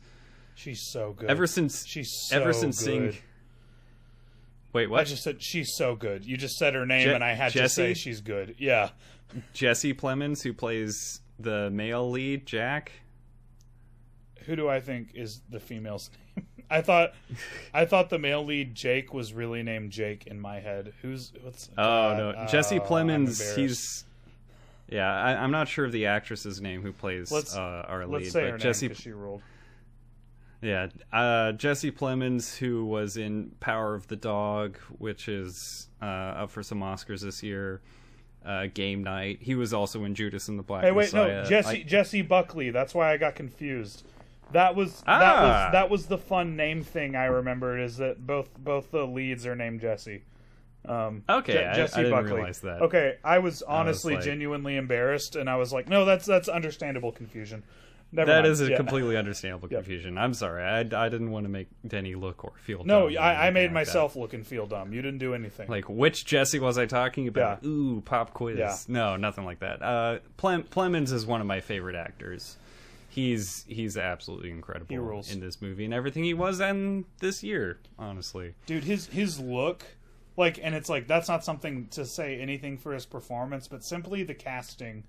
She's 0.56 0.82
so 0.92 1.14
good. 1.14 1.30
ever 1.30 1.48
since 1.48 1.86
She's 1.86 2.12
so 2.28 2.36
ever 2.42 2.52
since 2.54 2.78
seeing. 2.80 3.06
good. 3.12 3.18
Wait, 4.74 4.92
I 4.92 5.04
just 5.06 5.24
said 5.24 5.42
she's 5.42 5.74
so 5.76 5.96
good. 5.96 6.26
You 6.26 6.38
just 6.38 6.58
said 6.58 6.74
her 6.76 6.86
name, 6.86 7.08
Je- 7.08 7.14
and 7.14 7.24
I 7.24 7.34
had 7.34 7.52
to 7.54 7.60
Jessie? 7.60 7.74
say 7.74 7.94
she's 7.94 8.22
good. 8.22 8.56
Yeah. 8.60 8.90
Jesse 9.54 9.94
Plemons, 9.94 10.44
who 10.44 10.54
plays 10.54 11.22
the 11.40 11.70
male 11.72 12.10
lead, 12.12 12.46
Jack. 12.46 12.92
Who 14.46 14.56
do 14.56 14.70
I 14.70 14.80
think 14.80 15.12
is 15.14 15.42
the 15.50 15.60
female's 15.60 16.10
name? 16.36 16.46
I 16.70 16.82
thought, 16.82 17.14
I 17.74 17.86
thought 17.86 18.10
the 18.10 18.20
male 18.20 18.44
lead 18.46 18.76
Jake 18.76 19.14
was 19.14 19.34
really 19.34 19.64
named 19.64 19.92
Jake 19.92 20.28
in 20.28 20.40
my 20.40 20.60
head. 20.60 20.94
Who's 21.02 21.32
what's? 21.42 21.70
Oh 21.78 21.84
God, 21.84 22.18
no, 22.18 22.30
uh, 22.32 22.48
Jesse 22.48 22.80
Plemons. 22.80 23.40
embarrassed. 23.40 23.56
He's 23.56 24.06
yeah. 24.90 25.12
I, 25.14 25.36
I'm 25.36 25.52
not 25.52 25.68
sure 25.68 25.86
of 25.86 25.92
the 25.92 26.06
actress's 26.08 26.60
name 26.62 26.82
who 26.82 26.92
plays 26.92 27.32
Let's- 27.32 27.56
uh, 27.56 27.86
our 27.88 28.06
Let's 28.06 28.26
lead, 28.26 28.32
say 28.32 28.42
but 28.44 28.52
her 28.52 28.58
Jesse. 28.58 28.88
name 28.88 28.96
she 28.96 29.12
ruled. 29.12 29.42
Yeah, 30.62 30.88
uh, 31.14 31.52
Jesse 31.52 31.92
Plemons, 31.92 32.58
who 32.58 32.84
was 32.86 33.16
in 33.16 33.52
Power 33.60 33.94
of 33.94 34.08
the 34.08 34.16
Dog, 34.16 34.78
which 34.98 35.30
is 35.30 35.88
uh, 36.02 36.06
up 36.06 36.50
for 36.52 36.64
some 36.64 36.80
Oscars 36.80 37.22
this 37.22 37.44
year. 37.44 37.82
Uh, 38.46 38.66
Game 38.74 39.04
Night. 39.04 39.40
He 39.42 39.56
was 39.56 39.74
also 39.74 40.04
in 40.06 40.16
Judas 40.16 40.48
and 40.48 40.58
the 40.58 40.64
Black 40.64 40.84
Hey, 40.84 40.92
wait, 40.92 41.12
Messiah. 41.14 41.44
no, 41.44 41.50
Jesse 41.50 41.82
I- 41.82 41.84
Jessie 41.84 42.22
Buckley. 42.22 42.70
That's 42.72 42.96
why 42.96 43.12
I 43.12 43.18
got 43.18 43.36
confused. 43.36 44.04
That 44.54 44.74
was 44.74 45.02
that 45.02 45.06
Ah. 45.22 45.42
was 45.66 45.72
that 45.74 45.90
was 45.90 46.06
the 46.06 46.18
fun 46.18 46.56
name 46.56 46.82
thing 46.82 47.16
I 47.16 47.26
remembered 47.26 47.80
is 47.82 47.98
that 47.98 48.26
both 48.26 48.58
both 48.58 48.90
the 48.92 49.06
leads 49.06 49.46
are 49.46 49.56
named 49.56 49.82
Jesse. 49.82 50.24
Um, 50.88 51.24
Okay, 51.30 51.54
Je- 51.54 51.64
I- 51.64 51.72
I 51.72 51.76
Jesse 51.76 51.96
didn't 51.98 52.12
Buckley. 52.12 52.34
realize 52.34 52.60
that. 52.62 52.82
Okay, 52.84 53.16
I 53.24 53.40
was 53.40 53.62
honestly 53.62 54.16
like- 54.16 54.24
genuinely 54.24 54.76
embarrassed, 54.78 55.36
and 55.36 55.50
I 55.50 55.56
was 55.58 55.72
like, 55.74 55.88
no, 55.90 56.06
that's 56.06 56.26
that's 56.26 56.48
understandable 56.50 57.12
confusion. 57.12 57.64
Never 58.10 58.32
that 58.32 58.44
mind. 58.44 58.52
is 58.54 58.62
a 58.62 58.70
Yeah. 58.70 58.78
completely 58.78 59.18
understandable 59.24 59.68
Yep. 59.70 59.80
confusion. 59.80 60.18
I'm 60.18 60.34
sorry. 60.34 60.64
I, 60.64 60.80
I 60.80 61.10
didn't 61.10 61.30
want 61.30 61.44
to 61.44 61.50
make 61.50 61.68
Denny 61.86 62.16
look 62.16 62.46
or 62.46 62.54
feel 62.64 62.86
No, 62.86 63.10
I, 63.10 63.48
I 63.48 63.52
made 63.52 63.64
like 63.64 63.70
that. 63.72 63.74
myself 63.74 64.16
look 64.16 64.34
and 64.34 64.48
feel 64.48 64.66
dumb. 64.66 64.94
You 64.94 65.02
didn't 65.02 65.20
do 65.20 65.34
anything. 65.34 65.68
Like 65.68 65.90
which 65.90 66.26
Jesse 66.26 66.60
was 66.60 66.78
I 66.78 66.86
talking 66.86 67.28
about? 67.28 67.60
Yeah. 67.64 67.68
Ooh, 67.70 68.02
pop 68.06 68.34
quiz. 68.34 68.58
Yeah. 68.60 68.78
No, 68.88 69.18
nothing 69.18 69.44
like 69.44 69.60
that. 69.60 69.82
Uh, 69.82 70.20
Plem- 70.38 70.64
Plemons 70.64 71.12
is 71.12 71.26
one 71.26 71.42
of 71.42 71.48
my 71.48 71.60
favorite 71.60 71.98
actors. 71.98 72.56
He's 73.10 73.66
he's 73.68 73.98
absolutely 73.98 74.52
incredible 74.52 75.24
He 75.24 75.34
in 75.34 75.40
this 75.42 75.62
movie 75.62 75.84
and 75.86 75.94
everything 75.94 76.24
he 76.24 76.34
was 76.36 76.60
in 76.62 77.04
this 77.20 77.44
year. 77.44 77.80
Honestly, 78.00 78.54
dude 78.68 78.84
his 78.86 79.08
his 79.08 79.40
look 79.40 79.84
like 80.38 80.60
and 80.62 80.74
it's 80.76 80.88
like 80.90 81.08
that's 81.08 81.28
not 81.28 81.44
something 81.44 81.88
to 81.88 82.06
say 82.06 82.40
anything 82.40 82.78
for 82.78 82.94
his 82.94 83.06
performance 83.06 83.68
but 83.68 83.84
simply 83.84 84.24
the 84.24 84.34
casting 84.36 85.04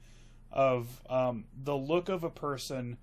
of 0.51 1.03
um, 1.11 1.45
the 1.63 1.77
look 1.77 2.09
of 2.09 2.25
a 2.25 2.31
person 2.31 2.97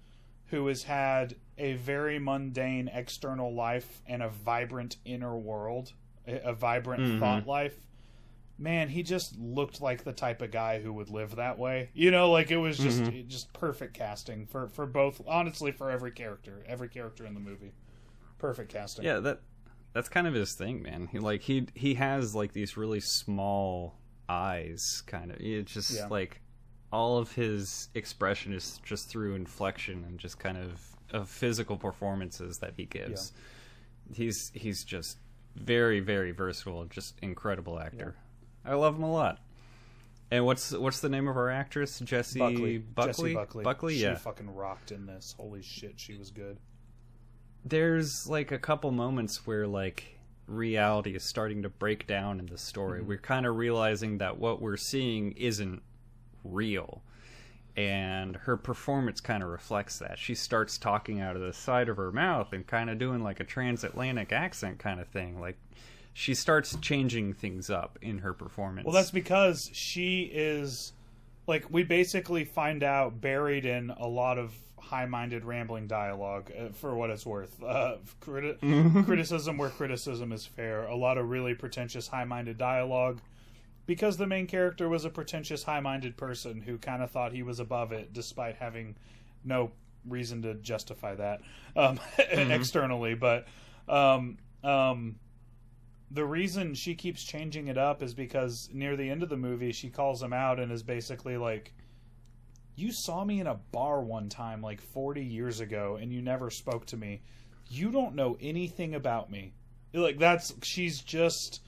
who 0.47 0.68
has 0.68 0.84
had 0.84 1.35
a 1.57 1.73
very 1.73 2.19
mundane 2.19 2.89
external 2.93 3.53
life 3.53 4.02
and 4.07 4.22
a 4.23 4.30
vibrant 4.30 4.97
inner 5.06 5.38
world 5.38 5.93
a, 6.27 6.53
vibrant 6.53 7.19
thought 7.19 7.45
life 7.47 7.76
man 8.57 8.89
he 8.89 9.03
just 9.03 9.38
looked 9.38 9.80
like 9.81 10.03
the 10.03 10.14
type 10.14 10.41
of 10.41 10.49
guy 10.49 10.80
who 10.81 10.91
would 10.93 11.10
live 11.10 11.35
that 11.35 11.60
way. 11.60 11.89
You 11.93 12.10
know 12.10 12.31
like 12.31 12.52
it 12.52 12.57
was 12.57 12.77
just 12.77 13.02
it- 13.02 13.27
just 13.27 13.52
perfect 13.53 13.93
casting 13.93 14.45
for 14.47 14.69
for 14.69 14.85
both 14.85 15.22
honestly 15.27 15.72
for 15.72 15.91
every 15.91 16.11
character 16.11 16.64
every 16.68 16.88
character 16.88 17.26
in 17.26 17.34
the 17.34 17.39
movie. 17.39 17.73
Perfect 18.39 18.72
casting. 18.72 19.06
Yeah, 19.06 19.19
that 19.19 19.41
that's 19.95 20.09
kind 20.09 20.27
of 20.27 20.35
his 20.35 20.53
thing, 20.53 20.84
man. 20.84 21.07
He 21.11 21.17
like 21.17 21.41
he 21.41 21.67
he 21.73 21.95
has 21.95 22.35
like 22.35 22.53
these 22.53 22.77
really 22.77 22.99
small 22.99 23.95
eyes, 24.30 25.01
kind 25.07 25.31
of. 25.31 25.38
It's 25.39 25.73
just 25.73 25.91
Yeah. 25.95 26.07
like 26.07 26.41
all 26.91 27.17
of 27.17 27.31
his 27.31 27.89
expression 27.95 28.53
is 28.53 28.80
just 28.85 29.09
through 29.09 29.34
inflection 29.35 30.03
and 30.03 30.19
just 30.19 30.38
kind 30.38 30.57
of 30.57 30.81
of 31.11 31.30
physical 31.30 31.77
performances 31.77 32.59
that 32.59 32.73
he 32.77 32.85
gives. 32.85 33.31
Yeah. 34.09 34.15
He's 34.17 34.51
he's 34.53 34.84
just 34.84 35.17
very 35.55 36.01
very 36.01 36.31
versatile, 36.31 36.85
just 36.85 37.17
incredible 37.22 37.80
actor. 37.80 38.15
Yeah. 38.65 38.72
I 38.72 38.76
love 38.76 38.95
him 38.95 39.03
a 39.03 39.11
lot. 39.11 39.39
And 40.31 40.45
what's 40.45 40.72
what's 40.72 40.99
the 40.99 41.09
name 41.09 41.27
of 41.27 41.38
our 41.38 41.49
actress? 41.49 41.99
Jessie 41.99 42.39
Buckley. 42.39 42.77
Buckley. 42.80 43.11
Jessie 43.13 43.34
Buckley. 43.35 43.63
Buckley, 43.63 43.93
She 43.95 44.01
yeah. 44.03 44.15
fucking 44.15 44.53
rocked 44.53 44.91
in 44.91 45.05
this. 45.05 45.35
Holy 45.38 45.61
shit, 45.61 45.99
she 45.99 46.15
was 46.17 46.31
good. 46.31 46.57
There's 47.65 48.27
like 48.27 48.51
a 48.51 48.59
couple 48.59 48.91
moments 48.91 49.45
where 49.45 49.65
like 49.65 50.19
reality 50.47 51.15
is 51.15 51.23
starting 51.23 51.63
to 51.63 51.69
break 51.69 52.05
down 52.05 52.39
in 52.39 52.45
the 52.45 52.57
story. 52.57 52.99
Mm-hmm. 52.99 53.09
We're 53.09 53.17
kind 53.17 53.45
of 53.45 53.55
realizing 53.55 54.19
that 54.19 54.37
what 54.37 54.61
we're 54.61 54.77
seeing 54.77 55.31
isn't 55.33 55.81
real. 56.43 57.01
And 57.75 58.37
her 58.37 58.55
performance 58.55 59.19
kind 59.19 59.43
of 59.43 59.49
reflects 59.49 59.99
that. 59.99 60.17
She 60.17 60.33
starts 60.35 60.77
talking 60.77 61.19
out 61.19 61.35
of 61.35 61.41
the 61.41 61.51
side 61.51 61.89
of 61.89 61.97
her 61.97 62.11
mouth 62.11 62.53
and 62.53 62.65
kind 62.65 62.89
of 62.89 62.99
doing 62.99 63.21
like 63.21 63.41
a 63.41 63.43
transatlantic 63.43 64.31
accent 64.31 64.79
kind 64.79 65.01
of 65.01 65.07
thing. 65.07 65.41
Like 65.41 65.57
she 66.13 66.33
starts 66.35 66.77
changing 66.77 67.33
things 67.33 67.69
up 67.69 67.99
in 68.01 68.19
her 68.19 68.33
performance. 68.33 68.85
Well, 68.85 68.93
that's 68.93 69.11
because 69.11 69.69
she 69.73 70.21
is 70.21 70.93
like 71.47 71.65
we 71.69 71.83
basically 71.83 72.45
find 72.45 72.81
out 72.83 73.19
buried 73.19 73.65
in 73.65 73.89
a 73.89 74.07
lot 74.07 74.37
of 74.37 74.53
high-minded 74.86 75.44
rambling 75.45 75.88
dialogue 75.88 76.52
uh, 76.57 76.70
for 76.74 76.95
what 76.95 77.10
it's 77.10 77.26
worth. 77.26 77.62
Uh, 77.62 77.98
criti- 78.22 79.06
criticism 79.06 79.57
where 79.57 79.70
criticism 79.70 80.32
is 80.32 80.45
fair. 80.45 80.86
A 80.86 80.95
lot 80.95 81.18
of 81.18 81.30
really 81.30 81.53
pretentious 81.53 82.07
high-minded 82.07 82.57
dialogue 82.57 83.20
because 83.86 84.18
the 84.18 84.28
main 84.28 84.48
character 84.48 84.90
was 84.90 85.06
a 85.06 85.10
pretentious 85.10 85.64
high-minded 85.64 86.18
person 86.18 86.62
who 86.62 86.78
kind 86.78 87.03
of 87.03 87.12
thought 87.12 87.34
he 87.34 87.44
was 87.44 87.60
above 87.60 87.91
it 87.91 88.14
despite 88.14 88.56
having 88.56 88.95
no 89.44 89.72
reason 90.07 90.41
to 90.44 90.53
justify 90.56 91.16
that 91.16 91.41
um, 91.76 91.99
externally 92.18 93.16
but 93.16 93.48
um, 93.88 94.38
um, 94.64 95.16
the 96.12 96.26
reason 96.26 96.74
she 96.74 96.95
keeps 96.95 97.24
changing 97.24 97.68
it 97.68 97.78
up 97.78 98.03
is 98.03 98.14
because 98.14 98.70
near 98.72 98.95
the 98.95 99.10
end 99.10 99.24
of 99.24 99.30
the 99.30 99.38
movie 99.38 99.72
she 99.72 99.90
calls 99.90 100.22
him 100.22 100.34
out 100.34 100.60
and 100.60 100.72
is 100.72 100.84
basically 100.84 101.38
like 101.38 101.74
you 102.76 102.91
saw 102.91 103.23
me 103.23 103.39
in 103.39 103.47
a 103.47 103.56
bar 103.72 104.02
one 104.02 104.30
time 104.30 104.61
like 104.61 104.81
40 104.81 105.23
years 105.23 105.60
ago 105.60 105.97
and 106.02 106.11
you 106.11 106.22
never 106.22 106.49
spoke 106.49 106.85
to 106.88 106.97
me. 106.97 107.22
You 107.69 107.91
don't 107.91 108.15
know 108.15 108.38
anything 108.41 108.95
about 108.95 109.31
me. 109.31 109.53
Like 109.93 110.19
that's 110.19 110.53
she's 110.61 110.99
just 111.02 111.61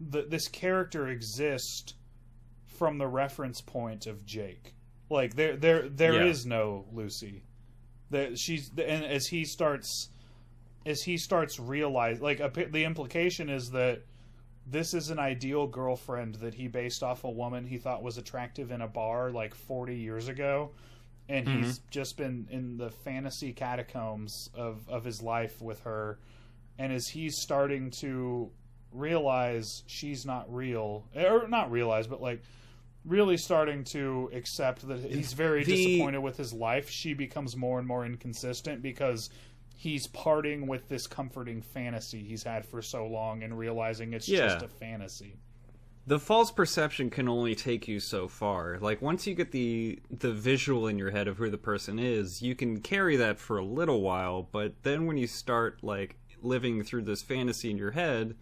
the, 0.00 0.22
this 0.22 0.48
character 0.48 1.08
exists 1.08 1.94
from 2.66 2.98
the 2.98 3.08
reference 3.08 3.60
point 3.60 4.06
of 4.06 4.24
Jake. 4.24 4.74
Like 5.10 5.34
there 5.34 5.56
there 5.56 5.88
there 5.88 6.22
is 6.26 6.44
Yeah. 6.44 6.50
no 6.50 6.86
Lucy. 6.92 7.42
That 8.10 8.38
she's 8.38 8.70
and 8.70 9.04
as 9.04 9.26
he 9.26 9.44
starts 9.44 10.10
as 10.86 11.02
he 11.02 11.18
starts 11.18 11.58
realize 11.58 12.20
like 12.20 12.40
a, 12.40 12.50
the 12.70 12.84
implication 12.84 13.48
is 13.50 13.70
that 13.72 14.02
this 14.70 14.94
is 14.94 15.10
an 15.10 15.18
ideal 15.18 15.66
girlfriend 15.66 16.36
that 16.36 16.54
he 16.54 16.68
based 16.68 17.02
off 17.02 17.24
a 17.24 17.30
woman 17.30 17.64
he 17.64 17.78
thought 17.78 18.02
was 18.02 18.18
attractive 18.18 18.70
in 18.70 18.82
a 18.82 18.88
bar 18.88 19.30
like 19.30 19.54
40 19.54 19.96
years 19.96 20.28
ago. 20.28 20.70
And 21.28 21.46
mm-hmm. 21.46 21.62
he's 21.62 21.80
just 21.90 22.16
been 22.16 22.48
in 22.50 22.76
the 22.78 22.90
fantasy 22.90 23.52
catacombs 23.52 24.50
of 24.54 24.88
of 24.88 25.04
his 25.04 25.22
life 25.22 25.60
with 25.60 25.80
her. 25.80 26.18
And 26.78 26.92
as 26.92 27.06
he's 27.08 27.40
starting 27.40 27.90
to 28.00 28.50
realize 28.92 29.82
she's 29.86 30.24
not 30.24 30.52
real 30.52 31.04
or 31.14 31.46
not 31.48 31.70
realize 31.70 32.06
but 32.06 32.22
like 32.22 32.42
really 33.04 33.36
starting 33.36 33.84
to 33.84 34.30
accept 34.32 34.86
that 34.88 35.00
he's 35.00 35.32
very 35.32 35.64
The- 35.64 35.76
disappointed 35.76 36.20
with 36.20 36.36
his 36.36 36.52
life 36.52 36.88
she 36.88 37.14
becomes 37.14 37.56
more 37.56 37.78
and 37.78 37.86
more 37.86 38.04
inconsistent 38.06 38.82
because 38.82 39.30
he's 39.80 40.08
parting 40.08 40.66
with 40.66 40.88
this 40.88 41.06
comforting 41.06 41.62
fantasy 41.62 42.20
he's 42.24 42.42
had 42.42 42.66
for 42.66 42.82
so 42.82 43.06
long 43.06 43.44
and 43.44 43.56
realizing 43.56 44.12
it's 44.12 44.28
Yeah. 44.28 44.48
just 44.48 44.64
a 44.64 44.68
fantasy 44.68 45.36
the 46.04 46.18
false 46.18 46.50
perception 46.50 47.10
can 47.10 47.28
only 47.28 47.54
take 47.54 47.86
you 47.86 48.00
so 48.00 48.28
far. 48.28 48.78
Like 48.80 49.02
once 49.02 49.26
you 49.26 49.34
get 49.34 49.52
the 49.52 49.98
the 50.10 50.32
visual 50.32 50.86
in 50.86 50.96
your 50.98 51.10
head 51.10 51.28
of 51.28 51.36
who 51.36 51.50
the 51.50 51.58
person 51.58 51.98
is, 51.98 52.40
you 52.40 52.54
can 52.54 52.80
carry 52.80 53.14
that 53.16 53.38
for 53.38 53.58
a 53.58 53.64
little 53.64 54.00
while, 54.00 54.48
but 54.50 54.72
then 54.84 55.04
when 55.04 55.18
you 55.18 55.26
start 55.26 55.84
like 55.84 56.16
living 56.40 56.82
through 56.82 57.02
this 57.02 57.20
fantasy 57.20 57.70
in 57.70 57.76
your 57.76 57.90
head, 57.90 58.36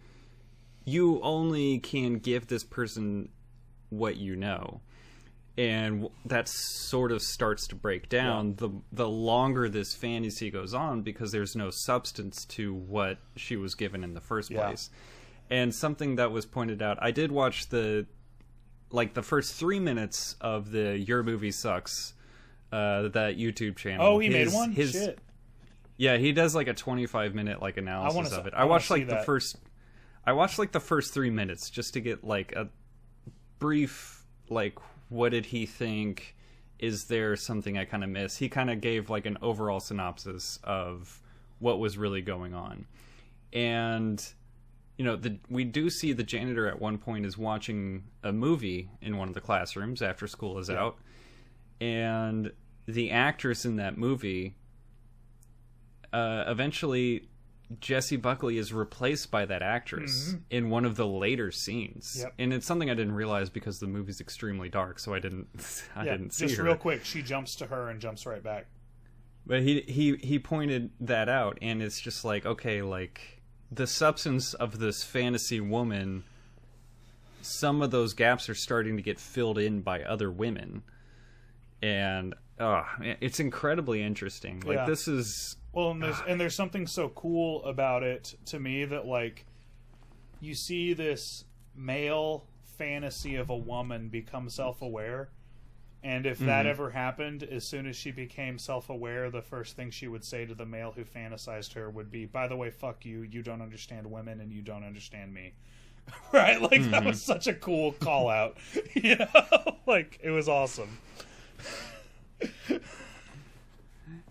you 0.85 1.19
only 1.21 1.79
can 1.79 2.19
give 2.19 2.47
this 2.47 2.63
person 2.63 3.27
what 3.89 4.15
you 4.15 4.37
know. 4.37 4.79
And 5.57 6.07
that 6.25 6.47
sort 6.47 7.11
of 7.11 7.21
starts 7.23 7.65
to 7.69 7.75
break 7.75 8.09
down 8.09 8.55
the 8.57 8.69
the 8.91 9.09
longer 9.09 9.67
this 9.69 9.95
fantasy 9.95 10.51
goes 10.51 10.73
on 10.75 11.01
because 11.01 11.31
there's 11.31 11.55
no 11.55 11.71
substance 11.71 12.45
to 12.45 12.73
what 12.75 13.17
she 13.35 13.55
was 13.55 13.73
given 13.73 14.03
in 14.03 14.13
the 14.13 14.21
first 14.21 14.51
Yeah. 14.51 14.65
place. 14.67 14.91
And 15.49 15.73
something 15.73 16.17
that 16.17 16.31
was 16.31 16.45
pointed 16.45 16.81
out 16.81 16.97
i 17.01 17.09
did 17.09 17.31
watch 17.31 17.69
the 17.69 18.05
like 18.91 19.13
the 19.15 19.23
first 19.23 19.55
three 19.55 19.79
minutes 19.79 20.35
of 20.41 20.71
the 20.71 20.97
your 20.97 21.23
movie 21.23 21.51
sucks 21.51 22.13
uh 22.71 23.07
that 23.09 23.37
youtube 23.37 23.77
channel. 23.77 24.05
Oh 24.05 24.19
he 24.19 24.29
made 24.29 24.51
one? 24.53 24.71
his 24.71 24.91
shit. 24.91 25.17
Yeah 25.97 26.17
he 26.17 26.33
does 26.33 26.53
like 26.53 26.67
a 26.67 26.73
25 26.75 27.33
minute 27.33 27.61
like 27.63 27.77
analysis 27.77 28.15
wanna 28.15 28.29
of 28.41 28.45
it. 28.45 28.53
I 28.53 28.61
i 28.61 28.63
watched 28.65 28.91
like 28.91 29.07
the 29.07 29.15
that. 29.15 29.25
first 29.25 29.55
i 30.25 30.33
watched 30.33 30.59
like 30.59 30.71
the 30.71 30.79
first 30.79 31.13
three 31.15 31.31
minutes 31.31 31.69
just 31.71 31.93
to 31.95 31.99
get 32.01 32.23
like 32.23 32.51
a 32.51 32.69
brief 33.57 34.23
like 34.49 34.75
what 35.09 35.29
did 35.29 35.47
he 35.47 35.65
think? 35.65 36.35
Is 36.79 37.05
there 37.05 37.35
something 37.35 37.77
i 37.77 37.85
kind 37.85 38.03
of 38.03 38.09
miss? 38.09 38.37
He 38.37 38.49
kind 38.49 38.69
of 38.69 38.81
gave 38.81 39.09
like 39.09 39.25
an 39.25 39.37
overall 39.41 39.79
synopsis 39.79 40.59
of 40.63 41.21
what 41.59 41.79
was 41.79 41.97
really 41.97 42.21
going 42.21 42.53
on. 42.53 42.85
And 43.53 44.23
you 44.97 45.05
know 45.05 45.15
the 45.15 45.37
we 45.49 45.63
do 45.63 45.89
see 45.89 46.11
the 46.11 46.23
janitor 46.23 46.67
at 46.67 46.81
one 46.81 46.97
point 46.97 47.25
is 47.25 47.37
watching 47.37 48.03
a 48.23 48.31
movie 48.31 48.89
in 49.01 49.17
one 49.17 49.27
of 49.27 49.33
the 49.33 49.41
classrooms 49.41 50.01
after 50.01 50.27
school 50.27 50.57
is 50.59 50.69
out. 50.69 50.97
And 51.79 52.51
the 52.87 53.11
actress 53.11 53.65
in 53.65 53.75
that 53.77 53.97
movie 53.97 54.55
uh, 56.13 56.45
eventually 56.47 57.27
Jessie 57.81 58.15
Buckley 58.15 58.57
is 58.57 58.71
replaced 58.71 59.29
by 59.29 59.45
that 59.45 59.61
actress 59.61 60.35
in 60.49 60.69
one 60.69 60.85
of 60.85 60.95
the 60.95 61.05
later 61.05 61.51
scenes, 61.51 62.13
Mm-hmm. 62.13 62.21
Yep. 62.21 62.33
and 62.39 62.53
it's 62.53 62.65
something 62.65 62.89
I 62.89 62.93
didn't 62.93 63.15
realize 63.15 63.49
because 63.49 63.79
the 63.79 63.87
movie's 63.87 64.21
extremely 64.21 64.69
dark, 64.69 64.99
so 64.99 65.13
I 65.13 65.19
didn't 65.19 65.47
I 65.95 66.05
yeah, 66.05 66.11
didn't 66.13 66.31
see 66.33 66.45
it. 66.45 66.47
just 66.49 66.57
her. 66.59 66.63
real 66.63 66.75
quick 66.77 67.03
she 67.03 67.21
jumps 67.21 67.55
to 67.55 67.65
her 67.67 67.89
and 67.89 67.99
jumps 67.99 68.25
right 68.25 68.41
back 68.41 68.67
But 69.45 69.63
he 69.63 69.81
he 69.87 70.15
he 70.17 70.39
pointed 70.39 70.91
that 71.01 71.27
out, 71.29 71.57
and 71.61 71.81
it's 71.83 71.99
just 71.99 72.23
like 72.23 72.45
okay, 72.45 72.81
like 72.81 73.41
the 73.71 73.87
substance 73.87 74.53
of 74.53 74.79
this 74.79 75.03
fantasy 75.03 75.59
woman. 75.59 76.23
Some 77.41 77.81
of 77.81 77.91
those 77.91 78.13
gaps 78.13 78.49
are 78.49 78.55
starting 78.55 78.97
to 78.97 79.01
get 79.03 79.19
filled 79.19 79.57
in 79.57 79.81
by 79.81 80.03
other 80.03 80.29
women, 80.31 80.83
and 81.81 82.33
uh, 82.59 82.83
it's 83.21 83.39
incredibly 83.39 84.01
interesting. 84.01 84.61
Like 84.65 84.77
Yeah. 84.77 84.85
this 84.85 85.07
is 85.07 85.55
Well, 85.77 85.91
and 85.91 86.03
there's 86.03 86.21
and 86.21 86.41
there's 86.41 86.55
something 86.55 86.87
so 86.87 87.09
cool 87.09 87.63
about 87.65 88.03
it 88.03 88.35
to 88.47 88.59
me 88.59 88.85
that 88.85 89.05
like 89.07 89.45
you 90.39 90.55
see 90.55 90.93
this 90.93 91.45
male 91.75 92.47
fantasy 92.63 93.35
of 93.35 93.49
a 93.49 93.57
woman 93.57 94.09
become 94.09 94.49
self-aware. 94.49 95.29
And 96.03 96.25
if 96.25 96.43
that 96.45 96.65
Mm-hmm. 96.65 96.67
ever 96.67 96.91
happened, 96.91 97.43
as 97.43 97.65
soon 97.65 97.87
as 97.87 97.95
she 97.95 98.11
became 98.11 98.59
self-aware, 98.59 99.31
the 99.31 99.41
first 99.41 99.75
thing 99.75 99.91
she 99.91 100.07
would 100.07 100.23
say 100.25 100.45
to 100.45 100.55
the 100.55 100.65
male 100.65 100.93
who 100.95 101.03
fantasized 101.05 101.73
her 101.75 101.89
would 101.89 102.11
be, 102.11 102.25
"By 102.25 102.47
the 102.47 102.57
way, 102.57 102.71
fuck 102.71 103.05
you. 103.05 103.21
You 103.23 103.43
don't 103.43 103.61
understand 103.63 104.07
women, 104.11 104.41
and 104.41 104.53
you 104.53 104.63
don't 104.63 104.85
understand 104.85 105.33
me." 105.33 105.55
right? 106.33 106.61
Like 106.61 106.89
that 106.91 107.05
Mm-hmm. 107.05 107.05
was 107.05 107.21
such 107.21 107.47
a 107.47 107.53
cool 107.55 107.93
call 107.93 108.29
out. 108.29 108.57
you 108.95 109.17
know, 109.17 109.27
like 109.87 110.19
it 110.23 110.31
was 110.31 110.49
awesome. 110.49 110.99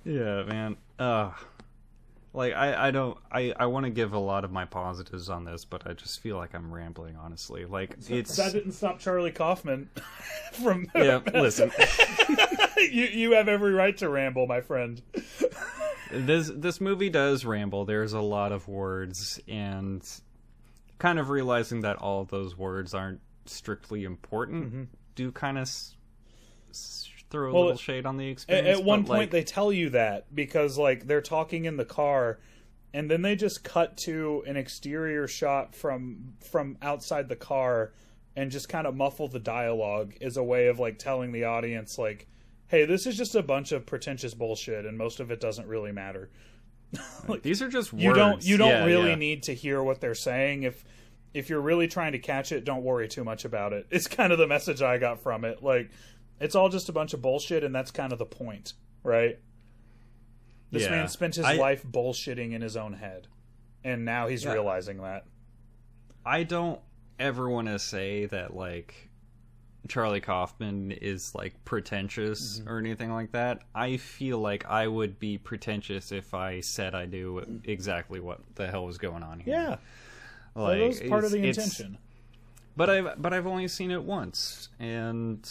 Yeah, 0.05 0.45
man. 0.45 0.77
Uh 0.99 1.33
like 2.33 2.53
I 2.55 2.89
I 2.89 2.91
don't 2.91 3.17
I 3.33 3.53
I 3.57 3.67
want 3.67 3.85
to 3.85 3.91
give 3.91 4.13
a 4.13 4.19
lot 4.19 4.45
of 4.45 4.53
my 4.53 4.65
positives 4.67 5.31
on 5.31 5.45
this, 5.45 5.65
but 5.65 5.87
I 5.87 5.95
just 5.95 6.21
feel 6.21 6.37
like 6.37 6.55
I'm 6.55 6.73
rambling 6.73 7.17
honestly. 7.17 7.65
Like 7.65 7.97
it's 8.09 8.37
That 8.37 8.53
didn't 8.53 8.73
stop 8.73 8.99
Charlie 8.99 9.31
Kaufman 9.33 9.89
from 10.53 10.87
Yeah, 10.95 11.21
listen. 11.33 11.73
you 12.79 13.05
you 13.07 13.33
have 13.33 13.49
every 13.49 13.73
right 13.73 13.97
to 13.99 14.09
ramble, 14.09 14.47
my 14.47 14.61
friend. 14.61 15.01
this 16.13 16.51
this 16.55 16.81
movie 16.81 17.11
does 17.11 17.45
ramble. 17.47 17.85
There's 17.87 18.13
a 18.13 18.21
lot 18.21 18.53
of 18.53 18.69
words 18.69 19.41
and 19.49 20.07
kind 20.99 21.19
of 21.19 21.31
realizing 21.31 21.81
that 21.83 21.97
all 21.97 22.21
of 22.23 22.29
those 22.29 22.57
words 22.57 22.95
aren't 22.95 23.21
strictly 23.47 24.05
important 24.05 24.89
do 25.15 25.31
kind 25.33 25.57
of 25.57 25.63
s- 25.63 25.95
throw 27.31 27.51
a. 27.51 27.53
Well, 27.53 27.63
little 27.65 27.79
shade 27.79 28.07
on 28.07 28.17
the 28.17 28.27
At, 28.27 28.33
experience. 28.33 28.79
at 28.79 28.85
one 28.85 29.01
point, 29.05 29.19
like, 29.21 29.31
they 29.31 29.43
tell 29.45 29.73
you 29.73 29.91
that 29.91 30.35
because 30.35 30.79
like 30.79 31.07
they're 31.07 31.21
talking 31.21 31.65
in 31.65 31.77
the 31.77 31.85
car, 31.85 32.39
and 32.95 33.11
then 33.11 33.23
they 33.23 33.37
just 33.37 33.65
cut 33.65 33.97
to 33.99 34.43
an 34.47 34.57
exterior 34.57 35.27
shot 35.29 35.75
from 35.75 36.35
from 36.51 36.77
outside 36.83 37.29
the 37.29 37.37
car, 37.37 37.93
and 38.37 38.51
just 38.51 38.69
kind 38.69 38.87
of 38.87 38.95
muffle 38.97 39.29
the 39.29 39.39
dialogue 39.41 40.15
as 40.21 40.37
a 40.37 40.43
way 40.45 40.69
of 40.69 40.79
like 40.79 40.99
telling 40.99 41.33
the 41.33 41.45
audience 41.45 41.99
like, 41.99 42.27
"Hey, 42.69 42.85
this 42.85 43.07
is 43.07 43.17
just 43.17 43.35
a 43.35 43.43
bunch 43.43 43.73
of 43.73 43.87
pretentious 43.87 44.35
bullshit, 44.35 44.85
and 44.87 44.97
most 44.99 45.21
of 45.21 45.31
it 45.31 45.41
doesn't 45.41 45.67
really 45.69 45.93
matter." 45.93 46.31
these 47.43 47.61
are 47.63 47.69
just 47.69 47.93
words. 47.93 48.05
you 48.05 48.15
don't 48.15 48.45
you 48.45 48.57
don't 48.57 48.69
Yeah, 48.69 48.85
really 48.85 49.11
yeah. 49.11 49.15
need 49.17 49.43
to 49.45 49.55
hear 49.55 49.83
what 49.83 50.01
they're 50.01 50.15
saying 50.15 50.63
if 50.63 50.85
if 51.35 51.51
you're 51.51 51.61
really 51.61 51.89
trying 51.89 52.13
to 52.13 52.19
catch 52.21 52.53
it 52.53 52.65
don't 52.65 52.85
worry 52.85 53.09
too 53.09 53.25
much 53.25 53.45
about 53.45 53.73
it 53.73 53.87
it's 53.91 54.07
kind 54.07 54.33
of 54.33 54.39
the 54.39 54.47
message 54.47 54.81
i 54.83 54.97
got 54.97 55.21
from 55.21 55.45
it 55.45 55.63
like 55.65 55.91
it's 56.41 56.55
all 56.55 56.69
just 56.69 56.89
a 56.89 56.93
bunch 56.93 57.15
of 57.15 57.23
bullshit 57.23 57.65
and 57.65 57.75
that's 57.75 57.91
kind 57.91 58.13
of 58.13 58.19
the 58.19 58.27
point 58.27 58.75
right 59.03 59.39
this 60.71 60.85
Yeah. 60.85 60.91
man 60.91 61.09
spent 61.09 61.37
his 61.37 61.45
I- 61.45 61.55
life 61.57 61.85
bullshitting 61.85 62.53
in 62.53 62.61
his 62.63 62.77
own 62.77 62.95
head 62.95 63.29
and 63.85 64.05
now 64.05 64.27
he's 64.27 64.45
Yeah. 64.45 64.53
realizing 64.55 64.99
that. 65.03 65.25
I 66.25 66.43
don't 66.43 66.81
ever 67.21 67.49
want 67.49 67.69
to 67.69 67.79
say 67.79 68.27
that 68.27 68.55
like 68.55 69.09
Charlie 69.89 70.21
Kaufman 70.21 70.91
is 70.91 71.33
like 71.37 71.65
pretentious 71.65 72.59
Mm-hmm. 72.59 72.69
or 72.69 72.79
anything 72.79 73.13
like 73.13 73.31
that. 73.31 73.63
I 73.77 73.97
feel 73.99 74.41
like 74.41 74.67
I 74.67 74.89
would 74.89 75.21
be 75.21 75.39
pretentious 75.39 76.11
if 76.11 76.35
I 76.35 76.59
said 76.61 76.97
I 76.97 77.07
knew 77.07 77.61
exactly 77.65 78.19
what 78.19 78.41
the 78.57 78.67
hell 78.67 78.85
was 78.85 78.99
going 78.99 79.23
on 79.23 79.39
here. 79.39 79.55
Yeah, 79.55 79.77
like 80.61 80.79
that 80.81 80.87
was 80.89 81.01
part 81.03 81.25
of 81.25 81.31
the 81.31 81.39
intention. 81.47 81.99
But 82.77 82.91
I've 82.91 83.23
but 83.23 83.33
I've 83.33 83.47
only 83.47 83.69
seen 83.69 83.93
it 83.93 84.03
once, 84.03 84.69
and 84.81 85.49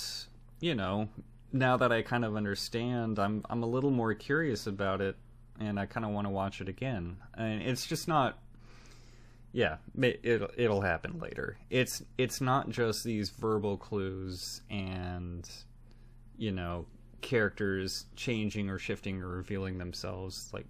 you 0.59 0.75
know, 0.75 1.09
now 1.51 1.77
that 1.77 1.91
I 1.91 2.01
kind 2.01 2.25
of 2.25 2.35
understand, 2.35 3.19
I'm 3.19 3.43
I'm 3.49 3.63
a 3.63 3.67
little 3.67 3.91
more 3.91 4.13
curious 4.13 4.67
about 4.67 5.01
it, 5.01 5.15
and 5.59 5.79
I 5.79 5.85
kind 5.85 6.05
of 6.05 6.11
want 6.11 6.27
to 6.27 6.31
watch 6.31 6.61
it 6.61 6.69
again. 6.69 7.17
And 7.35 7.61
it's 7.61 7.85
just 7.85 8.07
not. 8.07 8.39
Yeah, 9.51 9.77
it, 9.97 10.19
it'll 10.23 10.49
it'll 10.57 10.81
happen 10.81 11.19
later. 11.19 11.57
It's 11.69 12.03
it's 12.17 12.41
not 12.41 12.69
just 12.69 13.05
these 13.05 13.29
verbal 13.29 13.77
clues 13.77 14.61
and, 14.69 15.49
you 16.37 16.51
know, 16.51 16.87
characters 17.21 18.05
changing 18.17 18.69
or 18.69 18.77
shifting 18.77 19.21
or 19.21 19.29
revealing 19.29 19.77
themselves. 19.77 20.49
Like 20.53 20.65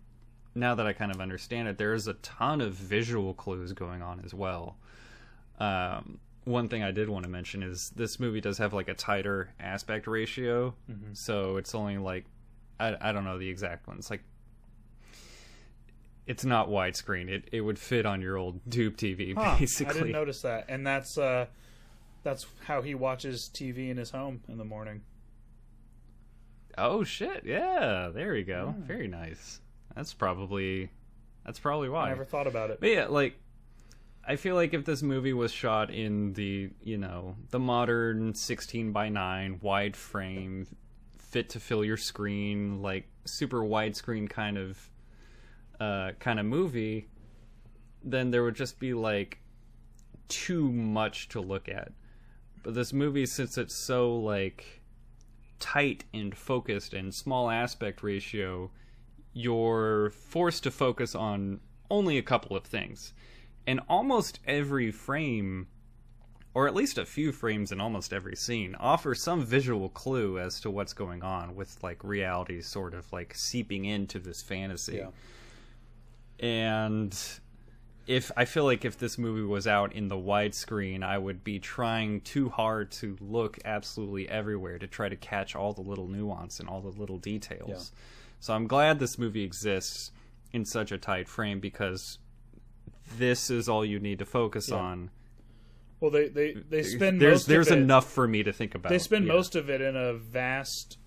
now 0.54 0.76
that 0.76 0.86
I 0.86 0.94
kind 0.94 1.12
of 1.12 1.20
understand 1.20 1.68
it, 1.68 1.80
there 1.80 1.96
is 1.96 2.08
a 2.08 2.14
ton 2.14 2.62
of 2.62 2.74
visual 2.74 3.34
clues 3.34 3.74
going 3.74 4.04
on 4.04 4.22
as 4.24 4.36
well. 4.36 4.78
Um, 5.60 6.20
one 6.46 6.70
thing 6.70 6.84
I 6.84 6.92
did 6.92 7.10
want 7.10 7.24
to 7.24 7.30
mention 7.30 7.64
is 7.64 7.90
this 7.96 8.20
movie 8.20 8.40
does 8.40 8.58
have 8.60 8.74
like 8.74 8.88
a 8.88 8.94
tighter 8.94 9.50
aspect 9.60 10.08
ratio, 10.08 10.76
so 11.14 11.58
it's 11.58 11.76
only 11.76 11.98
like 11.98 12.26
I, 12.80 12.96
I 13.02 13.12
don't 13.12 13.24
know 13.26 13.38
the 13.38 13.50
exact 13.50 13.88
one. 13.88 13.98
It's 13.98 14.10
like 14.10 14.24
it's 16.28 16.46
not 16.46 16.70
widescreen. 16.70 17.30
It 17.30 17.50
it 17.52 17.62
would 17.62 17.80
fit 17.80 18.06
on 18.06 18.22
your 18.22 18.38
old 18.38 18.60
tube 18.72 18.98
TV 18.98 19.36
Huh, 19.36 19.58
I 19.60 19.94
didn't 19.94 20.12
notice 20.12 20.42
that, 20.44 20.66
and 20.70 20.86
that's 20.86 21.18
uh, 21.18 21.48
that's 22.24 22.46
how 22.66 22.82
he 22.82 22.96
watches 22.96 23.50
TV 23.54 23.90
in 23.90 23.98
his 23.98 24.12
home 24.12 24.42
in 24.48 24.58
the 24.58 24.66
morning. 24.66 25.02
Oh 26.78 27.04
shit! 27.04 27.44
Yeah, 27.46 28.10
there 28.14 28.36
you 28.36 28.44
go. 28.44 28.76
Very 28.80 29.08
nice. 29.08 29.62
That's 29.96 30.14
probably 30.14 30.92
that's 31.46 31.60
probably 31.60 31.90
why. 31.90 32.06
I 32.06 32.10
never 32.10 32.26
thought 32.26 32.48
about 32.48 32.70
it. 32.72 32.80
But 32.80 32.90
yeah, 32.90 33.06
like 33.08 33.40
I 34.28 34.36
feel 34.38 34.56
like 34.56 34.74
if 34.74 34.86
this 34.86 35.04
movie 35.04 35.34
was 35.34 35.52
shot 35.52 35.92
in 35.92 36.34
the 36.34 36.72
you 36.82 36.98
know 36.98 37.36
the 37.52 37.60
modern 37.60 38.34
sixteen 38.34 38.92
by 38.92 39.10
nine 39.10 39.60
wide 39.62 39.96
frame, 39.96 40.68
fit 41.18 41.50
to 41.50 41.60
fill 41.60 41.86
your 41.86 41.98
screen, 41.98 42.82
like 42.82 43.08
super 43.26 43.60
widescreen 43.60 44.30
kind 44.30 44.58
of 44.58 44.90
uh, 45.80 46.12
kind 46.20 46.40
of 46.40 46.46
movie, 46.46 47.08
then 48.04 48.32
there 48.32 48.44
would 48.44 48.56
just 48.56 48.80
be 48.80 48.94
like 48.94 49.40
too 50.28 50.72
much 50.72 51.30
to 51.30 51.42
look 51.42 51.70
at. 51.70 51.92
But 52.64 52.74
this 52.74 52.94
movie, 52.94 53.28
since 53.28 53.58
it's 53.60 53.76
so 53.76 54.16
like 54.16 54.82
tight 55.60 56.04
and 56.14 56.36
focused 56.36 56.94
and 56.94 57.14
small 57.14 57.50
aspect 57.52 58.02
ratio, 58.02 58.72
you're 59.34 60.10
forced 60.10 60.64
to 60.64 60.72
focus 60.72 61.14
on 61.14 61.60
only 61.92 62.18
a 62.18 62.24
couple 62.24 62.56
of 62.56 62.64
things. 62.64 63.14
And 63.68 63.82
almost 63.90 64.40
every 64.46 64.92
frame, 64.92 65.68
or 66.54 66.68
at 66.68 66.76
least 66.76 66.98
a 66.98 67.06
few 67.06 67.32
frames 67.32 67.72
in 67.72 67.82
almost 67.82 68.14
every 68.14 68.36
scene, 68.36 68.76
offer 68.80 69.16
some 69.16 69.44
visual 69.44 69.90
clue 69.90 70.40
as 70.40 70.62
to 70.62 70.70
what's 70.70 70.94
going 70.94 71.24
on, 71.24 71.56
with 71.56 71.78
like 71.82 72.04
reality 72.04 72.62
sort 72.62 72.94
of 72.94 73.12
like 73.12 73.34
seeping 73.36 73.86
into 73.86 74.20
this 74.20 74.42
fantasy. 74.42 74.98
Yeah. 74.98 75.10
And 76.40 77.18
if 78.08 78.32
I 78.38 78.46
feel 78.46 78.66
like 78.66 78.86
if 78.86 79.00
this 79.00 79.18
movie 79.18 79.42
was 79.42 79.66
out 79.66 79.94
in 79.94 80.10
the 80.10 80.16
widescreen, 80.16 81.04
I 81.04 81.18
would 81.18 81.44
be 81.44 81.60
trying 81.60 82.22
too 82.22 82.50
hard 82.50 82.92
to 82.92 83.18
look 83.20 83.58
absolutely 83.66 84.30
everywhere 84.30 84.78
to 84.78 84.86
try 84.86 85.10
to 85.10 85.16
catch 85.16 85.56
all 85.56 85.74
the 85.74 85.82
little 85.82 86.08
nuance 86.08 86.60
and 86.60 86.70
all 86.70 86.82
the 86.82 86.90
little 86.90 87.18
details. 87.18 87.70
Yeah. 87.70 88.00
So 88.42 88.54
I'm 88.54 88.68
glad 88.68 89.00
this 89.00 89.18
movie 89.18 89.44
exists 89.44 90.12
in 90.54 90.66
such 90.66 90.92
a 90.92 91.00
tight 91.00 91.28
frame 91.28 91.60
because 91.60 92.20
this 93.18 93.50
is 93.50 93.68
all 93.70 93.86
you 93.86 94.00
need 94.00 94.20
to 94.20 94.26
focus 94.26 94.70
Yeah. 94.70 94.78
on. 94.78 95.10
Well, 96.00 96.12
they 96.12 96.28
they 96.28 96.54
they 96.54 96.84
spend 96.84 97.22
there's 97.22 97.34
most 97.40 97.48
there's 97.48 97.72
of 97.72 97.78
it, 97.78 97.82
enough 97.82 98.10
for 98.12 98.28
me 98.28 98.44
to 98.44 98.52
think 98.54 98.76
about. 98.76 98.90
They 98.90 99.00
spend 99.00 99.26
Yeah. 99.26 99.34
most 99.34 99.56
of 99.56 99.70
it 99.70 99.82
in 99.82 99.96
a 99.96 100.14
vast, 100.14 100.98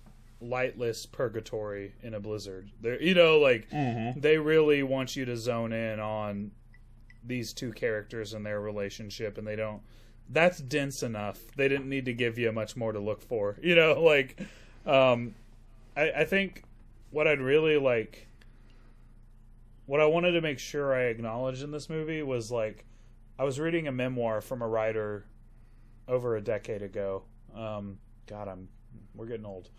lightless 0.41 1.05
purgatory 1.05 1.93
in 2.01 2.13
a 2.13 2.19
blizzard. 2.19 2.69
They're, 2.81 3.01
you 3.01 3.13
know, 3.13 3.37
like 3.39 3.69
Mm-hmm. 3.69 4.19
they 4.19 4.37
really 4.37 4.81
want 4.83 5.15
you 5.15 5.25
to 5.25 5.37
zone 5.37 5.73
in 5.73 5.99
on 5.99 6.51
these 7.23 7.53
two 7.53 7.71
characters 7.73 8.33
and 8.33 8.45
their 8.45 8.59
relationship, 8.61 9.37
and 9.37 9.45
they 9.45 9.55
don't. 9.55 9.81
That's 10.31 10.59
dense 10.59 11.03
enough. 11.03 11.39
They 11.55 11.67
didn't 11.67 11.89
need 11.89 12.05
to 12.05 12.13
give 12.13 12.37
you 12.37 12.51
much 12.51 12.75
more 12.77 12.91
to 12.91 12.99
look 12.99 13.21
for. 13.21 13.57
You 13.61 13.75
know, 13.75 14.01
like, 14.01 14.39
um, 14.85 15.35
I, 15.97 16.11
I 16.11 16.25
think 16.25 16.63
what 17.11 17.27
I'd 17.27 17.41
really 17.41 17.77
like, 17.77 18.27
what 19.89 19.99
I 19.99 20.05
wanted 20.05 20.33
to 20.33 20.41
make 20.41 20.59
sure 20.59 20.93
I 20.93 21.05
acknowledged 21.05 21.63
in 21.63 21.71
this 21.71 21.89
movie 21.89 22.21
was 22.21 22.51
like, 22.51 22.85
I 23.39 23.43
was 23.43 23.59
reading 23.59 23.87
a 23.87 23.91
memoir 23.91 24.39
from 24.39 24.61
a 24.61 24.67
writer 24.67 25.25
over 26.07 26.35
a 26.35 26.41
decade 26.41 26.83
ago. 26.83 27.23
Um, 27.55 27.97
God, 28.27 28.47
I'm 28.47 28.69
we're 29.15 29.25
getting 29.25 29.47
old. 29.47 29.71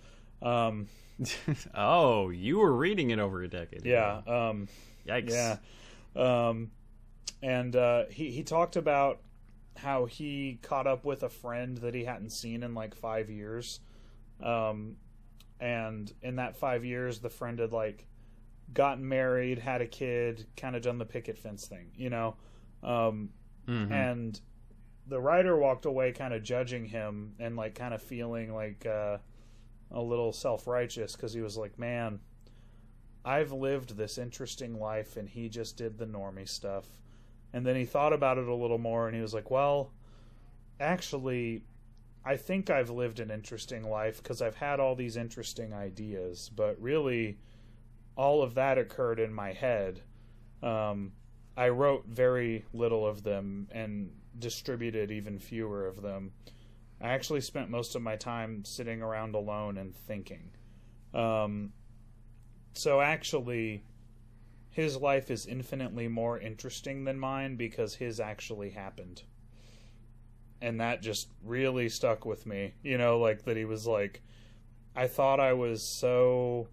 Um, 0.42 0.88
oh, 1.76 2.30
you 2.30 2.58
were 2.58 2.72
reading 2.72 3.10
it 3.10 3.20
over 3.20 3.44
a 3.44 3.48
decade. 3.48 3.86
yeah. 3.86 4.18
ago. 4.18 4.50
Um, 4.50 4.68
Yikes. 5.06 5.30
yeah. 5.30 5.58
Um, 6.16 6.72
and 7.40 7.76
uh, 7.76 8.06
he 8.10 8.32
he 8.32 8.42
talked 8.42 8.74
about 8.74 9.20
how 9.76 10.06
he 10.06 10.58
caught 10.60 10.88
up 10.88 11.04
with 11.04 11.22
a 11.22 11.28
friend 11.28 11.78
that 11.78 11.94
he 11.94 12.02
hadn't 12.02 12.30
seen 12.30 12.64
in 12.64 12.74
like 12.74 12.96
five 12.96 13.30
years. 13.30 13.78
Um, 14.42 14.96
and 15.60 16.12
in 16.20 16.34
that 16.36 16.56
five 16.56 16.84
years, 16.84 17.20
the 17.20 17.30
friend 17.30 17.60
had 17.60 17.70
like 17.70 18.08
gotten 18.72 19.08
married, 19.08 19.58
had 19.58 19.80
a 19.80 19.86
kid, 19.86 20.46
kind 20.56 20.76
of 20.76 20.82
done 20.82 20.98
the 20.98 21.04
picket 21.04 21.36
fence 21.38 21.66
thing, 21.66 21.90
you 21.96 22.10
know. 22.10 22.36
Um, 22.82 23.30
Mhm. 23.66 23.90
and 23.90 24.40
the 25.06 25.20
writer 25.20 25.56
walked 25.56 25.86
away 25.86 26.12
kind 26.12 26.32
of 26.32 26.42
judging 26.42 26.86
him 26.86 27.34
and 27.38 27.56
like 27.56 27.74
kind 27.74 27.92
of 27.92 28.02
feeling 28.02 28.54
like 28.54 28.86
uh, 28.86 29.18
a 29.90 30.00
little 30.00 30.32
self-righteous 30.32 31.16
because 31.16 31.32
he 31.32 31.40
was 31.40 31.56
like 31.56 31.78
man 31.78 32.20
i've 33.24 33.52
lived 33.52 33.96
this 33.96 34.18
interesting 34.18 34.78
life 34.78 35.16
and 35.16 35.28
he 35.28 35.48
just 35.48 35.76
did 35.76 35.98
the 35.98 36.06
normie 36.06 36.48
stuff 36.48 36.86
and 37.52 37.66
then 37.66 37.74
he 37.76 37.84
thought 37.84 38.12
about 38.12 38.38
it 38.38 38.46
a 38.46 38.54
little 38.54 38.78
more 38.78 39.06
and 39.08 39.16
he 39.16 39.20
was 39.20 39.34
like 39.34 39.50
well 39.50 39.92
actually 40.78 41.64
i 42.24 42.36
think 42.36 42.70
i've 42.70 42.90
lived 42.90 43.20
an 43.20 43.30
interesting 43.30 43.82
life 43.90 44.22
because 44.22 44.40
i've 44.40 44.56
had 44.56 44.80
all 44.80 44.94
these 44.94 45.16
interesting 45.16 45.72
ideas 45.72 46.50
but 46.54 46.80
really 46.80 47.36
all 48.16 48.42
of 48.42 48.54
that 48.54 48.78
occurred 48.78 49.18
in 49.18 49.32
my 49.32 49.52
head 49.52 50.02
um, 50.62 51.12
I 51.56 51.68
wrote 51.68 52.06
very 52.06 52.64
little 52.72 53.06
of 53.06 53.22
them 53.22 53.68
and 53.70 54.10
distributed 54.38 55.10
even 55.10 55.38
fewer 55.38 55.86
of 55.86 56.02
them. 56.02 56.32
I 57.00 57.08
actually 57.08 57.40
spent 57.40 57.70
most 57.70 57.94
of 57.94 58.02
my 58.02 58.16
time 58.16 58.64
sitting 58.64 59.02
around 59.02 59.34
alone 59.34 59.78
and 59.78 59.94
thinking. 59.94 60.50
Um, 61.14 61.72
so 62.74 63.00
actually, 63.00 63.84
his 64.70 64.96
life 64.96 65.30
is 65.30 65.46
infinitely 65.46 66.08
more 66.08 66.38
interesting 66.38 67.04
than 67.04 67.18
mine 67.18 67.56
because 67.56 67.94
his 67.94 68.20
actually 68.20 68.70
happened. 68.70 69.22
And 70.62 70.80
that 70.80 71.00
just 71.00 71.28
really 71.42 71.88
stuck 71.88 72.26
with 72.26 72.44
me. 72.44 72.74
You 72.82 72.98
know, 72.98 73.18
like 73.18 73.44
that 73.44 73.56
he 73.56 73.64
was 73.64 73.86
like, 73.86 74.22
I 74.94 75.06
thought 75.06 75.40
I 75.40 75.54
was 75.54 75.82
so 75.82 76.68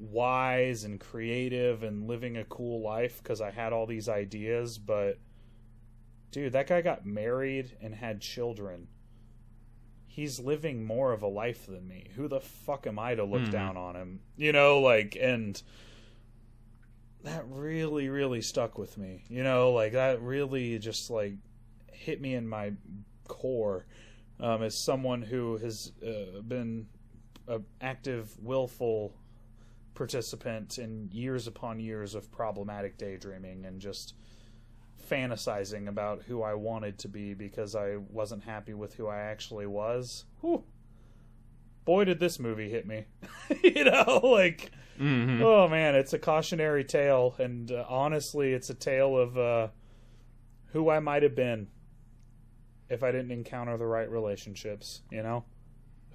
wise 0.00 0.84
and 0.84 0.98
creative 0.98 1.82
and 1.82 2.08
living 2.08 2.36
a 2.38 2.44
cool 2.44 2.80
life 2.82 3.22
because 3.22 3.40
I 3.40 3.50
had 3.50 3.72
all 3.72 3.86
these 3.86 4.08
ideas, 4.08 4.78
but 4.78 5.18
dude, 6.30 6.52
that 6.54 6.66
guy 6.66 6.80
got 6.80 7.04
married 7.04 7.76
and 7.80 7.94
had 7.94 8.20
children. 8.20 8.88
He's 10.06 10.40
living 10.40 10.84
more 10.84 11.12
of 11.12 11.22
a 11.22 11.28
life 11.28 11.66
than 11.66 11.86
me. 11.86 12.08
Who 12.16 12.28
the 12.28 12.40
fuck 12.40 12.86
am 12.86 12.98
I 12.98 13.14
to 13.14 13.24
look 13.24 13.42
Mhm. 13.42 13.50
down 13.50 13.76
on 13.76 13.94
him? 13.94 14.20
You 14.36 14.52
know, 14.52 14.80
like, 14.80 15.16
and 15.20 15.62
that 17.22 17.46
really, 17.48 18.08
really 18.08 18.40
stuck 18.40 18.78
with 18.78 18.96
me. 18.96 19.24
You 19.28 19.42
know, 19.44 19.72
like, 19.72 19.92
that 19.92 20.20
really 20.20 20.78
just, 20.78 21.10
like, 21.10 21.34
hit 21.92 22.20
me 22.20 22.34
in 22.34 22.48
my 22.48 22.72
core 23.28 23.86
um, 24.40 24.62
as 24.62 24.74
someone 24.74 25.20
who 25.22 25.58
has 25.58 25.92
uh, 26.02 26.40
been 26.40 26.88
an 27.46 27.64
active, 27.80 28.36
willful 28.42 29.14
participant 30.00 30.78
in 30.78 31.10
years 31.12 31.46
upon 31.46 31.78
years 31.78 32.14
of 32.14 32.32
problematic 32.32 32.96
daydreaming 32.96 33.66
and 33.66 33.82
just 33.82 34.14
fantasizing 35.10 35.88
about 35.88 36.22
who 36.22 36.42
I 36.42 36.54
wanted 36.54 36.98
to 37.00 37.08
be 37.08 37.34
because 37.34 37.76
I 37.76 37.96
wasn't 38.08 38.44
happy 38.44 38.72
with 38.72 38.94
who 38.94 39.08
I 39.08 39.18
actually 39.18 39.66
was. 39.66 40.24
Whew. 40.40 40.64
Boy, 41.84 42.06
did 42.06 42.18
this 42.18 42.38
movie 42.38 42.70
hit 42.70 42.86
me. 42.86 43.04
you 43.62 43.84
know, 43.84 44.20
like 44.22 44.70
Mhm. 44.98 45.42
Oh 45.42 45.68
man, 45.68 45.94
it's 45.94 46.14
a 46.14 46.18
cautionary 46.18 46.84
tale, 46.84 47.34
and 47.38 47.70
uh, 47.70 47.84
honestly, 47.86 48.54
it's 48.54 48.70
a 48.70 48.74
tale 48.74 49.18
of 49.18 49.36
uh, 49.36 49.68
who 50.72 50.88
I 50.88 51.00
might 51.00 51.22
have 51.24 51.34
been 51.34 51.68
if 52.88 53.02
I 53.02 53.12
didn't 53.12 53.32
encounter 53.32 53.76
the 53.76 53.86
right 53.86 54.10
relationships. 54.10 55.02
You 55.10 55.22
know, 55.22 55.44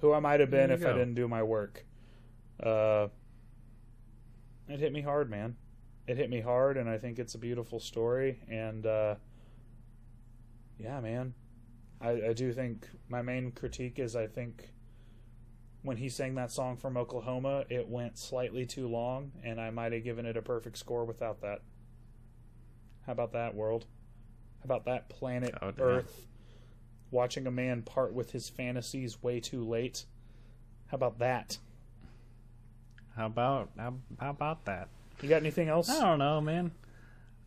who 0.00 0.12
I 0.12 0.18
might 0.18 0.40
have 0.40 0.50
been 0.50 0.72
if 0.72 0.80
you 0.80 0.88
I 0.88 0.92
didn't 0.92 1.14
do 1.14 1.28
my 1.28 1.44
work. 1.44 1.86
Uh, 2.60 3.08
it 4.68 4.80
hit 4.80 4.92
me 4.92 5.00
hard, 5.02 5.30
man. 5.30 5.56
It 6.06 6.16
hit 6.16 6.30
me 6.30 6.40
hard, 6.40 6.76
and 6.76 6.88
I 6.88 6.98
think 6.98 7.18
it's 7.18 7.34
a 7.34 7.38
beautiful 7.38 7.80
story. 7.80 8.40
And 8.48 8.86
uh, 8.86 9.16
yeah, 10.78 11.00
man, 11.00 11.34
I, 12.00 12.28
I 12.28 12.32
do 12.32 12.52
think 12.52 12.88
my 13.08 13.22
main 13.22 13.50
critique 13.52 13.98
is 13.98 14.14
I 14.14 14.26
think 14.26 14.68
when 15.82 15.96
he 15.96 16.08
sang 16.08 16.34
that 16.34 16.50
song 16.52 16.76
from 16.76 16.96
Oklahoma, 16.96 17.64
it 17.68 17.88
went 17.88 18.18
slightly 18.18 18.66
too 18.66 18.88
long, 18.88 19.32
and 19.44 19.60
I 19.60 19.70
might 19.70 19.92
have 19.92 20.04
given 20.04 20.26
it 20.26 20.36
a 20.36 20.42
perfect 20.42 20.78
score 20.78 21.04
without 21.04 21.40
that. 21.42 21.62
How 23.06 23.12
about 23.12 23.32
that, 23.32 23.54
world? 23.54 23.86
How 24.60 24.64
about 24.64 24.84
that 24.86 25.08
planet 25.08 25.54
Oh. 25.62 25.72
Earth? 25.78 26.26
Watching 27.12 27.46
a 27.46 27.52
man 27.52 27.82
part 27.82 28.12
with 28.12 28.32
his 28.32 28.48
fantasies 28.48 29.22
way 29.22 29.38
too 29.38 29.64
late. 29.64 30.06
How 30.88 30.96
about 30.96 31.20
that? 31.20 31.58
How 33.16 33.26
about 33.26 33.70
how, 33.78 33.94
how 34.20 34.30
about 34.30 34.64
that? 34.66 34.88
You 35.22 35.28
got 35.28 35.36
anything 35.36 35.68
else? 35.68 35.88
I 35.88 36.02
don't 36.02 36.18
know, 36.18 36.40
man. 36.40 36.70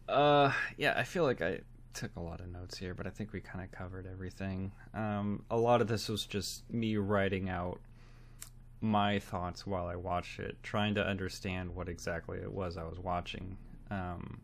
Uh, 0.07 0.51
yeah, 0.77 0.95
I 0.97 1.03
feel 1.03 1.23
like 1.23 1.41
I 1.41 1.59
took 1.93 2.15
a 2.15 2.19
lot 2.19 2.39
of 2.39 2.47
notes 2.47 2.77
here, 2.77 2.95
but 2.95 3.05
I 3.05 3.11
think 3.11 3.31
we 3.31 3.39
kind 3.39 3.63
of 3.63 3.71
covered 3.71 4.07
everything. 4.11 4.71
Um, 4.95 5.43
a 5.51 5.57
lot 5.57 5.81
of 5.81 5.87
this 5.87 6.09
was 6.09 6.25
just 6.25 6.67
me 6.73 6.97
writing 6.97 7.49
out 7.49 7.79
my 8.81 9.19
thoughts 9.19 9.67
while 9.67 9.85
I 9.85 9.95
watched 9.95 10.39
it, 10.39 10.57
trying 10.63 10.95
to 10.95 11.05
understand 11.05 11.75
what 11.75 11.87
exactly 11.87 12.39
it 12.39 12.51
was 12.51 12.75
I 12.75 12.83
was 12.83 12.97
watching. 12.97 13.57
Um, 13.91 14.39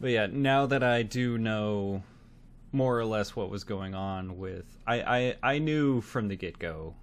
but 0.00 0.10
yeah, 0.10 0.26
now 0.30 0.64
that 0.66 0.82
I 0.82 1.02
do 1.02 1.36
know 1.36 2.02
more 2.72 2.98
or 2.98 3.04
less 3.04 3.36
what 3.36 3.50
was 3.50 3.64
going 3.64 3.94
on 3.94 4.38
with, 4.38 4.64
I 4.86 5.02
I, 5.02 5.36
I 5.42 5.58
knew 5.58 6.00
from 6.00 6.28
the 6.28 6.36
get 6.36 6.58
go 6.58 6.94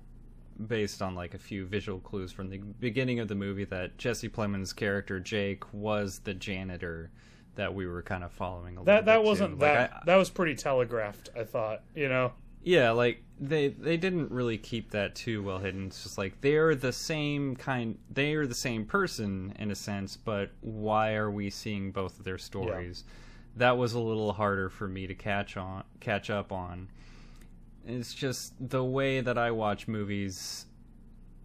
based 0.67 1.01
on 1.01 1.15
like 1.15 1.33
a 1.33 1.37
few 1.39 1.65
visual 1.65 1.99
clues 1.99 2.31
from 2.31 2.49
the 2.49 2.57
beginning 2.57 3.19
of 3.19 3.27
the 3.27 3.35
movie 3.35 3.65
that 3.65 3.97
Jesse 3.97 4.29
Plemons' 4.29 4.75
character 4.75 5.19
Jake 5.19 5.63
was 5.73 6.19
the 6.19 6.33
janitor 6.33 7.11
that 7.55 7.73
we 7.73 7.85
were 7.87 8.01
kind 8.01 8.23
of 8.23 8.31
following 8.31 8.75
a 8.77 8.81
little 8.81 8.85
that 8.85 9.05
that 9.05 9.23
wasn't 9.23 9.51
Like, 9.59 9.59
that 9.59 9.93
I- 9.93 10.01
that 10.05 10.15
was 10.15 10.29
pretty 10.29 10.55
telegraphed. 10.55 11.29
I 11.35 11.43
thought, 11.43 11.83
you 11.95 12.07
know. 12.09 12.33
yeah, 12.63 12.91
like 12.91 13.23
they 13.39 13.69
they 13.69 13.95
didn't 13.97 14.31
really 14.31 14.57
keep 14.57 14.91
that 14.91 15.15
too 15.15 15.41
well 15.43 15.59
hidden. 15.59 15.87
It's 15.87 16.03
just 16.03 16.17
like 16.17 16.41
they're 16.41 16.75
the 16.75 16.91
same 16.93 17.55
kind 17.55 17.97
they 18.09 18.33
are 18.33 18.45
the 18.47 18.53
same 18.55 18.85
person 18.85 19.53
in 19.59 19.71
a 19.71 19.75
sense, 19.75 20.17
but 20.17 20.51
why 20.61 21.13
are 21.15 21.31
we 21.31 21.49
seeing 21.49 21.91
both 21.91 22.19
of 22.19 22.25
their 22.25 22.37
stories? 22.37 23.03
That 23.55 23.77
was 23.77 23.93
a 23.93 23.99
little 23.99 24.33
harder 24.33 24.69
for 24.69 24.87
me 24.87 25.07
to 25.07 25.15
catch 25.15 25.55
on 25.57 25.83
catch 25.99 26.29
up 26.29 26.51
on. 26.51 26.89
It's 27.85 28.13
just 28.13 28.53
the 28.59 28.83
way 28.83 29.21
that 29.21 29.37
I 29.37 29.51
watch 29.51 29.87
movies 29.87 30.65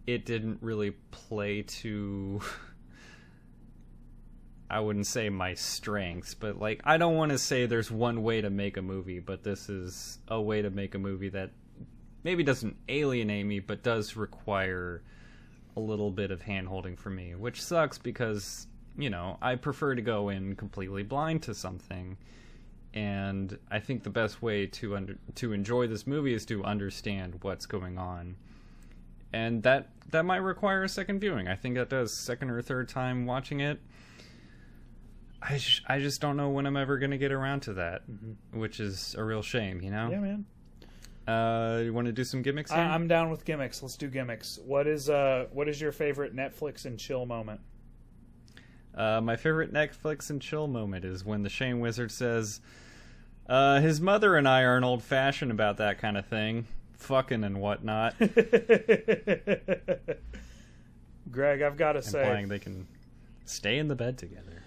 it 0.07 0.25
didn't 0.25 0.59
really 0.61 0.91
play 1.11 1.63
to 1.63 2.41
I 4.69 4.79
wouldn't 4.79 5.07
say 5.07 5.29
my 5.29 5.53
strengths, 5.53 6.33
but 6.33 6.59
like 6.59 6.81
I 6.83 6.97
don't 6.97 7.15
want 7.15 7.31
to 7.31 7.37
say 7.37 7.65
there's 7.65 7.91
one 7.91 8.23
way 8.23 8.41
to 8.41 8.49
make 8.49 8.77
a 8.77 8.81
movie, 8.81 9.19
but 9.19 9.43
this 9.43 9.69
is 9.69 10.19
a 10.27 10.41
way 10.41 10.61
to 10.61 10.69
make 10.69 10.95
a 10.95 10.99
movie 10.99 11.29
that 11.29 11.51
maybe 12.23 12.43
doesn't 12.43 12.75
alienate 12.89 13.45
me, 13.45 13.59
but 13.59 13.83
does 13.83 14.15
require 14.15 15.03
a 15.77 15.79
little 15.79 16.09
bit 16.09 16.31
of 16.31 16.41
hand 16.41 16.67
holding 16.67 16.95
for 16.95 17.09
me, 17.09 17.35
which 17.35 17.61
sucks 17.61 17.97
because, 17.97 18.67
you 18.97 19.09
know, 19.09 19.37
I 19.41 19.55
prefer 19.55 19.93
to 19.93 20.01
go 20.01 20.29
in 20.29 20.55
completely 20.55 21.03
blind 21.03 21.43
to 21.43 21.53
something. 21.53 22.17
And 22.95 23.59
I 23.69 23.79
think 23.79 24.03
the 24.03 24.09
best 24.09 24.41
way 24.41 24.67
to 24.67 24.95
under, 24.95 25.17
to 25.35 25.51
enjoy 25.51 25.87
this 25.87 26.07
movie 26.07 26.33
is 26.33 26.45
to 26.45 26.63
understand 26.63 27.39
what's 27.41 27.65
going 27.65 27.97
on. 27.97 28.37
And 29.33 29.61
that 29.63 29.89
that 30.11 30.23
might 30.23 30.37
require 30.37 30.83
a 30.83 30.89
second 30.89 31.19
viewing. 31.19 31.49
I 31.49 31.55
think 31.55 31.75
that 31.75 31.89
does 31.89 32.17
second 32.17 32.51
or 32.51 32.61
third 32.61 32.87
time 32.87 33.25
watching 33.25 33.59
it. 33.59 33.81
I, 35.41 35.57
sh- 35.57 35.83
I 35.87 35.99
just 35.99 36.21
don't 36.21 36.37
know 36.37 36.49
when 36.49 36.65
I'm 36.65 36.77
ever 36.77 36.97
going 36.97 37.11
to 37.11 37.17
get 37.17 37.31
around 37.31 37.61
to 37.63 37.73
that, 37.73 38.01
which 38.51 38.79
is 38.79 39.13
a 39.15 39.23
real 39.23 39.41
shame, 39.43 39.81
you 39.81 39.91
know? 39.91 40.09
Yeah, 40.09 40.19
man. 40.19 40.45
Uh, 41.27 41.81
you 41.83 41.93
want 41.93 42.07
to 42.07 42.13
do 42.13 42.23
some 42.23 42.41
gimmicks? 42.41 42.71
I, 42.71 42.75
here? 42.75 42.85
I'm 42.85 43.07
down 43.07 43.29
with 43.29 43.45
gimmicks. 43.45 43.83
Let's 43.83 43.97
do 43.97 44.07
gimmicks. 44.07 44.59
What 44.65 44.87
is 44.87 45.09
uh 45.09 45.47
what 45.51 45.67
is 45.67 45.81
your 45.81 45.91
favorite 45.91 46.35
Netflix 46.35 46.85
and 46.85 46.97
chill 46.99 47.25
moment? 47.25 47.59
Uh, 48.95 49.19
my 49.21 49.35
favorite 49.35 49.73
Netflix 49.73 50.29
and 50.29 50.41
chill 50.41 50.67
moment 50.67 51.03
is 51.03 51.25
when 51.25 51.41
the 51.41 51.49
Shame 51.49 51.79
Wizard 51.81 52.11
says, 52.11 52.61
uh, 53.47 53.79
his 53.79 53.99
mother 54.01 54.35
and 54.35 54.47
I 54.47 54.61
are 54.61 54.77
an 54.77 54.83
old 54.83 55.03
fashioned 55.03 55.51
about 55.51 55.77
that 55.77 55.97
kind 55.99 56.17
of 56.17 56.25
thing, 56.25 56.67
fucking 56.97 57.43
and 57.43 57.59
whatnot, 57.59 58.15
Greg, 61.31 61.61
I've 61.61 61.77
got 61.77 61.93
to 61.93 62.01
say, 62.01 62.45
they 62.47 62.59
can 62.59 62.87
stay 63.45 63.77
in 63.77 63.87
the 63.87 63.95
bed 63.95 64.17
together. 64.17 64.63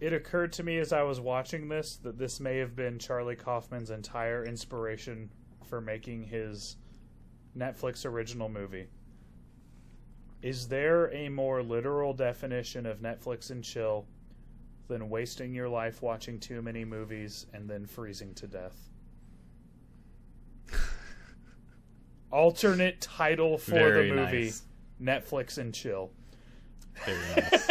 it 0.00 0.12
occurred 0.12 0.52
to 0.54 0.62
me 0.62 0.78
as 0.78 0.92
I 0.92 1.02
was 1.02 1.20
watching 1.20 1.68
this 1.68 1.96
that 2.02 2.18
this 2.18 2.40
may 2.40 2.58
have 2.58 2.76
been 2.76 2.98
Charlie 2.98 3.36
Kaufman's 3.36 3.90
entire 3.90 4.44
inspiration 4.44 5.30
for 5.64 5.80
making 5.80 6.24
his 6.24 6.76
Netflix 7.56 8.04
original 8.04 8.48
movie. 8.48 8.86
Is 10.42 10.68
there 10.68 11.12
a 11.12 11.28
more 11.28 11.62
literal 11.62 12.12
definition 12.14 12.84
of 12.84 13.00
Netflix 13.00 13.50
and 13.50 13.62
chill 13.62 14.06
than 14.88 15.08
wasting 15.08 15.54
your 15.54 15.68
life 15.68 16.02
watching 16.02 16.38
too 16.38 16.62
many 16.62 16.84
movies 16.84 17.46
and 17.52 17.68
then 17.68 17.86
freezing 17.86 18.34
to 18.34 18.46
death? 18.46 18.76
Alternate 22.30 23.00
title 23.00 23.58
for 23.58 23.72
Very 23.72 24.08
the 24.08 24.14
movie 24.14 24.44
nice. 24.44 24.62
Netflix 25.00 25.58
and 25.58 25.74
chill. 25.74 26.10
Very 27.04 27.18
nice. 27.36 27.66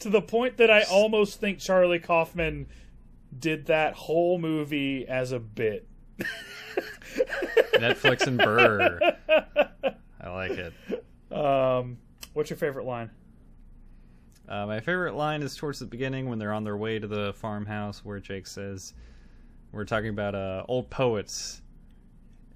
to 0.00 0.10
the 0.10 0.22
point 0.22 0.56
that 0.58 0.70
I 0.70 0.82
almost 0.82 1.40
think 1.40 1.58
Charlie 1.58 1.98
Kaufman 1.98 2.66
did 3.38 3.66
that 3.66 3.94
whole 3.94 4.38
movie 4.38 5.06
as 5.06 5.32
a 5.32 5.38
bit. 5.38 5.86
Netflix 7.74 8.26
and 8.26 8.38
Burr. 8.38 8.98
I 10.20 10.28
like 10.30 10.52
it. 10.52 10.72
Um, 11.32 11.98
what's 12.32 12.50
your 12.50 12.56
favorite 12.56 12.86
line? 12.86 13.10
Uh, 14.48 14.66
my 14.66 14.80
favorite 14.80 15.14
line 15.14 15.42
is 15.42 15.56
towards 15.56 15.78
the 15.80 15.86
beginning 15.86 16.28
when 16.28 16.38
they're 16.38 16.52
on 16.52 16.62
their 16.64 16.76
way 16.76 16.98
to 16.98 17.06
the 17.06 17.32
farmhouse 17.34 18.04
where 18.04 18.20
Jake 18.20 18.46
says, 18.46 18.94
We're 19.72 19.84
talking 19.84 20.10
about 20.10 20.34
uh, 20.34 20.64
old 20.68 20.88
poets. 20.90 21.62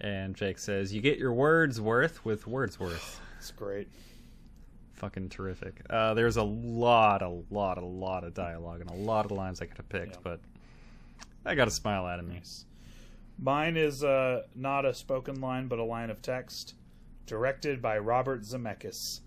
And 0.01 0.35
Jake 0.35 0.59
says, 0.59 0.93
You 0.95 1.01
get 1.01 1.19
your 1.19 1.33
words 1.33 1.81
worth 1.81 2.25
with 2.25 2.47
Wordsworth. 2.47 3.21
It's 3.41 3.51
great. 3.53 3.89
Fucking 4.93 5.31
terrific. 5.31 5.81
Uh, 5.89 6.13
there's 6.13 6.37
a 6.37 6.43
lot, 6.43 7.23
a 7.23 7.41
lot, 7.51 7.79
a 7.79 7.85
lot 7.85 8.23
of 8.23 8.35
dialogue 8.35 8.83
and 8.83 8.91
a 8.91 8.95
lot 8.95 9.25
of 9.25 9.31
lines 9.31 9.63
I 9.63 9.65
could 9.65 9.79
have 9.79 9.89
picked, 9.89 10.17
Yeah. 10.17 10.21
but 10.23 10.41
I 11.47 11.55
got 11.55 11.67
a 11.67 11.71
smile 11.71 12.05
out 12.05 12.19
of 12.19 12.27
me. 12.29 12.43
Mine 13.39 13.79
is 13.79 14.05
uh, 14.05 14.43
not 14.55 14.85
a 14.85 14.93
spoken 14.93 15.41
line, 15.41 15.69
but 15.69 15.79
a 15.79 15.85
line 15.85 16.11
of 16.11 16.21
text, 16.21 16.75
directed 17.25 17.81
by 17.81 17.97
Robert 17.97 18.43
Zemeckis. 18.43 19.21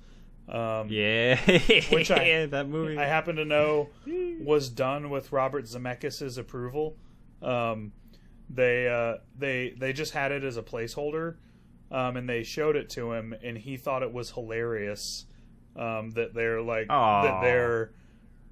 Um, 0.47 0.89
Yeah, 0.89 1.39
Which 1.91 2.11
I- 2.11 2.45
that 2.51 2.67
movie. 2.67 2.97
I 2.97 3.05
happen 3.05 3.37
to 3.37 3.45
know 3.45 3.89
was 4.41 4.69
done 4.69 5.09
with 5.09 5.31
Robert 5.31 5.65
Zemeckis' 5.65 6.37
approval. 6.37 6.97
Um, 7.41 7.93
they 8.49 8.87
uh, 8.87 9.17
they 9.37 9.73
they 9.77 9.93
just 9.93 10.13
had 10.13 10.31
it 10.31 10.43
as 10.43 10.57
a 10.57 10.61
placeholder, 10.63 11.35
um, 11.91 12.17
and 12.17 12.27
they 12.29 12.43
showed 12.43 12.75
it 12.75 12.89
to 12.91 13.13
him, 13.13 13.33
and 13.43 13.57
he 13.57 13.77
thought 13.77 14.03
it 14.03 14.11
was 14.13 14.31
hilarious 14.31 15.25
um, 15.75 16.11
that 16.11 16.33
they're 16.33 16.61
like 16.61 16.87
that 16.87 16.93
Aw. 16.95 17.41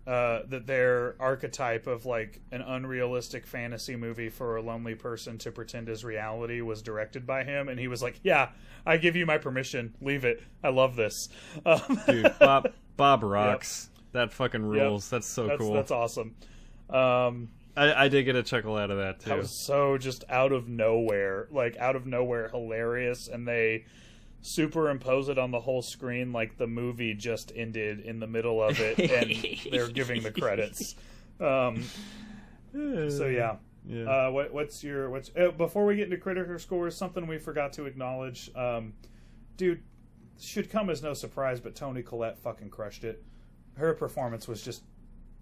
Uh, 0.07 0.41
that 0.47 0.65
their 0.65 1.15
archetype 1.19 1.85
of 1.85 2.05
like 2.05 2.41
an 2.51 2.61
unrealistic 2.61 3.45
fantasy 3.45 3.95
movie 3.95 4.29
for 4.29 4.55
a 4.55 4.61
lonely 4.61 4.95
person 4.95 5.37
to 5.37 5.51
pretend 5.51 5.89
is 5.89 6.03
reality 6.03 6.61
was 6.61 6.81
directed 6.81 7.27
by 7.27 7.43
him, 7.43 7.69
and 7.69 7.79
he 7.79 7.87
was 7.87 8.01
like, 8.01 8.19
"Yeah, 8.23 8.49
I 8.85 8.97
give 8.97 9.15
you 9.15 9.25
my 9.25 9.37
permission. 9.37 9.95
Leave 10.01 10.25
it. 10.25 10.41
I 10.63 10.69
love 10.69 10.95
this." 10.95 11.29
Um, 11.65 12.01
Dude, 12.07 12.33
Bob, 12.39 12.71
Bob 12.97 13.23
rocks. 13.23 13.89
That 14.13 14.33
fucking 14.33 14.65
rules. 14.65 15.09
That's 15.09 15.27
so 15.27 15.47
that's, 15.47 15.59
cool. 15.59 15.73
That's 15.73 15.91
awesome. 15.91 16.35
Um, 16.89 17.49
I, 17.77 18.05
I 18.05 18.07
did 18.09 18.23
get 18.23 18.35
a 18.35 18.43
chuckle 18.43 18.75
out 18.75 18.91
of 18.91 18.97
that 18.97 19.19
too. 19.19 19.29
that 19.29 19.37
was 19.37 19.65
so 19.65 19.97
just 19.97 20.23
out 20.29 20.51
of 20.51 20.67
nowhere, 20.67 21.47
like 21.51 21.77
out 21.77 21.95
of 21.95 22.05
nowhere, 22.05 22.49
hilarious, 22.49 23.27
and 23.27 23.47
they 23.47 23.85
superimpose 24.41 25.29
it 25.29 25.37
on 25.37 25.51
the 25.51 25.59
whole 25.59 25.81
screen 25.81 26.33
like 26.33 26.57
the 26.57 26.67
movie 26.67 27.13
just 27.13 27.51
ended 27.55 27.99
in 27.99 28.19
the 28.19 28.27
middle 28.27 28.61
of 28.61 28.79
it, 28.79 28.99
and 29.11 29.71
they're 29.71 29.87
giving 29.87 30.23
the 30.23 30.31
credits. 30.31 30.95
Um, 31.39 31.83
so 32.73 33.27
yeah. 33.27 33.55
Yeah. 33.85 34.03
Uh, 34.03 34.31
what, 34.31 34.53
what's 34.53 34.83
your 34.83 35.09
what's 35.09 35.31
uh, 35.35 35.49
before 35.51 35.85
we 35.85 35.95
get 35.95 36.05
into 36.05 36.17
critical 36.17 36.59
scores? 36.59 36.95
Something 36.95 37.25
we 37.25 37.39
forgot 37.39 37.73
to 37.73 37.85
acknowledge, 37.85 38.51
um, 38.55 38.93
dude. 39.57 39.81
should 40.39 40.69
come 40.69 40.89
as 40.91 41.01
no 41.01 41.13
surprise, 41.15 41.59
but 41.59 41.75
Toni 41.75 42.03
Collette 42.03 42.37
fucking 42.37 42.69
crushed 42.69 43.03
it. 43.03 43.23
Her 43.75 43.93
performance 43.95 44.47
was 44.47 44.61
just 44.61 44.83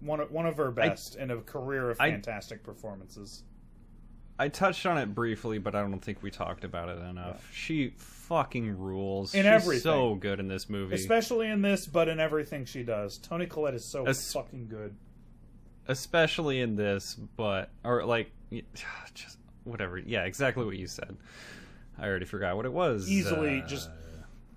one 0.00 0.20
of, 0.20 0.30
one 0.30 0.46
of 0.46 0.56
her 0.56 0.70
best 0.70 1.16
in 1.16 1.30
a 1.30 1.36
career 1.38 1.90
of 1.90 2.00
I- 2.00 2.10
fantastic 2.10 2.62
performances. 2.64 3.42
I 4.40 4.48
touched 4.48 4.86
on 4.86 4.96
it 4.96 5.14
briefly, 5.14 5.58
but 5.58 5.74
I 5.74 5.82
don't 5.82 6.00
think 6.00 6.22
we 6.22 6.30
talked 6.30 6.64
about 6.64 6.88
it 6.88 6.98
enough. 7.02 7.46
She 7.52 7.92
fucking 7.98 8.78
rules. 8.78 9.34
In 9.34 9.42
She's 9.42 9.46
everything. 9.46 9.82
so 9.82 10.14
good 10.14 10.40
in 10.40 10.48
this 10.48 10.70
movie. 10.70 10.94
Especially 10.94 11.46
in 11.48 11.60
this, 11.60 11.86
but 11.86 12.08
in 12.08 12.18
everything 12.18 12.64
she 12.64 12.82
does. 12.82 13.18
Toni 13.18 13.44
Collette 13.44 13.74
is 13.74 13.84
so 13.84 14.06
Es- 14.06 14.32
fucking 14.32 14.68
good. 14.68 14.94
especially 15.88 16.60
in 16.60 16.74
this, 16.76 17.16
but 17.36 17.68
or 17.84 18.04
like 18.06 18.30
just 19.14 19.36
whatever. 19.64 19.98
Yeah, 19.98 20.24
exactly 20.24 20.64
what 20.64 20.78
you 20.78 20.86
said. 20.86 21.16
I 21.98 22.06
already 22.06 22.24
forgot 22.24 22.56
what 22.56 22.64
it 22.64 22.72
was. 22.72 23.10
Easily 23.10 23.60
Uh, 23.60 23.66
just 23.66 23.90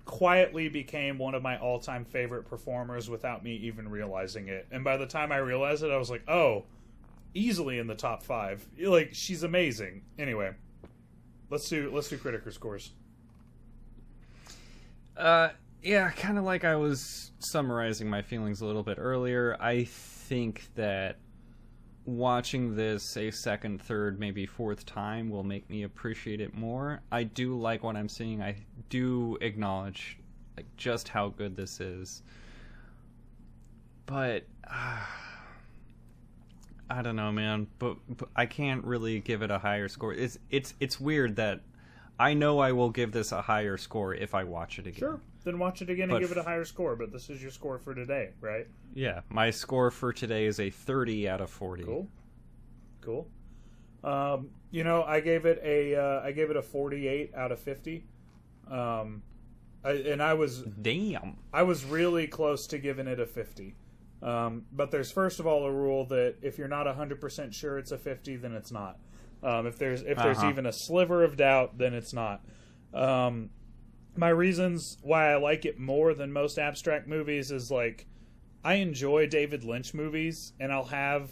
quietly 0.06 0.68
became 0.68 1.18
one 1.18 1.34
of 1.34 1.42
my 1.42 1.58
all-time 1.58 2.04
favorite 2.06 2.44
performers 2.44 3.10
without 3.10 3.42
me 3.44 3.54
even 3.56 3.88
realizing 3.90 4.48
it. 4.48 4.66
And 4.70 4.82
by 4.84 4.96
the 4.96 5.06
time 5.06 5.30
I 5.32 5.38
realized 5.38 5.82
it, 5.82 5.90
I 5.90 5.96
was 5.98 6.08
like, 6.10 6.22
"Oh, 6.28 6.64
easily 7.34 7.78
in 7.78 7.86
the 7.86 7.94
top 7.94 8.22
5." 8.22 8.66
Like 8.84 9.10
she's 9.12 9.42
amazing. 9.42 10.02
Anyway, 10.18 10.52
let's 11.50 11.68
do 11.68 11.90
let's 11.92 12.08
do 12.08 12.16
critiker 12.16 12.50
scores. 12.50 12.92
Uh, 15.16 15.50
yeah, 15.82 16.10
kind 16.10 16.38
of 16.38 16.44
like 16.44 16.64
I 16.64 16.76
was 16.76 17.30
summarizing 17.38 18.08
my 18.08 18.22
feelings 18.22 18.62
a 18.62 18.66
little 18.66 18.82
bit 18.82 18.98
earlier. 18.98 19.56
I 19.60 19.84
think 19.84 20.66
that 20.74 21.18
watching 22.06 22.74
this 22.74 23.16
a 23.16 23.30
second, 23.30 23.80
third, 23.80 24.18
maybe 24.18 24.46
fourth 24.46 24.84
time 24.86 25.30
will 25.30 25.44
make 25.44 25.68
me 25.70 25.84
appreciate 25.84 26.40
it 26.40 26.54
more. 26.54 27.02
I 27.12 27.24
do 27.24 27.58
like 27.58 27.82
what 27.82 27.96
I'm 27.96 28.08
seeing. 28.08 28.42
I 28.42 28.56
do 28.88 29.38
acknowledge 29.40 30.18
like 30.56 30.66
just 30.76 31.08
how 31.08 31.28
good 31.28 31.56
this 31.56 31.80
is. 31.80 32.22
But 34.06 34.44
uh, 34.70 35.00
I 36.90 37.02
don't 37.02 37.16
know, 37.16 37.32
man. 37.32 37.66
But, 37.78 37.96
but 38.08 38.28
I 38.36 38.46
can't 38.46 38.84
really 38.84 39.20
give 39.20 39.42
it 39.42 39.50
a 39.50 39.58
higher 39.58 39.88
score. 39.88 40.12
It's 40.12 40.38
it's 40.50 40.74
it's 40.80 41.00
weird 41.00 41.36
that 41.36 41.60
I 42.18 42.34
know 42.34 42.58
I 42.58 42.72
will 42.72 42.90
give 42.90 43.12
this 43.12 43.32
a 43.32 43.42
higher 43.42 43.76
score 43.76 44.14
if 44.14 44.34
I 44.34 44.44
watch 44.44 44.78
it 44.78 44.86
again. 44.86 44.98
Sure. 44.98 45.20
Then 45.44 45.58
watch 45.58 45.82
it 45.82 45.90
again 45.90 46.08
But 46.08 46.16
and 46.16 46.24
give 46.24 46.36
it 46.36 46.40
a 46.40 46.42
higher 46.42 46.64
score, 46.64 46.96
but 46.96 47.12
this 47.12 47.28
is 47.28 47.42
your 47.42 47.50
score 47.50 47.78
for 47.78 47.94
today, 47.94 48.30
right? 48.40 48.66
Yeah, 48.94 49.20
my 49.28 49.50
score 49.50 49.90
for 49.90 50.12
today 50.12 50.46
is 50.46 50.58
a 50.58 50.70
30 50.70 51.28
out 51.28 51.42
of 51.42 51.50
40. 51.50 51.84
Cool. 51.84 52.08
Cool. 53.02 53.28
Um, 54.02 54.50
you 54.70 54.84
know, 54.84 55.02
I 55.02 55.20
gave 55.20 55.44
it 55.44 55.60
a 55.62 55.96
uh, 55.96 56.20
I 56.22 56.32
gave 56.32 56.50
it 56.50 56.56
a 56.56 56.62
48 56.62 57.34
out 57.34 57.52
of 57.52 57.58
50. 57.58 58.04
Um, 58.70 59.22
I, 59.84 59.90
and 59.92 60.22
I 60.22 60.34
was 60.34 60.62
Damn. 60.62 61.38
I 61.52 61.62
was 61.62 61.84
really 61.84 62.26
close 62.26 62.66
to 62.68 62.78
giving 62.78 63.06
it 63.06 63.20
a 63.20 63.26
50. 63.26 63.74
Um, 64.24 64.64
but 64.72 64.90
there's 64.90 65.12
first 65.12 65.38
of 65.38 65.46
all 65.46 65.64
a 65.66 65.70
rule 65.70 66.06
that 66.06 66.36
if 66.42 66.56
you're 66.58 66.66
not 66.68 66.86
100% 66.86 67.52
sure 67.52 67.78
it's 67.78 67.92
a 67.92 67.98
50, 67.98 68.36
then 68.36 68.52
it's 68.52 68.72
not. 68.72 68.98
Um, 69.42 69.66
if 69.66 69.78
there's 69.78 70.00
if 70.00 70.16
there's 70.16 70.38
Uh-huh. 70.38 70.48
even 70.48 70.64
a 70.66 70.72
sliver 70.72 71.22
of 71.22 71.36
doubt, 71.36 71.76
then 71.76 71.92
it's 71.92 72.14
not. 72.14 72.42
Um, 72.94 73.50
my 74.16 74.30
reasons 74.30 74.96
why 75.02 75.30
I 75.32 75.36
like 75.36 75.66
it 75.66 75.78
more 75.78 76.14
than 76.14 76.32
most 76.32 76.58
abstract 76.58 77.06
movies 77.06 77.50
is 77.50 77.70
like 77.70 78.06
I 78.64 78.74
enjoy 78.76 79.26
David 79.26 79.62
Lynch 79.64 79.92
movies 79.92 80.54
and 80.58 80.72
I'll 80.72 80.84
have 80.86 81.30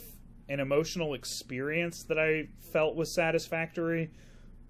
an 0.50 0.60
emotional 0.60 1.14
experience 1.14 2.02
that 2.04 2.18
I 2.18 2.48
felt 2.58 2.94
was 2.96 3.10
satisfactory 3.10 4.10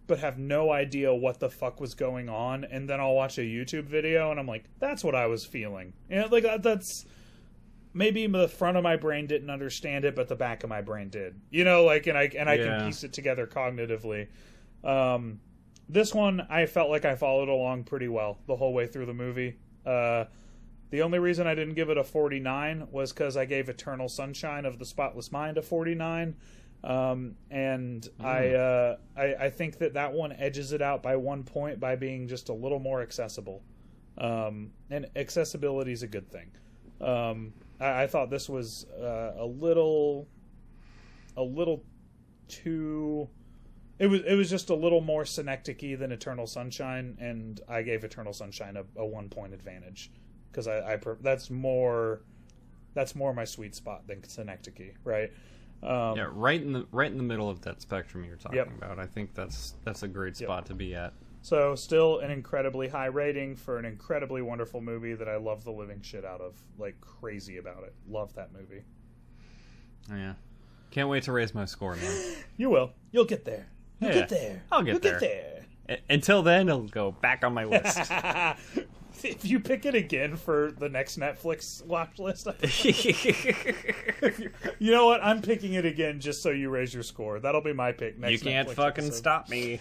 but 0.06 0.18
have 0.18 0.38
no 0.38 0.70
idea 0.70 1.12
what 1.14 1.40
the 1.40 1.48
fuck 1.48 1.80
was 1.80 1.94
going 1.94 2.28
on 2.28 2.64
and 2.64 2.88
then 2.88 3.00
I'll 3.00 3.14
watch 3.14 3.38
a 3.38 3.42
YouTube 3.42 3.84
video 3.84 4.30
and 4.30 4.38
I'm 4.38 4.46
like 4.46 4.64
that's 4.78 5.02
what 5.02 5.14
I 5.16 5.26
was 5.26 5.44
feeling. 5.44 5.94
You 6.08 6.16
know, 6.16 6.26
like 6.30 6.44
that, 6.44 6.62
that's 6.62 7.04
maybe 7.94 8.26
the 8.26 8.48
front 8.48 8.76
of 8.76 8.82
my 8.82 8.96
brain 8.96 9.26
didn't 9.26 9.50
understand 9.50 10.04
it 10.04 10.14
but 10.14 10.28
the 10.28 10.36
back 10.36 10.64
of 10.64 10.70
my 10.70 10.80
brain 10.80 11.08
did. 11.08 11.40
You 11.50 11.64
know, 11.64 11.84
like 11.84 12.06
and 12.06 12.16
I 12.16 12.30
and 12.38 12.48
I 12.48 12.58
Yeah. 12.58 12.64
can 12.64 12.86
piece 12.86 13.04
it 13.04 13.12
together 13.12 13.46
cognitively. 13.46 14.28
Um 14.84 15.40
this 15.88 16.14
one 16.14 16.40
I 16.48 16.66
felt 16.66 16.90
like 16.90 17.04
I 17.04 17.16
followed 17.16 17.48
along 17.48 17.84
pretty 17.84 18.08
well 18.08 18.38
the 18.46 18.56
whole 18.56 18.72
way 18.72 18.86
through 18.86 19.06
the 19.06 19.14
movie. 19.14 19.56
Uh 19.84 20.24
the 20.90 21.00
only 21.02 21.18
reason 21.18 21.46
I 21.46 21.54
didn't 21.54 21.74
give 21.74 21.88
it 21.88 21.96
a 21.96 22.04
49 22.04 22.88
was 22.90 23.12
because 23.12 23.34
I 23.36 23.46
gave 23.46 23.70
Eternal 23.70 24.10
Sunshine 24.10 24.66
of 24.66 24.78
the 24.78 24.84
Spotless 24.84 25.32
Mind 25.32 25.56
a 25.56 25.62
49. 25.62 26.36
Um, 26.84 27.36
and 27.50 28.06
I, 28.20 28.50
uh, 28.50 28.96
I 29.16 29.34
I 29.34 29.50
think 29.50 29.78
that 29.78 29.94
that 29.94 30.12
one 30.12 30.32
edges 30.32 30.72
it 30.72 30.82
out 30.82 31.02
by 31.02 31.16
one 31.16 31.44
point 31.44 31.80
by 31.80 31.96
being 31.96 32.28
just 32.28 32.50
a 32.50 32.52
little 32.52 32.78
more 32.80 33.00
accessible. 33.00 33.62
Um, 34.18 34.72
and 34.90 35.06
accessibility 35.16 35.92
is 35.92 36.02
a 36.02 36.08
good 36.08 36.28
thing. 36.30 36.50
Um, 37.00 37.54
I, 37.82 38.04
I 38.04 38.06
thought 38.06 38.30
this 38.30 38.48
was 38.48 38.86
uh, 38.98 39.32
a 39.36 39.44
little, 39.44 40.28
a 41.36 41.42
little 41.42 41.82
too. 42.48 43.28
It 43.98 44.06
was 44.06 44.22
it 44.22 44.34
was 44.34 44.48
just 44.48 44.70
a 44.70 44.74
little 44.74 45.00
more 45.00 45.24
synecdoche 45.24 45.98
than 45.98 46.12
Eternal 46.12 46.46
Sunshine, 46.46 47.16
and 47.20 47.60
I 47.68 47.82
gave 47.82 48.04
Eternal 48.04 48.32
Sunshine 48.32 48.76
a, 48.76 48.84
a 49.00 49.04
one 49.06 49.28
point 49.28 49.52
advantage 49.52 50.10
because 50.50 50.66
I, 50.66 50.94
I 50.94 50.98
that's 51.20 51.50
more 51.50 52.22
that's 52.94 53.14
more 53.14 53.32
my 53.32 53.44
sweet 53.44 53.74
spot 53.74 54.06
than 54.06 54.22
synecdoche, 54.24 54.94
right? 55.04 55.30
Um, 55.82 56.16
Yeah, 56.16 56.28
right 56.32 56.60
in 56.60 56.72
the 56.72 56.86
right 56.90 57.10
in 57.10 57.16
the 57.16 57.22
middle 57.24 57.48
of 57.50 57.60
that 57.62 57.80
spectrum 57.80 58.24
you're 58.24 58.36
talking 58.36 58.58
Yep. 58.58 58.76
about. 58.76 58.98
I 58.98 59.06
think 59.06 59.34
that's 59.34 59.74
that's 59.84 60.02
a 60.02 60.08
great 60.08 60.36
spot 60.36 60.66
to 60.66 60.74
be 60.74 60.94
at. 60.94 61.12
So 61.44 61.74
still 61.74 62.20
an 62.20 62.30
incredibly 62.30 62.86
high 62.88 63.06
rating 63.06 63.56
for 63.56 63.76
an 63.78 63.84
incredibly 63.84 64.42
wonderful 64.42 64.80
movie 64.80 65.14
that 65.14 65.28
I 65.28 65.36
love 65.36 65.64
the 65.64 65.72
living 65.72 66.00
shit 66.00 66.24
out 66.24 66.40
of, 66.40 66.54
like 66.78 67.00
crazy 67.00 67.58
about 67.58 67.82
it. 67.82 67.92
Love 68.08 68.32
that 68.34 68.52
movie. 68.52 68.82
Oh, 70.10 70.16
yeah. 70.16 70.34
Can't 70.92 71.08
wait 71.08 71.24
to 71.24 71.32
raise 71.32 71.52
my 71.54 71.64
score, 71.64 71.96
man. 71.96 72.34
You 72.56 72.70
will. 72.70 72.92
You'll 73.10 73.24
get 73.24 73.44
there. 73.44 73.66
You'll 74.00 74.10
Yeah, 74.10 74.16
get 74.20 74.28
there. 74.28 74.62
I'll 74.70 74.82
get 74.82 74.90
You'll 74.92 75.00
there. 75.00 75.18
get 75.20 75.64
A- 75.88 76.12
Until 76.12 76.42
then, 76.42 76.68
it'll 76.68 76.82
go 76.86 77.10
back 77.10 77.44
on 77.44 77.54
my 77.54 77.64
list. 77.64 77.98
if 79.24 79.44
you 79.44 79.58
pick 79.58 79.84
it 79.84 79.94
again 79.96 80.36
for 80.36 80.70
the 80.78 80.88
next 80.88 81.18
Netflix 81.18 81.84
watch 81.86 82.18
list, 82.20 82.46
you 84.78 84.90
know 84.92 85.06
what? 85.06 85.24
I'm 85.24 85.42
picking 85.42 85.74
it 85.74 85.84
again 85.84 86.20
just 86.20 86.42
so 86.42 86.50
you 86.50 86.70
raise 86.70 86.92
your 86.94 87.02
score. 87.02 87.40
That'll 87.40 87.60
be 87.62 87.72
my 87.72 87.92
pick 87.92 88.18
next. 88.18 88.32
you 88.32 88.38
can't 88.38 88.68
Netflix 88.68 88.74
fucking 88.74 89.04
episode. 89.06 89.18
stop 89.18 89.48
me. 89.48 89.80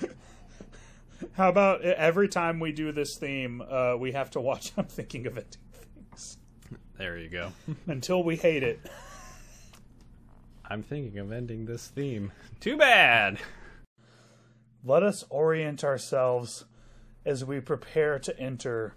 How 1.33 1.49
about 1.49 1.81
every 1.81 2.27
time 2.27 2.59
we 2.59 2.71
do 2.71 2.91
this 2.91 3.17
theme, 3.17 3.61
uh, 3.61 3.95
we 3.97 4.11
have 4.11 4.31
to 4.31 4.41
watch 4.41 4.71
I'm 4.77 4.85
Thinking 4.85 5.27
of 5.27 5.37
Ending 5.37 5.59
Things 5.73 6.37
There 6.97 7.17
you 7.17 7.29
go. 7.29 7.51
until 7.87 8.23
we 8.23 8.35
hate 8.35 8.63
it. 8.63 8.79
I'm 10.69 10.83
thinking 10.83 11.19
of 11.19 11.31
ending 11.33 11.65
this 11.65 11.87
theme. 11.87 12.31
Too 12.61 12.77
bad. 12.77 13.39
Let 14.85 15.03
us 15.03 15.25
orient 15.29 15.83
ourselves 15.83 16.63
as 17.25 17.43
we 17.43 17.59
prepare 17.59 18.19
to 18.19 18.39
enter 18.39 18.95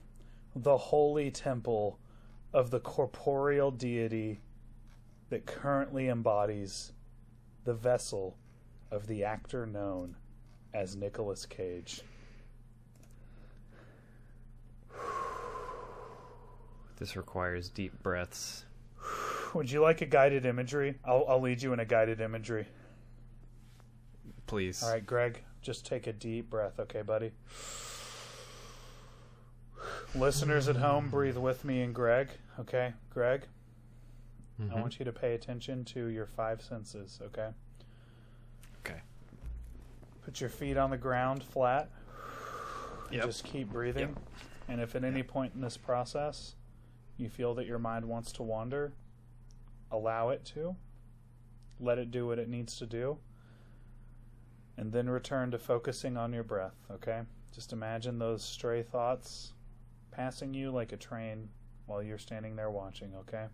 the 0.54 0.76
holy 0.76 1.32
temple 1.32 1.98
of 2.52 2.70
the 2.70 2.78
corporeal 2.78 3.72
deity 3.72 4.40
that 5.30 5.46
currently 5.46 6.08
embodies 6.08 6.92
the 7.64 7.74
vessel 7.74 8.38
of 8.92 9.08
the 9.08 9.24
actor 9.24 9.66
known 9.66 10.16
as 10.72 10.94
Nicolas 10.94 11.44
Cage. 11.44 12.02
This 16.96 17.16
requires 17.16 17.68
deep 17.68 18.02
breaths. 18.02 18.64
Would 19.54 19.70
you 19.70 19.80
like 19.80 20.00
a 20.00 20.06
guided 20.06 20.46
imagery? 20.46 20.96
I'll, 21.04 21.24
I'll 21.28 21.40
lead 21.40 21.62
you 21.62 21.72
in 21.72 21.80
a 21.80 21.84
guided 21.84 22.20
imagery. 22.20 22.66
Please. 24.46 24.82
All 24.82 24.92
right, 24.92 25.04
Greg, 25.04 25.42
just 25.62 25.86
take 25.86 26.06
a 26.06 26.12
deep 26.12 26.50
breath, 26.50 26.78
okay, 26.78 27.02
buddy? 27.02 27.32
Listeners 30.14 30.68
at 30.68 30.76
home, 30.76 31.08
breathe 31.08 31.36
with 31.36 31.64
me 31.64 31.82
and 31.82 31.94
Greg, 31.94 32.28
okay? 32.60 32.92
Greg, 33.10 33.42
I 34.58 34.62
mm-hmm. 34.62 34.80
want 34.80 34.98
you 34.98 35.04
to 35.04 35.12
pay 35.12 35.34
attention 35.34 35.84
to 35.86 36.06
your 36.06 36.26
five 36.26 36.62
senses, 36.62 37.20
okay? 37.22 37.48
Okay. 38.84 39.00
Put 40.24 40.40
your 40.40 40.50
feet 40.50 40.76
on 40.76 40.90
the 40.90 40.96
ground 40.96 41.42
flat. 41.42 41.88
Yep. 43.10 43.24
Just 43.26 43.44
keep 43.44 43.70
breathing. 43.70 44.08
Yep. 44.08 44.20
And 44.68 44.80
if 44.80 44.94
at 44.94 45.04
any 45.04 45.22
point 45.22 45.52
in 45.54 45.60
this 45.60 45.76
process 45.76 46.54
you 47.16 47.28
feel 47.28 47.54
that 47.54 47.66
your 47.66 47.78
mind 47.78 48.04
wants 48.04 48.32
to 48.32 48.42
wander, 48.42 48.92
allow 49.90 50.30
it 50.30 50.44
to. 50.54 50.76
Let 51.80 51.98
it 51.98 52.10
do 52.10 52.26
what 52.26 52.38
it 52.38 52.48
needs 52.48 52.76
to 52.76 52.86
do. 52.86 53.18
And 54.76 54.92
then 54.92 55.08
return 55.08 55.50
to 55.52 55.58
focusing 55.58 56.16
on 56.16 56.32
your 56.32 56.42
breath, 56.42 56.76
okay? 56.90 57.22
Just 57.54 57.72
imagine 57.72 58.18
those 58.18 58.42
stray 58.42 58.82
thoughts 58.82 59.52
passing 60.10 60.54
you 60.54 60.70
like 60.70 60.92
a 60.92 60.96
train 60.96 61.48
while 61.86 62.02
you're 62.02 62.18
standing 62.18 62.56
there 62.56 62.70
watching, 62.70 63.14
okay? 63.14 63.46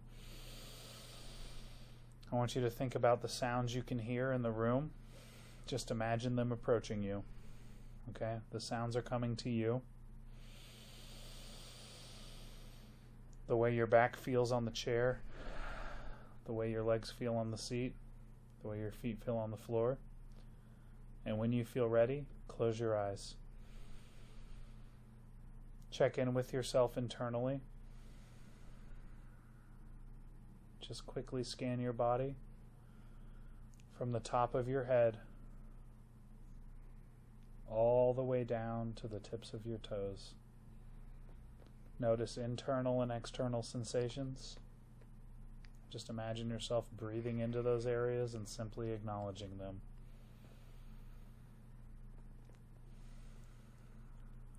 I 2.33 2.37
want 2.37 2.55
you 2.55 2.63
to 2.63 2.71
think 2.71 2.95
about 2.95 3.23
the 3.23 3.29
sounds 3.29 3.75
you 3.75 3.83
can 3.83 3.99
hear 3.99 4.33
in 4.33 4.43
the 4.43 4.53
room. 4.53 4.93
Just 5.67 5.91
imagine 5.91 6.37
them 6.37 6.53
approaching 6.53 7.03
you. 7.03 7.25
Okay? 8.11 8.37
The 8.51 8.61
sounds 8.61 8.97
are 8.97 9.03
coming 9.03 9.35
to 9.37 9.51
you. 9.51 9.83
The 13.51 13.57
way 13.57 13.75
your 13.75 13.89
back 13.89 14.17
feels 14.17 14.53
on 14.53 14.65
the 14.65 14.71
chair, 14.71 15.21
the 16.45 16.53
way 16.53 16.71
your 16.71 16.85
legs 16.85 17.11
feel 17.11 17.35
on 17.35 17.51
the 17.51 17.59
seat, 17.59 17.97
the 18.63 18.69
way 18.69 18.79
your 18.79 18.93
feet 18.93 19.21
feel 19.25 19.37
on 19.37 19.51
the 19.51 19.57
floor. 19.57 19.99
And 21.27 21.37
when 21.37 21.53
you 21.53 21.65
feel 21.65 21.89
ready, 21.89 22.27
close 22.47 22.79
your 22.79 22.97
eyes. 22.97 23.35
Check 25.91 26.17
in 26.17 26.33
with 26.33 26.53
yourself 26.53 26.97
internally. 26.97 27.61
Just 30.81 31.05
quickly 31.05 31.43
scan 31.43 31.81
your 31.81 31.93
body 31.93 32.37
from 33.99 34.13
the 34.13 34.21
top 34.21 34.55
of 34.55 34.69
your 34.69 34.85
head 34.85 35.19
all 37.69 38.15
the 38.15 38.23
way 38.23 38.45
down 38.45 38.93
to 38.95 39.09
the 39.09 39.19
tips 39.19 39.53
of 39.53 39.67
your 39.67 39.79
toes. 39.79 40.35
Notice 42.01 42.39
internal 42.39 43.03
and 43.03 43.13
external 43.13 43.63
sensations. 43.63 44.57
Just 45.91 46.09
imagine 46.09 46.49
yourself 46.49 46.87
breathing 46.97 47.41
into 47.41 47.61
those 47.61 47.85
areas 47.85 48.35
and 48.35 48.49
simply 48.49 48.91
acknowledging 48.91 49.59
them. 49.59 49.83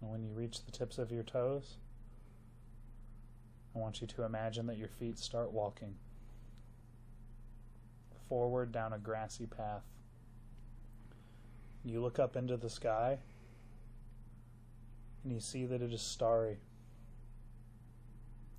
And 0.01 0.11
when 0.11 0.23
you 0.23 0.30
reach 0.30 0.63
the 0.63 0.72
tips 0.72 0.99
of 0.99 1.11
your 1.11 1.23
toes, 1.23 1.77
I 3.76 3.80
want 3.80 4.01
you 4.01 4.07
to 4.07 4.23
imagine 4.23 4.68
that 4.68 4.77
your 4.77 4.89
feet 4.89 5.18
start 5.18 5.51
walking 5.51 5.95
forward 8.30 8.72
down 8.72 8.93
a 8.93 8.99
grassy 8.99 9.47
path. 9.47 9.84
You 11.84 12.01
look 12.01 12.19
up 12.19 12.35
into 12.35 12.55
the 12.55 12.69
sky 12.69 13.18
and 15.23 15.34
you 15.34 15.39
see 15.39 15.65
that 15.65 15.81
it 15.81 15.91
is 15.91 16.01
starry. 16.01 16.57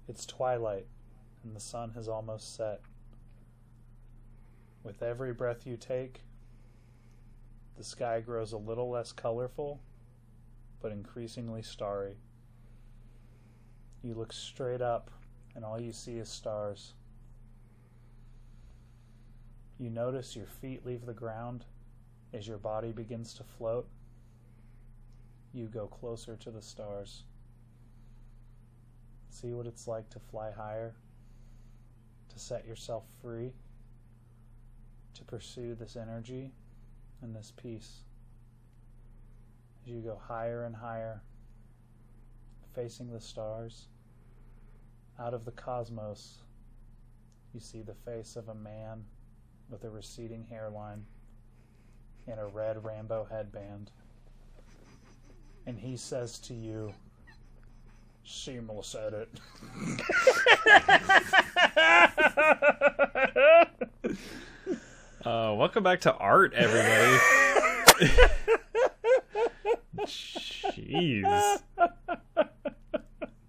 It's 0.08 0.26
twilight 0.26 0.86
and 1.42 1.56
the 1.56 1.60
sun 1.60 1.90
has 1.94 2.08
almost 2.08 2.54
set. 2.56 2.80
With 4.82 5.02
every 5.02 5.32
breath 5.32 5.66
you 5.66 5.76
take, 5.76 6.22
the 7.76 7.84
sky 7.84 8.20
grows 8.20 8.52
a 8.52 8.58
little 8.58 8.90
less 8.90 9.12
colorful, 9.12 9.80
but 10.80 10.92
increasingly 10.92 11.62
starry. 11.62 12.16
You 14.02 14.14
look 14.14 14.32
straight 14.32 14.82
up, 14.82 15.10
and 15.54 15.64
all 15.64 15.80
you 15.80 15.92
see 15.92 16.18
is 16.18 16.28
stars. 16.28 16.94
You 19.78 19.90
notice 19.90 20.36
your 20.36 20.46
feet 20.46 20.84
leave 20.84 21.06
the 21.06 21.12
ground 21.12 21.64
as 22.32 22.46
your 22.46 22.58
body 22.58 22.92
begins 22.92 23.34
to 23.34 23.44
float. 23.44 23.88
You 25.52 25.66
go 25.66 25.86
closer 25.86 26.36
to 26.36 26.50
the 26.50 26.62
stars. 26.62 27.24
See 29.32 29.54
what 29.54 29.66
it's 29.66 29.88
like 29.88 30.10
to 30.10 30.20
fly 30.20 30.50
higher, 30.52 30.94
to 32.28 32.38
set 32.38 32.66
yourself 32.66 33.04
free, 33.22 33.50
to 35.14 35.24
pursue 35.24 35.74
this 35.74 35.96
energy 35.96 36.52
and 37.22 37.34
this 37.34 37.50
peace. 37.56 38.04
As 39.82 39.90
you 39.90 40.00
go 40.00 40.20
higher 40.22 40.64
and 40.64 40.76
higher, 40.76 41.22
facing 42.74 43.10
the 43.10 43.20
stars, 43.20 43.88
out 45.18 45.32
of 45.32 45.46
the 45.46 45.50
cosmos, 45.52 46.42
you 47.54 47.58
see 47.58 47.80
the 47.80 47.94
face 47.94 48.36
of 48.36 48.50
a 48.50 48.54
man 48.54 49.02
with 49.70 49.84
a 49.84 49.90
receding 49.90 50.44
hairline 50.44 51.06
and 52.28 52.38
a 52.38 52.46
red 52.46 52.84
rainbow 52.84 53.26
headband. 53.30 53.90
And 55.66 55.78
he 55.78 55.96
says 55.96 56.38
to 56.40 56.54
you, 56.54 56.92
seamless 58.24 58.94
edit. 58.94 59.28
Uh, 65.24 65.54
welcome 65.56 65.84
back 65.84 66.00
to 66.00 66.12
art, 66.14 66.52
everybody. 66.54 67.16
Jeez. 70.06 71.62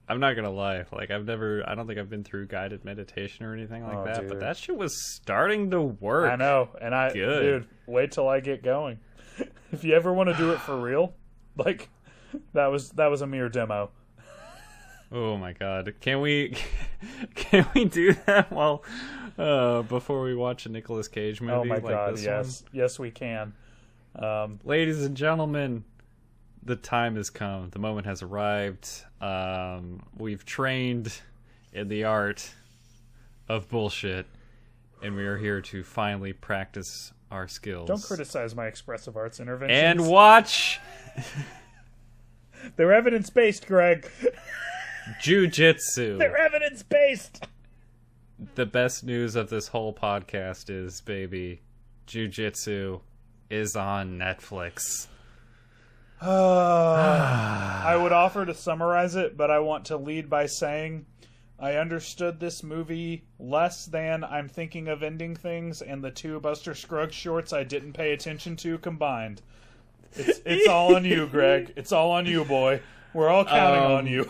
I'm 0.07 0.19
not 0.19 0.35
gonna 0.35 0.51
lie. 0.51 0.83
Like 0.91 1.09
I've 1.09 1.25
never. 1.25 1.67
I 1.67 1.73
don't 1.73 1.87
think 1.87 1.97
I've 1.97 2.09
been 2.09 2.23
through 2.23 2.45
guided 2.47 2.85
meditation 2.85 3.45
or 3.45 3.53
anything 3.53 3.83
like 3.83 3.95
Oh, 3.97 4.05
that. 4.05 4.19
dude. 4.21 4.29
But 4.29 4.39
that 4.41 4.57
shit 4.57 4.77
was 4.77 4.95
starting 5.15 5.71
to 5.71 5.81
work. 5.81 6.31
I 6.31 6.35
know, 6.35 6.69
and 6.79 6.93
I, 6.93 7.11
Good. 7.11 7.41
dude, 7.41 7.67
wait 7.87 8.11
till 8.11 8.27
I 8.29 8.39
get 8.39 8.61
going. 8.63 8.99
if 9.71 9.83
you 9.83 9.95
ever 9.95 10.13
want 10.13 10.29
to 10.29 10.35
do 10.35 10.51
it 10.51 10.59
for 10.59 10.79
real, 10.79 11.15
like 11.57 11.89
that 12.53 12.67
was 12.67 12.91
that 12.91 13.07
was 13.07 13.21
a 13.23 13.27
mere 13.27 13.49
demo. 13.49 13.89
Oh 15.13 15.37
my 15.37 15.53
god. 15.53 15.93
Can 16.01 16.21
we? 16.21 16.57
Can 17.35 17.69
we 17.75 17.85
do 17.85 18.13
that 18.25 18.51
while? 18.51 18.83
Uh, 19.37 19.83
before 19.83 20.23
we 20.23 20.35
watch 20.35 20.65
a 20.65 20.69
Nicolas 20.69 21.07
Cage 21.07 21.39
movie 21.39 21.53
oh 21.53 21.63
my 21.63 21.75
like 21.75 21.83
god, 21.83 22.19
yes, 22.19 22.63
one? 22.63 22.69
yes, 22.73 22.99
we 22.99 23.09
can. 23.09 23.53
Um, 24.15 24.59
Ladies 24.63 25.03
and 25.03 25.17
gentlemen, 25.17 25.83
the 26.61 26.75
time 26.75 27.15
has 27.15 27.31
come. 27.31 27.69
The 27.71 27.79
moment 27.79 28.05
has 28.05 28.21
arrived. 28.21 28.87
Um, 29.21 30.03
we've 30.17 30.45
trained 30.45 31.19
in 31.71 31.87
the 31.87 32.03
art 32.03 32.51
of 33.49 33.69
bullshit, 33.69 34.27
and 35.01 35.15
we 35.15 35.25
are 35.25 35.37
here 35.37 35.61
to 35.61 35.83
finally 35.83 36.33
practice 36.33 37.11
our 37.31 37.47
skills. 37.47 37.87
don't 37.87 38.03
criticize 38.03 38.55
my 38.55 38.67
expressive 38.67 39.17
arts 39.17 39.39
intervention. 39.39 39.75
And 39.75 40.07
watch 40.07 40.79
they're 42.75 42.93
evidence 42.93 43.29
based, 43.29 43.67
Greg. 43.67 44.09
jujitsu. 45.21 46.17
they're 46.17 46.37
evidence 46.37 46.83
based. 46.83 47.45
the 48.55 48.65
best 48.65 49.03
news 49.03 49.35
of 49.35 49.49
this 49.49 49.67
whole 49.69 49.93
podcast 49.93 50.69
is, 50.69 51.01
baby, 51.01 51.61
jujitsu 52.07 53.01
is 53.49 53.75
on 53.75 54.17
Netflix. 54.17 55.07
I 56.21 57.95
would 58.01 58.11
offer 58.13 58.45
to 58.45 58.53
summarize 58.53 59.15
it, 59.15 59.35
but 59.35 59.51
I 59.51 59.59
want 59.59 59.85
to 59.85 59.97
lead 59.97 60.29
by 60.29 60.45
saying 60.45 61.05
I 61.59 61.75
understood 61.75 62.39
this 62.39 62.63
movie 62.63 63.25
less 63.39 63.85
than 63.85 64.23
I'm 64.23 64.47
thinking 64.47 64.87
of 64.87 65.03
ending 65.03 65.35
things 65.35 65.81
and 65.81 66.03
the 66.03 66.11
two 66.11 66.39
Buster 66.39 66.73
Scruggs 66.75 67.15
shorts 67.15 67.51
I 67.53 67.63
didn't 67.63 67.93
pay 67.93 68.13
attention 68.13 68.55
to 68.57 68.77
combined. 68.77 69.41
It's 70.15 70.39
it's 70.45 70.67
all 70.67 70.95
on 70.95 71.05
you, 71.05 71.27
Greg. 71.27 71.73
It's 71.77 71.91
all 71.91 72.11
on 72.11 72.25
you, 72.25 72.45
boy. 72.45 72.81
We're 73.13 73.29
all 73.29 73.45
counting 73.45 73.83
Um, 73.83 73.91
on 73.91 74.07
you. 74.07 74.29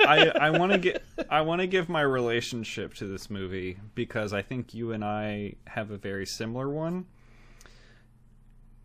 I 0.00 0.28
I 0.28 0.50
want 0.50 0.72
to 0.72 0.78
get 0.78 1.04
I 1.28 1.40
want 1.40 1.60
to 1.60 1.66
give 1.66 1.88
my 1.88 2.02
relationship 2.02 2.94
to 2.94 3.06
this 3.06 3.30
movie 3.30 3.78
because 3.94 4.32
I 4.32 4.42
think 4.42 4.74
you 4.74 4.92
and 4.92 5.04
I 5.04 5.54
have 5.66 5.90
a 5.90 5.96
very 5.96 6.26
similar 6.26 6.68
one. 6.68 7.06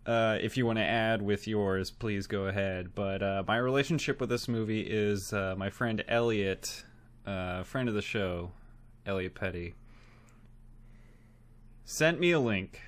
Uh, 0.06 0.38
if 0.42 0.58
you 0.58 0.66
want 0.66 0.80
to 0.80 0.84
add 0.84 1.22
with 1.22 1.48
yours, 1.48 1.92
please 1.92 2.26
go 2.26 2.46
ahead. 2.46 2.96
But 2.96 3.22
uh, 3.22 3.44
my 3.48 3.58
relationship 3.58 4.20
with 4.20 4.30
this 4.30 4.48
movie 4.48 4.82
is 4.82 5.32
uh, 5.32 5.54
my 5.58 5.70
friend 5.70 6.04
Elliot, 6.08 6.84
uh, 7.26 7.64
friend 7.64 7.88
of 7.88 7.94
the 7.94 8.02
show, 8.02 8.52
Elliot 9.06 9.36
Petty, 9.36 9.76
sent 11.86 12.20
me 12.20 12.32
a 12.32 12.40
link 12.40 12.82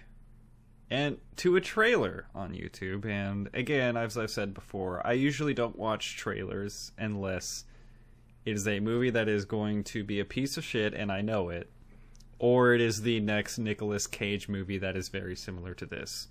and 0.89 1.17
to 1.37 1.55
a 1.55 1.61
trailer 1.61 2.27
on 2.33 2.53
YouTube. 2.53 3.05
And 3.05 3.49
again, 3.53 3.95
as 3.95 4.17
I've 4.17 4.31
said 4.31 4.53
before, 4.53 5.05
I 5.05 5.13
usually 5.13 5.53
don't 5.53 5.77
watch 5.77 6.17
trailers 6.17 6.91
unless 6.97 7.65
it 8.45 8.53
is 8.53 8.67
a 8.67 8.79
movie 8.79 9.09
that 9.09 9.27
is 9.27 9.45
going 9.45 9.83
to 9.85 10.03
be 10.03 10.19
a 10.19 10.25
piece 10.25 10.57
of 10.57 10.63
shit 10.63 10.93
and 10.93 11.11
I 11.11 11.21
know 11.21 11.49
it, 11.49 11.69
or 12.39 12.73
it 12.73 12.81
is 12.81 13.01
the 13.01 13.19
next 13.19 13.57
Nicolas 13.57 14.07
Cage 14.07 14.49
movie 14.49 14.77
that 14.79 14.95
is 14.95 15.09
very 15.09 15.35
similar 15.35 15.73
to 15.75 15.85
this. 15.85 16.27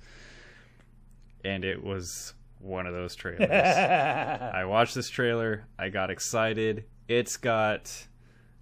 And 1.45 1.65
it 1.65 1.83
was 1.83 2.35
one 2.59 2.87
of 2.87 2.93
those 2.93 3.15
trailers. 3.15 3.51
I 3.51 4.65
watched 4.65 4.95
this 4.95 5.09
trailer, 5.09 5.67
I 5.79 5.89
got 5.89 6.11
excited. 6.11 6.85
It's 7.09 7.37
got 7.37 8.07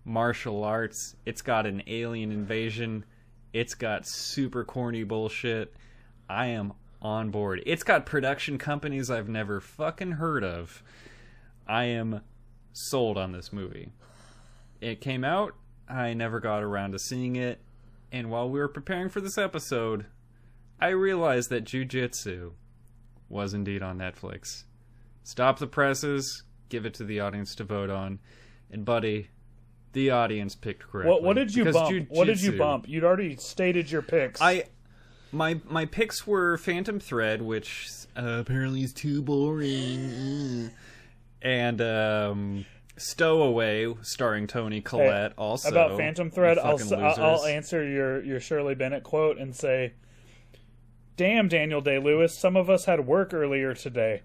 martial 0.05 0.65
arts, 0.65 1.15
it's 1.27 1.43
got 1.43 1.67
an 1.67 1.83
alien 1.87 2.33
invasion, 2.33 3.05
it's 3.53 3.75
got 3.75 4.07
super 4.07 4.65
corny 4.65 5.05
bullshit. 5.05 5.75
I 6.29 6.47
am 6.47 6.73
on 7.03 7.31
board. 7.31 7.63
It's 7.67 7.83
got 7.83 8.07
production 8.07 8.59
companies 8.59 9.11
I've 9.11 9.29
never 9.29 9.61
fucking 9.61 10.13
heard 10.13 10.45
of. 10.45 10.83
I 11.67 11.85
am 11.85 12.21
sold 12.73 13.19
on 13.19 13.33
this 13.33 13.53
movie. 13.53 13.93
It 14.81 15.01
came 15.01 15.25
out, 15.25 15.55
I 15.89 16.15
never 16.15 16.41
got 16.41 16.63
around 16.63 16.93
to 16.93 16.99
seeing 16.99 17.37
it, 17.37 17.61
and 18.13 18.31
while 18.31 18.49
we 18.49 18.59
were 18.59 18.69
preparing 18.69 19.09
for 19.09 19.21
this 19.21 19.39
episode, 19.39 20.07
I 20.81 20.89
realized 20.89 21.51
that 21.51 21.65
Jujitsu 21.65 22.53
was 23.29 23.55
indeed 23.55 23.83
on 23.83 23.99
Netflix. 23.99 24.65
Stop 25.23 25.59
the 25.59 25.67
presses, 25.67 26.43
give 26.69 26.87
it 26.87 26.95
to 26.95 27.05
the 27.05 27.21
audience 27.21 27.55
to 27.57 27.65
vote 27.65 27.91
on, 27.91 28.19
and 28.71 28.85
buddy, 28.85 29.29
the 29.93 30.11
audience 30.11 30.55
picked 30.55 30.89
correctly. 30.89 31.11
What, 31.11 31.23
what 31.23 31.37
did 31.37 31.55
you 31.55 31.65
because 31.65 31.91
bump? 31.91 32.09
What 32.11 32.27
did 32.27 32.41
you 32.41 32.53
bump? 32.53 32.89
You'd 32.89 33.05
already 33.05 33.37
stated 33.37 33.91
your 33.91 34.03
picks. 34.03 34.41
I 34.41 34.65
my 35.33 35.61
my 35.69 35.87
picks 35.87 36.27
were 36.27 36.57
Phantom 36.59 37.01
Thread, 37.01 37.43
which 37.43 37.89
uh, 38.17 38.39
apparently 38.41 38.83
is 38.83 38.93
too 38.93 39.23
boring, 39.23 40.71
and 41.43 41.81
um, 41.81 42.67
Stowaway, 42.97 43.95
starring 44.03 44.47
Toni 44.47 44.81
Collette. 44.81 45.33
also 45.39 45.69
About 45.71 45.97
Phantom 45.97 46.31
Thread, 46.31 46.59
I'll, 46.59 46.79
fucking 46.79 46.93
s- 46.93 47.19
I'll 47.19 47.25
I'll 47.25 47.47
answer 47.47 47.87
your 47.87 48.23
your 48.23 48.41
Shirley 48.41 48.75
Bennett 48.75 49.03
quote 49.03 49.39
and 49.39 49.55
say, 49.55 49.95
"Damn, 51.17 51.49
Daniel 51.49 51.81
Day 51.81 51.99
Lewis, 51.99 52.39
some 52.39 52.57
of 52.57 52.69
us 52.71 52.85
had 52.85 53.07
work 53.07 53.33
earlier 53.35 53.75
today. 53.75 54.23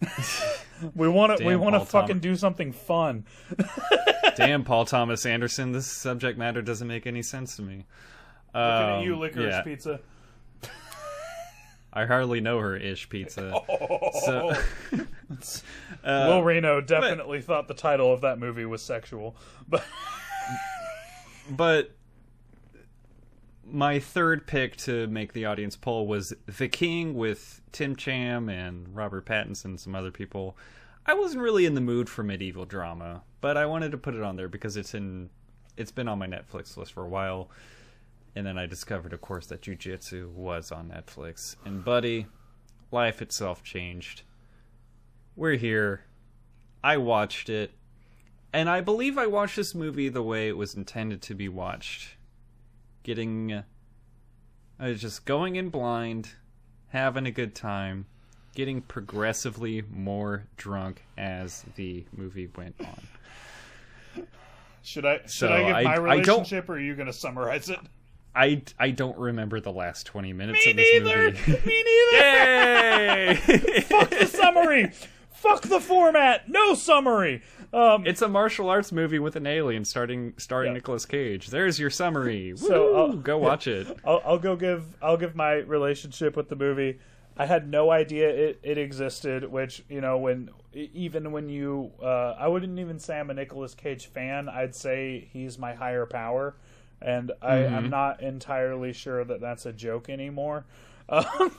we 0.94 1.08
want 1.08 1.38
to 1.38 1.44
we 1.44 1.56
want 1.56 1.74
to 1.74 1.80
fucking 1.80 2.08
Thomas. 2.16 2.22
do 2.22 2.36
something 2.36 2.72
fun." 2.72 3.24
Damn, 4.36 4.64
Paul 4.64 4.84
Thomas 4.86 5.26
Anderson. 5.26 5.72
This 5.72 5.86
subject 5.90 6.38
matter 6.38 6.62
doesn't 6.62 6.88
make 6.88 7.06
any 7.06 7.22
sense 7.22 7.56
to 7.56 7.62
me. 7.62 7.84
Looking 8.54 8.60
at 8.62 8.98
Um, 8.98 9.04
you, 9.04 9.16
licorice 9.18 9.50
yeah, 9.52 9.62
pizza. 9.62 10.00
I 11.92 12.06
hardly 12.06 12.40
know 12.40 12.58
her 12.58 12.76
ish 12.76 13.08
pizza. 13.08 13.54
So, 14.24 14.54
Will 16.04 16.04
uh, 16.04 16.40
Reno 16.40 16.80
definitely 16.80 17.40
thought 17.40 17.66
the 17.66 17.74
title 17.74 18.12
of 18.12 18.20
that 18.20 18.38
movie 18.38 18.66
was 18.66 18.82
sexual, 18.82 19.36
but 19.68 19.84
but 21.50 21.96
my 23.64 23.98
third 23.98 24.46
pick 24.46 24.76
to 24.76 25.06
make 25.08 25.32
the 25.32 25.46
audience 25.46 25.76
poll 25.76 26.06
was 26.06 26.34
The 26.46 26.68
King 26.68 27.14
with 27.14 27.62
Tim 27.72 27.96
Cham 27.96 28.48
and 28.48 28.94
Robert 28.94 29.24
Pattinson 29.24 29.64
and 29.64 29.80
some 29.80 29.94
other 29.94 30.10
people. 30.10 30.56
I 31.06 31.14
wasn't 31.14 31.42
really 31.42 31.64
in 31.66 31.74
the 31.74 31.80
mood 31.80 32.08
for 32.08 32.22
medieval 32.22 32.66
drama, 32.66 33.22
but 33.40 33.56
I 33.56 33.66
wanted 33.66 33.92
to 33.92 33.98
put 33.98 34.14
it 34.14 34.22
on 34.22 34.36
there 34.36 34.48
because 34.48 34.76
it's 34.76 34.94
in 34.94 35.30
it's 35.76 35.90
been 35.90 36.06
on 36.06 36.18
my 36.18 36.26
Netflix 36.26 36.76
list 36.76 36.92
for 36.92 37.02
a 37.02 37.08
while. 37.08 37.50
And 38.34 38.46
then 38.46 38.56
I 38.58 38.66
discovered 38.66 39.12
of 39.12 39.20
course 39.20 39.46
that 39.48 39.60
Jujitsu 39.62 40.30
was 40.32 40.72
on 40.72 40.88
Netflix. 40.88 41.56
And 41.64 41.84
buddy, 41.84 42.26
life 42.90 43.20
itself 43.22 43.62
changed. 43.62 44.22
We're 45.36 45.56
here. 45.56 46.04
I 46.84 46.96
watched 46.96 47.48
it. 47.48 47.72
And 48.52 48.68
I 48.68 48.80
believe 48.82 49.16
I 49.16 49.26
watched 49.26 49.56
this 49.56 49.74
movie 49.74 50.08
the 50.08 50.22
way 50.22 50.48
it 50.48 50.56
was 50.56 50.74
intended 50.74 51.22
to 51.22 51.34
be 51.34 51.48
watched. 51.48 52.16
Getting. 53.02 53.52
Uh, 53.52 53.62
I 54.78 54.88
was 54.88 55.00
just 55.00 55.24
going 55.24 55.56
in 55.56 55.68
blind, 55.70 56.30
having 56.88 57.24
a 57.26 57.30
good 57.30 57.54
time, 57.54 58.06
getting 58.54 58.82
progressively 58.82 59.82
more 59.90 60.44
drunk 60.56 61.04
as 61.16 61.64
the 61.76 62.04
movie 62.16 62.48
went 62.56 62.74
on. 62.80 64.26
should 64.82 65.06
I 65.06 65.18
should 65.20 65.30
So 65.30 65.48
I 65.52 65.62
give 65.64 65.76
I- 65.76 65.82
my 65.84 65.96
relationship, 65.96 66.68
or 66.68 66.74
are 66.74 66.80
you 66.80 66.94
going 66.94 67.06
to 67.06 67.12
summarize 67.12 67.68
it? 67.70 67.78
I, 68.34 68.62
I 68.78 68.90
don't 68.90 69.18
remember 69.18 69.60
the 69.60 69.72
last 69.72 70.06
20 70.06 70.32
minutes 70.32 70.64
Me 70.64 70.70
of 70.70 70.76
this 70.76 71.02
neither. 71.02 71.30
movie. 71.32 71.52
Me 71.66 71.84
neither. 71.84 72.26
Yay! 72.26 73.34
Fuck 73.82 74.10
the 74.10 74.26
summary. 74.26 74.90
Fuck 75.32 75.62
the 75.62 75.80
format. 75.80 76.48
No 76.48 76.74
summary. 76.74 77.42
Um, 77.72 78.06
it's 78.06 78.22
a 78.22 78.28
martial 78.28 78.68
arts 78.68 78.92
movie 78.92 79.18
with 79.18 79.34
an 79.36 79.46
alien 79.46 79.84
starting 79.84 80.34
starring 80.36 80.68
Yeah. 80.68 80.74
Nicolas 80.74 81.04
Cage. 81.06 81.48
There's 81.48 81.78
your 81.78 81.90
summary. 81.90 82.54
So, 82.56 82.94
I'll- 82.96 83.12
go 83.14 83.38
watch 83.38 83.66
it. 83.66 83.86
I'll, 84.04 84.22
I'll 84.24 84.38
go 84.38 84.56
give 84.56 84.84
I'll 85.02 85.16
give 85.16 85.34
my 85.34 85.54
relationship 85.54 86.36
with 86.36 86.48
the 86.48 86.56
movie. 86.56 87.00
I 87.36 87.46
had 87.46 87.68
no 87.68 87.90
idea 87.90 88.28
it, 88.28 88.60
it 88.62 88.76
existed. 88.78 89.50
Which 89.50 89.82
you 89.88 90.00
know, 90.02 90.18
when 90.18 90.50
even 90.74 91.32
when 91.32 91.48
you, 91.48 91.90
uh, 92.02 92.34
I 92.38 92.46
wouldn't 92.48 92.78
even 92.78 92.98
say 92.98 93.18
I'm 93.18 93.30
a 93.30 93.34
Nicolas 93.34 93.74
Cage 93.74 94.06
fan. 94.06 94.48
I'd 94.50 94.74
say 94.74 95.28
he's 95.32 95.58
my 95.58 95.72
higher 95.74 96.04
power, 96.06 96.54
and 97.04 97.32
I, 97.42 97.56
Mm-hmm. 97.56 97.74
I'm 97.74 97.90
not 97.90 98.22
entirely 98.22 98.92
sure 98.92 99.24
that 99.24 99.40
that's 99.40 99.66
a 99.66 99.72
joke 99.72 100.08
anymore. 100.08 100.64
Um, 101.08 101.50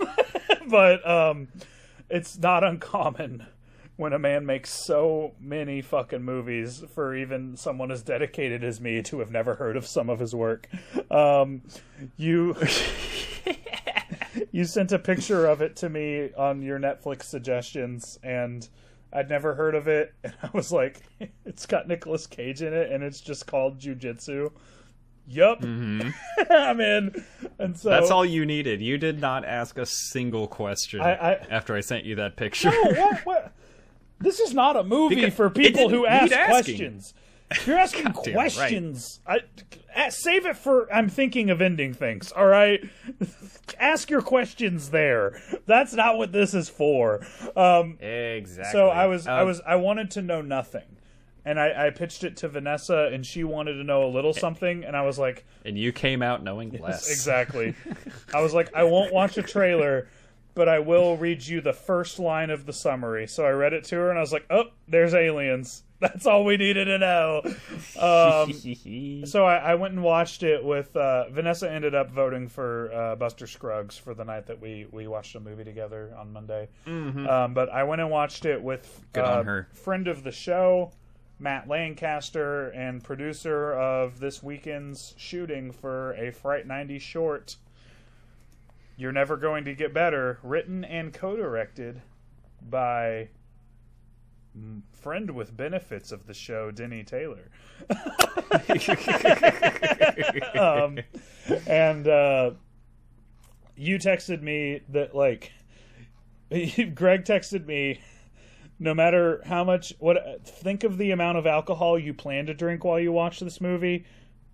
but 0.67 1.07
um, 1.07 1.47
it's 2.09 2.39
not 2.39 2.63
uncommon 2.63 3.45
when 3.97 4.13
a 4.13 4.17
man 4.17 4.45
makes 4.47 4.71
so 4.87 5.33
many 5.39 5.81
fucking 5.81 6.23
movies 6.23 6.83
for 6.95 7.15
even 7.15 7.55
someone 7.55 7.91
as 7.91 8.01
dedicated 8.01 8.63
as 8.63 8.81
me 8.81 9.03
to 9.03 9.19
have 9.19 9.29
never 9.29 9.55
heard 9.55 9.77
of 9.77 9.85
some 9.85 10.09
of 10.09 10.17
his 10.19 10.33
work. 10.33 10.67
Um, 11.11 11.61
you 12.17 12.55
you 14.51 14.65
sent 14.65 14.91
a 14.91 14.99
picture 14.99 15.45
of 15.45 15.61
it 15.61 15.75
to 15.77 15.89
me 15.89 16.31
on 16.35 16.61
your 16.61 16.79
Netflix 16.79 17.23
suggestions, 17.23 18.17
and 18.23 18.67
I'd 19.11 19.29
never 19.29 19.53
heard 19.53 19.75
of 19.75 19.87
it, 19.87 20.13
and 20.23 20.33
I 20.41 20.49
was 20.53 20.71
like, 20.71 21.01
"It's 21.45 21.65
got 21.65 21.87
Nicolas 21.87 22.25
Cage 22.25 22.61
in 22.61 22.73
it, 22.73 22.91
and 22.91 23.03
it's 23.03 23.21
just 23.21 23.45
called 23.45 23.79
Jujitsu." 23.79 24.51
Yup, 25.27 25.63
I'm 25.63 26.79
in. 26.81 27.23
And 27.59 27.77
so 27.77 27.89
Mm-hmm. 27.89 27.89
That's 27.89 28.11
all 28.11 28.25
you 28.25 28.45
needed. 28.45 28.81
You 28.81 28.97
did 28.97 29.21
not 29.21 29.45
ask 29.45 29.77
a 29.77 29.85
single 29.85 30.47
question 30.47 30.99
I- 31.01 31.13
I- 31.33 31.47
after 31.49 31.75
I 31.75 31.79
sent 31.81 32.03
you 32.05 32.15
that 32.15 32.35
picture. 32.35 32.71
No, 32.71 32.81
what, 32.91 33.25
what? 33.25 33.51
This 34.19 34.39
is 34.39 34.53
not 34.53 34.75
a 34.77 34.83
movie 34.83 35.15
Because 35.15 35.33
for 35.33 35.49
people 35.49 35.89
who 35.89 36.05
ask 36.05 36.31
questions. 36.33 37.13
If 37.51 37.67
you're 37.67 37.77
asking 37.77 38.05
Goddamn 38.13 38.35
right. 38.35 38.53
questions, 38.53 39.19
I, 39.27 40.09
save 40.09 40.45
it 40.45 40.57
for. 40.57 40.91
I'm 40.91 41.07
thinking 41.09 41.49
of 41.51 41.61
ending 41.61 41.93
things. 41.93 42.31
All 42.31 42.47
right, 42.47 42.81
ask 43.79 44.09
your 44.09 44.21
questions 44.21 44.89
there. 44.89 45.39
That's 45.67 45.93
not 45.93 46.17
what 46.17 46.31
this 46.31 46.53
is 46.53 46.67
for. 46.69 47.25
Um, 47.55 47.97
exactly. 47.99 48.71
so 48.71 48.87
I 48.87 49.05
was, 49.05 49.27
I 49.27 49.41
Uh, 49.41 49.45
was, 49.45 49.61
I 49.67 49.75
wanted 49.75 50.09
to 50.11 50.21
know 50.21 50.41
nothing, 50.41 50.97
and 51.45 51.59
I, 51.59 51.87
I 51.87 51.89
pitched 51.89 52.23
it 52.23 52.37
to 52.37 52.47
Vanessa, 52.47 53.09
and 53.13 53.25
she 53.25 53.43
wanted 53.43 53.73
to 53.73 53.83
know 53.83 54.03
a 54.05 54.11
little 54.11 54.33
something, 54.33 54.83
and 54.83 54.95
I 54.95 55.01
was 55.03 55.17
like, 55.19 55.45
and 55.65 55.77
you 55.77 55.91
came 55.91 56.21
out 56.21 56.43
knowing 56.43 56.71
less. 56.81 57.09
Exactly. 57.09 57.75
I 58.33 58.41
was 58.41 58.53
like, 58.53 58.73
I 58.75 58.83
won't 58.83 59.13
watch 59.13 59.37
a 59.37 59.43
trailer, 59.43 60.07
but 60.55 60.69
I 60.69 60.79
will 60.79 61.17
read 61.17 61.45
you 61.45 61.61
the 61.61 61.73
first 61.73 62.19
line 62.19 62.49
of 62.49 62.65
the 62.65 62.73
summary. 62.73 63.27
So 63.27 63.45
I 63.45 63.49
read 63.51 63.73
it 63.73 63.83
to 63.85 63.95
her, 63.95 64.09
and 64.09 64.17
I 64.17 64.21
was 64.21 64.31
like, 64.33 64.45
oh, 64.49 64.65
there's 64.87 65.13
aliens. 65.13 65.83
That's 66.03 66.25
all 66.25 66.43
we 66.43 66.57
needed 66.57 66.85
to 66.85 66.97
know. 66.97 67.41
Um, 67.97 68.51
so 69.25 69.45
I, 69.45 69.55
I 69.71 69.75
went 69.75 69.93
and 69.93 70.03
watched 70.03 70.43
it 70.43 70.61
with 70.61 70.93
uh, 70.97 71.29
Vanessa. 71.29 71.71
Ended 71.71 71.95
up 71.95 72.11
voting 72.11 72.49
for 72.49 72.91
uh, 72.93 73.15
Buster 73.15 73.47
Scruggs 73.47 73.97
for 73.97 74.13
the 74.13 74.25
night 74.25 74.47
that 74.47 74.59
we 74.59 74.85
we 74.91 75.07
watched 75.07 75.33
a 75.35 75.39
movie 75.39 75.63
together 75.63 76.13
on 76.17 76.33
Monday. 76.33 76.67
Um, 76.85 77.53
but 77.53 77.69
I 77.69 77.83
went 77.85 78.01
and 78.01 78.09
watched 78.11 78.43
it 78.45 78.61
with 78.61 79.01
Mm-hmm. 79.13 79.39
Uh, 79.39 79.43
her. 79.43 79.67
friend 79.73 80.07
of 80.09 80.23
the 80.23 80.31
show, 80.31 80.91
Matt 81.39 81.67
Lancaster, 81.67 82.69
and 82.69 83.03
producer 83.03 83.73
of 83.73 84.19
this 84.19 84.41
weekend's 84.41 85.13
shooting 85.17 85.71
for 85.71 86.13
a 86.13 86.31
Fright 86.31 86.65
90 86.65 86.99
short. 86.99 87.57
You're 88.95 89.11
Never 89.11 89.37
Going 89.37 89.65
to 89.65 89.73
Get 89.73 89.93
Better, 89.93 90.39
written 90.43 90.83
and 90.85 91.13
co 91.13 91.35
directed 91.35 92.01
by 92.61 93.29
friend 94.91 95.31
with 95.31 95.55
benefits 95.55 96.11
of 96.11 96.27
the 96.27 96.33
show, 96.33 96.71
Denny 96.71 97.03
Taylor. 97.03 97.49
um, 100.57 100.99
and 101.67 102.07
uh, 102.07 102.51
you 103.75 103.97
texted 103.97 104.41
me 104.41 104.81
that, 104.89 105.15
like, 105.15 105.51
Greg 106.93 107.25
texted 107.25 107.65
me 107.65 107.99
no 108.79 108.93
matter 108.93 109.41
how 109.45 109.63
much 109.63 109.93
what 109.99 110.45
think 110.45 110.83
of 110.83 110.97
the 110.97 111.11
amount 111.11 111.37
of 111.37 111.45
alcohol 111.47 111.97
you 111.97 112.13
plan 112.13 112.45
to 112.47 112.53
drink 112.53 112.83
while 112.83 112.99
you 112.99 113.11
watch 113.11 113.39
this 113.39 113.61
movie 113.61 114.05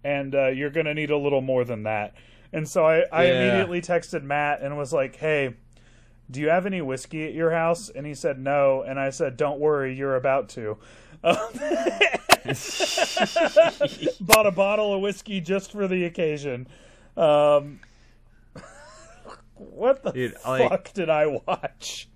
and 0.03 0.35
uh, 0.35 0.47
you're 0.47 0.69
gonna 0.69 0.93
need 0.93 1.09
a 1.11 1.17
little 1.17 1.41
more 1.41 1.63
than 1.63 1.83
that. 1.83 2.13
And 2.53 2.67
so 2.67 2.85
I, 2.85 3.05
I 3.11 3.25
Yeah. 3.25 3.41
immediately 3.43 3.81
texted 3.81 4.23
matt 4.23 4.61
and 4.61 4.77
was 4.77 4.91
like 4.93 5.15
hey 5.17 5.55
do 6.31 6.39
you 6.41 6.49
have 6.49 6.67
any 6.67 6.79
whiskey 6.81 7.25
at 7.25 7.33
your 7.33 7.49
house? 7.49 7.89
And 7.89 8.05
he 8.05 8.13
said 8.13 8.37
no. 8.39 8.83
And 8.83 8.99
i 8.99 9.09
said 9.09 9.35
don't 9.37 9.59
worry 9.59 9.95
you're 9.95 10.15
about 10.15 10.49
to. 10.49 10.77
Bought 14.21 14.45
a 14.45 14.51
bottle 14.51 14.93
of 14.93 15.01
whiskey 15.01 15.41
just 15.41 15.71
for 15.71 15.87
the 15.87 16.05
occasion. 16.05 16.67
Um, 17.17 17.79
what 19.55 20.03
the 20.03 20.11
Dude, 20.11 20.33
fuck 20.35 20.45
like- 20.71 20.93
did 20.93 21.09
i 21.09 21.25
watch 21.25 22.08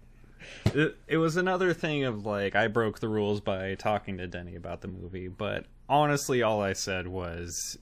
it, 0.66 0.98
it 1.08 1.18
was 1.18 1.38
another 1.38 1.74
thing 1.74 2.04
of 2.04 2.26
like 2.26 2.56
I 2.56 2.68
broke 2.68 3.00
the 3.00 3.08
rules 3.10 3.42
by 3.42 3.76
talking 3.76 4.18
to 4.18 4.28
Denny 4.28 4.56
about 4.56 4.82
the 4.82 4.88
movie, 4.88 5.28
but 5.28 5.66
honestly, 5.88 6.42
all 6.42 6.62
I 6.62 6.74
said 6.74 7.08
was, 7.08 7.78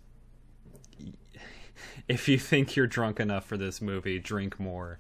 if 2.08 2.28
you 2.28 2.38
think 2.38 2.76
you're 2.76 2.88
drunk 2.88 3.20
enough 3.20 3.46
for 3.46 3.58
this 3.58 3.82
movie, 3.82 4.20
drink 4.20 4.60
more. 4.60 5.00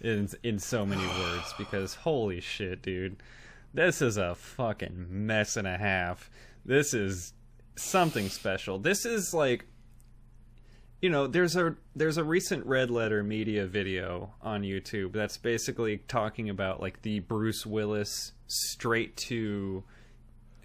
In 0.00 0.28
in 0.42 0.58
so 0.58 0.84
many 0.84 1.06
words, 1.20 1.54
because 1.58 1.94
holy 1.94 2.40
shit, 2.40 2.82
dude, 2.82 3.22
this 3.74 4.00
is 4.00 4.16
a 4.16 4.34
fucking 4.34 5.06
mess 5.08 5.56
and 5.56 5.66
a 5.66 5.78
half. 5.78 6.30
This 6.64 6.94
is 6.94 7.32
something 7.76 8.28
special. 8.28 8.78
This 8.78 9.06
is 9.06 9.32
like 9.32 9.66
you 11.00 11.10
know 11.10 11.26
there's 11.26 11.56
a 11.56 11.76
there's 11.94 12.16
a 12.16 12.24
recent 12.24 12.64
red 12.66 12.90
letter 12.90 13.22
media 13.22 13.66
video 13.66 14.32
on 14.40 14.62
youtube 14.62 15.12
that's 15.12 15.36
basically 15.36 15.98
talking 16.08 16.48
about 16.48 16.80
like 16.80 17.02
the 17.02 17.20
bruce 17.20 17.66
willis 17.66 18.32
straight 18.46 19.16
to 19.16 19.84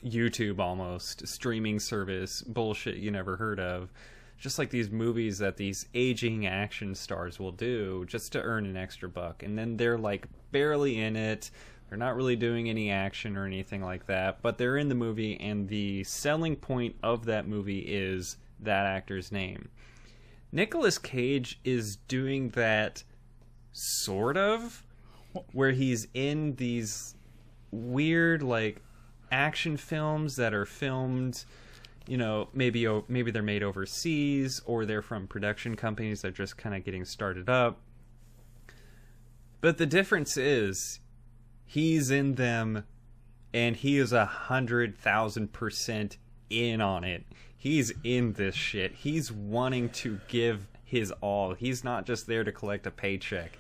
youtube 0.04 0.60
almost 0.60 1.28
streaming 1.28 1.80
service 1.80 2.42
bullshit 2.44 2.98
you 2.98 3.12
never 3.12 3.38
heard 3.38 3.60
of. 3.60 3.92
Just 4.38 4.58
like 4.58 4.72
these 4.72 4.90
movies 4.90 5.38
that 5.38 5.58
these 5.58 5.86
aging 5.94 6.48
action 6.48 6.96
stars 6.96 7.40
will 7.40 7.52
do 7.52 8.06
just 8.06 8.32
to 8.32 8.42
earn 8.42 8.66
an 8.66 8.76
extra 8.76 9.08
buck. 9.08 9.44
And 9.44 9.56
then 9.56 9.78
they're 9.78 10.00
like 10.00 10.26
barely 10.52 11.00
in 11.00 11.16
it. 11.16 11.52
They're 11.88 11.98
not 11.98 12.16
really 12.16 12.36
doing 12.36 12.68
any 12.68 12.90
action 12.90 13.38
or 13.38 13.46
anything 13.46 13.84
like 13.84 14.08
that, 14.08 14.42
but 14.42 14.58
they're 14.58 14.78
in 14.78 14.90
the 14.90 14.96
movie, 14.96 15.38
and 15.40 15.68
the 15.68 16.06
selling 16.06 16.56
point 16.56 16.96
of 17.04 17.26
that 17.26 17.48
movie 17.48 17.80
is 17.80 18.38
that 18.62 18.86
actor's 18.86 19.32
name. 19.32 19.70
Nicolas 20.52 20.98
Cage 20.98 21.60
is 21.64 21.96
doing 21.96 22.50
that 22.50 23.04
sort 23.72 24.38
of, 24.38 24.84
where 25.54 25.72
he's 25.72 26.08
in 26.14 26.56
these 26.56 27.16
weird, 27.72 28.44
like, 28.44 28.82
action 29.32 29.78
films 29.78 30.36
that 30.36 30.54
are 30.54 30.66
filmed 30.66 31.46
you 32.08 32.18
know 32.18 32.50
maybe 32.54 32.88
maybe 33.08 33.32
they're 33.32 33.42
made 33.42 33.64
overseas 33.64 34.62
or 34.66 34.86
they're 34.86 35.02
from 35.02 35.28
production 35.28 35.76
companies 35.76 36.22
that 36.22 36.30
are 36.30 36.32
just 36.32 36.58
kind 36.58 36.76
of 36.76 36.84
getting 36.84 37.06
started 37.06 37.50
up. 37.50 37.80
But 39.62 39.78
the 39.78 39.86
difference 39.86 40.38
is 40.38 41.00
he's 41.66 42.10
in 42.10 42.36
them 42.36 42.86
and 43.54 43.76
he 43.76 43.98
is 43.98 44.12
a 44.12 44.26
hundred 44.26 44.98
thousand 44.98 45.54
percent 45.54 46.18
in 46.50 46.82
on 46.82 47.04
it 47.04 47.24
he's 47.62 47.94
in 48.04 48.34
this 48.34 48.56
shit. 48.56 48.92
He's 48.92 49.32
wanting 49.32 49.90
to 49.90 50.20
give 50.28 50.68
his 50.84 51.12
all. 51.22 51.54
He's 51.54 51.84
not 51.84 52.08
just 52.08 52.26
there 52.26 52.44
to 52.44 52.52
collect 52.52 52.88
a 52.88 52.92
paycheck. 52.92 53.56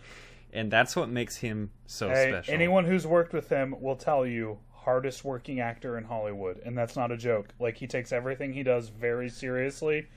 And 0.51 0.71
that's 0.71 0.95
what 0.95 1.07
makes 1.07 1.37
him 1.37 1.69
so 1.85 2.09
Hey, 2.09 2.31
special. 2.31 2.51
anyone 2.51 2.83
who's 2.85 3.05
worked 3.05 3.31
with 3.31 3.47
him 3.49 3.75
will 3.79 3.95
tell 3.95 4.25
you 4.25 4.57
hardest 4.71 5.23
working 5.23 5.59
actor 5.59 5.99
in 5.99 6.03
Hollywood, 6.03 6.59
and 6.65 6.75
that's 6.75 6.95
not 6.95 7.11
a 7.11 7.15
joke. 7.15 7.49
Like 7.59 7.77
he 7.77 7.85
takes 7.85 8.11
everything 8.11 8.53
he 8.53 8.63
does 8.63 8.89
very 8.89 9.29
seriously. 9.29 10.07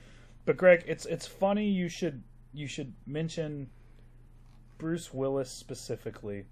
But 0.45 0.57
Greg, 0.57 0.83
it's 0.87 1.05
it's 1.05 1.27
funny 1.27 1.69
you 1.69 1.87
should 1.87 2.23
you 2.53 2.65
should 2.67 2.91
mention 3.05 3.69
Bruce 4.79 5.13
Willis 5.13 5.51
specifically 5.51 6.45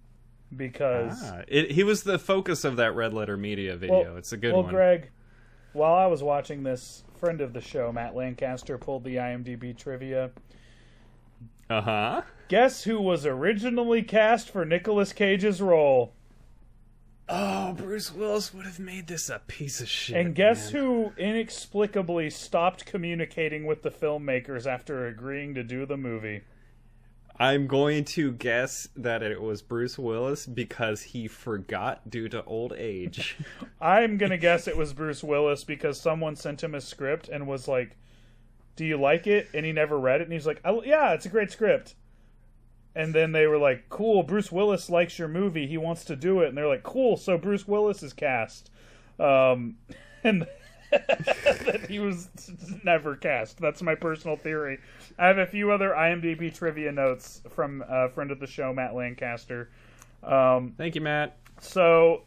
because 0.55 1.17
Ah, 1.23 1.41
it, 1.47 1.71
he 1.71 1.83
was 1.83 2.03
the 2.03 2.19
focus 2.19 2.63
of 2.63 2.75
that 2.75 2.93
red 2.93 3.11
letter 3.11 3.37
media 3.37 3.75
video. 3.75 4.03
Well- 4.03 4.17
it's 4.17 4.31
a 4.33 4.37
good 4.37 4.53
well, 4.53 4.63
one. 4.63 4.71
Greg, 4.71 5.09
while 5.73 5.95
I 5.95 6.05
was 6.05 6.21
watching 6.21 6.61
this, 6.61 7.03
friend 7.23 7.39
of 7.39 7.53
the 7.53 7.61
show 7.61 7.89
Matt 7.89 8.17
Lancaster 8.17 8.77
pulled 8.77 9.05
the 9.05 9.15
IMDb 9.15 9.77
trivia. 9.77 10.31
uh-huh 11.69 12.21
Guess 12.49 12.83
who 12.83 12.99
was 12.99 13.25
originally 13.25 14.03
cast 14.03 14.49
for 14.49 14.65
Nicolas 14.65 15.13
Cage's 15.13 15.61
role? 15.61 16.11
Oh, 17.29 17.71
Bruce 17.77 18.13
Willis 18.13 18.53
would 18.53 18.65
have 18.65 18.77
made 18.77 19.07
this 19.07 19.29
a 19.29 19.39
piece 19.47 19.79
of 19.79 19.87
shit. 19.87 20.17
And 20.17 20.35
guess 20.35 20.73
man. 20.73 20.81
who 20.81 21.13
inexplicably 21.17 22.29
stopped 22.29 22.85
communicating 22.85 23.65
with 23.65 23.83
the 23.83 23.89
filmmakers 23.89 24.67
after 24.67 25.07
agreeing 25.07 25.55
to 25.55 25.63
do 25.63 25.85
the 25.85 25.95
movie? 25.95 26.41
I'm 27.39 27.65
going 27.65 28.05
to 28.05 28.31
guess 28.31 28.87
that 28.95 29.23
it 29.23 29.41
was 29.41 29.61
Bruce 29.61 29.97
Willis 29.97 30.45
because 30.45 31.01
he 31.01 31.27
forgot 31.27 32.09
due 32.09 32.29
to 32.29 32.43
old 32.43 32.73
age. 32.73 33.37
I'm 33.81 34.17
gonna 34.17 34.37
guess 34.37 34.67
it 34.67 34.77
was 34.77 34.93
Bruce 34.93 35.23
Willis 35.23 35.63
because 35.63 35.99
someone 35.99 36.35
sent 36.35 36.63
him 36.63 36.75
a 36.75 36.81
script 36.81 37.29
and 37.29 37.47
was 37.47 37.67
like, 37.67 37.97
"Do 38.75 38.85
you 38.85 38.97
like 38.97 39.25
it?" 39.25 39.49
And 39.53 39.65
he 39.65 39.71
never 39.71 39.97
read 39.99 40.21
it, 40.21 40.25
and 40.25 40.33
he's 40.33 40.45
like, 40.45 40.61
oh, 40.63 40.83
"Yeah, 40.83 41.13
it's 41.13 41.25
a 41.25 41.29
great 41.29 41.51
script." 41.51 41.95
And 42.95 43.15
then 43.15 43.31
they 43.31 43.47
were 43.47 43.57
like, 43.57 43.89
"Cool, 43.89 44.21
Bruce 44.21 44.51
Willis 44.51 44.89
likes 44.89 45.17
your 45.17 45.27
movie. 45.27 45.65
He 45.65 45.77
wants 45.77 46.05
to 46.05 46.15
do 46.15 46.41
it." 46.41 46.49
And 46.49 46.57
they're 46.57 46.67
like, 46.67 46.83
"Cool, 46.83 47.17
so 47.17 47.37
Bruce 47.39 47.67
Willis 47.67 48.03
is 48.03 48.13
cast." 48.13 48.69
Um, 49.19 49.77
and 50.23 50.45
that 51.65 51.85
he 51.89 51.99
was 51.99 52.29
never 52.83 53.15
cast. 53.15 53.59
That's 53.59 53.81
my 53.81 53.95
personal 53.95 54.37
theory. 54.37 54.79
I 55.17 55.27
have 55.27 55.37
a 55.37 55.45
few 55.45 55.71
other 55.71 55.89
IMDb 55.89 56.53
trivia 56.53 56.91
notes 56.91 57.41
from 57.49 57.83
a 57.87 58.09
friend 58.09 58.31
of 58.31 58.39
the 58.39 58.47
show, 58.47 58.73
Matt 58.73 58.95
Lancaster. 58.95 59.69
Um, 60.21 60.73
Thank 60.77 60.95
you, 60.95 61.01
Matt. 61.01 61.37
so 61.59 62.23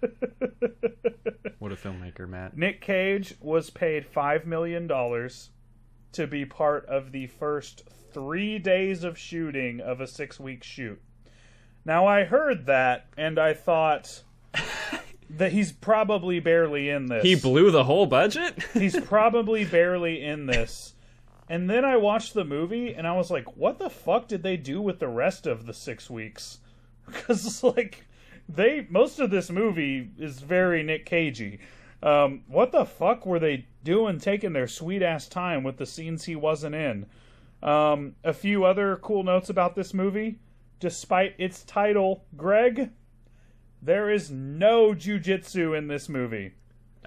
What 1.58 1.72
a 1.72 1.76
filmmaker, 1.76 2.28
Matt. 2.28 2.56
Nick 2.56 2.80
Cage 2.80 3.34
was 3.40 3.70
paid 3.70 4.06
five 4.06 4.46
million 4.46 4.86
dollars 4.86 5.50
to 6.12 6.26
be 6.26 6.44
part 6.44 6.86
of 6.86 7.12
the 7.12 7.26
first 7.26 7.82
three 8.12 8.58
days 8.58 9.04
of 9.04 9.18
shooting 9.18 9.80
of 9.80 10.00
a 10.00 10.06
six-week 10.06 10.64
shoot. 10.64 11.00
Now 11.84 12.06
I 12.06 12.24
heard 12.24 12.66
that 12.66 13.06
and 13.16 13.38
I 13.38 13.54
thought 13.54 14.22
that 15.30 15.52
he's 15.52 15.72
probably 15.72 16.40
barely 16.40 16.88
in 16.88 17.06
this. 17.06 17.22
He 17.22 17.34
blew 17.34 17.70
the 17.70 17.84
whole 17.84 18.06
budget? 18.06 18.62
he's 18.72 18.98
probably 19.00 19.64
barely 19.64 20.22
in 20.22 20.46
this. 20.46 20.94
And 21.48 21.68
then 21.68 21.84
I 21.84 21.96
watched 21.96 22.34
the 22.34 22.44
movie 22.44 22.94
and 22.94 23.06
I 23.06 23.16
was 23.16 23.30
like, 23.30 23.56
what 23.56 23.78
the 23.78 23.90
fuck 23.90 24.28
did 24.28 24.42
they 24.42 24.56
do 24.56 24.80
with 24.80 24.98
the 24.98 25.08
rest 25.08 25.46
of 25.46 25.66
the 25.66 25.74
six 25.74 26.08
weeks? 26.10 26.58
Because, 27.08 27.62
like, 27.62 28.04
they, 28.50 28.86
most 28.90 29.18
of 29.18 29.30
this 29.30 29.48
movie 29.48 30.10
is 30.18 30.40
very 30.40 30.82
Nick 30.82 31.06
Cagey. 31.06 31.58
Um, 32.02 32.42
what 32.46 32.70
the 32.70 32.84
fuck 32.84 33.24
were 33.24 33.38
they 33.38 33.66
doing 33.82 34.18
taking 34.18 34.52
their 34.52 34.68
sweet 34.68 35.02
ass 35.02 35.26
time 35.26 35.62
with 35.62 35.78
the 35.78 35.86
scenes 35.86 36.24
he 36.24 36.36
wasn't 36.36 36.74
in? 36.74 37.06
Um, 37.62 38.14
a 38.24 38.34
few 38.34 38.64
other 38.64 38.96
cool 38.96 39.22
notes 39.22 39.48
about 39.48 39.74
this 39.74 39.94
movie. 39.94 40.38
Despite 40.80 41.34
its 41.38 41.64
title, 41.64 42.24
Greg, 42.36 42.90
there 43.82 44.10
is 44.10 44.30
no 44.30 44.92
jujitsu 44.94 45.76
in 45.76 45.88
this 45.88 46.08
movie. 46.08 46.52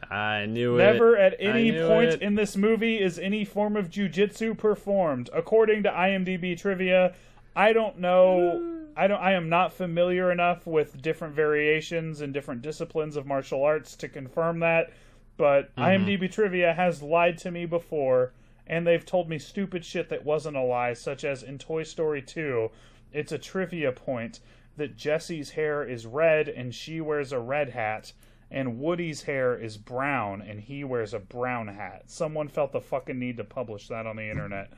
I 0.09 0.45
knew 0.47 0.77
Never 0.77 0.89
it. 0.89 0.93
Never 0.93 1.17
at 1.17 1.35
any 1.39 1.71
point 1.71 2.09
it. 2.13 2.21
in 2.21 2.35
this 2.35 2.57
movie 2.57 2.99
is 2.99 3.19
any 3.19 3.45
form 3.45 3.75
of 3.77 3.89
jujitsu 3.89 4.57
performed. 4.57 5.29
According 5.33 5.83
to 5.83 5.89
IMDb 5.91 6.57
trivia, 6.57 7.13
I 7.55 7.73
don't 7.73 7.99
know. 7.99 8.79
I 8.97 9.07
don't. 9.07 9.21
I 9.21 9.33
am 9.33 9.47
not 9.47 9.73
familiar 9.73 10.31
enough 10.31 10.65
with 10.65 11.01
different 11.01 11.33
variations 11.35 12.21
and 12.21 12.33
different 12.33 12.61
disciplines 12.61 13.15
of 13.15 13.25
martial 13.25 13.63
arts 13.63 13.95
to 13.97 14.09
confirm 14.09 14.59
that. 14.59 14.91
But 15.37 15.75
Mm-hmm. 15.75 16.05
IMDb 16.05 16.31
trivia 16.31 16.73
has 16.73 17.01
lied 17.01 17.37
to 17.39 17.51
me 17.51 17.65
before, 17.65 18.33
and 18.67 18.85
they've 18.85 19.05
told 19.05 19.29
me 19.29 19.39
stupid 19.39 19.85
shit 19.85 20.09
that 20.09 20.25
wasn't 20.25 20.57
a 20.57 20.61
lie, 20.61 20.93
such 20.93 21.23
as 21.23 21.43
in 21.43 21.57
Toy 21.57 21.83
Story 21.83 22.21
2, 22.21 22.69
it's 23.13 23.31
a 23.31 23.37
trivia 23.37 23.91
point 23.91 24.39
that 24.77 24.95
Jessie's 24.97 25.51
hair 25.51 25.83
is 25.83 26.05
red 26.05 26.47
and 26.49 26.73
she 26.73 27.01
wears 27.01 27.31
a 27.31 27.39
red 27.39 27.69
hat, 27.69 28.13
and 28.49 28.79
Woody's 28.79 29.23
hair 29.23 29.55
is 29.57 29.77
brown 29.77 30.41
and 30.41 30.59
he 30.59 30.83
wears 30.83 31.13
a 31.13 31.19
brown 31.19 31.67
hat. 31.67 32.03
Someone 32.07 32.47
felt 32.47 32.71
the 32.71 32.81
fucking 32.81 33.17
need 33.19 33.37
to 33.37 33.43
publish 33.43 33.87
that 33.89 34.05
on 34.07 34.15
the 34.15 34.29
internet. 34.29 34.71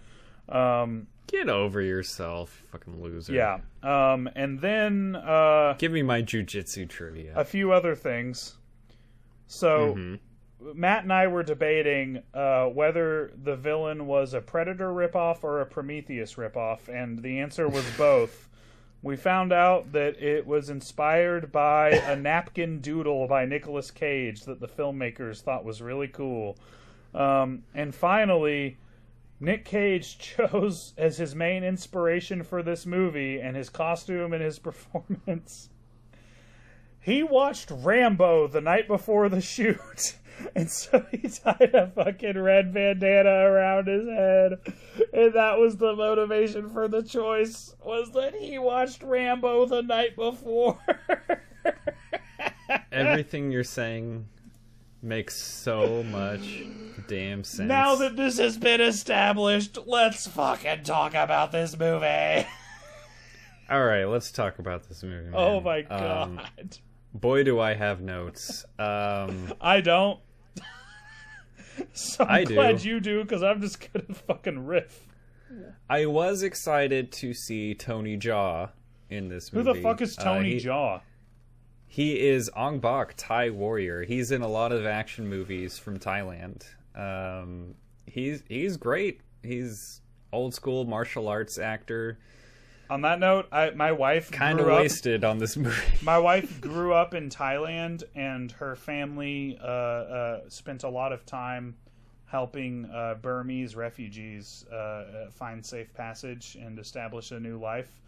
Um, 0.49 1.07
Get 1.27 1.47
over 1.49 1.81
yourself, 1.81 2.63
fucking 2.71 3.01
loser. 3.01 3.33
yeah. 3.33 3.59
Um, 3.81 4.29
and 4.35 4.59
then 4.59 5.15
uh, 5.15 5.75
Give 5.77 5.91
me 5.91 6.01
my 6.03 6.21
jujitsu 6.21 6.87
trivia. 6.89 7.33
a 7.35 7.45
few 7.45 7.71
other 7.71 7.95
things. 7.95 8.55
So 9.47 9.93
Mm-hmm. 9.95 10.15
Matt 10.75 11.03
and 11.03 11.11
I 11.11 11.27
were 11.27 11.43
debating 11.43 12.23
uh, 12.33 12.67
whether 12.67 13.33
the 13.43 13.55
villain 13.57 14.07
was 14.07 14.33
a 14.33 14.39
Predator 14.39 14.89
ripoff 14.93 15.43
or 15.43 15.59
a 15.59 15.65
Prometheus 15.65 16.35
ripoff, 16.35 16.87
and 16.87 17.19
the 17.19 17.39
answer 17.39 17.67
was 17.67 17.83
both. 17.97 18.47
We 19.03 19.17
found 19.17 19.51
out 19.51 19.91
that 19.91 20.23
it 20.23 20.47
was 20.47 20.69
inspired 20.69 21.51
by 21.51 21.89
a 21.89 22.15
napkin 22.19 22.79
doodle 22.79 23.27
by 23.27 23.45
Nicolas 23.45 23.91
Cage 23.91 24.45
that 24.45 24.61
the 24.61 24.67
filmmakers 24.67 25.41
thought 25.41 25.65
was 25.65 25.81
really 25.81 26.07
cool. 26.07 26.57
Um, 27.13 27.63
and 27.75 27.93
finally, 27.93 28.77
Nick 29.41 29.65
Cage 29.65 30.17
chose 30.19 30.93
as 30.97 31.17
his 31.17 31.35
main 31.35 31.65
inspiration 31.65 32.43
for 32.43 32.63
this 32.63 32.85
movie 32.85 33.39
and 33.39 33.57
his 33.57 33.69
costume 33.69 34.31
and 34.31 34.41
his 34.41 34.57
performance. 34.69 35.69
He 37.03 37.21
watched 37.21 37.69
Rambo 37.69 38.47
the 38.47 38.61
night 38.61 38.87
before 38.87 39.27
the 39.27 39.41
shoot, 39.41 40.15
and 40.55 40.71
so 40.71 41.05
he 41.11 41.27
tied 41.27 41.71
a 41.73 41.91
fucking 41.93 42.37
red 42.37 42.73
bandana 42.73 43.29
around 43.29 43.87
his 43.87 44.07
head, 44.07 44.53
and 45.11 45.33
that 45.33 45.59
was 45.59 45.77
the 45.77 45.95
motivation 45.95 46.69
for 46.69 46.87
the 46.87 47.03
choice. 47.03 47.75
Was 47.83 48.11
that 48.13 48.35
he 48.35 48.57
watched 48.57 49.03
Rambo 49.03 49.65
the 49.65 49.81
night 49.81 50.15
before? 50.15 50.79
Everything 52.91 53.51
you're 53.51 53.63
saying 53.63 54.27
makes 55.01 55.35
so 55.35 56.03
much 56.03 56.63
damn 57.09 57.43
sense. 57.43 57.67
now 57.67 57.95
that 57.95 58.15
this 58.15 58.37
has 58.37 58.57
been 58.57 58.79
established, 58.79 59.77
let's 59.85 60.27
fucking 60.27 60.83
talk 60.83 61.13
about 61.13 61.51
this 61.51 61.77
movie. 61.77 62.47
All 63.69 63.83
right, 63.83 64.05
let's 64.05 64.31
talk 64.31 64.59
about 64.59 64.87
this 64.87 65.03
movie. 65.03 65.29
Man. 65.29 65.33
Oh 65.35 65.59
my 65.59 65.81
god. 65.81 66.29
Um, 66.29 66.41
boy, 67.13 67.43
do 67.43 67.59
I 67.59 67.73
have 67.73 68.01
notes. 68.01 68.65
Um, 68.79 69.53
I 69.61 69.81
don't. 69.81 70.19
so 71.93 72.23
I'm 72.23 72.29
I 72.29 72.43
do. 72.43 72.53
glad 72.55 72.83
you 72.83 72.99
do, 72.99 73.23
because 73.23 73.43
I'm 73.43 73.61
just 73.61 73.91
gonna 73.93 74.13
fucking 74.13 74.65
riff. 74.65 75.07
I 75.89 76.05
was 76.07 76.41
excited 76.43 77.11
to 77.13 77.33
see 77.33 77.75
Tony 77.75 78.17
Jaa 78.17 78.69
in 79.09 79.29
this 79.29 79.53
movie. 79.53 79.69
Who 79.69 79.75
the 79.75 79.81
fuck 79.81 80.01
is 80.01 80.17
Uh, 80.17 80.23
Tony 80.23 80.53
he- 80.59 80.65
Jaa? 80.65 81.01
He 81.85 82.19
is 82.27 82.49
Ong 82.55 82.79
Bak, 82.79 83.13
Thai 83.17 83.51
warrior. 83.51 84.01
He's 84.03 84.31
in 84.31 84.41
a 84.41 84.47
lot 84.47 84.71
of 84.71 84.83
action 84.83 85.27
movies 85.27 85.77
from 85.77 85.99
Thailand. 85.99 86.63
Um, 86.95 87.75
he's 88.07 88.41
he's 88.49 88.77
great. 88.77 89.21
He's 89.43 90.01
old 90.31 90.55
school 90.55 90.85
martial 90.85 91.27
arts 91.27 91.59
actor. 91.59 92.17
On 92.93 93.01
that 93.01 93.19
note, 93.19 93.47
I, 93.51 93.71
my 93.71 93.91
wife 93.91 94.29
kind 94.29 94.59
of 94.59 94.67
up, 94.67 94.81
wasted 94.81 95.23
on 95.23 95.39
this 95.39 95.57
movie. 95.57 95.81
My 96.03 96.19
wife 96.19 96.61
grew 96.61 96.93
up 96.93 97.15
in 97.15 97.27
Thailand, 97.27 98.03
and 98.13 98.51
her 98.51 98.75
family 98.75 99.57
uh, 99.59 99.65
uh, 99.65 100.41
spent 100.47 100.83
a 100.83 100.89
lot 100.89 101.11
of 101.11 101.25
time 101.25 101.75
helping 102.27 102.85
uh, 102.93 103.15
Burmese 103.19 103.75
refugees 103.75 104.65
uh, 104.71 104.75
uh, 104.75 105.29
find 105.31 105.65
safe 105.65 105.91
passage 105.95 106.55
and 106.61 106.77
establish 106.77 107.31
a 107.31 107.39
new 107.39 107.59
life. 107.59 107.99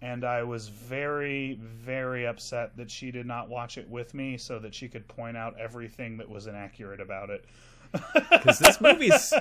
And 0.00 0.24
I 0.24 0.44
was 0.44 0.68
very, 0.68 1.58
very 1.60 2.24
upset 2.24 2.76
that 2.76 2.88
she 2.88 3.10
did 3.10 3.26
not 3.26 3.48
watch 3.48 3.78
it 3.78 3.88
with 3.90 4.14
me 4.14 4.36
so 4.36 4.60
that 4.60 4.72
she 4.72 4.86
could 4.86 5.08
point 5.08 5.36
out 5.36 5.58
everything 5.58 6.16
that 6.18 6.28
was 6.28 6.46
inaccurate 6.46 7.00
about 7.00 7.30
it. 7.30 7.46
Because 7.92 8.58
this 8.58 8.80
movie's 8.80 9.32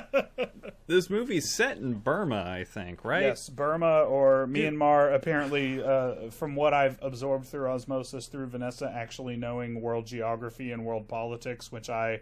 this 0.87 1.09
movie's 1.09 1.49
set 1.49 1.77
in 1.77 1.93
Burma, 1.93 2.43
I 2.47 2.63
think, 2.63 3.05
right? 3.05 3.23
Yes, 3.23 3.49
Burma 3.49 4.01
or 4.01 4.47
Myanmar. 4.47 5.13
Apparently, 5.13 5.83
uh, 5.83 6.31
from 6.31 6.55
what 6.55 6.73
I've 6.73 6.97
absorbed 7.01 7.45
through 7.45 7.69
osmosis 7.69 8.27
through 8.27 8.47
Vanessa, 8.47 8.91
actually 8.93 9.35
knowing 9.35 9.81
world 9.81 10.07
geography 10.07 10.71
and 10.71 10.85
world 10.85 11.07
politics, 11.07 11.71
which 11.71 11.89
I 11.89 12.21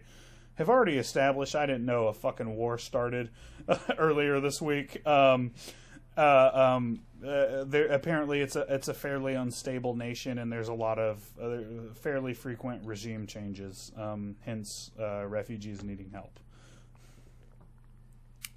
have 0.56 0.70
already 0.70 0.98
established. 0.98 1.56
I 1.56 1.66
didn't 1.66 1.86
know 1.86 2.08
a 2.08 2.14
fucking 2.14 2.56
war 2.56 2.78
started 2.78 3.30
earlier 3.98 4.40
this 4.40 4.62
week. 4.62 5.06
Um, 5.08 5.52
uh, 6.18 6.52
um, 6.54 7.00
uh, 7.26 7.64
there, 7.66 7.88
apparently, 7.88 8.42
it's 8.42 8.56
a 8.56 8.62
it's 8.74 8.88
a 8.88 8.94
fairly 8.94 9.36
unstable 9.36 9.96
nation, 9.96 10.40
and 10.40 10.52
there's 10.52 10.68
a 10.68 10.74
lot 10.74 11.00
of 11.00 11.24
uh, 11.42 11.94
fairly 11.94 12.34
frequent 12.34 12.84
regime 12.84 13.28
changes. 13.28 13.92
Um, 13.98 14.36
hence, 14.42 14.92
uh, 15.00 15.26
refugees 15.28 15.84
needing 15.84 16.10
help. 16.12 16.40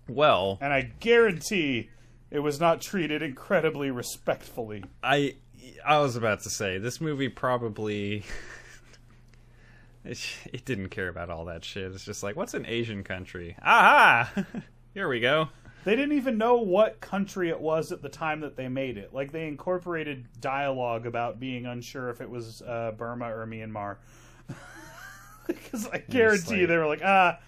Well, 0.09 0.59
and 0.61 0.73
I 0.73 0.91
guarantee 1.01 1.91
it 2.31 2.41
was 2.41 2.59
not 2.59 2.81
treated 2.81 3.23
incredibly 3.23 3.91
respectfully. 3.91 4.85
I 5.03 5.37
I 5.85 5.99
was 5.99 6.17
about 6.17 6.43
to 6.43 6.51
say 6.51 6.79
this 6.79 7.01
movie 7.01 7.29
probably 7.29 8.25
it, 10.05 10.19
it 10.53 10.65
didn't 10.65 10.89
care 10.89 11.09
about 11.09 11.31
all 11.31 11.45
that 11.47 11.65
shit. 11.65 11.93
It's 11.93 12.05
just 12.05 12.23
like, 12.23 12.37
what's 12.37 12.55
an 12.55 12.67
Asian 12.67 13.05
country? 13.05 13.57
Aha! 13.63 14.33
Here 14.95 15.09
we 15.09 15.21
go. 15.21 15.49
They 15.85 15.97
didn't 15.97 16.17
even 16.17 16.37
know 16.37 16.57
what 16.57 17.01
country 17.01 17.49
it 17.49 17.61
was 17.61 17.91
at 17.91 18.03
the 18.03 18.09
time 18.09 18.41
that 18.41 18.57
they 18.57 18.69
made 18.69 18.99
it. 18.99 19.15
Like 19.15 19.33
they 19.33 19.49
incorporated 19.49 20.27
dialogue 20.41 21.07
about 21.07 21.41
being 21.41 21.67
unsure 21.67 22.11
if 22.11 22.21
it 22.21 22.29
was 22.29 22.63
uh, 22.63 22.93
Burma 22.97 23.35
or 23.35 23.47
Myanmar. 23.47 23.97
Because 25.47 25.89
I 25.89 25.99
guarantee 25.99 26.61
like, 26.61 26.69
they 26.69 26.77
were 26.77 26.87
like, 26.87 27.03
ah, 27.05 27.41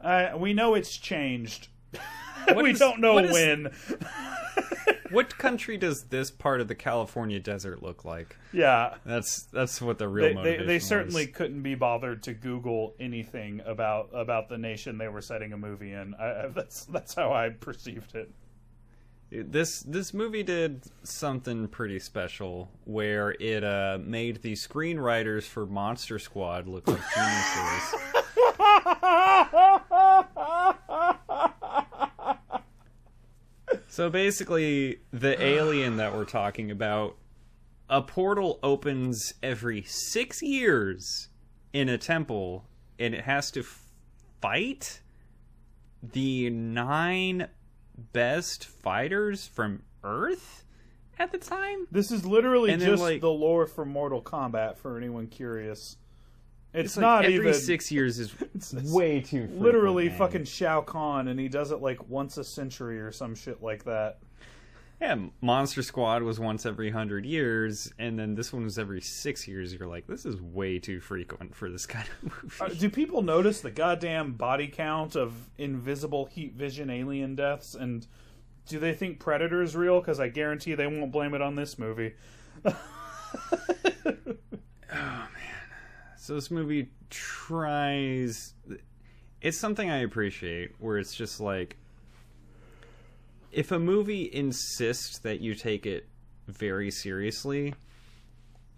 uh, 0.00 0.32
we 0.36 0.52
know 0.52 0.74
it's 0.74 0.96
changed. 0.96 1.66
we 2.56 2.70
is, 2.70 2.78
don't 2.78 3.00
know 3.00 3.14
when. 3.14 3.66
Is, 3.66 3.94
what 5.12 5.38
country 5.38 5.76
does 5.76 6.04
this 6.04 6.30
part 6.30 6.60
of 6.60 6.68
the 6.68 6.74
California 6.74 7.38
desert 7.38 7.82
look 7.82 8.04
like? 8.04 8.36
Yeah, 8.52 8.94
that's 9.04 9.42
that's 9.52 9.80
what 9.80 9.98
the 9.98 10.08
real 10.08 10.42
they 10.42 10.56
they, 10.56 10.64
they 10.64 10.78
certainly 10.78 11.26
couldn't 11.26 11.62
be 11.62 11.74
bothered 11.74 12.22
to 12.24 12.34
Google 12.34 12.94
anything 12.98 13.60
about 13.64 14.10
about 14.12 14.48
the 14.48 14.58
nation 14.58 14.98
they 14.98 15.08
were 15.08 15.22
setting 15.22 15.52
a 15.52 15.58
movie 15.58 15.92
in. 15.92 16.14
I, 16.14 16.48
that's 16.48 16.86
that's 16.86 17.14
how 17.14 17.32
I 17.32 17.50
perceived 17.50 18.14
it. 18.14 18.30
This 19.30 19.82
this 19.82 20.12
movie 20.12 20.42
did 20.42 20.82
something 21.04 21.68
pretty 21.68 21.98
special 21.98 22.70
where 22.84 23.30
it 23.40 23.64
uh, 23.64 23.98
made 24.02 24.42
the 24.42 24.52
screenwriters 24.52 25.44
for 25.44 25.64
Monster 25.64 26.18
Squad 26.18 26.68
look 26.68 26.86
like 26.86 27.00
geniuses. 27.14 27.94
So 33.92 34.08
basically, 34.08 35.00
the 35.12 35.40
alien 35.44 35.98
that 35.98 36.14
we're 36.14 36.24
talking 36.24 36.70
about, 36.70 37.18
a 37.90 38.00
portal 38.00 38.58
opens 38.62 39.34
every 39.42 39.82
six 39.82 40.40
years 40.40 41.28
in 41.74 41.90
a 41.90 41.98
temple, 41.98 42.64
and 42.98 43.14
it 43.14 43.24
has 43.24 43.50
to 43.50 43.62
fight 44.40 45.02
the 46.02 46.48
nine 46.48 47.48
best 48.14 48.64
fighters 48.64 49.46
from 49.46 49.82
Earth 50.02 50.64
at 51.18 51.30
the 51.30 51.36
time. 51.36 51.86
This 51.90 52.10
is 52.10 52.24
literally 52.24 52.72
and 52.72 52.80
just 52.80 53.02
like, 53.02 53.20
the 53.20 53.28
lore 53.28 53.66
for 53.66 53.84
Mortal 53.84 54.22
Kombat 54.22 54.78
for 54.78 54.96
anyone 54.96 55.26
curious. 55.26 55.98
It's, 56.74 56.92
it's 56.92 56.96
not 56.96 57.24
like 57.24 57.34
every 57.34 57.48
even 57.48 57.54
six 57.54 57.92
years 57.92 58.18
is 58.18 58.34
it's, 58.54 58.72
it's 58.72 58.90
way 58.90 59.20
too 59.20 59.48
literally 59.52 60.08
man. 60.08 60.18
fucking 60.18 60.44
Shao 60.44 60.80
Kahn, 60.80 61.28
and 61.28 61.38
he 61.38 61.48
does 61.48 61.70
it 61.70 61.82
like 61.82 62.08
once 62.08 62.38
a 62.38 62.44
century 62.44 63.00
or 63.00 63.12
some 63.12 63.34
shit 63.34 63.62
like 63.62 63.84
that. 63.84 64.18
Yeah, 65.02 65.16
Monster 65.40 65.82
Squad 65.82 66.22
was 66.22 66.38
once 66.38 66.64
every 66.64 66.90
hundred 66.90 67.26
years, 67.26 67.92
and 67.98 68.18
then 68.18 68.36
this 68.36 68.52
one 68.52 68.62
was 68.62 68.78
every 68.78 69.00
six 69.00 69.48
years. 69.48 69.74
You're 69.74 69.88
like, 69.88 70.06
this 70.06 70.24
is 70.24 70.40
way 70.40 70.78
too 70.78 71.00
frequent 71.00 71.54
for 71.54 71.68
this 71.68 71.86
kind 71.86 72.08
of 72.22 72.42
movie. 72.44 72.56
Uh, 72.60 72.68
do 72.68 72.88
people 72.88 73.20
notice 73.20 73.60
the 73.60 73.70
goddamn 73.70 74.34
body 74.34 74.68
count 74.68 75.16
of 75.16 75.34
invisible 75.58 76.26
heat 76.26 76.54
vision 76.54 76.88
alien 76.88 77.34
deaths, 77.34 77.74
and 77.74 78.06
do 78.66 78.78
they 78.78 78.94
think 78.94 79.18
Predator 79.18 79.60
is 79.60 79.76
real? 79.76 80.00
Because 80.00 80.20
I 80.20 80.28
guarantee 80.28 80.74
they 80.74 80.86
won't 80.86 81.10
blame 81.12 81.34
it 81.34 81.42
on 81.42 81.56
this 81.56 81.78
movie. 81.78 82.14
oh 82.64 82.76
man 84.94 85.41
so 86.22 86.34
this 86.34 86.52
movie 86.52 86.88
tries. 87.10 88.54
It's 89.40 89.58
something 89.58 89.90
I 89.90 90.02
appreciate, 90.02 90.70
where 90.78 90.96
it's 90.98 91.16
just 91.16 91.40
like, 91.40 91.76
if 93.50 93.72
a 93.72 93.78
movie 93.80 94.30
insists 94.32 95.18
that 95.18 95.40
you 95.40 95.56
take 95.56 95.84
it 95.84 96.06
very 96.46 96.92
seriously, 96.92 97.74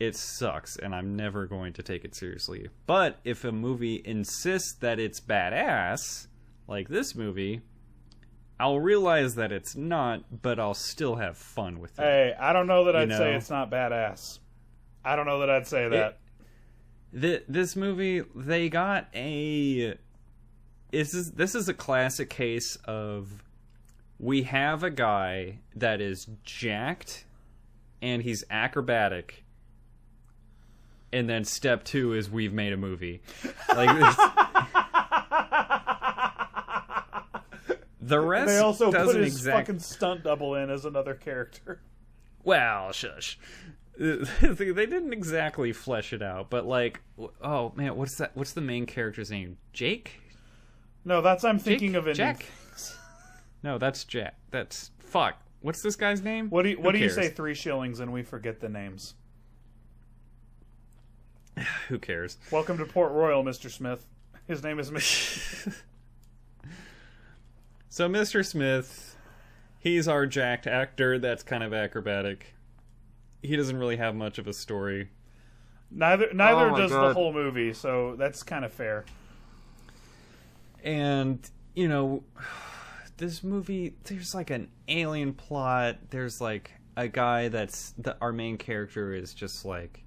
it 0.00 0.16
sucks, 0.16 0.76
and 0.78 0.94
I'm 0.94 1.16
never 1.16 1.44
going 1.44 1.74
to 1.74 1.82
take 1.82 2.06
it 2.06 2.14
seriously. 2.14 2.70
But 2.86 3.18
if 3.24 3.44
a 3.44 3.52
movie 3.52 4.00
insists 4.02 4.76
that 4.80 4.98
it's 4.98 5.20
badass, 5.20 6.28
like 6.66 6.88
this 6.88 7.14
movie, 7.14 7.60
I'll 8.58 8.80
realize 8.80 9.34
that 9.34 9.52
it's 9.52 9.76
not, 9.76 10.40
but 10.40 10.58
I'll 10.58 10.72
still 10.72 11.16
have 11.16 11.36
fun 11.36 11.78
with 11.78 11.98
it. 11.98 12.02
Hey, 12.02 12.34
I 12.40 12.54
don't 12.54 12.66
know 12.66 12.84
that 12.86 12.96
I'd 12.96 13.10
know? 13.10 13.18
say 13.18 13.34
it's 13.34 13.50
not 13.50 13.70
badass. 13.70 14.38
I 15.04 15.14
don't 15.14 15.26
know 15.26 15.40
that 15.40 15.50
I'd 15.50 15.66
say 15.66 15.90
that. 15.90 16.12
It, 16.12 16.18
the, 17.14 17.42
this 17.48 17.76
movie 17.76 18.22
they 18.34 18.68
got 18.68 19.08
a 19.14 19.96
this 20.90 21.14
is 21.14 21.32
this 21.32 21.54
is 21.54 21.68
a 21.68 21.74
classic 21.74 22.28
case 22.28 22.76
of 22.84 23.44
we 24.18 24.42
have 24.42 24.82
a 24.82 24.90
guy 24.90 25.60
that 25.76 26.00
is 26.00 26.26
jacked 26.42 27.24
and 28.02 28.22
he's 28.22 28.42
acrobatic 28.50 29.44
and 31.12 31.30
then 31.30 31.44
step 31.44 31.84
two 31.84 32.14
is 32.14 32.28
we've 32.28 32.52
made 32.52 32.72
a 32.72 32.76
movie. 32.76 33.22
Like 33.68 33.88
the 38.00 38.20
rest 38.20 38.48
they 38.48 38.58
also 38.58 38.90
put 38.90 39.14
his 39.14 39.36
exact... 39.36 39.68
fucking 39.68 39.78
stunt 39.78 40.24
double 40.24 40.56
in 40.56 40.68
as 40.68 40.84
another 40.84 41.14
character. 41.14 41.80
Well 42.42 42.90
shush 42.90 43.38
they 43.98 44.86
didn't 44.86 45.12
exactly 45.12 45.72
flesh 45.72 46.12
it 46.12 46.22
out, 46.22 46.50
but 46.50 46.66
like, 46.66 47.00
oh 47.40 47.72
man, 47.76 47.96
what's 47.96 48.16
that? 48.16 48.32
What's 48.34 48.52
the 48.52 48.60
main 48.60 48.86
character's 48.86 49.30
name? 49.30 49.58
Jake? 49.72 50.20
No, 51.04 51.20
that's 51.20 51.44
I'm 51.44 51.58
thinking 51.58 51.94
of 51.94 52.06
it. 52.06 52.14
Jack. 52.14 52.46
No, 53.62 53.78
that's 53.78 54.04
Jack. 54.04 54.36
That's 54.50 54.90
fuck. 54.98 55.40
What's 55.62 55.80
this 55.80 55.96
guy's 55.96 56.20
name? 56.20 56.50
What 56.50 56.64
do 56.64 56.68
you, 56.68 56.76
what 56.78 56.92
do 56.92 56.98
you 56.98 57.08
say? 57.08 57.30
Three 57.30 57.54
shillings, 57.54 57.98
and 57.98 58.12
we 58.12 58.22
forget 58.22 58.60
the 58.60 58.68
names. 58.68 59.14
Who 61.88 61.98
cares? 61.98 62.36
Welcome 62.50 62.76
to 62.76 62.84
Port 62.84 63.12
Royal, 63.12 63.42
Mister 63.42 63.70
Smith. 63.70 64.04
His 64.46 64.62
name 64.62 64.78
is 64.78 64.90
Mr. 64.90 65.72
so, 67.88 68.06
Mr. 68.06 68.44
Smith, 68.44 69.16
he's 69.78 70.06
our 70.06 70.26
jacked 70.26 70.66
actor 70.66 71.18
that's 71.18 71.42
kind 71.42 71.62
of 71.62 71.72
acrobatic 71.72 72.53
he 73.44 73.56
doesn't 73.56 73.76
really 73.76 73.96
have 73.96 74.14
much 74.14 74.38
of 74.38 74.46
a 74.46 74.52
story. 74.52 75.08
Neither 75.90 76.32
neither 76.32 76.70
oh 76.70 76.76
does 76.76 76.90
God. 76.90 77.10
the 77.10 77.14
whole 77.14 77.32
movie, 77.32 77.72
so 77.72 78.16
that's 78.16 78.42
kind 78.42 78.64
of 78.64 78.72
fair. 78.72 79.04
And 80.82 81.38
you 81.74 81.88
know, 81.88 82.24
this 83.18 83.44
movie 83.44 83.94
there's 84.04 84.34
like 84.34 84.50
an 84.50 84.68
alien 84.88 85.34
plot. 85.34 85.98
There's 86.10 86.40
like 86.40 86.72
a 86.96 87.06
guy 87.06 87.48
that's 87.48 87.92
the 87.98 88.16
our 88.20 88.32
main 88.32 88.56
character 88.56 89.12
is 89.12 89.34
just 89.34 89.64
like 89.64 90.02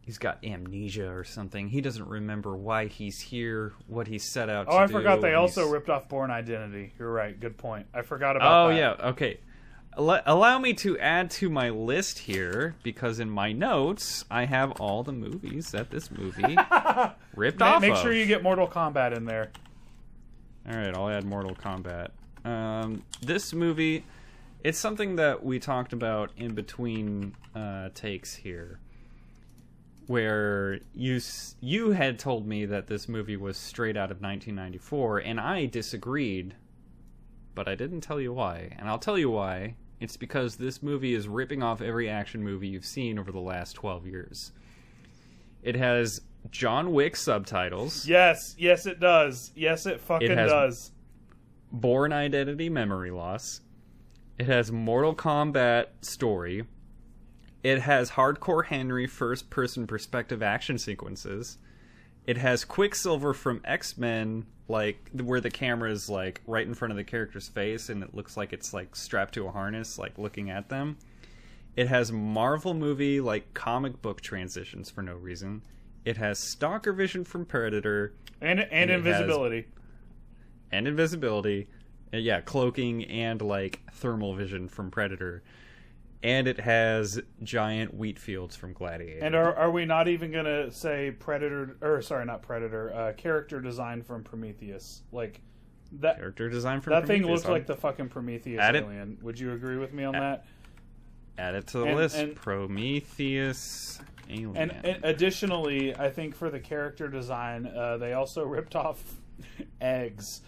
he's 0.00 0.18
got 0.18 0.42
amnesia 0.44 1.10
or 1.10 1.24
something. 1.24 1.68
He 1.68 1.80
doesn't 1.80 2.08
remember 2.08 2.56
why 2.56 2.86
he's 2.86 3.20
here, 3.20 3.74
what 3.88 4.06
he 4.06 4.18
set 4.18 4.48
out. 4.48 4.68
Oh, 4.70 4.78
I 4.78 4.86
forgot 4.86 5.20
they 5.20 5.34
also 5.34 5.68
ripped 5.68 5.90
off 5.90 6.08
Born 6.08 6.30
Identity. 6.30 6.94
You're 6.98 7.12
right. 7.12 7.38
Good 7.38 7.58
point. 7.58 7.88
I 7.92 8.02
forgot 8.02 8.36
about. 8.36 8.66
Oh 8.66 8.68
that. 8.68 8.78
yeah. 8.78 9.08
Okay 9.08 9.40
allow 9.98 10.58
me 10.58 10.74
to 10.74 10.98
add 10.98 11.30
to 11.30 11.50
my 11.50 11.70
list 11.70 12.20
here 12.20 12.76
because 12.82 13.18
in 13.18 13.30
my 13.30 13.52
notes 13.52 14.24
I 14.30 14.44
have 14.44 14.72
all 14.72 15.02
the 15.02 15.12
movies 15.12 15.72
that 15.72 15.90
this 15.90 16.10
movie 16.10 16.56
ripped 17.34 17.60
off. 17.60 17.80
Make 17.82 17.92
of. 17.92 17.98
sure 17.98 18.12
you 18.12 18.26
get 18.26 18.42
Mortal 18.42 18.68
Kombat 18.68 19.16
in 19.16 19.24
there. 19.24 19.50
All 20.68 20.76
right, 20.76 20.94
I'll 20.94 21.08
add 21.08 21.24
Mortal 21.24 21.54
Kombat. 21.54 22.10
Um, 22.44 23.02
this 23.22 23.52
movie, 23.52 24.04
it's 24.62 24.78
something 24.78 25.16
that 25.16 25.44
we 25.44 25.58
talked 25.58 25.92
about 25.92 26.30
in 26.36 26.54
between 26.54 27.34
uh, 27.54 27.88
takes 27.94 28.34
here, 28.34 28.78
where 30.06 30.78
you 30.94 31.20
you 31.60 31.90
had 31.90 32.18
told 32.18 32.46
me 32.46 32.66
that 32.66 32.86
this 32.86 33.08
movie 33.08 33.36
was 33.36 33.56
straight 33.56 33.96
out 33.96 34.10
of 34.10 34.20
1994, 34.20 35.18
and 35.18 35.40
I 35.40 35.66
disagreed, 35.66 36.54
but 37.54 37.66
I 37.66 37.74
didn't 37.74 38.02
tell 38.02 38.20
you 38.20 38.32
why, 38.32 38.76
and 38.78 38.88
I'll 38.88 38.98
tell 38.98 39.18
you 39.18 39.30
why. 39.30 39.74
It's 40.00 40.16
because 40.16 40.56
this 40.56 40.82
movie 40.82 41.14
is 41.14 41.26
ripping 41.28 41.62
off 41.62 41.80
every 41.80 42.08
action 42.08 42.42
movie 42.42 42.68
you've 42.68 42.84
seen 42.84 43.18
over 43.18 43.32
the 43.32 43.40
last 43.40 43.72
12 43.74 44.06
years. 44.06 44.52
It 45.62 45.74
has 45.74 46.20
John 46.50 46.92
Wick 46.92 47.16
subtitles, 47.16 48.06
Yes, 48.06 48.54
yes, 48.58 48.86
it 48.86 49.00
does. 49.00 49.50
Yes, 49.56 49.86
it 49.86 50.00
fucking 50.00 50.30
has- 50.30 50.50
does. 50.50 50.92
Born 51.72 52.12
Identity 52.12 52.70
Memory 52.70 53.10
Loss. 53.10 53.60
It 54.38 54.46
has 54.46 54.72
Mortal 54.72 55.14
Kombat 55.14 55.86
Story. 56.00 56.64
It 57.62 57.80
has 57.80 58.12
Hardcore 58.12 58.64
Henry 58.66 59.06
first 59.06 59.50
person 59.50 59.86
perspective 59.86 60.42
action 60.42 60.78
sequences. 60.78 61.58
It 62.28 62.36
has 62.36 62.62
Quicksilver 62.62 63.32
from 63.32 63.62
X 63.64 63.96
Men, 63.96 64.44
like 64.68 64.98
where 65.14 65.40
the 65.40 65.48
camera 65.50 65.90
is 65.90 66.10
like 66.10 66.42
right 66.46 66.66
in 66.66 66.74
front 66.74 66.92
of 66.92 66.98
the 66.98 67.04
character's 67.04 67.48
face 67.48 67.88
and 67.88 68.02
it 68.02 68.14
looks 68.14 68.36
like 68.36 68.52
it's 68.52 68.74
like 68.74 68.94
strapped 68.94 69.32
to 69.32 69.46
a 69.46 69.50
harness, 69.50 69.98
like 69.98 70.18
looking 70.18 70.50
at 70.50 70.68
them. 70.68 70.98
It 71.74 71.88
has 71.88 72.12
Marvel 72.12 72.74
movie 72.74 73.18
like 73.22 73.54
comic 73.54 74.02
book 74.02 74.20
transitions 74.20 74.90
for 74.90 75.00
no 75.00 75.14
reason. 75.14 75.62
It 76.04 76.18
has 76.18 76.38
Stalker 76.38 76.92
Vision 76.92 77.24
from 77.24 77.46
Predator 77.46 78.12
And 78.42 78.60
and, 78.60 78.70
And 78.72 78.90
invisibility. 78.90 79.66
and 80.70 80.86
invisibility. 80.86 81.68
Uh, 82.12 82.18
yeah, 82.18 82.42
cloaking 82.42 83.04
and 83.04 83.40
like 83.40 83.80
thermal 83.92 84.34
vision 84.34 84.68
from 84.68 84.90
Predator. 84.90 85.42
And 86.22 86.48
it 86.48 86.58
has 86.58 87.20
giant 87.44 87.94
wheat 87.94 88.18
fields 88.18 88.56
from 88.56 88.72
Gladiator. 88.72 89.24
And 89.24 89.36
are 89.36 89.54
are 89.54 89.70
we 89.70 89.84
not 89.84 90.08
even 90.08 90.32
gonna 90.32 90.70
say 90.72 91.12
Predator 91.12 91.76
or 91.80 92.02
sorry, 92.02 92.24
not 92.26 92.42
Predator, 92.42 92.92
uh, 92.92 93.12
character 93.12 93.60
design 93.60 94.02
from 94.02 94.24
Prometheus? 94.24 95.02
Like 95.12 95.40
that 95.92 96.16
character 96.16 96.48
design 96.50 96.80
from 96.80 96.92
that 96.94 97.06
thing 97.06 97.20
Prometheus. 97.22 97.44
looks 97.44 97.48
like 97.50 97.66
the 97.66 97.76
fucking 97.76 98.08
Prometheus 98.08 98.60
Add 98.60 98.74
it- 98.74 98.82
alien. 98.84 99.18
Would 99.22 99.38
you 99.38 99.52
agree 99.52 99.76
with 99.76 99.92
me 99.92 100.02
on 100.04 100.14
that? 100.14 100.44
Add 101.38 101.54
it 101.54 101.68
to 101.68 101.78
the 101.78 101.84
and- 101.84 101.96
list. 101.96 102.16
and- 102.16 102.34
Prometheus 102.34 104.00
alien. 104.28 104.56
And, 104.56 104.72
and 104.84 105.04
additionally, 105.04 105.94
I 105.96 106.10
think 106.10 106.34
for 106.34 106.50
the 106.50 106.58
character 106.58 107.06
design, 107.06 107.64
uh, 107.66 107.96
they 107.96 108.12
also 108.14 108.44
ripped 108.44 108.74
off 108.74 109.00
eggs. 109.80 110.40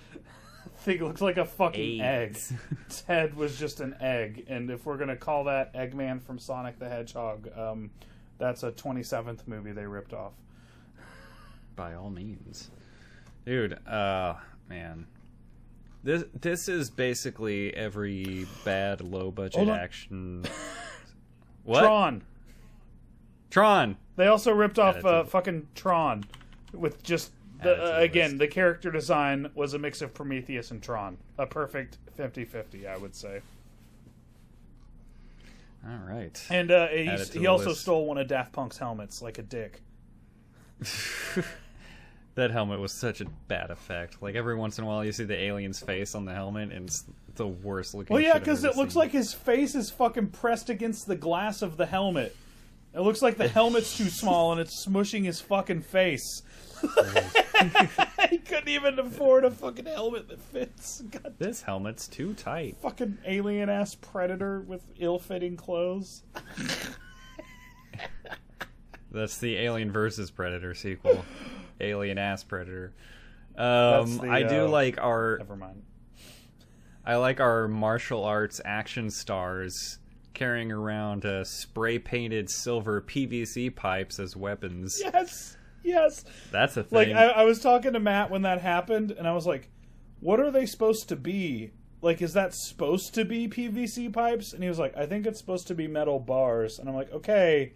Thing 0.81 1.03
looks 1.05 1.21
like 1.21 1.37
a 1.37 1.45
fucking 1.45 2.01
Eggs. 2.01 2.53
egg. 2.53 2.79
Ted 3.07 3.37
was 3.37 3.59
just 3.59 3.81
an 3.81 3.97
egg, 4.01 4.47
and 4.49 4.71
if 4.71 4.87
we're 4.87 4.97
gonna 4.97 5.17
call 5.17 5.45
that 5.45 5.75
Eggman 5.75 6.23
from 6.23 6.39
Sonic 6.39 6.79
the 6.79 6.89
Hedgehog, 6.89 7.49
um, 7.57 7.91
that's 8.39 8.63
a 8.63 8.73
27th 8.73 9.47
movie 9.47 9.73
they 9.73 9.87
ripped 9.87 10.13
off. 10.13 10.33
By 11.77 11.95
all 11.95 12.11
means, 12.11 12.71
dude. 13.45 13.79
Uh, 13.87 14.35
man. 14.69 15.07
This 16.03 16.25
this 16.41 16.69
is 16.69 16.89
basically 16.89 17.75
every 17.75 18.47
bad 18.65 19.03
low 19.03 19.31
budget 19.31 19.69
action. 19.69 20.45
what? 21.65 21.81
Tron. 21.81 22.23
Tron. 23.51 23.97
They 24.17 24.27
also 24.27 24.53
ripped 24.53 24.79
off 24.79 25.05
uh, 25.05 25.25
fucking 25.25 25.69
Tron 25.75 26.25
with 26.73 27.03
just 27.03 27.33
the, 27.63 27.97
uh, 27.97 27.99
again 28.01 28.31
list. 28.31 28.39
the 28.39 28.49
character 28.49 28.91
design 28.91 29.51
was 29.55 29.75
a 29.75 29.79
mix 29.79 30.03
of 30.03 30.15
Prometheus 30.15 30.71
and 30.71 30.83
Tron, 30.83 31.19
a 31.39 31.47
perfect 31.47 31.99
50-50, 32.19 32.87
I 32.87 32.97
would 32.97 33.15
say. 33.15 33.41
All 35.85 36.01
right. 36.07 36.39
And 36.51 36.71
uh, 36.71 36.89
he, 36.89 37.11
he 37.33 37.47
also 37.47 37.71
list. 37.71 37.83
stole 37.83 38.07
one 38.07 38.19
of 38.19 38.29
Daft 38.29 38.53
Punk's 38.53 38.77
helmets 38.79 39.23
like 39.23 39.39
a 39.39 39.43
dick. 39.43 39.81
That 42.37 42.53
helmet 42.53 42.79
was 42.79 42.93
such 42.93 43.21
a 43.21 43.27
bad 43.49 43.71
effect. 43.71 44.23
Like 44.23 44.35
every 44.35 44.55
once 44.55 44.79
in 44.79 44.85
a 44.85 44.87
while, 44.87 45.05
you 45.05 45.13
see 45.13 45.25
the 45.25 45.37
alien's 45.37 45.81
face 45.81 46.15
on 46.15 46.25
the 46.25 46.33
helmet, 46.33 46.73
and 46.73 46.87
it's 46.87 47.05
the 47.35 47.47
worst 47.47 47.93
looking. 47.93 48.15
Well, 48.15 48.23
yeah, 48.23 48.39
because 48.39 48.63
it 48.63 48.77
looks 48.77 48.95
seen. 48.95 49.01
like 49.01 49.11
his 49.11 49.35
face 49.35 49.75
is 49.75 49.91
fucking 49.91 50.29
pressed 50.29 50.71
against 50.71 51.07
the 51.07 51.17
glass 51.17 51.61
of 51.61 51.77
the 51.77 51.87
helmet. 51.87 52.37
It 52.95 53.01
looks 53.01 53.21
like 53.21 53.37
the 53.37 53.49
helmet's 53.49 53.97
too 53.97 54.09
small 54.09 54.53
and 54.53 54.61
it's 54.61 54.87
smushing 54.87 55.25
his 55.25 55.41
fucking 55.41 55.83
face. 55.83 56.43
he 58.31 58.39
couldn't 58.39 58.69
even 58.69 58.99
afford 58.99 59.45
a 59.45 59.51
fucking 59.51 59.87
helmet 59.87 60.29
that 60.29 60.41
fits. 60.41 61.01
God, 61.11 61.35
this 61.39 61.63
helmet's 61.63 62.09
too 62.09 62.35
tight. 62.35 62.77
fucking 62.81 63.19
alien 63.27 63.69
ass 63.69 63.95
predator 63.95 64.61
with 64.61 64.83
ill 64.99 65.19
fitting 65.19 65.57
clothes. 65.57 66.23
That's 69.13 69.39
the 69.39 69.57
Alien 69.57 69.91
versus 69.91 70.31
Predator 70.31 70.73
sequel. 70.73 71.25
Alien 71.81 72.17
ass 72.17 72.45
Predator. 72.45 72.93
Um, 73.57 74.19
the, 74.19 74.29
I 74.31 74.45
do 74.45 74.67
uh, 74.67 74.69
like 74.69 74.99
our 74.99 75.39
Never 75.39 75.57
mind. 75.57 75.83
I 77.05 77.17
like 77.17 77.41
our 77.41 77.67
martial 77.67 78.25
arts 78.25 78.61
action 78.65 79.11
stars 79.11 79.99
carrying 80.33 80.71
around 80.71 81.27
uh, 81.27 81.45
spray 81.45 81.99
painted 81.99 82.49
silver 82.49 83.03
PVC 83.03 83.75
pipes 83.75 84.21
as 84.21 84.37
weapons. 84.37 85.01
Yes, 85.03 85.57
yes. 85.83 86.25
That's 86.51 86.77
a 86.77 86.87
Like 86.91 87.09
thing. 87.09 87.17
I, 87.17 87.27
I 87.29 87.43
was 87.45 87.61
talking 87.61 87.93
to 87.93 88.01
Matt 88.01 88.31
when 88.31 88.43
that 88.43 88.61
happened, 88.61 89.11
and 89.13 89.27
I 89.29 89.33
was 89.33 89.47
like, 89.47 89.69
"What 90.21 90.41
are 90.41 90.51
they 90.51 90.67
supposed 90.67 91.09
to 91.11 91.17
be? 91.17 91.73
Like, 92.03 92.23
is 92.23 92.33
that 92.33 92.55
supposed 92.55 93.15
to 93.15 93.25
be 93.25 93.49
PVC 93.49 94.13
pipes?" 94.13 94.53
And 94.53 94.63
he 94.63 94.69
was 94.69 94.79
like, 94.79 94.97
"I 94.97 95.07
think 95.07 95.27
it's 95.27 95.39
supposed 95.39 95.67
to 95.69 95.75
be 95.75 95.87
metal 95.89 96.19
bars." 96.19 96.79
And 96.79 96.89
I'm 96.89 96.95
like, 96.95 97.13
"Okay." 97.13 97.73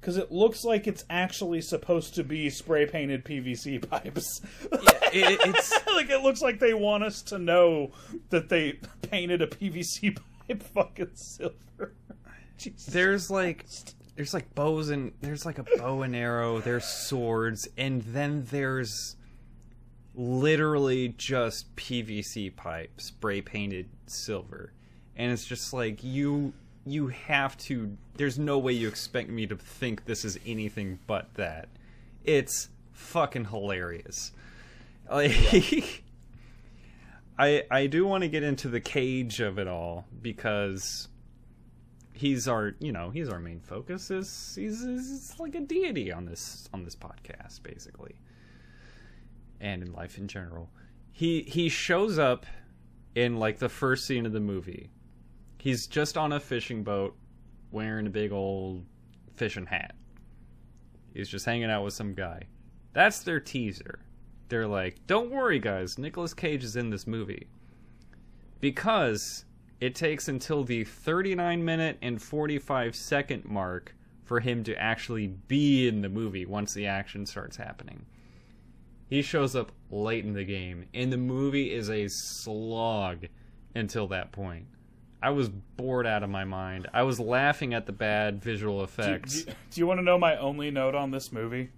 Because 0.00 0.18
it 0.18 0.30
looks 0.30 0.62
like 0.62 0.86
it's 0.86 1.04
actually 1.10 1.60
supposed 1.62 2.14
to 2.14 2.22
be 2.22 2.48
spray 2.48 2.86
painted 2.86 3.24
PVC 3.24 3.78
pipes. 3.90 4.40
it- 5.12 5.40
it's 5.44 5.72
like 5.94 6.10
it 6.10 6.22
looks 6.22 6.42
like 6.42 6.60
they 6.60 6.74
want 6.74 7.02
us 7.02 7.22
to 7.22 7.38
know 7.38 7.90
that 8.30 8.48
they 8.48 8.78
painted 9.02 9.42
a 9.42 9.46
PVC 9.48 10.16
pipe 10.46 10.62
fucking 10.74 11.10
silver. 11.14 11.94
Jesus. 12.58 12.86
there's 12.86 13.30
like 13.30 13.66
there's 14.16 14.34
like 14.34 14.54
bows 14.54 14.90
and 14.90 15.12
there's 15.20 15.46
like 15.46 15.58
a 15.58 15.64
bow 15.76 16.02
and 16.02 16.16
arrow 16.16 16.58
there's 16.60 16.84
swords 16.84 17.68
and 17.76 18.02
then 18.02 18.46
there's 18.50 19.16
literally 20.16 21.08
just 21.18 21.76
pvc 21.76 22.56
pipe 22.56 22.90
spray 23.00 23.40
painted 23.40 23.88
silver. 24.06 24.72
And 25.16 25.32
it's 25.32 25.44
just 25.44 25.72
like 25.72 26.02
you 26.02 26.52
you 26.86 27.08
have 27.08 27.56
to 27.58 27.96
there's 28.16 28.38
no 28.38 28.58
way 28.58 28.72
you 28.72 28.88
expect 28.88 29.28
me 29.28 29.46
to 29.46 29.56
think 29.56 30.04
this 30.06 30.24
is 30.24 30.38
anything 30.46 30.98
but 31.06 31.32
that. 31.34 31.68
It's 32.24 32.68
fucking 32.92 33.46
hilarious. 33.46 34.32
Like 35.10 36.02
i 37.38 37.62
i 37.70 37.86
do 37.86 38.06
want 38.06 38.22
to 38.22 38.28
get 38.28 38.42
into 38.42 38.66
the 38.66 38.80
cage 38.80 39.40
of 39.40 39.58
it 39.58 39.68
all 39.68 40.06
because 40.22 41.08
he's 42.16 42.48
our 42.48 42.74
you 42.80 42.92
know 42.92 43.10
he's 43.10 43.28
our 43.28 43.38
main 43.38 43.60
focus 43.60 44.10
is 44.10 44.54
he's, 44.56 44.82
he's 44.82 45.34
like 45.38 45.54
a 45.54 45.60
deity 45.60 46.10
on 46.10 46.24
this 46.24 46.68
on 46.72 46.84
this 46.84 46.96
podcast 46.96 47.62
basically. 47.62 48.16
And 49.60 49.82
in 49.82 49.92
life 49.92 50.18
in 50.18 50.28
general. 50.28 50.70
He 51.12 51.42
he 51.42 51.68
shows 51.68 52.18
up 52.18 52.46
in 53.14 53.36
like 53.36 53.58
the 53.58 53.68
first 53.68 54.06
scene 54.06 54.26
of 54.26 54.32
the 54.32 54.40
movie. 54.40 54.90
He's 55.58 55.86
just 55.86 56.16
on 56.16 56.32
a 56.32 56.40
fishing 56.40 56.82
boat 56.84 57.16
wearing 57.70 58.06
a 58.06 58.10
big 58.10 58.32
old 58.32 58.84
fishing 59.34 59.66
hat. 59.66 59.94
He's 61.14 61.28
just 61.28 61.46
hanging 61.46 61.70
out 61.70 61.84
with 61.84 61.94
some 61.94 62.14
guy. 62.14 62.42
That's 62.92 63.20
their 63.20 63.40
teaser. 63.40 64.00
They're 64.48 64.66
like 64.66 65.06
don't 65.06 65.30
worry 65.30 65.58
guys. 65.58 65.98
Nicolas 65.98 66.34
Cage 66.34 66.64
is 66.64 66.76
in 66.76 66.90
this 66.90 67.06
movie. 67.06 67.48
Because 68.60 69.44
it 69.80 69.94
takes 69.94 70.28
until 70.28 70.64
the 70.64 70.84
39 70.84 71.64
minute 71.64 71.98
and 72.02 72.20
45 72.20 72.96
second 72.96 73.44
mark 73.44 73.94
for 74.24 74.40
him 74.40 74.64
to 74.64 74.74
actually 74.76 75.26
be 75.26 75.86
in 75.86 76.02
the 76.02 76.08
movie 76.08 76.46
once 76.46 76.74
the 76.74 76.86
action 76.86 77.26
starts 77.26 77.56
happening. 77.56 78.06
He 79.08 79.22
shows 79.22 79.54
up 79.54 79.70
late 79.90 80.24
in 80.24 80.32
the 80.32 80.44
game, 80.44 80.86
and 80.92 81.12
the 81.12 81.16
movie 81.16 81.72
is 81.72 81.88
a 81.90 82.08
slog 82.08 83.26
until 83.74 84.08
that 84.08 84.32
point. 84.32 84.66
I 85.22 85.30
was 85.30 85.48
bored 85.48 86.06
out 86.06 86.22
of 86.22 86.30
my 86.30 86.44
mind. 86.44 86.88
I 86.92 87.04
was 87.04 87.20
laughing 87.20 87.72
at 87.72 87.86
the 87.86 87.92
bad 87.92 88.42
visual 88.42 88.82
effects. 88.82 89.44
do, 89.44 89.52
do 89.70 89.80
you 89.80 89.86
want 89.86 89.98
to 89.98 90.04
know 90.04 90.18
my 90.18 90.36
only 90.36 90.70
note 90.70 90.94
on 90.94 91.10
this 91.10 91.30
movie? 91.30 91.70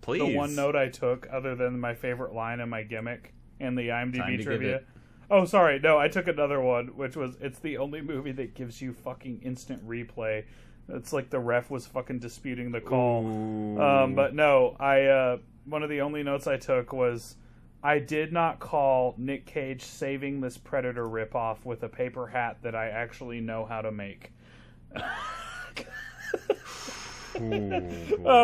Please. 0.00 0.20
The 0.20 0.36
one 0.36 0.54
note 0.54 0.76
I 0.76 0.88
took, 0.88 1.26
other 1.30 1.56
than 1.56 1.78
my 1.80 1.94
favorite 1.94 2.34
line 2.34 2.60
and 2.60 2.70
my 2.70 2.82
gimmick 2.82 3.34
and 3.60 3.76
the 3.76 3.88
IMDb 3.88 4.42
trivia. 4.42 4.82
Oh, 5.30 5.44
sorry. 5.44 5.78
No, 5.78 5.98
I 5.98 6.08
took 6.08 6.26
another 6.26 6.60
one, 6.60 6.88
which 6.88 7.16
was 7.16 7.36
it's 7.40 7.58
the 7.58 7.78
only 7.78 8.00
movie 8.00 8.32
that 8.32 8.54
gives 8.54 8.80
you 8.80 8.92
fucking 8.92 9.40
instant 9.42 9.86
replay. 9.86 10.44
It's 10.88 11.12
like 11.12 11.28
the 11.28 11.38
ref 11.38 11.70
was 11.70 11.86
fucking 11.86 12.18
disputing 12.18 12.72
the 12.72 12.80
call. 12.80 13.26
Um, 13.80 14.14
but 14.14 14.34
no, 14.34 14.74
I 14.80 15.04
uh, 15.04 15.38
one 15.66 15.82
of 15.82 15.90
the 15.90 16.00
only 16.00 16.22
notes 16.22 16.46
I 16.46 16.56
took 16.56 16.92
was 16.92 17.36
I 17.82 17.98
did 17.98 18.32
not 18.32 18.58
call 18.58 19.14
Nick 19.18 19.44
Cage 19.44 19.82
saving 19.82 20.40
this 20.40 20.56
Predator 20.56 21.04
ripoff 21.04 21.64
with 21.64 21.82
a 21.82 21.88
paper 21.88 22.26
hat 22.26 22.58
that 22.62 22.74
I 22.74 22.88
actually 22.88 23.40
know 23.40 23.66
how 23.66 23.82
to 23.82 23.92
make. 23.92 24.32
I 24.96 25.84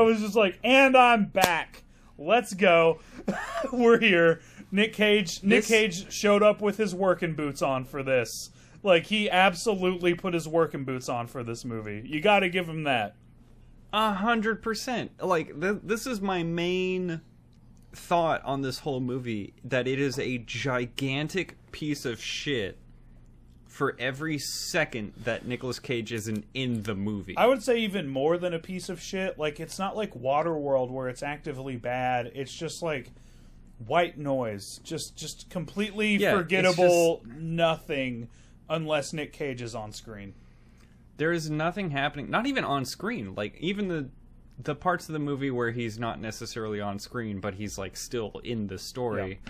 was 0.01 0.20
just 0.20 0.36
like, 0.36 0.59
and 0.62 0.97
I'm 0.97 1.27
back. 1.27 1.82
Let's 2.16 2.55
go. 2.55 3.01
We're 3.73 3.98
here. 3.98 4.40
Nick 4.74 4.92
Cage. 4.92 5.40
Nick 5.44 5.60
This- 5.60 5.68
Cage 5.68 6.12
showed 6.12 6.42
up 6.42 6.60
with 6.60 6.76
his 6.76 6.94
working 6.94 7.34
boots 7.34 7.62
on 7.62 7.84
for 7.84 8.02
this. 8.02 8.51
Like 8.82 9.06
he 9.06 9.30
absolutely 9.30 10.14
put 10.14 10.34
his 10.34 10.48
working 10.48 10.84
boots 10.84 11.09
on 11.09 11.28
for 11.28 11.42
this 11.44 11.64
movie. 11.64 12.02
You 12.05 12.20
got 12.20 12.40
to 12.40 12.48
give 12.48 12.68
him 12.68 12.82
that. 12.82 13.14
A 13.92 14.12
hundred 14.12 14.62
percent. 14.62 15.12
Like 15.22 15.59
th- 15.60 15.78
this 15.84 16.06
is 16.09 16.20
my 16.20 16.42
main 16.42 17.20
thought 17.92 18.44
on 18.44 18.62
this 18.62 18.80
whole 18.80 18.98
movie 19.01 19.55
that 19.62 19.86
it 19.86 20.01
is 20.01 20.18
a 20.18 20.38
gigantic 20.38 21.56
piece 21.70 22.05
of 22.05 22.20
shit 22.20 22.76
for 23.68 23.94
every 24.01 24.38
second 24.38 25.12
that 25.22 25.46
Nicolas 25.46 25.78
Cage 25.78 26.12
isn't 26.12 26.44
in 26.55 26.82
the 26.82 26.94
movie. 26.96 27.36
I 27.36 27.46
would 27.46 27.62
say 27.62 27.78
even 27.78 28.09
more 28.09 28.38
than 28.38 28.52
a 28.55 28.59
piece 28.59 28.88
of 28.88 29.01
shit. 29.01 29.38
Like 29.38 29.60
it's 29.60 29.78
not 29.78 29.96
like 29.96 30.14
Waterworld 30.14 30.90
where 30.90 31.09
it's 31.09 31.22
actively 31.22 31.76
bad. 31.76 32.32
It's 32.34 32.52
just 32.52 32.82
like 32.82 33.12
white 33.78 34.18
noise, 34.18 34.80
just 34.84 35.16
just 35.16 35.51
completely 35.51 36.16
Yeah, 36.16 36.32
forgettable 36.36 37.22
nothing 37.26 38.28
unless 38.68 39.12
Nick 39.12 39.32
Cage 39.32 39.60
is 39.62 39.74
on 39.74 39.92
screen. 39.92 40.34
there 41.16 41.32
is 41.32 41.48
nothing 41.51 41.90
happening, 41.90 42.30
not 42.30 42.46
even 42.46 42.64
on 42.64 42.84
screen. 42.84 43.34
Like 43.34 43.56
even 43.60 43.88
the 43.88 44.09
the 44.59 44.74
parts 44.74 45.09
of 45.09 45.12
the 45.12 45.18
movie 45.18 45.51
where 45.51 45.70
he's 45.72 45.98
not 45.98 46.20
necessarily 46.20 46.80
on 46.80 46.98
screen, 46.98 47.40
but 47.40 47.55
he's 47.55 47.76
like 47.76 47.96
still 47.96 48.40
in 48.44 48.68
the 48.68 48.78
story. 48.78 49.40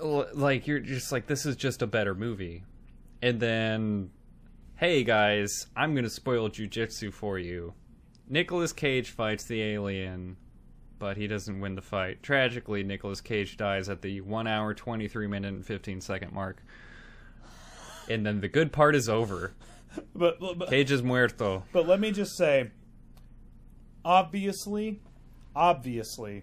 L- 0.00 0.28
Like 0.34 0.66
you're 0.66 0.80
just 0.80 1.12
like 1.12 1.26
this 1.26 1.46
is 1.46 1.56
just 1.56 1.82
a 1.82 1.86
better 1.86 2.14
movie. 2.14 2.64
And 3.22 3.40
then 3.40 4.10
hey 4.76 5.04
guys, 5.04 5.66
I'm 5.74 5.92
going 5.94 6.04
to 6.04 6.10
spoil 6.10 6.48
jujitsu 6.50 7.12
for 7.12 7.38
you. 7.38 7.72
Nicolas 8.28 8.72
Cage 8.72 9.10
fights 9.10 9.44
the 9.44 9.62
alien, 9.62 10.36
but 10.98 11.16
he 11.16 11.26
doesn't 11.26 11.60
win 11.60 11.74
the 11.74 11.82
fight. 11.82 12.22
Tragically, 12.22 12.82
Nicolas 12.82 13.20
Cage 13.20 13.56
dies 13.56 13.88
at 13.88 14.02
the 14.02 14.20
1 14.20 14.46
hour 14.46 14.74
23 14.74 15.26
minute 15.26 15.52
and 15.54 15.64
15 15.66 16.00
second 16.00 16.32
mark. 16.32 16.62
And 18.08 18.24
then 18.24 18.40
the 18.40 18.48
good 18.48 18.72
part 18.72 18.94
is 18.94 19.08
over. 19.08 19.52
But 20.14 20.38
but, 20.40 20.68
Cage 20.68 20.90
is 20.92 21.02
muerto. 21.02 21.64
but 21.72 21.86
let 21.86 21.98
me 22.00 22.10
just 22.12 22.36
say 22.36 22.70
obviously 24.04 25.00
obviously 25.54 26.42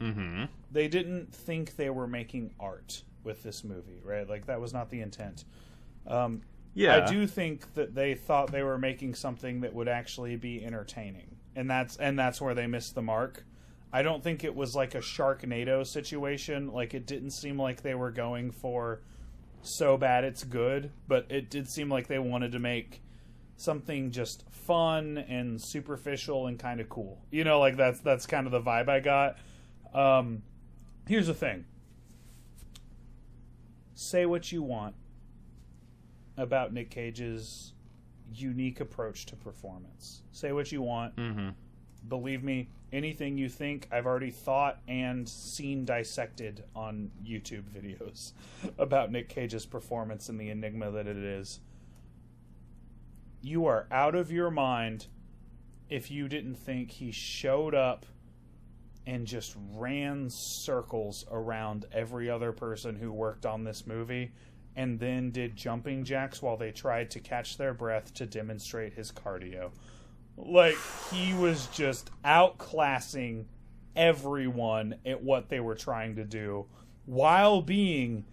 Mm-hmm. 0.00 0.44
they 0.72 0.88
didn't 0.88 1.32
think 1.32 1.76
they 1.76 1.88
were 1.88 2.06
making 2.06 2.50
art 2.58 3.02
with 3.22 3.42
this 3.42 3.62
movie, 3.64 4.00
right? 4.04 4.28
Like 4.28 4.46
that 4.46 4.60
was 4.60 4.72
not 4.74 4.90
the 4.90 5.00
intent. 5.00 5.44
Um, 6.06 6.42
Yeah. 6.74 7.04
I 7.06 7.10
do 7.10 7.26
think 7.26 7.72
that 7.74 7.94
they 7.94 8.14
thought 8.14 8.50
they 8.50 8.62
were 8.64 8.76
making 8.76 9.14
something 9.14 9.60
that 9.60 9.72
would 9.72 9.88
actually 9.88 10.36
be 10.36 10.64
entertaining, 10.64 11.36
and 11.54 11.70
that's 11.70 11.96
and 11.96 12.18
that's 12.18 12.40
where 12.40 12.54
they 12.54 12.66
missed 12.66 12.94
the 12.96 13.02
mark. 13.02 13.44
I 13.94 14.02
don't 14.02 14.24
think 14.24 14.42
it 14.42 14.56
was 14.56 14.74
like 14.74 14.96
a 14.96 14.98
Sharknado 14.98 15.86
situation. 15.86 16.72
Like 16.72 16.94
it 16.94 17.06
didn't 17.06 17.30
seem 17.30 17.60
like 17.60 17.82
they 17.82 17.94
were 17.94 18.10
going 18.10 18.50
for 18.50 19.02
so 19.62 19.96
bad 19.96 20.24
it's 20.24 20.42
good, 20.42 20.90
but 21.06 21.26
it 21.28 21.48
did 21.48 21.68
seem 21.68 21.88
like 21.88 22.08
they 22.08 22.18
wanted 22.18 22.50
to 22.52 22.58
make 22.58 23.02
something 23.56 24.10
just 24.10 24.50
fun 24.50 25.16
and 25.16 25.62
superficial 25.62 26.48
and 26.48 26.58
kind 26.58 26.80
of 26.80 26.88
cool. 26.88 27.20
You 27.30 27.44
know, 27.44 27.60
like 27.60 27.76
that's 27.76 28.00
that's 28.00 28.26
kind 28.26 28.46
of 28.46 28.50
the 28.50 28.60
vibe 28.60 28.88
I 28.88 28.98
got. 28.98 29.38
Um, 29.94 30.42
here's 31.06 31.28
the 31.28 31.34
thing. 31.34 31.64
Say 33.94 34.26
what 34.26 34.50
you 34.50 34.64
want 34.64 34.96
about 36.36 36.72
Nick 36.72 36.90
Cage's 36.90 37.74
unique 38.34 38.80
approach 38.80 39.24
to 39.26 39.36
performance. 39.36 40.22
Say 40.32 40.50
what 40.50 40.72
you 40.72 40.82
want. 40.82 41.14
Mm-hmm. 41.14 41.50
Believe 42.08 42.42
me, 42.42 42.70
anything 42.94 43.36
you 43.36 43.48
think, 43.48 43.88
I've 43.90 44.06
already 44.06 44.30
thought 44.30 44.78
and 44.88 45.28
seen 45.28 45.84
dissected 45.84 46.64
on 46.74 47.10
YouTube 47.22 47.64
videos 47.64 48.32
about 48.78 49.10
Nick 49.10 49.28
Cage's 49.28 49.66
performance 49.66 50.28
and 50.28 50.40
the 50.40 50.50
enigma 50.50 50.90
that 50.92 51.06
it 51.06 51.16
is. 51.16 51.60
You 53.42 53.66
are 53.66 53.86
out 53.90 54.14
of 54.14 54.30
your 54.32 54.50
mind 54.50 55.08
if 55.90 56.10
you 56.10 56.28
didn't 56.28 56.54
think 56.54 56.90
he 56.90 57.10
showed 57.10 57.74
up 57.74 58.06
and 59.06 59.26
just 59.26 59.54
ran 59.72 60.30
circles 60.30 61.26
around 61.30 61.84
every 61.92 62.30
other 62.30 62.52
person 62.52 62.96
who 62.96 63.12
worked 63.12 63.44
on 63.44 63.64
this 63.64 63.86
movie 63.86 64.32
and 64.76 64.98
then 64.98 65.30
did 65.30 65.56
jumping 65.56 66.04
jacks 66.04 66.42
while 66.42 66.56
they 66.56 66.70
tried 66.70 67.10
to 67.10 67.20
catch 67.20 67.56
their 67.58 67.74
breath 67.74 68.12
to 68.14 68.26
demonstrate 68.26 68.94
his 68.94 69.12
cardio. 69.12 69.70
Like 70.36 70.76
he 71.12 71.32
was 71.34 71.66
just 71.68 72.10
outclassing 72.24 73.44
everyone 73.96 74.96
at 75.06 75.22
what 75.22 75.48
they 75.48 75.60
were 75.60 75.76
trying 75.76 76.16
to 76.16 76.24
do 76.24 76.66
while 77.06 77.62
being 77.62 78.24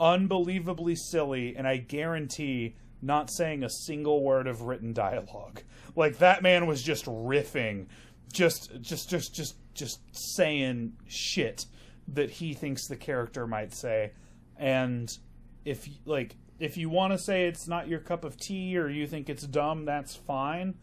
unbelievably 0.00 0.96
silly 0.96 1.56
and 1.56 1.66
I 1.66 1.76
guarantee 1.76 2.74
not 3.00 3.30
saying 3.30 3.62
a 3.62 3.70
single 3.70 4.22
word 4.22 4.46
of 4.46 4.62
written 4.62 4.92
dialogue. 4.92 5.62
Like 5.94 6.18
that 6.18 6.42
man 6.42 6.66
was 6.66 6.82
just 6.82 7.04
riffing, 7.04 7.86
just 8.32 8.80
just 8.80 9.08
just 9.08 9.34
just 9.34 9.56
just 9.74 10.00
saying 10.12 10.94
shit 11.06 11.66
that 12.08 12.30
he 12.30 12.54
thinks 12.54 12.86
the 12.86 12.96
character 12.96 13.46
might 13.46 13.72
say. 13.72 14.12
And 14.56 15.16
if 15.64 15.88
like 16.04 16.36
if 16.58 16.76
you 16.76 16.90
want 16.90 17.12
to 17.12 17.18
say 17.18 17.46
it's 17.46 17.68
not 17.68 17.88
your 17.88 18.00
cup 18.00 18.24
of 18.24 18.36
tea 18.36 18.76
or 18.76 18.88
you 18.88 19.06
think 19.06 19.28
it's 19.28 19.46
dumb, 19.46 19.84
that's 19.84 20.16
fine, 20.16 20.74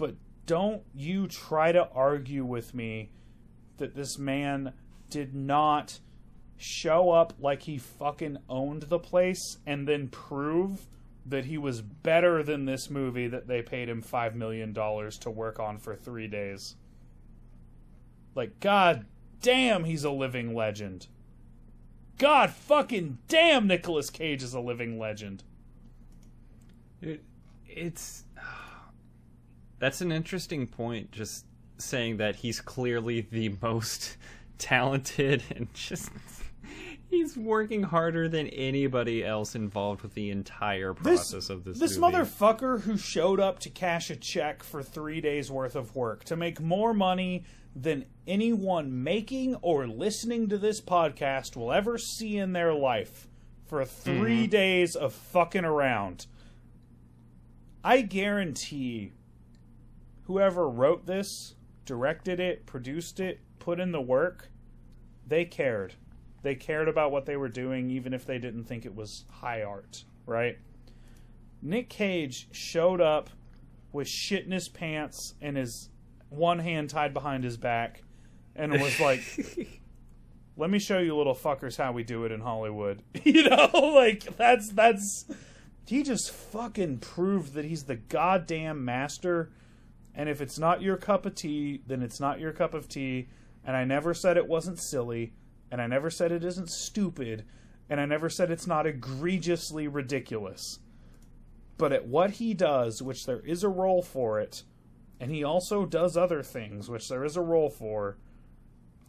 but 0.00 0.14
don't 0.46 0.82
you 0.94 1.28
try 1.28 1.72
to 1.72 1.86
argue 1.90 2.42
with 2.42 2.74
me 2.74 3.10
that 3.76 3.94
this 3.94 4.18
man 4.18 4.72
did 5.10 5.34
not 5.34 6.00
show 6.56 7.10
up 7.10 7.34
like 7.38 7.64
he 7.64 7.76
fucking 7.76 8.38
owned 8.48 8.84
the 8.84 8.98
place 8.98 9.58
and 9.66 9.86
then 9.86 10.08
prove 10.08 10.88
that 11.26 11.44
he 11.44 11.58
was 11.58 11.82
better 11.82 12.42
than 12.42 12.64
this 12.64 12.88
movie 12.88 13.28
that 13.28 13.46
they 13.46 13.60
paid 13.60 13.90
him 13.90 14.02
$5 14.02 14.34
million 14.34 14.72
to 14.72 15.30
work 15.30 15.60
on 15.60 15.76
for 15.76 15.94
three 15.94 16.28
days. 16.28 16.76
Like, 18.34 18.58
god 18.58 19.04
damn, 19.42 19.84
he's 19.84 20.04
a 20.04 20.10
living 20.10 20.54
legend. 20.54 21.08
God 22.16 22.50
fucking 22.50 23.18
damn, 23.28 23.66
Nicolas 23.66 24.08
Cage 24.08 24.42
is 24.42 24.54
a 24.54 24.60
living 24.60 24.98
legend. 24.98 25.44
It, 27.02 27.22
it's 27.66 28.24
that's 29.80 30.00
an 30.00 30.12
interesting 30.12 30.68
point. 30.68 31.10
Just 31.10 31.46
saying 31.78 32.18
that 32.18 32.36
he's 32.36 32.60
clearly 32.60 33.22
the 33.22 33.56
most 33.60 34.16
talented 34.58 35.42
and 35.56 35.72
just 35.74 36.10
he's 37.08 37.36
working 37.36 37.82
harder 37.82 38.28
than 38.28 38.46
anybody 38.48 39.24
else 39.24 39.54
involved 39.54 40.02
with 40.02 40.14
the 40.14 40.30
entire 40.30 40.94
process 40.94 41.50
of 41.50 41.64
this. 41.64 41.78
This 41.78 41.98
movie. 41.98 42.18
motherfucker 42.18 42.82
who 42.82 42.96
showed 42.96 43.40
up 43.40 43.58
to 43.60 43.70
cash 43.70 44.10
a 44.10 44.16
check 44.16 44.62
for 44.62 44.82
three 44.82 45.20
days 45.20 45.50
worth 45.50 45.74
of 45.74 45.96
work 45.96 46.24
to 46.24 46.36
make 46.36 46.60
more 46.60 46.94
money 46.94 47.44
than 47.74 48.04
anyone 48.26 49.02
making 49.02 49.54
or 49.56 49.86
listening 49.86 50.48
to 50.48 50.58
this 50.58 50.80
podcast 50.80 51.56
will 51.56 51.72
ever 51.72 51.98
see 51.98 52.36
in 52.36 52.52
their 52.52 52.74
life 52.74 53.28
for 53.66 53.84
3 53.84 54.14
mm-hmm. 54.14 54.50
days 54.50 54.96
of 54.96 55.12
fucking 55.12 55.64
around. 55.64 56.26
I 57.84 58.02
guarantee 58.02 59.12
whoever 60.30 60.68
wrote 60.68 61.06
this, 61.06 61.56
directed 61.84 62.38
it, 62.38 62.64
produced 62.64 63.18
it, 63.18 63.40
put 63.58 63.80
in 63.80 63.90
the 63.90 64.00
work, 64.00 64.48
they 65.26 65.44
cared. 65.44 65.94
They 66.42 66.54
cared 66.54 66.86
about 66.86 67.10
what 67.10 67.26
they 67.26 67.36
were 67.36 67.48
doing, 67.48 67.90
even 67.90 68.14
if 68.14 68.24
they 68.24 68.38
didn't 68.38 68.62
think 68.62 68.86
it 68.86 68.94
was 68.94 69.24
high 69.28 69.64
art, 69.64 70.04
right? 70.26 70.56
Nick 71.60 71.88
Cage 71.88 72.46
showed 72.52 73.00
up 73.00 73.28
with 73.90 74.06
shit 74.06 74.44
in 74.44 74.52
his 74.52 74.68
pants 74.68 75.34
and 75.40 75.56
his 75.56 75.88
one 76.28 76.60
hand 76.60 76.90
tied 76.90 77.12
behind 77.12 77.42
his 77.42 77.56
back 77.56 78.04
and 78.54 78.70
was 78.80 79.00
like, 79.00 79.20
let 80.56 80.70
me 80.70 80.78
show 80.78 81.00
you 81.00 81.16
little 81.16 81.34
fuckers 81.34 81.76
how 81.76 81.90
we 81.90 82.04
do 82.04 82.24
it 82.24 82.30
in 82.30 82.40
Hollywood. 82.40 83.02
you 83.24 83.50
know, 83.50 83.68
like 83.96 84.36
that's 84.36 84.68
that's 84.68 85.24
he 85.88 86.04
just 86.04 86.30
fucking 86.30 86.98
proved 86.98 87.54
that 87.54 87.64
he's 87.64 87.82
the 87.82 87.96
goddamn 87.96 88.84
master. 88.84 89.50
And 90.20 90.28
if 90.28 90.42
it's 90.42 90.58
not 90.58 90.82
your 90.82 90.98
cup 90.98 91.24
of 91.24 91.34
tea, 91.34 91.80
then 91.86 92.02
it's 92.02 92.20
not 92.20 92.40
your 92.40 92.52
cup 92.52 92.74
of 92.74 92.90
tea. 92.90 93.30
And 93.64 93.74
I 93.74 93.84
never 93.84 94.12
said 94.12 94.36
it 94.36 94.46
wasn't 94.46 94.78
silly, 94.78 95.32
and 95.70 95.80
I 95.80 95.86
never 95.86 96.10
said 96.10 96.30
it 96.30 96.44
isn't 96.44 96.68
stupid, 96.68 97.46
and 97.88 97.98
I 97.98 98.04
never 98.04 98.28
said 98.28 98.50
it's 98.50 98.66
not 98.66 98.86
egregiously 98.86 99.88
ridiculous. 99.88 100.80
But 101.78 101.94
at 101.94 102.06
what 102.06 102.32
he 102.32 102.52
does, 102.52 103.00
which 103.00 103.24
there 103.24 103.40
is 103.46 103.64
a 103.64 103.70
role 103.70 104.02
for 104.02 104.38
it, 104.38 104.62
and 105.18 105.30
he 105.30 105.42
also 105.42 105.86
does 105.86 106.18
other 106.18 106.42
things, 106.42 106.90
which 106.90 107.08
there 107.08 107.24
is 107.24 107.38
a 107.38 107.40
role 107.40 107.70
for, 107.70 108.18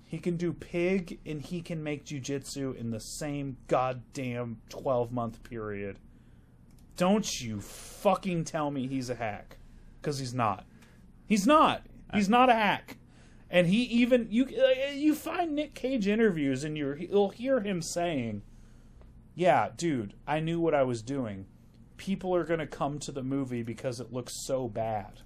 He 0.06 0.18
can 0.18 0.38
do 0.38 0.54
pig 0.54 1.20
and 1.26 1.42
he 1.42 1.62
can 1.62 1.84
make 1.84 2.06
jujitsu 2.06 2.74
in 2.78 2.92
the 2.92 3.02
same 3.02 3.58
goddamn 3.68 4.62
12 4.70 5.12
month 5.12 5.44
period. 5.44 6.00
Don't 6.96 7.42
you 7.42 7.60
fucking 7.60 8.46
tell 8.46 8.72
me 8.72 8.88
he's 8.88 9.10
a 9.10 9.16
hack. 9.16 9.58
Because 10.02 10.18
he's 10.18 10.34
not. 10.34 10.66
He's 11.32 11.48
not. 11.48 11.86
He's 12.14 12.28
not 12.28 12.50
a 12.50 12.54
hack. 12.54 12.98
And 13.50 13.68
he 13.68 13.84
even 13.84 14.28
you 14.30 14.44
uh, 14.48 14.92
you 14.92 15.16
find 15.16 15.56
Nick 15.56 15.74
Cage 15.74 16.06
interviews 16.06 16.66
and 16.66 16.78
you 16.78 16.94
you'll 17.00 17.30
hear 17.30 17.62
him 17.62 17.82
saying, 17.82 18.42
"Yeah, 19.34 19.70
dude, 19.78 20.14
I 20.28 20.42
knew 20.42 20.60
what 20.60 20.76
I 20.76 20.84
was 20.84 21.02
doing. 21.02 21.46
People 21.96 22.36
are 22.36 22.44
going 22.44 22.60
to 22.60 22.68
come 22.68 23.00
to 23.00 23.14
the 23.14 23.24
movie 23.24 23.64
because 23.64 24.02
it 24.02 24.12
looks 24.12 24.34
so 24.34 24.68
bad. 24.68 25.22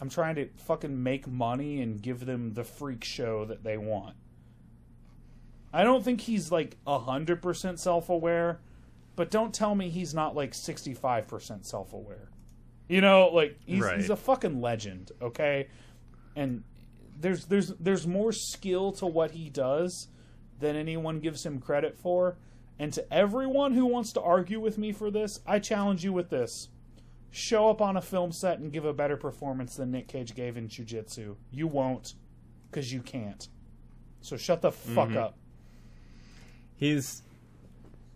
I'm 0.00 0.10
trying 0.10 0.34
to 0.34 0.48
fucking 0.56 1.00
make 1.00 1.28
money 1.28 1.80
and 1.80 2.02
give 2.02 2.26
them 2.26 2.54
the 2.54 2.64
freak 2.64 3.04
show 3.04 3.44
that 3.44 3.62
they 3.62 3.76
want." 3.76 4.16
I 5.72 5.84
don't 5.84 6.02
think 6.02 6.22
he's 6.22 6.50
like 6.50 6.76
100% 6.88 7.78
self-aware, 7.78 8.58
but 9.14 9.30
don't 9.30 9.54
tell 9.54 9.76
me 9.76 9.90
he's 9.90 10.12
not 10.12 10.34
like 10.34 10.54
65% 10.54 11.64
self-aware. 11.64 12.30
You 12.88 13.00
know, 13.00 13.28
like 13.32 13.58
he's 13.66 13.80
Right. 13.80 13.96
he's 13.96 14.10
a 14.10 14.16
fucking 14.16 14.60
legend, 14.60 15.10
okay? 15.20 15.68
And 16.36 16.62
there's 17.18 17.46
there's 17.46 17.68
there's 17.80 18.06
more 18.06 18.32
skill 18.32 18.92
to 18.92 19.06
what 19.06 19.32
he 19.32 19.48
does 19.50 20.08
than 20.60 20.76
anyone 20.76 21.20
gives 21.20 21.44
him 21.44 21.58
credit 21.60 21.98
for. 21.98 22.36
And 22.78 22.92
to 22.92 23.12
everyone 23.12 23.72
who 23.72 23.86
wants 23.86 24.12
to 24.12 24.20
argue 24.20 24.60
with 24.60 24.76
me 24.78 24.92
for 24.92 25.10
this, 25.10 25.40
I 25.46 25.58
challenge 25.58 26.04
you 26.04 26.12
with 26.12 26.28
this. 26.30 26.68
Show 27.30 27.68
up 27.70 27.80
on 27.80 27.96
a 27.96 28.02
film 28.02 28.32
set 28.32 28.58
and 28.58 28.70
give 28.72 28.84
a 28.84 28.92
better 28.92 29.16
performance 29.16 29.76
than 29.76 29.90
Nick 29.90 30.08
Cage 30.08 30.34
gave 30.34 30.56
in 30.56 30.68
Jiu 30.68 30.84
Jitsu. 30.84 31.36
You 31.50 31.66
won't, 31.66 32.14
because 32.70 32.92
you 32.92 33.00
can't. 33.00 33.48
So 34.20 34.36
shut 34.36 34.60
the 34.62 34.72
fuck 34.72 35.08
Mm-hmm. 35.08 35.18
up. 35.18 35.38
He's 36.76 37.22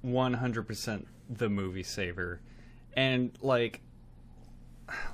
100% 0.05 1.06
the 1.28 1.48
movie 1.48 1.82
saver. 1.82 2.40
And 2.94 3.32
like 3.40 3.80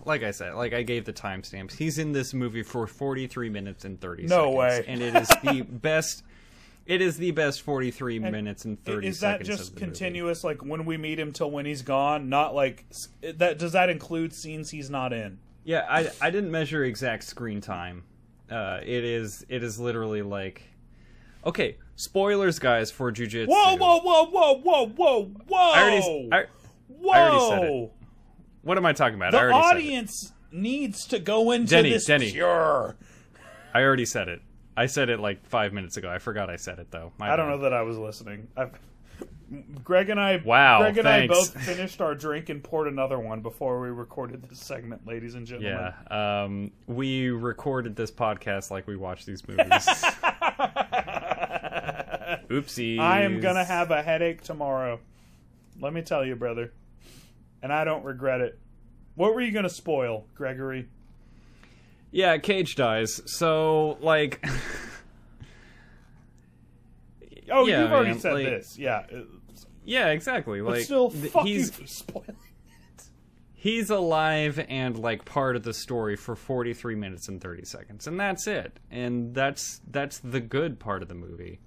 like 0.05 0.23
I 0.23 0.31
said, 0.31 0.55
like 0.55 0.73
I 0.73 0.83
gave 0.83 1.05
the 1.05 1.13
timestamps. 1.13 1.73
He's 1.75 1.99
in 1.99 2.13
this 2.13 2.33
movie 2.35 2.63
for 2.63 2.87
43 2.87 3.49
minutes 3.51 3.85
and 3.85 4.01
30 4.01 4.25
No 4.25 4.29
seconds. 4.29 4.57
way. 4.57 4.85
And 4.89 5.03
it 5.03 5.15
is 5.17 5.29
the 5.43 5.63
best 5.69 6.23
it 6.87 7.01
is 7.03 7.17
the 7.17 7.33
best 7.33 7.63
43 7.63 8.21
minutes 8.21 8.65
and 8.65 8.81
30 8.85 9.09
Is 9.09 9.19
that 9.21 9.41
seconds 9.41 9.49
just 9.49 9.61
of 9.71 9.75
the 9.75 9.81
movie. 9.81 9.91
continuous, 9.91 10.45
like 10.45 10.65
when 10.65 10.85
we 10.85 10.97
meet 10.97 11.19
him 11.19 11.33
till 11.33 11.51
when 11.51 11.67
he's 11.67 11.83
gone? 11.83 12.29
Not 12.29 12.55
like 12.55 12.85
that. 13.23 13.59
Does 13.59 13.73
that 13.73 13.91
include 13.91 14.33
scenes 14.33 14.71
he's 14.71 14.89
not 14.89 15.13
in? 15.13 15.39
Yeah, 15.65 15.85
I 15.91 16.11
I 16.21 16.31
didn't 16.31 16.53
measure 16.53 16.85
exact 16.85 17.25
screen 17.25 17.61
time. 17.61 18.05
Uh, 18.49 18.79
it 18.85 19.03
is 19.03 19.45
it 19.49 19.65
is 19.65 19.81
literally 19.81 20.23
like, 20.23 20.63
okay, 21.45 21.77
spoilers, 21.97 22.61
guys, 22.61 22.93
for 22.93 23.11
jujitsu. 23.11 23.49
Whoa, 23.49 23.75
whoa, 23.77 23.99
whoa, 24.01 24.27
whoa, 24.27 24.55
whoa, 24.61 24.87
whoa, 24.87 25.25
whoa! 25.49 25.59
I 25.73 25.83
already, 25.83 26.29
I, 26.31 26.45
whoa! 26.87 27.11
I 27.13 27.21
already 27.29 27.41
said 27.49 27.65
it. 27.75 27.93
What 28.67 28.77
am 28.79 28.85
I 28.85 28.93
talking 28.93 29.15
about? 29.15 29.31
The 29.31 29.39
I 29.39 29.43
already 29.43 29.59
audience 29.59 30.33
needs 30.51 31.07
to 31.07 31.21
go 31.21 31.53
into 31.53 31.71
Denny, 31.71 31.91
this 31.91 32.07
Denny. 32.07 32.33
cure. 32.33 32.97
said 32.99 33.39
it. 33.41 33.47
I 33.75 33.83
already 33.83 34.05
said 34.05 34.29
it. 34.29 34.43
I 34.77 34.87
said 34.87 35.09
it 35.09 35.21
like 35.21 35.47
five 35.47 35.73
minutes 35.73 35.97
ago. 35.97 36.11
I 36.11 36.19
forgot 36.19 36.51
I 36.51 36.57
said 36.57 36.81
it 36.81 36.91
though. 36.91 37.13
My 37.17 37.33
I 37.33 37.37
don't 37.37 37.47
bad. 37.47 37.57
know 37.57 37.63
that 37.63 37.73
I 37.73 37.83
was 37.83 37.97
listening. 37.97 38.49
I've, 38.57 38.73
Greg 39.85 40.11
and 40.11 40.19
I, 40.19 40.43
Wow, 40.45 40.81
Greg 40.81 40.99
and 40.99 41.05
thanks. 41.05 41.33
I 41.33 41.35
both 41.39 41.63
finished 41.63 42.01
our 42.01 42.17
drink 42.17 42.49
and 42.49 42.61
poured 42.63 42.89
another 42.89 43.21
one 43.21 43.41
before 43.41 43.81
we 43.81 43.91
recorded 43.91 44.43
this 44.43 44.59
segment, 44.59 45.07
ladies 45.07 45.37
and 45.37 45.47
gentlemen. 45.47 45.93
Yeah, 46.11 46.43
um, 46.43 46.73
we 46.89 47.29
recorded 47.31 47.95
this 47.95 48.11
podcast 48.11 48.73
like 48.73 48.89
we 48.89 48.97
watch 48.97 49.25
these 49.25 49.47
movies. 49.47 49.65
Oopsie! 52.51 52.99
I 52.99 53.23
am 53.23 53.41
gonna 53.41 53.65
have 53.65 53.93
a 53.93 54.03
headache 54.03 54.43
tomorrow. 54.43 54.99
Let 55.81 55.93
me 55.93 56.03
tell 56.03 56.25
you, 56.25 56.35
brother. 56.35 56.73
And 57.63 57.73
I 57.73 57.85
don't 57.85 58.05
regret 58.05 58.41
it. 58.41 58.59
What 59.15 59.35
were 59.35 59.41
you 59.41 59.51
gonna 59.53 59.69
spoil, 59.71 60.27
Gregory? 60.35 60.89
Yeah, 62.11 62.39
Cage 62.39 62.77
dies. 62.77 63.21
So 63.27 63.99
like. 64.01 64.45
Oh, 67.51 67.67
Yeah, 67.67 67.83
you've 67.83 67.93
already 67.93 68.11
man, 68.11 68.19
said 68.21 68.33
like- 68.35 68.45
this. 68.45 68.77
Yeah. 68.79 69.07
Yeah, 69.85 70.09
exactly. 70.09 70.61
Like 70.63 70.83
still, 70.83 71.11
fuck 71.11 71.47
he's 71.47 71.67
you 71.67 71.73
for 71.73 71.87
spoiling. 71.87 72.31
It. 72.31 73.05
He's 73.55 73.89
alive 73.91 74.65
and 74.69 74.99
like 74.99 75.25
part 75.25 75.55
of 75.55 75.63
the 75.63 75.73
story 75.73 76.17
for 76.17 76.35
43 76.35 76.97
minutes 76.97 77.29
and 77.29 77.41
30 77.41 77.65
seconds 77.65 78.07
and 78.07 78.19
that's 78.19 78.47
it 78.47 78.79
and 78.91 79.35
that's 79.35 79.81
that's 79.91 80.19
the 80.19 80.41
good 80.41 80.79
part 80.79 81.03
of 81.03 81.09
the 81.09 81.15
movie 81.15 81.59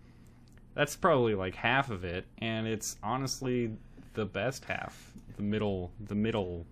that's 0.76 0.96
probably 0.96 1.34
like 1.36 1.56
half 1.56 1.90
of 1.90 2.06
it 2.06 2.26
and 2.38 2.68
it's 2.68 2.96
honestly 3.04 3.72
the 4.14 4.26
best 4.26 4.64
half 4.66 5.09
the 5.40 5.44
middle 5.44 5.92
the 6.06 6.16
middle 6.16 6.68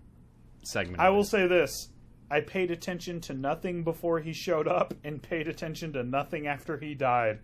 segment 0.62 1.00
I 1.00 1.08
will 1.10 1.24
say 1.24 1.46
this. 1.46 1.88
I 2.30 2.40
paid 2.42 2.70
attention 2.70 3.22
to 3.22 3.32
nothing 3.32 3.82
before 3.82 4.20
he 4.20 4.34
showed 4.34 4.68
up 4.68 4.92
and 5.02 5.22
paid 5.22 5.48
attention 5.48 5.94
to 5.94 6.02
nothing 6.04 6.46
after 6.46 6.76
he 6.76 6.94
died. 6.94 7.38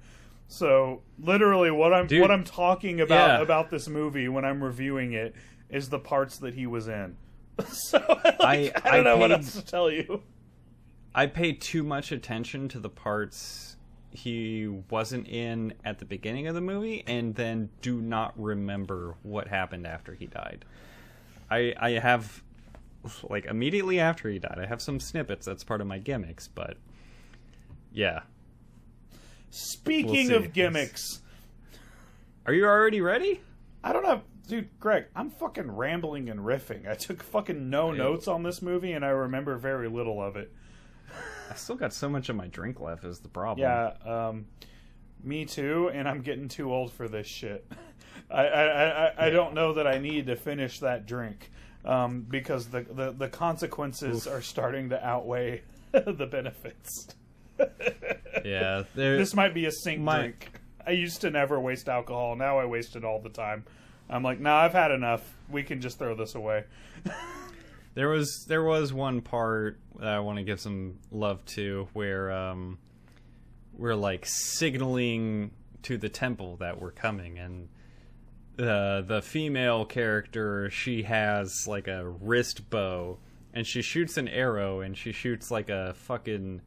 So 0.46 1.01
literally 1.18 1.70
what 1.70 1.94
I'm 1.94 2.06
Dude, 2.06 2.20
what 2.20 2.30
I'm 2.30 2.44
talking 2.44 3.01
about 3.01 3.38
yeah. 3.38 3.42
about 3.42 3.70
this 3.70 3.88
movie 3.88 4.28
when 4.28 4.44
I'm 4.44 4.62
reviewing 4.62 5.14
it 5.14 5.34
is 5.70 5.88
the 5.88 5.98
parts 5.98 6.36
that 6.38 6.52
he 6.52 6.66
was 6.66 6.86
in. 6.88 7.16
so 7.66 7.98
like, 8.09 8.40
I, 8.40 8.72
I- 8.84 8.90
don't 8.90 8.94
I 8.94 9.01
know 9.01 9.16
what 9.16 9.32
else 9.32 9.55
to 9.55 9.64
tell 9.64 9.90
you. 9.90 10.22
I 11.14 11.26
paid 11.26 11.62
too 11.62 11.82
much 11.84 12.12
attention 12.12 12.68
to 12.70 12.78
the 12.80 12.90
parts 12.90 13.76
he 14.10 14.68
wasn't 14.90 15.26
in 15.28 15.72
at 15.84 15.98
the 15.98 16.05
beginning 16.05 16.46
of 16.46 16.55
the 16.55 16.60
movie 16.60 17.02
and 17.06 17.34
then 17.34 17.70
do 17.82 18.01
not 18.01 18.32
remember 18.36 19.16
what 19.22 19.48
happened 19.48 19.86
after 19.86 20.14
he 20.14 20.26
died. 20.26 20.64
I 21.50 21.74
I 21.78 21.90
have 21.92 22.42
like 23.28 23.44
immediately 23.46 24.00
after 24.00 24.28
he 24.28 24.38
died, 24.38 24.58
I 24.58 24.66
have 24.66 24.80
some 24.80 24.98
snippets 24.98 25.46
that's 25.46 25.64
part 25.64 25.80
of 25.80 25.86
my 25.86 25.98
gimmicks, 25.98 26.48
but 26.48 26.76
yeah. 27.92 28.20
Speaking 29.50 30.28
We'll 30.28 30.38
of 30.38 30.52
gimmicks, 30.52 31.20
Are 32.46 32.52
you 32.52 32.64
already 32.64 33.00
ready? 33.00 33.40
I 33.82 33.92
don't 33.92 34.04
have 34.06 34.22
dude, 34.48 34.68
Greg, 34.80 35.06
I'm 35.14 35.30
fucking 35.30 35.70
rambling 35.70 36.28
and 36.28 36.40
riffing. 36.40 36.88
I 36.88 36.94
took 36.94 37.22
fucking 37.22 37.70
no 37.70 37.92
notes 37.92 38.28
on 38.28 38.42
this 38.42 38.62
movie 38.62 38.92
and 38.92 39.04
I 39.04 39.08
remember 39.10 39.56
very 39.56 39.88
little 39.88 40.22
of 40.22 40.36
it. 40.36 40.52
I 41.50 41.54
still 41.54 41.76
got 41.76 41.92
so 41.92 42.08
much 42.08 42.28
of 42.28 42.36
my 42.36 42.48
drink 42.48 42.80
left 42.80 43.04
is 43.04 43.20
the 43.20 43.28
problem. 43.28 43.62
Yeah, 43.62 44.28
um, 44.28 44.46
me 45.22 45.44
too, 45.44 45.90
and 45.92 46.08
I'm 46.08 46.20
getting 46.22 46.48
too 46.48 46.72
old 46.72 46.92
for 46.92 47.08
this 47.08 47.26
shit. 47.26 47.70
I, 48.31 48.47
I, 48.47 49.27
I, 49.27 49.31
don't 49.31 49.55
know 49.55 49.74
that 49.74 49.86
I 49.86 49.99
need 49.99 50.27
to 50.27 50.36
finish 50.36 50.81
that 50.81 51.07
drink 51.07 51.51
um, 51.85 52.27
because 52.28 52.66
the, 52.66 52.82
the, 52.82 53.12
the 53.12 53.28
consequences 53.28 54.27
are 54.27 54.43
starting 54.43 54.89
to 54.91 55.07
outweigh 55.07 55.62
the 55.93 56.27
benefits. 56.31 57.09
Yeah, 58.45 58.82
there 58.95 59.16
This 59.16 59.32
might 59.32 59.55
be 59.55 59.65
a 59.65 59.70
sink 59.70 60.01
My- 60.01 60.19
drink. 60.19 60.51
I 60.86 60.91
used 60.91 61.23
to 61.23 61.31
never 61.31 61.59
waste 61.59 61.89
alcohol. 61.89 62.36
Now 62.36 62.59
I 62.59 62.66
waste 62.66 62.95
it 62.95 63.03
all 63.03 63.19
the 63.19 63.31
time. 63.31 63.65
I'm 64.11 64.23
like, 64.23 64.39
nah, 64.39 64.59
I've 64.59 64.74
had 64.74 64.91
enough. 64.91 65.23
We 65.49 65.62
can 65.62 65.81
just 65.81 65.99
throw 65.99 66.15
this 66.15 66.35
away. 66.35 66.65
There 67.95 68.09
was 68.09 68.45
there 68.49 68.65
was 68.65 68.93
one 68.93 69.20
part 69.20 69.78
that 70.01 70.09
I 70.09 70.19
want 70.19 70.39
to 70.39 70.45
give 70.45 70.61
some 70.61 70.99
love 71.12 71.45
to 71.55 71.89
where 71.93 72.32
um 72.32 72.78
we're 73.73 73.95
like 73.95 74.27
signaling 74.27 75.53
to 75.82 75.97
the 75.97 76.09
temple 76.09 76.57
that 76.57 76.81
we're 76.81 76.91
coming 76.91 77.39
and 77.39 77.69
uh, 78.59 79.01
the 79.02 79.20
female 79.22 79.85
character 79.85 80.70
she 80.70 81.02
has 81.02 81.66
like 81.66 81.89
a 81.89 82.06
wrist 82.09 82.70
bow 82.70 83.18
and 83.52 83.66
she 83.66 83.82
shoots 83.82 84.16
an 84.16 84.28
arrow 84.28 84.81
and 84.81 84.97
she 84.97 85.12
shoots 85.12 85.51
like 85.51 85.68
a 85.68 85.94
fucking 85.94 86.60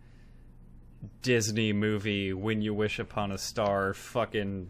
Disney 1.21 1.73
movie 1.73 2.33
when 2.33 2.61
you 2.61 2.73
wish 2.73 2.99
upon 2.99 3.31
a 3.31 3.37
star 3.37 3.93
fucking 3.93 4.69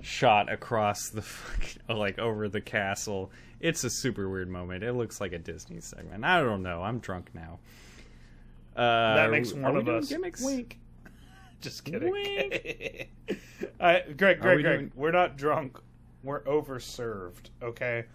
shot 0.00 0.52
across 0.52 1.08
the 1.10 1.22
fucking, 1.22 1.82
like 1.96 2.18
over 2.18 2.48
the 2.48 2.60
castle. 2.60 3.30
It's 3.60 3.84
a 3.84 3.90
super 3.90 4.28
weird 4.28 4.48
moment. 4.50 4.84
It 4.84 4.92
looks 4.92 5.20
like 5.20 5.32
a 5.32 5.38
Disney 5.38 5.80
segment. 5.80 6.24
I 6.24 6.40
don't 6.42 6.62
know. 6.62 6.82
I'm 6.82 6.98
drunk 6.98 7.30
now. 7.34 7.58
Uh, 8.76 9.14
That 9.16 9.30
makes 9.30 9.52
one 9.52 9.76
of 9.76 9.88
us. 9.88 10.08
Gimmicks? 10.08 10.42
Wink. 10.42 10.78
Just 11.60 11.84
kidding. 11.84 12.10
Wink. 12.10 13.08
I, 13.80 14.00
Greg, 14.00 14.16
Greg, 14.16 14.40
Greg, 14.40 14.62
doing- 14.62 14.92
we're 14.94 15.12
not 15.12 15.36
drunk. 15.38 15.78
We're 16.24 16.42
overserved. 16.42 17.50
Okay. 17.62 18.06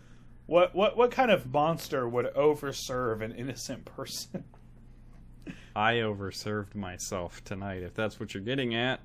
What 0.47 0.73
what 0.73 0.97
what 0.97 1.11
kind 1.11 1.29
of 1.29 1.53
monster 1.53 2.09
would 2.09 2.33
overserve 2.33 3.21
an 3.21 3.33
innocent 3.33 3.85
person? 3.85 4.43
I 5.75 5.95
overserved 5.95 6.73
myself 6.75 7.43
tonight. 7.43 7.83
If 7.83 7.93
that's 7.93 8.19
what 8.19 8.33
you're 8.33 8.43
getting 8.43 8.73
at. 8.73 8.99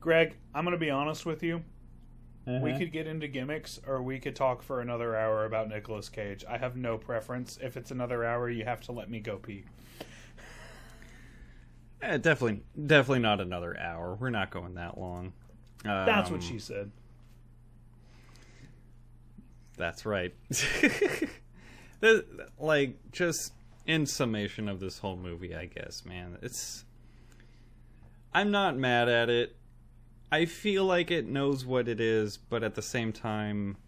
Greg, 0.00 0.36
I'm 0.54 0.64
gonna 0.64 0.78
be 0.78 0.90
honest 0.90 1.26
with 1.26 1.42
you. 1.42 1.62
Uh-huh. 2.46 2.60
We 2.62 2.76
could 2.78 2.92
get 2.92 3.06
into 3.06 3.26
gimmicks, 3.28 3.80
or 3.86 4.02
we 4.02 4.18
could 4.18 4.36
talk 4.36 4.62
for 4.62 4.80
another 4.80 5.16
hour 5.16 5.46
about 5.46 5.68
Nicolas 5.68 6.10
Cage. 6.10 6.44
I 6.48 6.58
have 6.58 6.76
no 6.76 6.98
preference. 6.98 7.58
If 7.62 7.76
it's 7.76 7.90
another 7.90 8.24
hour, 8.24 8.50
you 8.50 8.64
have 8.64 8.82
to 8.82 8.92
let 8.92 9.08
me 9.08 9.20
go 9.20 9.36
pee. 9.36 9.64
Eh, 12.02 12.18
definitely, 12.18 12.62
definitely 12.86 13.20
not 13.20 13.40
another 13.40 13.78
hour. 13.78 14.14
We're 14.14 14.28
not 14.28 14.50
going 14.50 14.74
that 14.74 14.98
long. 14.98 15.32
Um, 15.84 16.06
That's 16.06 16.30
what 16.30 16.42
she 16.42 16.58
said. 16.58 16.90
That's 19.76 20.06
right. 20.06 20.34
The- 22.00 22.48
like, 22.58 22.98
just 23.12 23.54
in 23.86 24.04
summation 24.04 24.68
of 24.68 24.78
this 24.78 24.98
whole 24.98 25.16
movie, 25.16 25.54
I 25.54 25.64
guess, 25.66 26.04
man, 26.04 26.36
it's. 26.42 26.84
I'm 28.34 28.50
not 28.50 28.76
mad 28.76 29.08
at 29.08 29.30
it. 29.30 29.56
I 30.30 30.44
feel 30.44 30.84
like 30.84 31.10
it 31.10 31.26
knows 31.26 31.64
what 31.64 31.88
it 31.88 32.00
is, 32.00 32.36
but 32.36 32.62
at 32.62 32.74
the 32.74 32.82
same 32.82 33.10
time, 33.12 33.78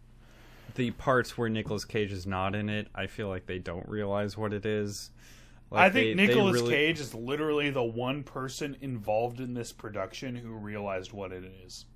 the 0.77 0.93
parts 0.93 1.36
where 1.36 1.48
Nicolas 1.51 1.85
Cage 1.85 2.10
is 2.12 2.27
not 2.27 2.55
in 2.55 2.70
it, 2.70 2.89
I 2.94 3.06
feel 3.06 3.28
like 3.28 3.44
they 3.47 3.59
don't 3.59 3.86
realize 3.89 4.36
what 4.36 4.52
it 4.55 4.64
is. 4.64 5.10
Like, 5.71 5.83
I 5.83 5.91
think 5.91 6.17
they- 6.17 6.27
they 6.27 6.35
Nicolas 6.35 6.55
really- 6.61 6.75
Cage 6.75 7.01
is 7.01 7.15
literally 7.15 7.71
the 7.71 7.83
one 7.83 8.23
person 8.23 8.77
involved 8.81 9.41
in 9.41 9.55
this 9.55 9.73
production 9.73 10.37
who 10.37 10.51
realized 10.53 11.13
what 11.13 11.33
it 11.33 11.45
is. 11.65 11.87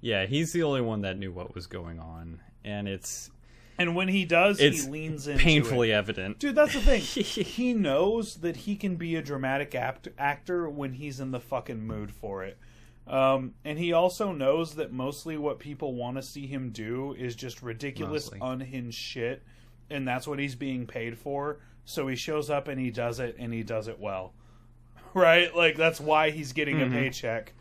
Yeah, 0.00 0.26
he's 0.26 0.52
the 0.52 0.62
only 0.62 0.80
one 0.80 1.02
that 1.02 1.18
knew 1.18 1.32
what 1.32 1.54
was 1.54 1.66
going 1.66 1.98
on, 2.00 2.40
and 2.64 2.88
it's 2.88 3.30
And 3.78 3.96
when 3.96 4.08
he 4.08 4.24
does, 4.26 4.60
It's 4.60 4.84
he 4.84 4.90
leans 4.90 5.26
into 5.26 5.42
painfully 5.42 5.90
it. 5.90 5.94
evident. 5.94 6.38
Dude, 6.38 6.54
that's 6.54 6.74
the 6.74 6.80
thing. 6.80 7.00
he 7.44 7.72
knows 7.72 8.36
that 8.36 8.56
he 8.58 8.76
can 8.76 8.96
be 8.96 9.16
a 9.16 9.22
dramatic 9.22 9.74
act- 9.74 10.08
actor 10.18 10.68
when 10.68 10.92
he's 10.92 11.20
in 11.20 11.30
the 11.30 11.40
fucking 11.40 11.80
mood 11.86 12.12
for 12.12 12.44
it. 12.44 12.58
Um, 13.06 13.54
and 13.64 13.78
he 13.78 13.92
also 13.92 14.30
knows 14.32 14.74
that 14.74 14.92
mostly 14.92 15.36
what 15.38 15.58
people 15.58 15.94
want 15.94 16.16
to 16.16 16.22
see 16.22 16.46
him 16.46 16.70
do 16.70 17.14
is 17.14 17.34
just 17.34 17.62
ridiculous, 17.62 18.30
Mostly. 18.30 18.38
unhinged 18.42 18.98
shit, 18.98 19.42
and 19.90 20.06
that's 20.06 20.26
what 20.28 20.38
he's 20.38 20.54
being 20.54 20.86
paid 20.86 21.16
for. 21.18 21.58
So 21.84 22.06
he 22.08 22.16
shows 22.16 22.48
up 22.50 22.68
and 22.68 22.80
he 22.80 22.90
does 22.90 23.18
it, 23.20 23.36
and 23.38 23.52
he 23.52 23.62
does 23.62 23.88
it 23.88 23.98
well. 24.00 24.34
Right? 25.14 25.54
Like, 25.54 25.76
that's 25.76 26.00
why 26.00 26.30
he's 26.30 26.52
getting 26.54 26.76
Mm-hmm. 26.78 26.94
a 26.94 26.98
paycheck. 26.98 27.52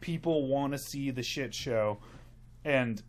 People 0.00 0.46
want 0.46 0.72
to 0.74 0.78
see 0.78 1.10
the 1.10 1.24
shit 1.24 1.52
show, 1.52 1.98
and 2.64 3.02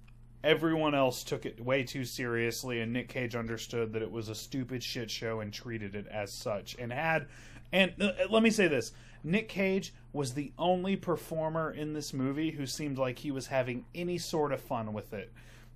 everyone 0.43 0.95
else 0.95 1.23
took 1.23 1.45
it 1.45 1.63
way 1.63 1.83
too 1.83 2.03
seriously 2.03 2.81
and 2.81 2.91
Nick 2.91 3.09
Cage 3.09 3.35
understood 3.35 3.93
that 3.93 4.01
it 4.01 4.09
was 4.09 4.27
a 4.27 4.33
stupid 4.33 4.81
shit 4.81 5.11
show 5.11 5.39
and 5.41 5.53
treated 5.53 5.93
it 5.93 6.07
as 6.07 6.33
such 6.33 6.75
and 6.79 6.91
had 6.91 7.27
and 7.71 7.93
uh, 8.01 8.13
let 8.27 8.41
me 8.41 8.49
say 8.49 8.67
this 8.67 8.91
Nick 9.23 9.47
Cage 9.49 9.93
was 10.13 10.33
the 10.33 10.51
only 10.57 10.95
performer 10.95 11.69
in 11.69 11.93
this 11.93 12.11
movie 12.11 12.49
who 12.49 12.65
seemed 12.65 12.97
like 12.97 13.19
he 13.19 13.29
was 13.29 13.45
having 13.45 13.85
any 13.93 14.17
sort 14.17 14.51
of 14.51 14.59
fun 14.59 14.93
with 14.93 15.13
it. 15.13 15.31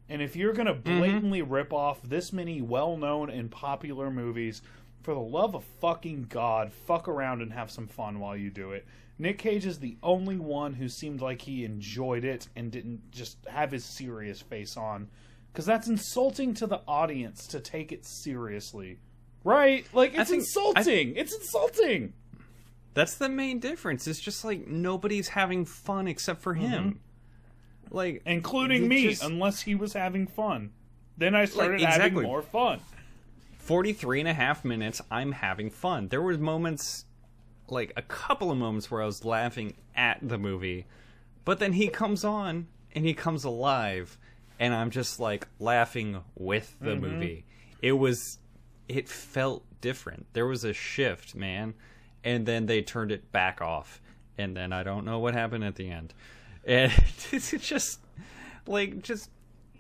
And 0.10 0.20
if 0.20 0.36
you're 0.36 0.54
going 0.54 0.66
to 0.66 0.74
blatantly 0.74 1.44
rip 1.44 1.72
off 1.72 2.02
this 2.02 2.34
many 2.34 2.60
well-known 2.60 3.30
and 3.30 3.52
popular 3.52 4.10
movies, 4.10 4.64
for 5.06 5.14
the 5.14 5.20
love 5.20 5.56
of 5.56 5.64
fucking 5.80 6.26
god, 6.30 6.74
fuck 6.74 7.08
around 7.08 7.44
and 7.44 7.54
have 7.54 7.70
some 7.70 7.86
fun 7.88 8.20
while 8.20 8.36
you 8.36 8.50
do 8.50 8.72
it. 8.72 8.88
Nick 9.20 9.38
Cage 9.38 9.66
is 9.66 9.78
the 9.80 9.98
only 10.02 10.38
one 10.38 10.74
who 10.74 10.90
seemed 10.90 11.22
like 11.22 11.44
he 11.44 11.64
enjoyed 11.64 12.26
it 12.26 12.50
and 12.56 12.72
didn't 12.72 13.12
just 13.12 13.38
have 13.48 13.72
his 13.72 13.86
serious 13.86 14.42
face 14.42 14.76
on. 14.76 15.08
Because 15.54 15.66
that's 15.66 15.88
insulting 15.88 16.56
to 16.56 16.66
the 16.66 16.82
audience 16.88 17.46
to 17.48 17.60
take 17.60 17.92
it 17.92 18.04
seriously. 18.04 18.98
Right? 19.44 19.86
Like, 19.94 20.18
it's 20.18 20.32
think- 20.32 20.42
insulting. 20.42 21.16
it's 21.16 21.34
insulting. 21.36 22.14
That's 22.96 23.16
the 23.16 23.30
main 23.30 23.60
difference. 23.60 24.08
It's 24.08 24.20
just 24.20 24.44
like 24.44 24.68
nobody's 24.68 25.30
having 25.30 25.66
fun 25.66 26.08
except 26.08 26.42
for 26.42 26.56
him. 26.56 26.84
Mm-hmm. 26.84 27.96
Like 27.96 28.24
Including 28.26 28.88
me, 28.88 29.10
just- 29.10 29.24
unless 29.24 29.62
he 29.62 29.76
was 29.76 29.94
having 29.94 30.26
fun. 30.26 30.72
Then 31.16 31.36
I 31.36 31.46
started 31.46 31.76
exactly. 31.76 32.02
having 32.02 32.24
more 32.24 32.42
fun. 32.42 32.80
43 33.66 34.20
and 34.20 34.30
a 34.30 34.34
half 34.34 34.64
minutes 34.64 35.02
i'm 35.10 35.32
having 35.32 35.72
fun. 35.72 36.10
There 36.10 36.22
were 36.22 36.38
moments 36.38 37.06
like 37.68 37.92
a 37.98 38.04
couple 38.04 38.52
of 38.52 38.60
moments 38.60 38.92
where 38.92 39.02
i 39.02 39.06
was 39.08 39.26
laughing 39.26 39.76
at 39.96 40.20
the 40.22 40.38
movie 40.38 40.86
but 41.46 41.58
then 41.58 41.74
he 41.74 41.88
comes 41.88 42.24
on 42.24 42.68
and 42.94 43.04
he 43.04 43.16
comes 43.16 43.44
alive 43.44 44.20
and 44.60 44.76
i'm 44.76 44.92
just 44.92 45.20
like 45.20 45.48
laughing 45.60 46.22
with 46.36 46.76
the 46.80 46.92
mm-hmm. 46.92 47.02
movie. 47.02 47.46
It 47.82 47.94
was 47.94 48.38
it 48.88 49.10
felt 49.10 49.64
different. 49.82 50.28
There 50.34 50.46
was 50.46 50.64
a 50.64 50.74
shift 50.74 51.34
man 51.34 51.74
and 52.24 52.46
then 52.46 52.68
they 52.68 52.84
turned 52.84 53.12
it 53.12 53.32
back 53.32 53.62
off 53.62 54.00
and 54.38 54.56
then 54.56 54.74
i 54.74 54.84
don't 54.84 55.06
know 55.06 55.18
what 55.18 55.34
happened 55.34 55.64
at 55.64 55.76
the 55.76 55.90
end. 55.90 56.14
And 56.68 56.92
it's 57.32 57.52
just 57.52 58.00
like 58.68 59.02
just 59.02 59.30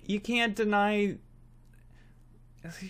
you 0.05 0.19
can't 0.19 0.55
deny 0.55 1.17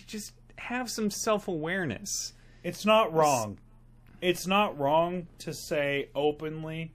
just 0.06 0.32
have 0.58 0.90
some 0.90 1.10
self-awareness 1.10 2.32
It's 2.62 2.84
not 2.84 3.12
wrong. 3.12 3.58
It's 4.20 4.46
not 4.46 4.78
wrong 4.78 5.28
to 5.38 5.52
say 5.52 6.08
openly, 6.14 6.92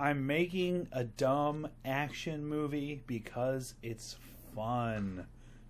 I'm 0.00 0.26
making 0.26 0.88
a 0.90 1.04
dumb 1.04 1.68
action 1.84 2.44
movie 2.44 3.02
because 3.06 3.74
it's 3.82 4.16
fun. 4.56 5.26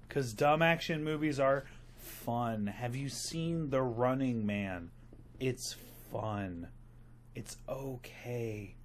Because 0.09 0.33
dumb 0.33 0.62
action 0.62 1.05
movies 1.05 1.39
are 1.39 1.65
fun. 1.99 2.69
Have 2.69 2.97
you 2.97 3.11
seen 3.11 3.69
The 3.69 3.83
Running 3.83 4.47
Man? 4.47 4.91
It's 5.39 5.77
fun. 6.11 6.69
It's 7.35 7.57
okay. 7.69 8.77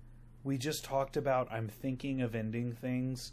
We 0.43 0.57
just 0.57 0.83
talked 0.83 1.15
about 1.15 1.51
I'm 1.51 1.69
thinking 1.69 2.21
of 2.21 2.35
ending 2.35 2.73
things 2.73 3.31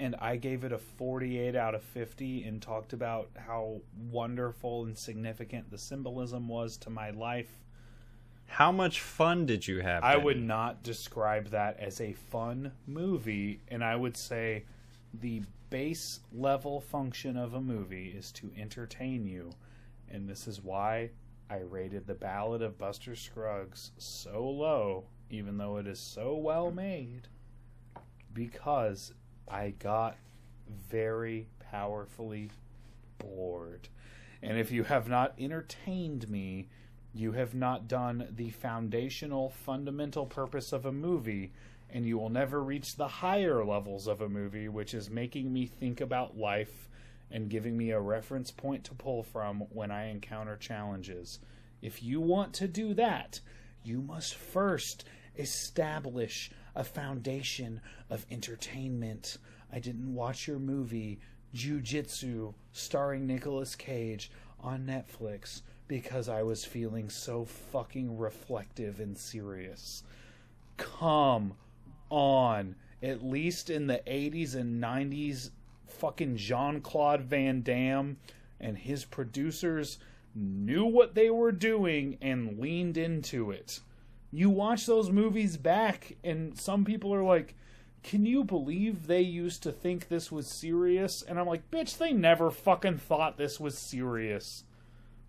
and 0.00 0.16
I 0.16 0.36
gave 0.36 0.64
it 0.64 0.72
a 0.72 0.78
48 0.78 1.54
out 1.54 1.74
of 1.74 1.82
50 1.82 2.44
and 2.44 2.60
talked 2.60 2.92
about 2.92 3.30
how 3.36 3.80
wonderful 4.10 4.84
and 4.84 4.98
significant 4.98 5.70
the 5.70 5.78
symbolism 5.78 6.48
was 6.48 6.76
to 6.78 6.90
my 6.90 7.10
life. 7.10 7.60
how 8.46 8.70
much 8.72 9.00
fun 9.00 9.46
did 9.46 9.66
you 9.66 9.80
have 9.80 10.02
I 10.04 10.16
would 10.16 10.42
not 10.42 10.82
describe 10.82 11.48
that 11.50 11.78
as 11.80 12.00
a 12.00 12.12
fun 12.12 12.72
movie, 12.86 13.60
and 13.68 13.82
I 13.84 13.96
would 13.96 14.16
say 14.16 14.64
the 15.20 15.42
base 15.70 16.20
level 16.32 16.80
function 16.80 17.36
of 17.36 17.54
a 17.54 17.60
movie 17.60 18.08
is 18.08 18.30
to 18.32 18.50
entertain 18.56 19.26
you, 19.26 19.50
and 20.10 20.28
this 20.28 20.46
is 20.46 20.62
why 20.62 21.10
I 21.48 21.58
rated 21.58 22.06
The 22.06 22.14
Ballad 22.14 22.62
of 22.62 22.78
Buster 22.78 23.16
Scruggs 23.16 23.92
so 23.98 24.44
low, 24.48 25.04
even 25.30 25.56
though 25.56 25.76
it 25.78 25.86
is 25.86 26.00
so 26.00 26.34
well 26.36 26.70
made, 26.70 27.28
because 28.32 29.12
I 29.48 29.70
got 29.78 30.16
very 30.90 31.48
powerfully 31.70 32.50
bored. 33.18 33.88
And 34.42 34.58
if 34.58 34.70
you 34.70 34.84
have 34.84 35.08
not 35.08 35.34
entertained 35.38 36.28
me, 36.28 36.68
you 37.14 37.32
have 37.32 37.54
not 37.54 37.88
done 37.88 38.28
the 38.34 38.50
foundational, 38.50 39.50
fundamental 39.50 40.26
purpose 40.26 40.72
of 40.72 40.84
a 40.84 40.92
movie, 40.92 41.52
and 41.88 42.04
you 42.04 42.18
will 42.18 42.28
never 42.28 42.62
reach 42.62 42.96
the 42.96 43.06
higher 43.06 43.64
levels 43.64 44.06
of 44.06 44.20
a 44.20 44.28
movie, 44.28 44.68
which 44.68 44.94
is 44.94 45.08
making 45.08 45.52
me 45.52 45.66
think 45.66 46.00
about 46.00 46.36
life 46.36 46.88
and 47.30 47.48
giving 47.48 47.76
me 47.76 47.90
a 47.90 48.00
reference 48.00 48.50
point 48.50 48.84
to 48.84 48.94
pull 48.94 49.22
from 49.22 49.60
when 49.70 49.90
I 49.90 50.06
encounter 50.06 50.56
challenges. 50.56 51.38
If 51.80 52.02
you 52.02 52.20
want 52.20 52.52
to 52.54 52.68
do 52.68 52.94
that, 52.94 53.40
you 53.82 54.00
must 54.00 54.34
first 54.34 55.04
establish 55.36 56.50
a 56.74 56.84
foundation 56.84 57.80
of 58.10 58.26
entertainment. 58.30 59.38
I 59.72 59.78
didn't 59.78 60.14
watch 60.14 60.46
your 60.46 60.58
movie, 60.58 61.20
Jiu-Jitsu, 61.52 62.54
starring 62.72 63.26
Nicolas 63.26 63.74
Cage, 63.74 64.30
on 64.60 64.86
Netflix 64.86 65.62
because 65.86 66.28
I 66.28 66.42
was 66.42 66.64
feeling 66.64 67.10
so 67.10 67.44
fucking 67.44 68.16
reflective 68.16 69.00
and 69.00 69.16
serious. 69.16 70.02
Come 70.76 71.54
on. 72.10 72.76
At 73.02 73.22
least 73.22 73.68
in 73.68 73.86
the 73.86 74.00
80s 74.06 74.54
and 74.54 74.82
90s, 74.82 75.50
fucking 75.86 76.36
Jean 76.38 76.80
Claude 76.80 77.22
Van 77.22 77.60
Damme 77.60 78.16
and 78.58 78.78
his 78.78 79.04
producers 79.04 79.98
knew 80.34 80.84
what 80.84 81.14
they 81.14 81.30
were 81.30 81.52
doing 81.52 82.16
and 82.20 82.58
leaned 82.58 82.96
into 82.96 83.50
it. 83.50 83.80
You 84.34 84.50
watch 84.50 84.86
those 84.86 85.10
movies 85.10 85.56
back, 85.56 86.16
and 86.24 86.58
some 86.58 86.84
people 86.84 87.14
are 87.14 87.22
like, 87.22 87.54
Can 88.02 88.26
you 88.26 88.42
believe 88.44 89.06
they 89.06 89.20
used 89.20 89.62
to 89.62 89.72
think 89.72 90.08
this 90.08 90.32
was 90.32 90.48
serious? 90.48 91.22
And 91.22 91.38
I'm 91.38 91.46
like, 91.46 91.70
Bitch, 91.70 91.98
they 91.98 92.12
never 92.12 92.50
fucking 92.50 92.98
thought 92.98 93.38
this 93.38 93.60
was 93.60 93.78
serious. 93.78 94.64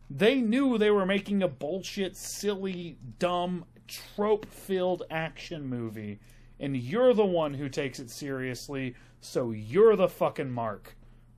They 0.09 0.35
knew 0.41 0.77
they 0.77 0.91
were 0.91 1.05
making 1.05 1.43
a 1.43 1.47
bullshit, 1.47 2.15
silly, 2.15 2.97
dumb, 3.19 3.65
trope 3.87 4.45
filled 4.45 5.03
action 5.09 5.67
movie. 5.67 6.19
And 6.59 6.77
you're 6.77 7.13
the 7.13 7.25
one 7.25 7.53
who 7.53 7.69
takes 7.69 7.99
it 7.99 8.09
seriously, 8.09 8.95
so 9.19 9.51
you're 9.51 9.95
the 9.95 10.07
fucking 10.07 10.51
mark. 10.51 10.95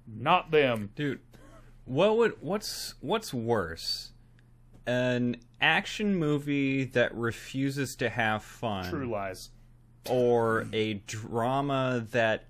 Not 0.07 0.51
them. 0.51 0.91
dude 0.95 1.19
what 1.87 2.17
would 2.17 2.33
what's 2.41 2.95
what's 2.99 3.33
worse 3.33 4.11
an 4.85 5.37
action 5.61 6.15
movie 6.15 6.83
that 6.85 7.13
refuses 7.15 7.95
to 7.97 8.09
have 8.09 8.43
fun 8.43 8.89
True 8.89 9.09
lies. 9.09 9.49
or 10.09 10.67
a 10.73 10.95
drama 11.05 12.05
that 12.11 12.45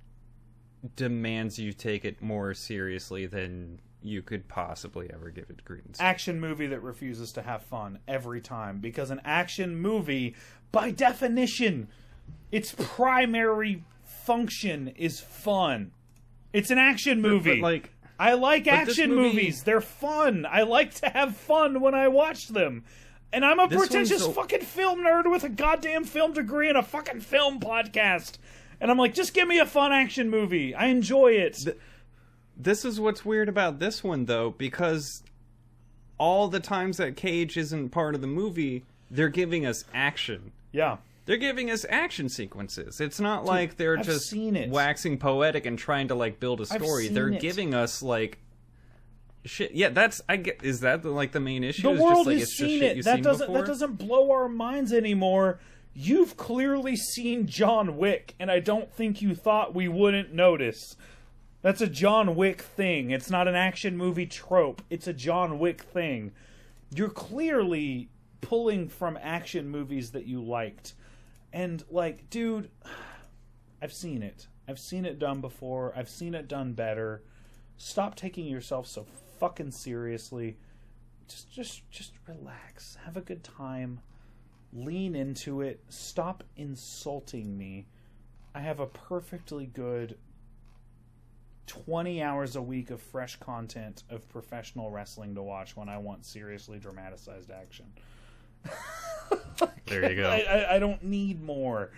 demands 0.95 1.57
you 1.57 1.73
take 1.73 2.05
it 2.05 2.21
more 2.21 2.53
seriously 2.53 3.25
than 3.25 3.79
you 4.01 4.21
could 4.21 4.47
possibly 4.47 5.09
ever 5.11 5.29
give 5.29 5.49
it 5.49 5.65
credence. 5.65 5.99
action 5.99 6.39
movie 6.39 6.67
that 6.67 6.81
refuses 6.81 7.31
to 7.31 7.41
have 7.41 7.61
fun 7.63 7.99
every 8.07 8.39
time 8.39 8.79
because 8.79 9.09
an 9.09 9.19
action 9.25 9.75
movie 9.75 10.35
by 10.71 10.91
definition 10.91 11.87
its 12.51 12.73
primary 12.77 13.83
function 14.03 14.87
is 14.89 15.19
fun 15.19 15.91
it's 16.53 16.69
an 16.71 16.77
action 16.77 17.21
movie 17.21 17.59
But 17.59 17.65
like, 17.65 17.91
i 18.19 18.33
like 18.33 18.63
this 18.65 18.73
action 18.73 19.09
movie- 19.13 19.29
movies. 19.35 19.63
They're 19.63 19.81
fun. 19.81 20.45
I 20.49 20.63
like 20.63 20.93
to 20.95 21.09
have 21.09 21.35
fun 21.37 21.81
when 21.81 21.93
i 21.95 22.07
watch 22.07 22.47
them. 22.49 22.83
And 23.33 23.45
i'm 23.45 23.59
a 23.59 23.67
This 23.67 23.79
pretentious 23.79 24.23
so- 24.23 24.31
fucking 24.31 24.61
film 24.61 24.99
nerd 25.01 25.29
with 25.29 25.43
a 25.43 25.49
goddamn 25.49 26.03
film 26.03 26.33
degree 26.33 26.69
and 26.69 26.77
a 26.77 26.83
fucking 26.83 27.21
film 27.21 27.59
podcast. 27.59 28.37
And 28.81 28.89
i'm 28.91 28.97
like 28.97 29.13
just 29.13 29.33
give 29.33 29.47
me 29.47 29.59
a 29.59 29.65
fun 29.65 29.91
action 29.91 30.29
movie. 30.29 30.73
I 30.73 30.87
enjoy 30.87 31.33
it. 31.33 31.77
This 32.55 32.83
is 32.85 32.99
what's 32.99 33.23
weird 33.23 33.49
about 33.49 33.79
this 33.79 34.03
one 34.03 34.25
though, 34.25 34.49
because 34.51 35.21
all 36.17 36.47
the 36.47 36.59
times 36.59 36.97
that 36.97 37.15
Cage 37.15 37.57
isn't 37.57 37.89
part 37.89 38.15
of 38.15 38.21
the 38.21 38.27
movie, 38.27 38.83
they're 39.11 39.29
giving 39.29 39.65
us 39.65 39.85
action. 39.93 40.51
yeah 40.71 40.97
They're 41.27 41.37
giving 41.37 41.69
us 41.69 41.85
action 41.89 42.29
sequences. 42.29 43.01
It's 43.01 43.19
not 43.19 43.43
like 43.43 43.75
they're 43.75 43.99
I've 43.99 44.05
just 44.05 44.33
waxing 44.69 45.17
poetic 45.17 45.65
and 45.65 45.77
trying 45.77 46.07
to 46.07 46.15
like 46.15 46.39
build 46.39 46.61
a 46.61 46.65
story. 46.65 47.09
They're 47.09 47.27
it. 47.27 47.41
giving 47.41 47.73
us 47.73 48.01
like 48.01 48.39
shit. 49.43 49.73
Yeah, 49.73 49.89
that's 49.89 50.21
I 50.29 50.37
get. 50.37 50.63
Is 50.63 50.79
that 50.79 51.03
the, 51.03 51.09
like 51.09 51.33
the 51.33 51.41
main 51.41 51.65
issue? 51.65 51.83
the 51.83 51.91
Is 51.91 51.99
world 51.99 52.15
just, 52.15 52.27
like, 52.27 52.33
has 52.35 52.43
it's 52.43 52.57
seen 52.57 52.79
shit 52.79 52.97
it. 52.99 53.03
That 53.03 53.15
seen 53.15 53.23
doesn't 53.23 53.47
before? 53.47 53.61
that 53.61 53.67
doesn't 53.67 53.97
blow 53.97 54.31
our 54.31 54.47
minds 54.47 54.93
anymore. 54.93 55.59
You've 55.93 56.37
clearly 56.37 56.95
seen 56.95 57.45
John 57.45 57.97
Wick, 57.97 58.33
and 58.39 58.49
I 58.49 58.61
don't 58.61 58.89
think 58.93 59.21
you 59.21 59.35
thought 59.35 59.75
we 59.75 59.89
wouldn't 59.89 60.33
notice. 60.33 60.95
That's 61.61 61.81
a 61.81 61.87
John 61.87 62.35
Wick 62.35 62.61
thing. 62.61 63.11
It's 63.11 63.29
not 63.29 63.49
an 63.49 63.55
action 63.55 63.97
movie 63.97 64.27
trope. 64.27 64.81
It's 64.89 65.07
a 65.07 65.13
John 65.13 65.59
Wick 65.59 65.81
thing. 65.81 66.31
You're 66.95 67.09
clearly 67.09 68.09
pulling 68.39 68.87
from 68.87 69.17
action 69.21 69.67
movies 69.67 70.11
that 70.11 70.25
you 70.25 70.41
liked. 70.41 70.93
And 71.53 71.83
like, 71.89 72.29
dude, 72.29 72.69
I've 73.81 73.93
seen 73.93 74.23
it. 74.23 74.47
I've 74.67 74.79
seen 74.79 75.05
it 75.05 75.19
done 75.19 75.41
before. 75.41 75.93
I've 75.95 76.09
seen 76.09 76.35
it 76.35 76.47
done 76.47 76.73
better. 76.73 77.23
Stop 77.77 78.15
taking 78.15 78.45
yourself 78.45 78.87
so 78.87 79.05
fucking 79.39 79.71
seriously. 79.71 80.57
Just 81.27 81.51
just 81.51 81.89
just 81.91 82.13
relax. 82.27 82.97
Have 83.05 83.17
a 83.17 83.21
good 83.21 83.43
time. 83.43 84.01
Lean 84.73 85.15
into 85.15 85.61
it. 85.61 85.83
Stop 85.89 86.43
insulting 86.55 87.57
me. 87.57 87.87
I 88.53 88.59
have 88.59 88.79
a 88.79 88.87
perfectly 88.87 89.67
good 89.67 90.17
20 91.67 92.21
hours 92.23 92.55
a 92.55 92.61
week 92.61 92.89
of 92.89 93.01
fresh 93.01 93.35
content 93.37 94.03
of 94.09 94.27
professional 94.29 94.89
wrestling 94.89 95.35
to 95.35 95.43
watch 95.43 95.75
when 95.75 95.89
I 95.89 95.97
want 95.97 96.25
seriously 96.25 96.79
dramatized 96.79 97.51
action. 97.51 97.85
There 99.87 100.09
you 100.11 100.21
go. 100.21 100.29
I, 100.29 100.39
I, 100.39 100.75
I 100.75 100.79
don't 100.79 101.01
need 101.01 101.41
more. 101.41 101.91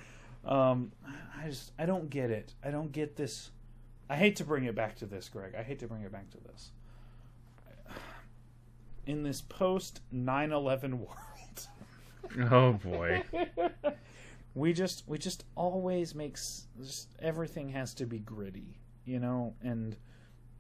Um, 0.46 0.92
I 1.42 1.48
just 1.48 1.72
I 1.80 1.86
don't 1.86 2.10
get 2.10 2.30
it. 2.30 2.54
I 2.64 2.72
don't 2.72 2.92
get 2.92 3.16
this. 3.16 3.52
I 4.10 4.16
hate 4.16 4.36
to 4.38 4.44
bring 4.44 4.66
it 4.66 4.76
back 4.76 4.96
to 4.98 5.06
this, 5.06 5.30
Greg. 5.30 5.54
I 5.58 5.64
hate 5.64 5.80
to 5.80 5.88
bring 5.88 6.04
it 6.04 6.12
back 6.12 6.30
to 6.32 6.38
this. 6.38 6.72
In 9.06 9.24
this 9.24 9.42
post 9.42 10.02
9/11 10.14 11.00
world, 11.00 11.68
oh 12.52 12.74
boy. 12.74 13.24
we 14.56 14.74
just 14.74 15.04
we 15.08 15.18
just 15.18 15.46
always 15.56 16.14
makes 16.14 16.68
just 16.82 17.10
everything 17.20 17.70
has 17.70 17.94
to 17.96 18.06
be 18.06 18.20
gritty, 18.20 18.80
you 19.06 19.20
know, 19.20 19.56
and 19.64 19.96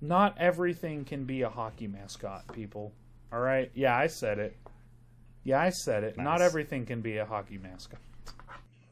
not 0.02 0.36
everything 0.40 1.06
can 1.06 1.26
be 1.26 1.44
a 1.44 1.50
hockey 1.50 1.88
mascot. 1.88 2.52
People, 2.54 2.94
all 3.32 3.40
right? 3.40 3.70
Yeah, 3.76 3.96
I 3.96 4.08
said 4.08 4.40
it. 4.40 4.58
Yeah, 5.44 5.61
I 5.61 5.70
said 5.70 6.03
it. 6.03 6.18
Not 6.18 6.41
everything 6.41 6.86
can 6.86 7.02
be 7.02 7.18
a 7.18 7.26
hockey 7.26 7.57
mascot. 7.57 7.99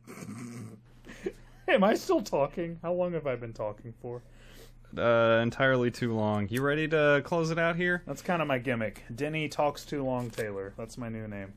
Am 1.67 1.83
I 1.83 1.95
still 1.95 2.21
talking? 2.21 2.79
How 2.81 2.93
long 2.93 3.13
have 3.13 3.27
I 3.27 3.35
been 3.35 3.53
talking 3.53 3.93
for? 4.01 4.21
Uh, 4.97 5.41
entirely 5.43 5.91
too 5.91 6.13
long. 6.15 6.47
You 6.49 6.61
ready 6.61 6.87
to 6.87 7.21
close 7.25 7.51
it 7.51 7.59
out 7.59 7.75
here? 7.75 8.03
That's 8.07 8.21
kind 8.21 8.41
of 8.41 8.47
my 8.47 8.57
gimmick. 8.57 9.03
Denny 9.13 9.49
talks 9.49 9.83
too 9.83 10.03
long, 10.03 10.29
Taylor. 10.29 10.73
That's 10.77 10.97
my 10.97 11.09
new 11.09 11.27
name. 11.27 11.53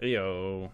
Yo. 0.00 0.70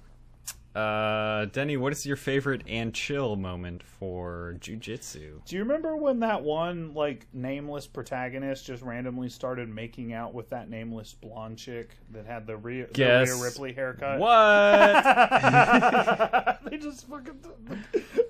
Uh, 0.74 1.44
Denny, 1.46 1.76
what 1.76 1.92
is 1.92 2.04
your 2.04 2.16
favorite 2.16 2.62
and 2.66 2.92
chill 2.92 3.36
moment 3.36 3.82
for 3.84 4.56
jujitsu? 4.58 5.44
Do 5.44 5.54
you 5.54 5.62
remember 5.62 5.94
when 5.96 6.18
that 6.20 6.42
one 6.42 6.94
like 6.94 7.28
nameless 7.32 7.86
protagonist 7.86 8.66
just 8.66 8.82
randomly 8.82 9.28
started 9.28 9.68
making 9.68 10.12
out 10.12 10.34
with 10.34 10.50
that 10.50 10.68
nameless 10.68 11.14
blonde 11.14 11.58
chick 11.58 11.90
that 12.10 12.26
had 12.26 12.48
the 12.48 12.56
Rhea, 12.56 12.88
the 12.92 13.04
Rhea 13.04 13.36
Ripley 13.36 13.72
haircut? 13.72 14.18
What? 14.18 15.04
they 16.70 16.76
just 16.78 17.08
fucking 17.08 17.38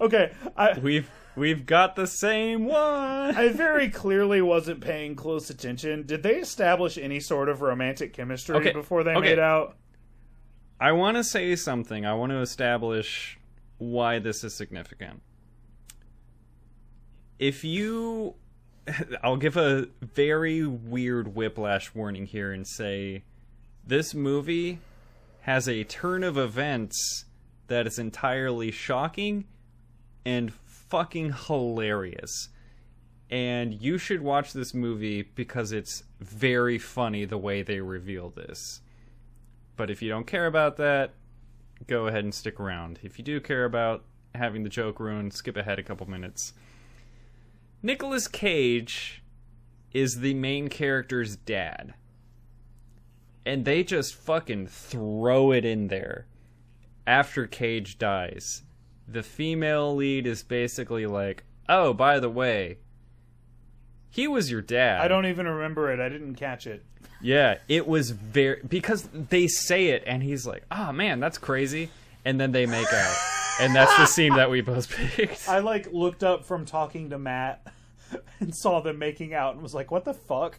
okay. 0.03 0.33
I 0.55 0.79
we've 0.79 1.11
we've 1.37 1.65
got 1.65 1.97
the 1.97 2.07
same 2.07 2.67
one. 2.67 3.35
I 3.37 3.49
very 3.49 3.89
clearly 3.89 4.43
wasn't 4.43 4.83
paying 4.83 5.17
close 5.17 5.49
attention. 5.49 6.05
Did 6.05 6.23
they 6.23 6.37
establish 6.37 6.99
any 6.99 7.21
sort 7.21 7.49
of 7.49 7.63
romantic 7.63 8.13
chemistry 8.13 8.57
Okay, 8.57 8.73
before 8.73 9.03
they 9.03 9.13
okay. 9.13 9.31
made 9.31 9.39
out? 9.39 9.79
I 10.81 10.93
want 10.93 11.17
to 11.17 11.25
say 11.25 11.55
something. 11.57 12.05
I 12.05 12.15
want 12.15 12.31
to 12.33 12.41
establish 12.41 13.39
why 13.79 14.19
this 14.19 14.45
is 14.45 14.55
significant. 14.55 15.23
If 17.39 17.65
you. 17.65 18.35
I'll 19.23 19.39
give 19.39 19.57
a 19.57 19.89
very 20.03 20.67
weird 20.67 21.35
whiplash 21.35 21.95
warning 21.95 22.27
here 22.27 22.53
and 22.53 22.67
say 22.67 23.23
this 23.87 24.13
movie 24.15 24.79
has 25.43 25.69
a 25.69 25.85
turn 25.85 26.23
of 26.23 26.37
events 26.37 27.25
that 27.69 27.87
is 27.87 27.99
entirely 27.99 28.71
shocking 28.71 29.45
and 30.25 30.53
fucking 30.65 31.33
hilarious. 31.47 32.49
And 33.31 33.75
you 33.75 33.99
should 33.99 34.21
watch 34.21 34.53
this 34.53 34.75
movie 34.75 35.23
because 35.23 35.73
it's 35.73 36.05
very 36.21 36.79
funny 36.79 37.25
the 37.25 37.39
way 37.39 37.63
they 37.63 37.81
reveal 37.81 38.31
this. 38.31 38.81
But 39.77 39.91
if 39.91 40.03
you 40.03 40.09
don't 40.09 40.27
care 40.27 40.47
about 40.47 40.77
that, 40.77 41.15
go 41.87 42.07
ahead 42.07 42.25
and 42.25 42.35
stick 42.35 42.61
around. 42.61 43.01
If 43.03 43.19
you 43.19 43.25
do 43.25 43.41
care 43.41 43.65
about 43.65 44.05
having 44.35 44.63
the 44.63 44.69
joke 44.69 45.01
ruined, 45.01 45.33
skip 45.33 45.57
ahead 45.57 45.79
a 45.79 45.83
couple 45.83 46.09
minutes. 46.09 46.55
Nicolas 47.83 48.29
Cage 48.29 49.23
is 49.93 50.21
the 50.21 50.35
main 50.35 50.69
character's 50.69 51.37
dad. 51.37 51.95
And 53.47 53.65
they 53.65 53.85
just 53.85 54.15
fucking 54.15 54.69
throw 54.69 55.53
it 55.53 55.65
in 55.65 55.89
there 55.89 56.27
after 57.07 57.47
Cage 57.47 57.99
dies. 57.99 58.63
The 59.07 59.23
female 59.23 59.95
lead 59.95 60.27
is 60.27 60.43
basically 60.43 61.05
like, 61.05 61.45
"Oh, 61.69 61.93
by 61.93 62.19
the 62.19 62.31
way, 62.31 62.79
he 64.09 64.27
was 64.27 64.51
your 64.51 64.63
dad." 64.63 65.03
I 65.03 65.09
don't 65.09 65.27
even 65.27 65.47
remember 65.47 65.93
it. 65.93 66.01
I 66.01 66.09
didn't 66.09 66.37
catch 66.37 66.67
it. 66.67 66.85
Yeah, 67.25 67.57
it 67.69 67.89
was 67.89 68.11
very 68.11 68.61
because 68.69 69.09
they 69.13 69.47
say 69.47 69.89
it 69.89 70.05
and 70.07 70.23
he's 70.23 70.47
like, 70.47 70.63
"Oh 70.71 70.93
man, 70.93 71.21
that's 71.21 71.39
crazy," 71.39 71.89
and 72.23 72.39
then 72.39 72.53
they 72.53 72.67
make 72.67 72.93
out, 72.93 73.17
and 73.61 73.75
that's 73.75 73.97
the 73.97 74.05
scene 74.05 74.35
that 74.35 74.51
we 74.51 74.61
both 74.61 74.91
picked. 75.17 75.49
I 75.49 75.61
like 75.61 75.91
looked 75.91 76.23
up 76.23 76.45
from 76.45 76.67
talking 76.67 77.09
to 77.11 77.19
Matt 77.19 77.67
and 78.41 78.55
saw 78.55 78.81
them 78.81 78.99
making 78.99 79.33
out 79.33 79.55
and 79.55 79.63
was 79.63 79.73
like, 79.73 79.91
"What 79.91 80.05
the 80.05 80.13
fuck?" 80.13 80.59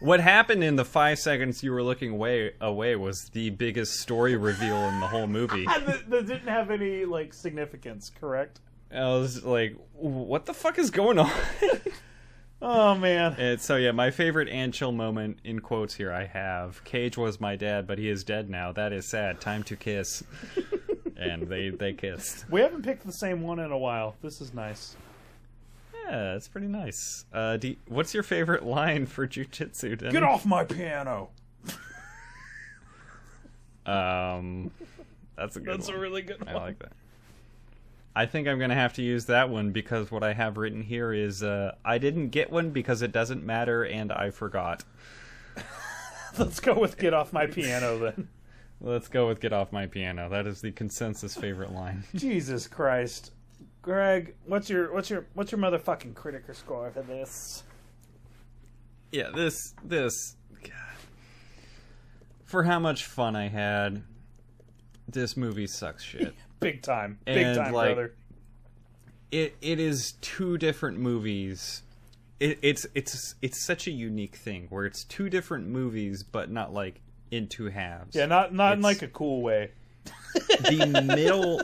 What 0.00 0.20
happened 0.20 0.62
in 0.62 0.76
the 0.76 0.84
five 0.84 1.18
seconds 1.18 1.62
you 1.62 1.72
were 1.72 1.82
looking 1.82 2.10
away 2.10 2.52
away 2.60 2.94
was 2.96 3.30
the 3.32 3.48
biggest 3.48 3.94
story 4.00 4.36
reveal 4.36 4.76
in 4.76 5.00
the 5.00 5.06
whole 5.06 5.26
movie. 5.26 5.64
that, 5.86 6.10
that 6.10 6.26
didn't 6.26 6.48
have 6.48 6.70
any 6.70 7.06
like 7.06 7.32
significance. 7.32 8.12
Correct? 8.20 8.60
I 8.94 9.08
was 9.14 9.42
like, 9.42 9.74
"What 9.94 10.44
the 10.44 10.52
fuck 10.52 10.78
is 10.78 10.90
going 10.90 11.18
on?" 11.18 11.30
Oh 12.62 12.94
man. 12.94 13.34
and 13.38 13.60
so 13.60 13.76
yeah, 13.76 13.90
my 13.92 14.10
favorite 14.10 14.48
and 14.48 14.72
chill 14.72 14.92
moment 14.92 15.38
in 15.44 15.60
quotes 15.60 15.94
here 15.94 16.10
I 16.10 16.24
have 16.24 16.82
Cage 16.84 17.16
was 17.18 17.38
my 17.40 17.54
dad, 17.56 17.86
but 17.86 17.98
he 17.98 18.08
is 18.08 18.24
dead 18.24 18.48
now. 18.48 18.72
That 18.72 18.92
is 18.92 19.06
sad. 19.06 19.40
Time 19.40 19.62
to 19.64 19.76
kiss. 19.76 20.24
and 21.16 21.42
they 21.48 21.68
they 21.70 21.92
kissed. 21.92 22.46
We 22.50 22.60
haven't 22.62 22.82
picked 22.82 23.04
the 23.06 23.12
same 23.12 23.42
one 23.42 23.58
in 23.58 23.72
a 23.72 23.78
while. 23.78 24.16
This 24.22 24.40
is 24.40 24.54
nice. 24.54 24.96
Yeah, 26.08 26.34
it's 26.34 26.48
pretty 26.48 26.68
nice. 26.68 27.24
Uh, 27.32 27.56
do 27.58 27.68
you- 27.68 27.76
what's 27.88 28.14
your 28.14 28.22
favorite 28.22 28.62
line 28.64 29.06
for 29.06 29.26
jujitsu? 29.26 29.98
Denny? 29.98 30.12
Get 30.12 30.22
off 30.22 30.46
my 30.46 30.64
piano. 30.64 31.30
Um, 33.84 34.70
that's 35.36 35.56
a 35.56 35.60
good 35.60 35.74
That's 35.78 35.88
one. 35.88 35.96
a 35.96 36.00
really 36.00 36.22
good 36.22 36.42
I 36.46 36.54
like 36.54 36.78
that. 36.80 36.92
I 38.16 38.24
think 38.24 38.48
I'm 38.48 38.58
gonna 38.58 38.74
have 38.74 38.94
to 38.94 39.02
use 39.02 39.26
that 39.26 39.50
one 39.50 39.72
because 39.72 40.10
what 40.10 40.22
I 40.22 40.32
have 40.32 40.56
written 40.56 40.80
here 40.80 41.12
is 41.12 41.42
uh, 41.42 41.74
I 41.84 41.98
didn't 41.98 42.30
get 42.30 42.50
one 42.50 42.70
because 42.70 43.02
it 43.02 43.12
doesn't 43.12 43.44
matter 43.44 43.84
and 43.84 44.10
I 44.10 44.30
forgot. 44.30 44.84
Let's 46.38 46.58
go 46.58 46.78
with 46.78 46.96
"Get 46.96 47.12
off 47.12 47.34
my 47.34 47.46
piano" 47.46 47.98
then. 47.98 48.28
Let's 48.80 49.08
go 49.08 49.28
with 49.28 49.40
"Get 49.40 49.52
off 49.52 49.70
my 49.70 49.84
piano." 49.86 50.30
That 50.30 50.46
is 50.46 50.62
the 50.62 50.72
consensus 50.72 51.36
favorite 51.36 51.72
line. 51.72 52.04
Jesus 52.14 52.66
Christ, 52.66 53.32
Greg, 53.82 54.34
what's 54.46 54.70
your 54.70 54.94
what's 54.94 55.10
your 55.10 55.26
what's 55.34 55.52
your 55.52 55.60
motherfucking 55.60 56.14
critical 56.14 56.54
score 56.54 56.90
for 56.90 57.02
this? 57.02 57.64
yeah, 59.12 59.30
this 59.34 59.74
this 59.84 60.36
God. 60.62 60.72
for 62.44 62.62
how 62.64 62.78
much 62.78 63.04
fun 63.04 63.36
I 63.36 63.48
had, 63.48 64.02
this 65.06 65.36
movie 65.36 65.66
sucks 65.66 66.02
shit. 66.02 66.34
Big 66.60 66.82
time. 66.82 67.18
Big 67.24 67.38
And, 67.38 67.56
time, 67.56 67.72
like, 67.72 67.94
brother. 67.94 68.14
it 69.30 69.56
it 69.60 69.80
is 69.80 70.12
two 70.20 70.58
different 70.58 70.98
movies. 70.98 71.82
It, 72.40 72.58
it's 72.62 72.86
it's 72.94 73.34
it's 73.42 73.64
such 73.64 73.86
a 73.86 73.90
unique 73.90 74.36
thing 74.36 74.66
where 74.70 74.84
it's 74.84 75.04
two 75.04 75.28
different 75.28 75.68
movies, 75.68 76.22
but 76.22 76.50
not 76.50 76.72
like 76.72 77.00
in 77.30 77.48
two 77.48 77.66
halves. 77.66 78.14
Yeah, 78.14 78.26
not 78.26 78.54
not 78.54 78.74
in 78.74 78.82
like 78.82 79.02
a 79.02 79.08
cool 79.08 79.42
way. 79.42 79.70
the 80.46 81.02
middle 81.16 81.60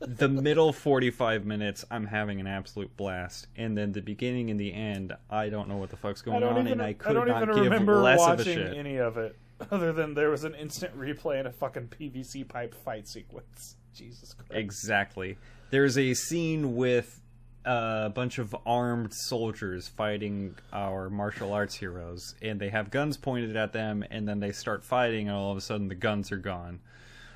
the 0.00 0.28
middle 0.28 0.72
45 0.72 1.44
minutes 1.44 1.84
i'm 1.92 2.06
having 2.06 2.40
an 2.40 2.46
absolute 2.48 2.96
blast 2.96 3.46
and 3.56 3.78
then 3.78 3.92
the 3.92 4.00
beginning 4.02 4.50
and 4.50 4.58
the 4.58 4.72
end 4.72 5.14
i 5.30 5.48
don't 5.48 5.68
know 5.68 5.76
what 5.76 5.90
the 5.90 5.96
fuck's 5.96 6.22
going 6.22 6.42
on 6.42 6.58
even 6.58 6.72
and 6.72 6.82
i 6.82 6.88
I, 6.88 6.92
could 6.94 7.12
don't 7.12 7.28
even 7.28 7.54
give 7.54 7.64
remember 7.64 8.02
less 8.02 8.20
of 8.20 8.26
a 8.26 8.30
watching 8.38 8.54
shit 8.56 8.76
any 8.76 8.96
of 8.96 9.16
it 9.16 9.36
other 9.70 9.92
than 9.92 10.14
there 10.14 10.30
was 10.30 10.44
an 10.44 10.54
instant 10.54 10.98
replay 10.98 11.38
and 11.38 11.46
a 11.46 11.52
fucking 11.52 11.88
PVC 11.88 12.46
pipe 12.48 12.74
fight 12.74 13.06
sequence. 13.06 13.76
Jesus 13.94 14.34
Christ. 14.34 14.50
exactly 14.52 15.38
there's 15.70 15.96
a 15.96 16.14
scene 16.14 16.76
with 16.76 17.20
a 17.64 18.10
bunch 18.10 18.38
of 18.38 18.54
armed 18.66 19.14
soldiers 19.14 19.88
fighting 19.88 20.56
our 20.72 21.08
martial 21.08 21.52
arts 21.52 21.76
heroes 21.76 22.34
and 22.42 22.60
they 22.60 22.70
have 22.70 22.90
guns 22.90 23.16
pointed 23.16 23.56
at 23.56 23.72
them 23.72 24.04
and 24.10 24.26
then 24.26 24.40
they 24.40 24.52
start 24.52 24.82
fighting 24.82 25.28
and 25.28 25.36
all 25.36 25.52
of 25.52 25.56
a 25.56 25.60
sudden 25.60 25.88
the 25.88 25.94
guns 25.94 26.32
are 26.32 26.38
gone 26.38 26.80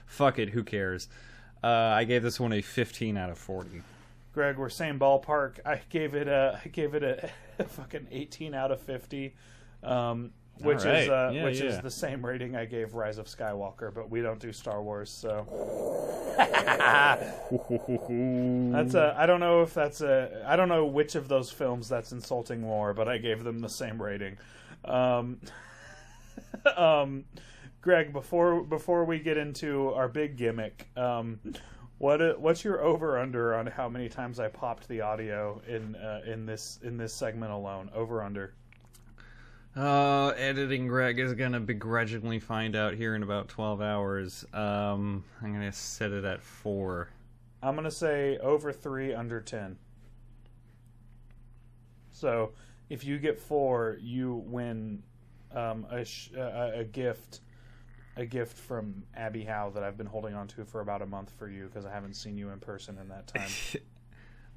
fuck 0.06 0.38
it 0.38 0.50
who 0.50 0.64
cares 0.64 1.08
uh, 1.62 1.68
i 1.68 2.04
gave 2.04 2.22
this 2.22 2.40
one 2.40 2.52
a 2.52 2.60
15 2.62 3.16
out 3.16 3.30
of 3.30 3.38
40 3.38 3.82
Greg, 4.36 4.58
we're 4.58 4.68
same 4.68 4.98
ballpark. 4.98 5.60
I 5.64 5.80
gave 5.88 6.14
it 6.14 6.28
a 6.28 6.60
I 6.62 6.68
gave 6.68 6.92
it 6.92 7.02
a, 7.02 7.64
fucking 7.64 8.08
18 8.10 8.52
out 8.52 8.70
of 8.70 8.82
50. 8.82 9.34
Um 9.82 10.32
which 10.58 10.84
All 10.84 10.92
is 10.92 11.08
uh, 11.08 11.30
Yeah, 11.34 11.44
which 11.44 11.60
is 11.60 11.80
the 11.80 11.90
same 11.90 12.24
rating 12.24 12.56
I 12.56 12.64
gave 12.64 12.94
Rise 12.94 13.18
of 13.18 13.26
Skywalker, 13.26 13.94
but 13.94 14.10
we 14.10 14.22
don't 14.22 14.40
do 14.40 14.52
Star 14.52 14.82
Wars, 14.82 15.10
so 15.10 15.46
That's 16.36 17.22
a. 18.94 19.14
I 19.16 19.26
don't 19.26 19.40
know 19.40 19.62
if 19.62 19.72
that's 19.72 20.02
a. 20.02 20.44
I 20.46 20.56
don't 20.56 20.68
know 20.68 20.84
which 20.84 21.14
of 21.14 21.28
those 21.28 21.50
films 21.50 21.88
that's 21.88 22.12
insulting 22.12 22.60
more, 22.60 22.92
but 22.92 23.08
I 23.08 23.18
gave 23.18 23.42
them 23.42 23.60
the 23.60 23.68
same 23.68 24.02
rating. 24.02 24.36
Um, 24.84 25.40
um, 26.76 27.24
Greg, 27.80 28.12
before 28.12 28.62
before 28.64 29.04
we 29.04 29.18
get 29.18 29.38
into 29.38 29.92
our 29.94 30.08
big 30.08 30.36
gimmick, 30.36 30.88
um, 30.96 31.40
what 31.98 32.38
what's 32.38 32.64
your 32.64 32.82
over 32.82 33.18
under 33.18 33.54
on 33.54 33.66
how 33.66 33.88
many 33.88 34.08
times 34.08 34.38
I 34.38 34.48
popped 34.48 34.88
the 34.88 35.00
audio 35.00 35.62
in 35.66 35.96
uh, 35.96 36.20
in 36.26 36.44
this 36.44 36.78
in 36.82 36.98
this 36.98 37.14
segment 37.14 37.52
alone? 37.52 37.90
Over 37.94 38.22
under. 38.22 38.52
Uh, 39.76 40.28
editing 40.38 40.88
Greg 40.88 41.18
is 41.18 41.34
gonna 41.34 41.60
begrudgingly 41.60 42.38
find 42.40 42.74
out 42.74 42.94
here 42.94 43.14
in 43.14 43.22
about 43.22 43.48
12 43.48 43.82
hours. 43.82 44.44
Um, 44.54 45.22
I'm 45.42 45.52
gonna 45.52 45.72
set 45.72 46.12
it 46.12 46.24
at 46.24 46.42
four. 46.42 47.10
I'm 47.62 47.74
gonna 47.74 47.90
say 47.90 48.38
over 48.38 48.72
three, 48.72 49.12
under 49.12 49.40
ten. 49.40 49.76
So, 52.12 52.52
if 52.88 53.04
you 53.04 53.18
get 53.18 53.38
four, 53.38 53.98
you 54.00 54.42
win 54.46 55.02
um, 55.54 55.86
a, 55.90 56.04
sh- 56.06 56.30
a 56.34 56.78
a 56.78 56.84
gift, 56.84 57.40
a 58.16 58.24
gift 58.24 58.56
from 58.56 59.02
Abby 59.14 59.44
Howe 59.44 59.70
that 59.74 59.82
I've 59.82 59.98
been 59.98 60.06
holding 60.06 60.34
on 60.34 60.48
to 60.48 60.64
for 60.64 60.80
about 60.80 61.02
a 61.02 61.06
month 61.06 61.32
for 61.38 61.50
you 61.50 61.66
because 61.66 61.84
I 61.84 61.92
haven't 61.92 62.14
seen 62.14 62.38
you 62.38 62.48
in 62.48 62.60
person 62.60 62.96
in 62.96 63.08
that 63.08 63.26
time. 63.26 63.50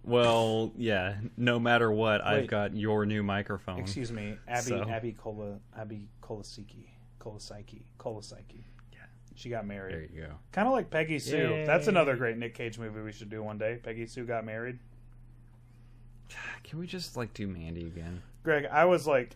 Well, 0.09 0.71
yeah, 0.77 1.15
no 1.37 1.59
matter 1.59 1.91
what, 1.91 2.21
I've 2.25 2.41
Wait. 2.41 2.49
got 2.49 2.75
your 2.75 3.05
new 3.05 3.23
microphone. 3.23 3.79
Excuse 3.79 4.11
me, 4.11 4.37
Abby 4.47 4.61
So? 4.61 4.83
Abby 4.89 5.13
Kola 5.13 5.59
Abby 5.77 6.07
Kolasiki 6.21 6.87
Kolasiki 7.19 7.83
Kolasiki. 7.99 8.63
Yeah. 8.91 8.99
she 9.35 9.49
got 9.49 9.65
married. 9.67 9.93
There 9.93 10.01
you 10.13 10.21
go. 10.27 10.33
Kind 10.51 10.67
of 10.67 10.73
like 10.73 10.89
Peggy 10.89 11.19
Sue. 11.19 11.37
Yay. 11.37 11.65
That's 11.65 11.87
another 11.87 12.15
great 12.15 12.37
Nick 12.37 12.53
Cage 12.55 12.77
movie 12.79 13.01
we 13.01 13.11
should 13.11 13.29
do 13.29 13.41
one 13.43 13.57
day. 13.57 13.79
Peggy 13.81 14.05
Sue 14.05 14.25
got 14.25 14.45
married. 14.45 14.79
Can 16.63 16.79
we 16.79 16.87
just, 16.87 17.17
like, 17.17 17.33
do 17.33 17.47
Mandy 17.47 17.87
again? 17.87 18.21
Greg, 18.43 18.65
I 18.71 18.85
was 18.85 19.07
like, 19.07 19.35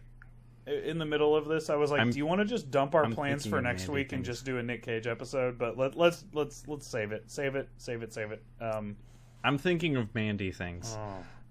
i- 0.67 0.71
in 0.71 0.97
the 0.97 1.05
middle 1.05 1.35
of 1.35 1.45
this, 1.47 1.69
I 1.69 1.75
was 1.75 1.91
like, 1.91 1.99
I'm- 1.99 2.11
"Do 2.11 2.17
you 2.17 2.25
want 2.25 2.39
to 2.41 2.45
just 2.45 2.71
dump 2.71 2.95
our 2.95 3.03
I'm 3.05 3.13
plans 3.13 3.43
thinking 3.43 3.51
for 3.51 3.57
of 3.57 3.63
next 3.63 3.81
Mandy 3.83 3.93
week 3.93 4.11
and 4.13 4.19
things. 4.25 4.27
just 4.27 4.45
do 4.45 4.57
a 4.59 4.63
Nick 4.63 4.83
Cage 4.83 5.07
episode?" 5.07 5.57
But 5.57 5.77
let, 5.77 5.95
let's 5.95 6.25
let's 6.33 6.67
let's 6.67 6.87
save 6.87 7.11
it, 7.11 7.23
save 7.29 7.55
it, 7.55 7.67
save 7.77 8.01
it, 8.03 8.13
save 8.13 8.31
it. 8.31 8.43
Um, 8.61 8.95
I'm 9.43 9.57
thinking 9.57 9.95
of 9.97 10.13
Mandy 10.15 10.51
things. 10.51 10.97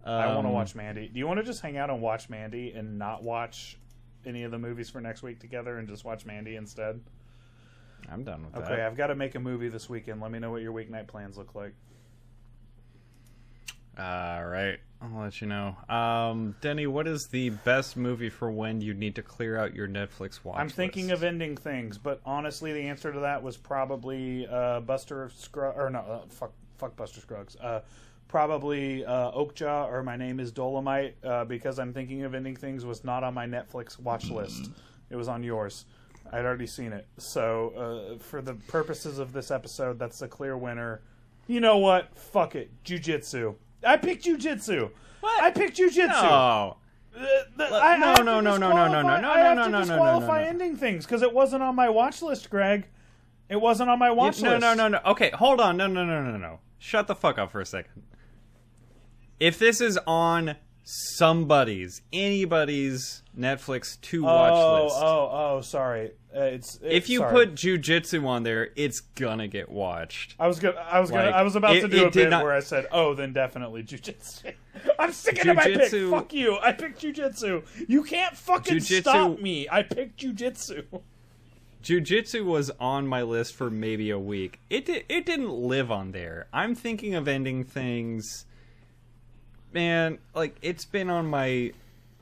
I 0.04 0.26
want 0.34 0.42
to 0.44 0.48
Um, 0.48 0.52
watch 0.52 0.74
Mandy. 0.74 1.08
Do 1.08 1.18
you 1.18 1.26
want 1.26 1.38
to 1.38 1.44
just 1.44 1.60
hang 1.60 1.76
out 1.76 1.90
and 1.90 2.00
watch 2.00 2.28
Mandy 2.28 2.72
and 2.72 2.98
not 2.98 3.22
watch 3.22 3.78
any 4.24 4.42
of 4.44 4.50
the 4.50 4.58
movies 4.58 4.90
for 4.90 5.00
next 5.00 5.22
week 5.22 5.38
together 5.40 5.78
and 5.78 5.86
just 5.88 6.04
watch 6.04 6.24
Mandy 6.26 6.56
instead? 6.56 7.00
I'm 8.10 8.24
done 8.24 8.44
with 8.46 8.54
Okay, 8.56 8.64
that. 8.64 8.72
Okay, 8.72 8.82
I've 8.82 8.96
got 8.96 9.08
to 9.08 9.14
make 9.14 9.34
a 9.36 9.40
movie 9.40 9.68
this 9.68 9.88
weekend. 9.88 10.20
Let 10.20 10.30
me 10.32 10.38
know 10.40 10.50
what 10.50 10.62
your 10.62 10.72
weeknight 10.72 11.06
plans 11.06 11.36
look 11.38 11.54
like. 11.54 11.74
All 13.98 14.46
right, 14.46 14.78
I'll 15.02 15.20
let 15.20 15.40
you 15.42 15.46
know. 15.46 15.76
Um, 15.88 16.56
Denny, 16.62 16.86
what 16.86 17.06
is 17.06 17.28
the 17.30 17.50
best 17.50 17.94
movie 17.96 18.30
for 18.30 18.50
when 18.50 18.80
you 18.80 18.94
need 18.94 19.14
to 19.16 19.22
clear 19.22 19.58
out 19.58 19.74
your 19.74 19.86
Netflix 19.86 20.42
watch? 20.42 20.58
I'm 20.58 20.70
thinking 20.70 21.08
list? 21.08 21.18
of 21.18 21.24
ending 21.24 21.56
things, 21.58 21.98
but 21.98 22.20
honestly, 22.24 22.72
the 22.72 22.80
answer 22.88 23.12
to 23.12 23.20
that 23.20 23.42
was 23.42 23.58
probably 23.58 24.46
uh, 24.48 24.80
Buster 24.80 25.30
Scruggs, 25.34 25.76
or 25.78 25.90
no, 25.90 25.98
uh, 26.00 26.20
fuck, 26.28 26.52
fuck 26.82 26.96
Buster 26.96 27.20
Scruggs. 27.20 27.56
Uh, 27.56 27.80
probably 28.26 29.04
uh, 29.04 29.30
Okja 29.30 29.86
or 29.86 30.02
My 30.02 30.16
Name 30.16 30.40
Is 30.40 30.50
Dolemite, 30.50 31.12
uh, 31.22 31.44
because 31.44 31.78
I'm 31.78 31.92
thinking 31.92 32.24
of 32.24 32.34
ending 32.34 32.56
things 32.56 32.84
was 32.84 33.04
not 33.04 33.22
on 33.22 33.34
my 33.34 33.46
Netflix 33.46 34.00
watch 34.00 34.30
list. 34.30 34.70
It 35.08 35.16
was 35.16 35.28
on 35.28 35.44
yours. 35.44 35.84
I'd 36.32 36.44
already 36.44 36.66
seen 36.66 36.92
it. 36.92 37.06
So, 37.18 38.16
uh, 38.16 38.18
for 38.18 38.42
the 38.42 38.54
purposes 38.54 39.18
of 39.18 39.32
this 39.32 39.50
episode, 39.52 39.98
that's 39.98 40.18
the 40.18 40.26
clear 40.26 40.56
winner. 40.56 41.02
You 41.46 41.60
know 41.60 41.78
what? 41.78 42.16
Fuck 42.18 42.56
it. 42.56 42.70
Jujitsu. 42.84 43.54
I 43.84 43.96
picked 43.96 44.24
jujitsu. 44.24 44.90
What? 45.20 45.42
I 45.42 45.50
picked 45.50 45.76
jujitsu. 45.76 46.08
No. 46.08 46.76
Uh, 47.14 47.20
the- 47.56 47.66
I 47.74 47.96
no, 47.96 48.06
have 48.06 48.16
to 48.16 48.24
no, 48.24 48.40
no, 48.40 48.56
no, 48.56 48.56
no, 48.56 48.72
no, 48.72 48.84
disqualify- 48.88 49.02
no, 49.02 49.20
no, 49.20 49.30
I 49.30 49.38
have 49.40 49.56
no, 49.56 49.64
to 49.64 49.70
no, 49.70 49.78
no, 49.78 49.84
no, 49.84 49.84
disqualify 49.84 50.38
no, 50.38 50.42
no. 50.44 50.48
ending 50.48 50.76
things 50.76 51.04
because 51.04 51.22
it 51.22 51.32
wasn't 51.32 51.62
on 51.62 51.76
my 51.76 51.88
watch 51.90 52.22
list, 52.22 52.48
Greg. 52.50 52.88
It 53.48 53.60
wasn't 53.60 53.90
on 53.90 53.98
my 53.98 54.10
watch 54.10 54.40
no, 54.40 54.52
list. 54.52 54.62
No, 54.62 54.74
no, 54.74 54.88
no, 54.88 54.98
no. 54.98 55.10
Okay, 55.10 55.30
hold 55.30 55.60
on. 55.60 55.76
No, 55.76 55.86
no, 55.86 56.06
no, 56.06 56.22
no, 56.22 56.38
no. 56.38 56.60
Shut 56.82 57.06
the 57.06 57.14
fuck 57.14 57.38
up 57.38 57.52
for 57.52 57.60
a 57.60 57.64
second. 57.66 58.02
If 59.38 59.56
this 59.56 59.80
is 59.80 59.98
on 60.04 60.56
somebody's, 60.82 62.02
anybody's 62.12 63.22
Netflix 63.38 64.00
to 64.00 64.24
watch 64.24 64.52
Oh, 64.52 64.82
list, 64.84 64.96
oh, 64.98 65.30
oh, 65.32 65.60
sorry. 65.60 66.10
Uh, 66.36 66.40
it's, 66.42 66.74
it's 66.82 66.84
if 66.84 67.08
you 67.08 67.20
sorry. 67.20 67.32
put 67.32 67.54
jujitsu 67.54 68.26
on 68.26 68.42
there, 68.42 68.70
it's 68.74 68.98
gonna 68.98 69.46
get 69.46 69.68
watched. 69.70 70.34
I 70.40 70.48
was 70.48 70.58
gonna, 70.58 70.74
I 70.80 70.98
was 70.98 71.12
gonna, 71.12 71.26
like, 71.26 71.34
I 71.36 71.42
was 71.42 71.54
about 71.54 71.76
it- 71.76 71.82
to 71.82 71.88
do 71.88 72.06
a 72.06 72.10
bit 72.10 72.30
not- 72.30 72.42
where 72.42 72.52
I 72.52 72.60
said, 72.60 72.86
"Oh, 72.90 73.14
then 73.14 73.32
definitely 73.32 73.84
jujitsu." 73.84 74.52
I'm 74.98 75.12
sticking 75.12 75.44
to 75.44 75.54
my 75.54 75.62
pick. 75.62 75.88
Fuck 76.10 76.32
you. 76.32 76.58
I 76.58 76.72
picked 76.72 77.00
jujitsu. 77.00 77.64
You 77.88 78.02
can't 78.02 78.36
fucking 78.36 78.78
Jujitsu- 78.78 79.00
stop 79.02 79.38
me. 79.38 79.68
I 79.70 79.84
picked 79.84 80.20
jujitsu. 80.20 80.84
Jujitsu 81.82 82.44
was 82.44 82.70
on 82.78 83.06
my 83.06 83.22
list 83.22 83.54
for 83.54 83.70
maybe 83.70 84.10
a 84.10 84.18
week. 84.18 84.60
It 84.70 84.86
di- 84.86 85.04
it 85.08 85.26
didn't 85.26 85.50
live 85.52 85.90
on 85.90 86.12
there. 86.12 86.46
I'm 86.52 86.74
thinking 86.74 87.14
of 87.14 87.26
ending 87.26 87.64
things. 87.64 88.46
Man, 89.72 90.18
like 90.34 90.56
it's 90.62 90.84
been 90.84 91.10
on 91.10 91.26
my 91.26 91.72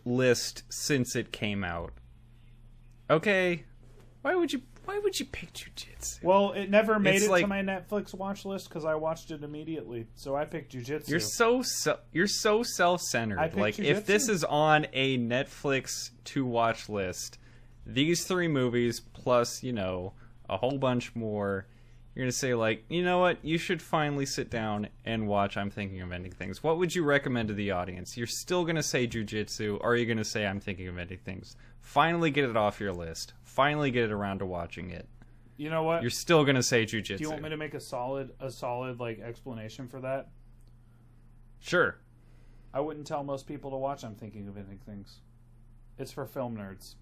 list 0.05 0.62
since 0.70 1.14
it 1.16 1.32
came 1.32 1.62
out. 1.64 1.92
Okay, 3.10 3.64
why 4.22 4.34
would 4.34 4.52
you 4.52 4.62
why 4.84 4.98
would 4.98 5.20
you 5.20 5.26
pick 5.26 5.52
jujitsu? 5.52 6.22
Well, 6.22 6.52
it 6.52 6.70
never 6.70 6.98
made 6.98 7.16
It's 7.16 7.26
it 7.26 7.40
to 7.40 7.47
my 7.47 7.60
Netflix 7.60 8.14
watch 8.14 8.44
list 8.44 8.68
because 8.68 8.84
I 8.84 8.94
watched 8.94 9.30
it 9.30 9.42
immediately. 9.44 10.06
So 10.14 10.36
I 10.36 10.44
picked 10.44 10.72
jujitsu. 10.74 11.08
You're 11.08 11.20
so 11.20 11.62
se- 11.62 11.98
you're 12.12 12.26
so 12.26 12.62
self 12.62 13.00
I 13.14 13.48
picked 13.48 13.56
Like 13.56 13.78
if 13.78 14.06
this 14.06 14.28
jujitsu. 14.28 14.30
is 14.30 14.44
on 14.44 14.86
a 14.92 15.18
Netflix 15.18 16.10
to 16.26 16.47
watch 16.47 16.89
list, 16.89 17.39
these 17.86 18.25
three 18.25 18.49
movies 18.49 19.00
plus 19.00 19.62
you 19.62 19.73
know 19.73 20.12
a 20.49 20.57
whole 20.57 20.78
bunch 20.78 21.15
more, 21.15 21.67
you're 22.15 22.25
gonna 22.25 22.33
say 22.33 22.55
like, 22.55 22.84
you 22.89 23.05
know 23.05 23.20
what, 23.20 23.39
you 23.44 23.57
should 23.57 23.81
finally 23.81 24.26
sit 24.26 24.50
down 24.50 24.89
and 25.05 25.28
watch. 25.28 25.57
I'm 25.57 25.70
thinking 25.70 26.00
of 26.00 26.10
ending 26.12 26.33
things. 26.33 26.62
What 26.62 26.78
would 26.78 26.94
you 26.94 27.05
recommend 27.05 27.49
to 27.49 27.55
the 27.55 27.70
audience? 27.70 28.17
You're 28.17 28.26
still 28.26 28.65
gonna 28.65 28.83
say 28.83 29.07
jujitsu, 29.07 29.78
or 29.81 29.92
are 29.92 29.97
you 29.97 30.07
gonna 30.07 30.25
say 30.25 30.44
I'm 30.47 30.60
thinking 30.60 30.89
of 30.89 30.99
ending 30.99 31.18
things? 31.18 31.57
Finally 31.81 32.31
get 32.31 32.44
it 32.44 32.57
off 32.57 32.81
your 32.81 32.92
list. 32.92 33.33
Finally 33.42 33.91
get 33.91 34.05
it 34.05 34.12
around 34.12 34.41
to 34.41 34.47
watching 34.47 34.91
it. 34.91 35.09
you 35.57 35.70
know 35.70 35.83
what? 35.83 36.02
You're 36.02 36.10
still 36.10 36.44
gonna 36.44 36.62
say 36.62 36.84
jujitsu. 36.84 37.18
Do 37.18 37.25
you 37.25 37.31
want 37.31 37.42
me 37.42 37.50
to 37.50 37.57
make 37.57 37.75
a 37.75 37.81
solid, 37.81 38.31
a 38.41 38.50
solid 38.50 38.99
like 38.99 39.20
explanation 39.20 39.86
for 39.89 40.00
that? 40.00 40.28
Sure. 41.60 41.97
I 42.73 42.81
wouldn't 42.81 43.07
tell 43.07 43.23
most 43.23 43.47
people 43.47 43.70
to 43.70 43.76
watch. 43.76 44.05
I'm 44.05 44.15
thinking 44.15 44.49
of 44.49 44.57
ending 44.57 44.78
things. 44.86 45.20
It's 45.99 46.12
for 46.12 46.25
film 46.26 46.57
nerds. 46.57 46.94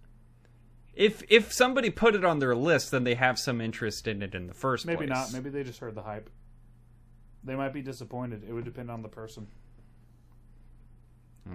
If 0.98 1.22
if 1.30 1.52
somebody 1.52 1.90
put 1.90 2.14
it 2.16 2.24
on 2.24 2.40
their 2.40 2.56
list, 2.56 2.90
then 2.90 3.04
they 3.04 3.14
have 3.14 3.38
some 3.38 3.60
interest 3.60 4.08
in 4.08 4.20
it 4.20 4.34
in 4.34 4.48
the 4.48 4.52
first 4.54 4.84
Maybe 4.84 5.06
place. 5.06 5.10
not. 5.10 5.32
Maybe 5.32 5.48
they 5.48 5.62
just 5.62 5.78
heard 5.78 5.94
the 5.94 6.02
hype. 6.02 6.28
They 7.44 7.54
might 7.54 7.72
be 7.72 7.82
disappointed. 7.82 8.42
It 8.46 8.52
would 8.52 8.64
depend 8.64 8.90
on 8.90 9.02
the 9.02 9.08
person. 9.08 9.46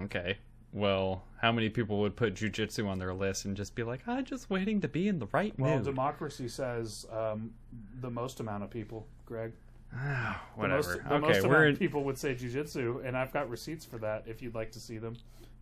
Okay. 0.04 0.38
well, 0.72 1.22
how 1.40 1.52
many 1.52 1.68
people 1.68 2.00
would 2.00 2.16
put 2.16 2.34
jujitsu 2.34 2.88
on 2.88 2.98
their 2.98 3.14
list 3.14 3.44
and 3.44 3.56
just 3.56 3.74
be 3.76 3.82
like, 3.84 4.00
I'm 4.08 4.24
just 4.24 4.50
waiting 4.50 4.80
to 4.80 4.88
be 4.88 5.06
in 5.08 5.18
the 5.20 5.28
right 5.32 5.54
Well, 5.58 5.76
mood? 5.76 5.84
democracy 5.84 6.48
says 6.48 7.06
um, 7.12 7.52
the 8.00 8.10
most 8.10 8.40
amount 8.40 8.64
of 8.64 8.70
people, 8.70 9.06
Greg. 9.26 9.52
The 9.92 10.34
Whatever. 10.56 10.76
most, 10.76 10.88
the 11.08 11.14
okay, 11.14 11.26
most 11.40 11.46
we're 11.46 11.66
in, 11.68 11.76
people 11.76 12.02
would 12.04 12.18
say 12.18 12.34
jujitsu, 12.34 13.06
and 13.06 13.16
I've 13.16 13.32
got 13.32 13.48
receipts 13.48 13.84
for 13.84 13.98
that. 13.98 14.24
If 14.26 14.42
you'd 14.42 14.54
like 14.56 14.72
to 14.72 14.80
see 14.80 14.98
them, 14.98 15.14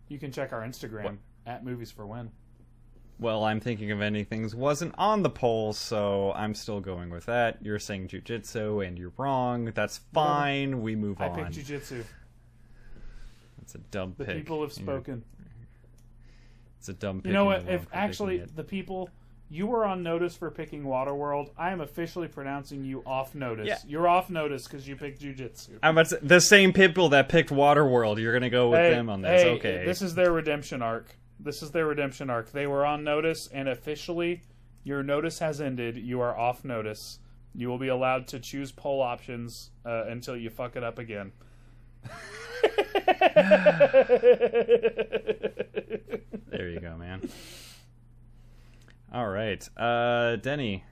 you 0.07 0.17
can 0.17 0.31
check 0.31 0.51
our 0.53 0.61
Instagram 0.61 1.03
What? 1.03 1.15
at 1.45 1.63
Movies 1.63 1.91
for 1.91 2.07
When. 2.07 2.31
Well, 3.19 3.43
I'm 3.43 3.59
thinking 3.59 3.91
of 3.91 4.01
ending 4.01 4.25
things 4.25 4.53
wasn't 4.55 4.95
on 4.97 5.23
the 5.23 5.29
poll, 5.29 5.71
so 5.73 6.33
I'm 6.35 6.53
still 6.55 6.79
going 6.81 7.09
with 7.09 7.25
that. 7.27 7.57
You're 7.61 7.79
saying 7.79 8.09
jujitsu 8.09 8.85
and 8.85 8.97
you're 8.97 9.13
wrong. 9.17 9.71
That's 9.73 9.99
fine. 10.13 10.81
We 10.81 10.95
move 10.95 11.21
I 11.21 11.27
on. 11.29 11.39
I 11.39 11.43
picked 11.43 11.55
jujitsu. 11.57 12.03
That's 13.59 13.75
a 13.75 13.77
dumb 13.77 14.15
The 14.17 14.25
pick. 14.25 14.35
people 14.37 14.61
have 14.61 14.73
spoken. 14.73 15.23
It's 16.79 16.89
a 16.89 16.93
dumb 16.93 17.21
pick. 17.21 17.27
You 17.27 17.33
know 17.33 17.45
what? 17.45 17.67
If 17.69 17.87
actually 17.93 18.39
the 18.39 18.63
people 18.63 19.09
you 19.49 19.67
were 19.67 19.85
on 19.85 20.03
notice 20.03 20.35
for 20.35 20.49
picking 20.51 20.83
Waterworld, 20.83 21.51
I 21.57 21.71
am 21.71 21.79
officially 21.79 22.27
pronouncing 22.27 22.83
you 22.83 23.03
off 23.05 23.35
notice. 23.35 23.67
Yeah. 23.67 23.77
You're 23.87 24.07
off 24.07 24.29
notice 24.29 24.63
because 24.67 24.85
you 24.87 24.95
picked 24.97 25.21
jujitsu. 25.21 25.77
I'm 25.81 25.95
about 25.97 26.09
to 26.09 26.19
the 26.21 26.41
same 26.41 26.73
people 26.73 27.09
that 27.09 27.29
picked 27.29 27.51
Waterworld. 27.51 28.19
You're 28.19 28.33
gonna 28.33 28.49
go 28.49 28.69
with 28.69 28.79
Hey, 28.79 28.89
them 28.89 29.09
on 29.09 29.21
this. 29.21 29.43
hey, 29.43 29.51
okay. 29.51 29.85
This 29.85 30.01
is 30.01 30.15
their 30.15 30.31
redemption 30.33 30.81
arc. 30.81 31.15
This 31.43 31.61
is 31.61 31.71
their 31.71 31.85
redemption 31.85 32.29
arc. 32.29 32.51
They 32.51 32.67
were 32.67 32.85
on 32.85 33.03
notice, 33.03 33.47
and 33.47 33.67
officially, 33.67 34.43
your 34.83 35.03
notice 35.03 35.39
has 35.39 35.59
ended. 35.59 35.97
You 35.97 36.21
are 36.21 36.37
off 36.37 36.63
notice. 36.63 37.19
You 37.53 37.67
will 37.67 37.77
be 37.77 37.89
allowed 37.89 38.27
to 38.29 38.39
choose 38.39 38.71
poll 38.71 39.01
options 39.01 39.71
uh, 39.85 40.05
until 40.07 40.37
you 40.37 40.49
fuck 40.49 40.75
it 40.75 40.83
up 40.83 40.99
again. 40.99 41.31
There 46.53 46.69
you 46.69 46.79
go, 46.79 46.95
man. 46.97 47.27
All 49.11 49.27
right, 49.27 49.67
uh, 49.75 50.35
Denny, 50.35 50.83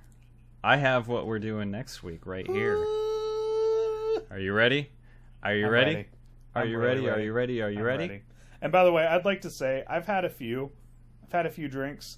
I 0.64 0.78
have 0.78 1.08
what 1.08 1.28
we're 1.28 1.40
doing 1.40 1.70
next 1.70 2.02
week 2.02 2.26
right 2.26 2.48
here. 2.48 2.76
Are 4.32 4.40
you 4.40 4.54
ready? 4.54 4.90
Are 5.44 5.54
you 5.54 5.70
ready? 5.70 5.96
ready. 5.96 6.08
Are 6.56 6.64
I'm 6.64 6.70
you 6.70 6.80
really 6.80 7.06
ready? 7.06 7.10
Are 7.10 7.24
you 7.24 7.32
ready? 7.32 7.62
Are 7.62 7.70
you 7.70 7.80
I'm 7.80 7.86
ready? 7.86 8.22
And 8.62 8.72
by 8.72 8.84
the 8.84 8.92
way, 8.92 9.06
I'd 9.06 9.26
like 9.26 9.42
to 9.42 9.50
say 9.50 9.84
I've 9.88 10.06
had 10.06 10.26
a 10.26 10.30
few. 10.30 10.72
I've 11.24 11.32
had 11.32 11.46
a 11.46 11.50
few 11.50 11.68
drinks. 11.68 12.18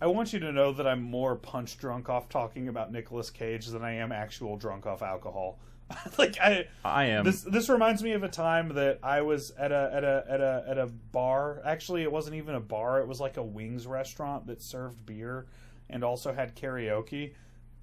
I 0.00 0.06
want 0.06 0.32
you 0.32 0.38
to 0.40 0.52
know 0.52 0.72
that 0.72 0.86
I'm 0.86 1.02
more 1.02 1.36
punch 1.36 1.76
drunk 1.76 2.08
off 2.08 2.28
talking 2.28 2.68
about 2.68 2.90
Nicolas 2.90 3.28
Cage 3.28 3.66
than 3.66 3.84
I 3.84 3.92
am 3.96 4.12
actual 4.12 4.56
drunk 4.56 4.86
off 4.86 5.02
alcohol. 5.02 5.58
like 6.18 6.38
I 6.40 6.66
I 6.84 7.06
am. 7.06 7.24
this 7.24 7.42
this 7.42 7.68
reminds 7.68 8.02
me 8.02 8.12
of 8.12 8.22
a 8.22 8.28
time 8.28 8.74
that 8.74 9.00
I 9.02 9.22
was 9.22 9.50
at 9.52 9.72
a 9.72 9.90
at 9.92 10.04
a 10.04 10.24
at 10.28 10.40
a 10.40 10.64
at 10.68 10.78
a 10.78 10.86
bar. 10.86 11.60
Actually, 11.64 12.02
it 12.02 12.12
wasn't 12.12 12.36
even 12.36 12.54
a 12.54 12.60
bar. 12.60 13.00
It 13.00 13.08
was 13.08 13.20
like 13.20 13.36
a 13.36 13.42
wings 13.42 13.86
restaurant 13.86 14.46
that 14.46 14.62
served 14.62 15.04
beer 15.04 15.46
and 15.90 16.04
also 16.04 16.32
had 16.32 16.56
karaoke. 16.56 17.34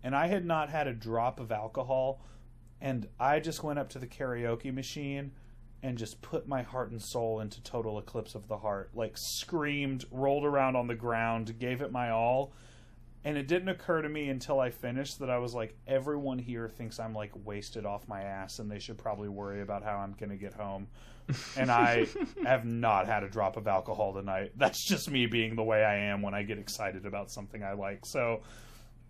And 0.04 0.16
I 0.16 0.28
had 0.28 0.46
not 0.46 0.70
had 0.70 0.88
a 0.88 0.94
drop 0.94 1.40
of 1.40 1.52
alcohol, 1.52 2.22
and 2.80 3.08
I 3.20 3.40
just 3.40 3.64
went 3.64 3.78
up 3.78 3.90
to 3.90 4.00
the 4.00 4.08
karaoke 4.08 4.74
machine 4.74 5.32
and 5.84 5.98
just 5.98 6.22
put 6.22 6.48
my 6.48 6.64
heart 6.64 6.92
and 6.92 7.02
soul 7.02 7.40
into 7.40 7.62
total 7.62 8.00
eclipse 8.00 8.36
of 8.36 8.48
the 8.48 8.58
heart. 8.58 8.90
Like 8.94 9.14
screamed, 9.16 10.06
rolled 10.12 10.46
around 10.46 10.76
on 10.76 10.88
the 10.88 10.96
ground, 10.96 11.60
gave 11.60 11.82
it 11.82 11.92
my 11.92 12.10
all. 12.10 12.54
And 13.24 13.38
it 13.38 13.48
didn't 13.48 13.70
occur 13.70 14.02
to 14.02 14.10
me 14.10 14.30
until 14.30 14.60
I 14.60 14.70
finished 14.70 15.20
that 15.20 15.30
I 15.30 15.38
was 15.38 15.54
like, 15.54 15.76
everyone 15.86 16.40
here 16.40 16.70
thinks 16.70 17.00
I'm 17.00 17.14
like 17.14 17.32
wasted 17.44 17.86
off 17.86 18.08
my 18.08 18.22
ass, 18.22 18.60
and 18.60 18.72
they 18.72 18.80
should 18.80 18.98
probably 18.98 19.28
worry 19.28 19.62
about 19.62 19.84
how 19.84 19.98
I'm 19.98 20.14
going 20.14 20.30
to 20.30 20.38
get 20.38 20.54
home. 20.54 20.88
And 21.58 21.70
I 21.70 22.08
have 22.46 22.64
not 22.64 23.06
had 23.06 23.24
a 23.24 23.30
drop 23.30 23.58
of 23.58 23.68
alcohol 23.68 24.14
tonight. 24.14 24.54
That's 24.56 24.88
just 24.88 25.12
me 25.12 25.26
being 25.26 25.56
the 25.56 25.64
way 25.64 25.84
I 25.84 25.96
am 26.10 26.22
when 26.22 26.34
I 26.34 26.44
get 26.44 26.58
excited 26.58 27.06
about 27.06 27.30
something 27.30 27.64
I 27.64 27.74
like. 27.74 28.06
So, 28.06 28.44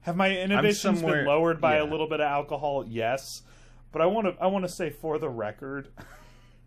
have 0.02 0.16
my 0.16 0.36
inhibitions 0.36 1.02
been 1.02 1.26
lowered 1.26 1.62
by 1.62 1.76
a 1.76 1.86
little 1.86 2.10
bit 2.10 2.20
of 2.20 2.28
alcohol? 2.28 2.86
Yes, 2.88 3.44
but 3.92 4.02
I 4.02 4.08
want 4.08 4.28
to. 4.28 4.44
I 4.44 4.48
want 4.48 4.66
to 4.66 4.72
say 4.72 4.90
for 4.90 5.20
the 5.20 5.30
record, 5.30 5.90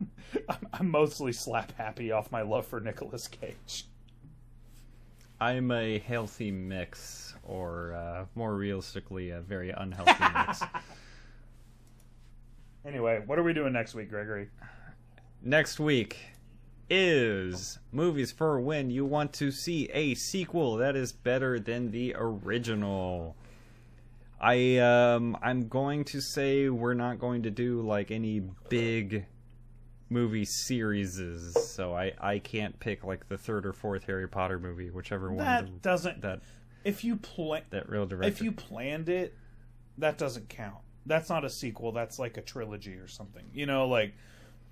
I'm, 0.49 0.69
I'm 0.73 0.91
mostly 0.91 1.33
slap 1.33 1.73
happy 1.77 2.13
off 2.13 2.31
my 2.31 2.43
love 2.43 2.67
for 2.67 2.81
Nicolas 2.81 3.29
Cage. 3.29 3.87
I'm 5.41 5.71
a 5.71 5.99
healthy 5.99 6.51
mix, 6.51 7.35
or 7.45 7.95
uh, 7.95 8.27
more 8.35 8.55
realistically, 8.55 9.31
a 9.31 9.41
very 9.41 9.71
unhealthy 9.71 10.25
mix. 10.35 10.63
Anyway, 12.85 13.23
what 13.27 13.39
are 13.39 13.43
we 13.43 13.53
doing 13.53 13.73
next 13.75 13.95
week, 13.95 14.09
Gregory? 14.09 14.49
Next 15.43 15.79
week 15.79 16.19
is 16.89 17.79
movies 17.93 18.33
for 18.33 18.59
when 18.61 18.91
you 18.91 19.05
want 19.05 19.33
to 19.35 19.51
see 19.51 19.89
a 19.93 20.15
sequel 20.15 20.77
that 20.77 20.97
is 20.97 21.13
better 21.13 21.61
than 21.61 21.91
the 21.91 22.15
original. 22.17 23.37
I 24.41 24.79
um 24.79 25.37
I'm 25.43 25.69
going 25.69 26.05
to 26.07 26.21
say 26.21 26.71
we're 26.71 26.95
not 26.95 27.19
going 27.19 27.43
to 27.43 27.51
do 27.51 27.83
like 27.83 28.11
any 28.11 28.41
big 28.71 29.27
movie 30.11 30.45
series, 30.45 31.21
so 31.73 31.95
I 31.95 32.13
I 32.21 32.39
can't 32.39 32.79
pick 32.81 33.05
like 33.05 33.29
the 33.29 33.39
third 33.39 33.65
or 33.65 33.73
fourth 33.73 34.05
Harry 34.05 34.29
Potter 34.29 34.59
movie, 34.59 34.91
whichever 34.91 35.29
one 35.29 35.39
That 35.39 35.67
the- 35.67 35.73
doesn't. 35.73 36.21
that 36.23 36.41
if 36.85 37.05
you 37.05 37.17
plan, 37.17 37.63
that 37.71 37.89
real 37.89 38.07
director. 38.07 38.29
if 38.29 38.43
you 38.43 38.53
planned 38.53 39.09
it, 39.09 39.35
that 39.99 40.19
doesn't 40.19 40.49
count. 40.49 40.79
That's 41.07 41.29
not 41.31 41.45
a 41.45 41.51
sequel. 41.51 41.93
That's 41.93 42.19
like 42.19 42.37
a 42.37 42.43
trilogy 42.43 42.95
or 42.95 43.09
something. 43.09 43.45
You 43.55 43.67
know, 43.67 43.87
like 43.89 44.15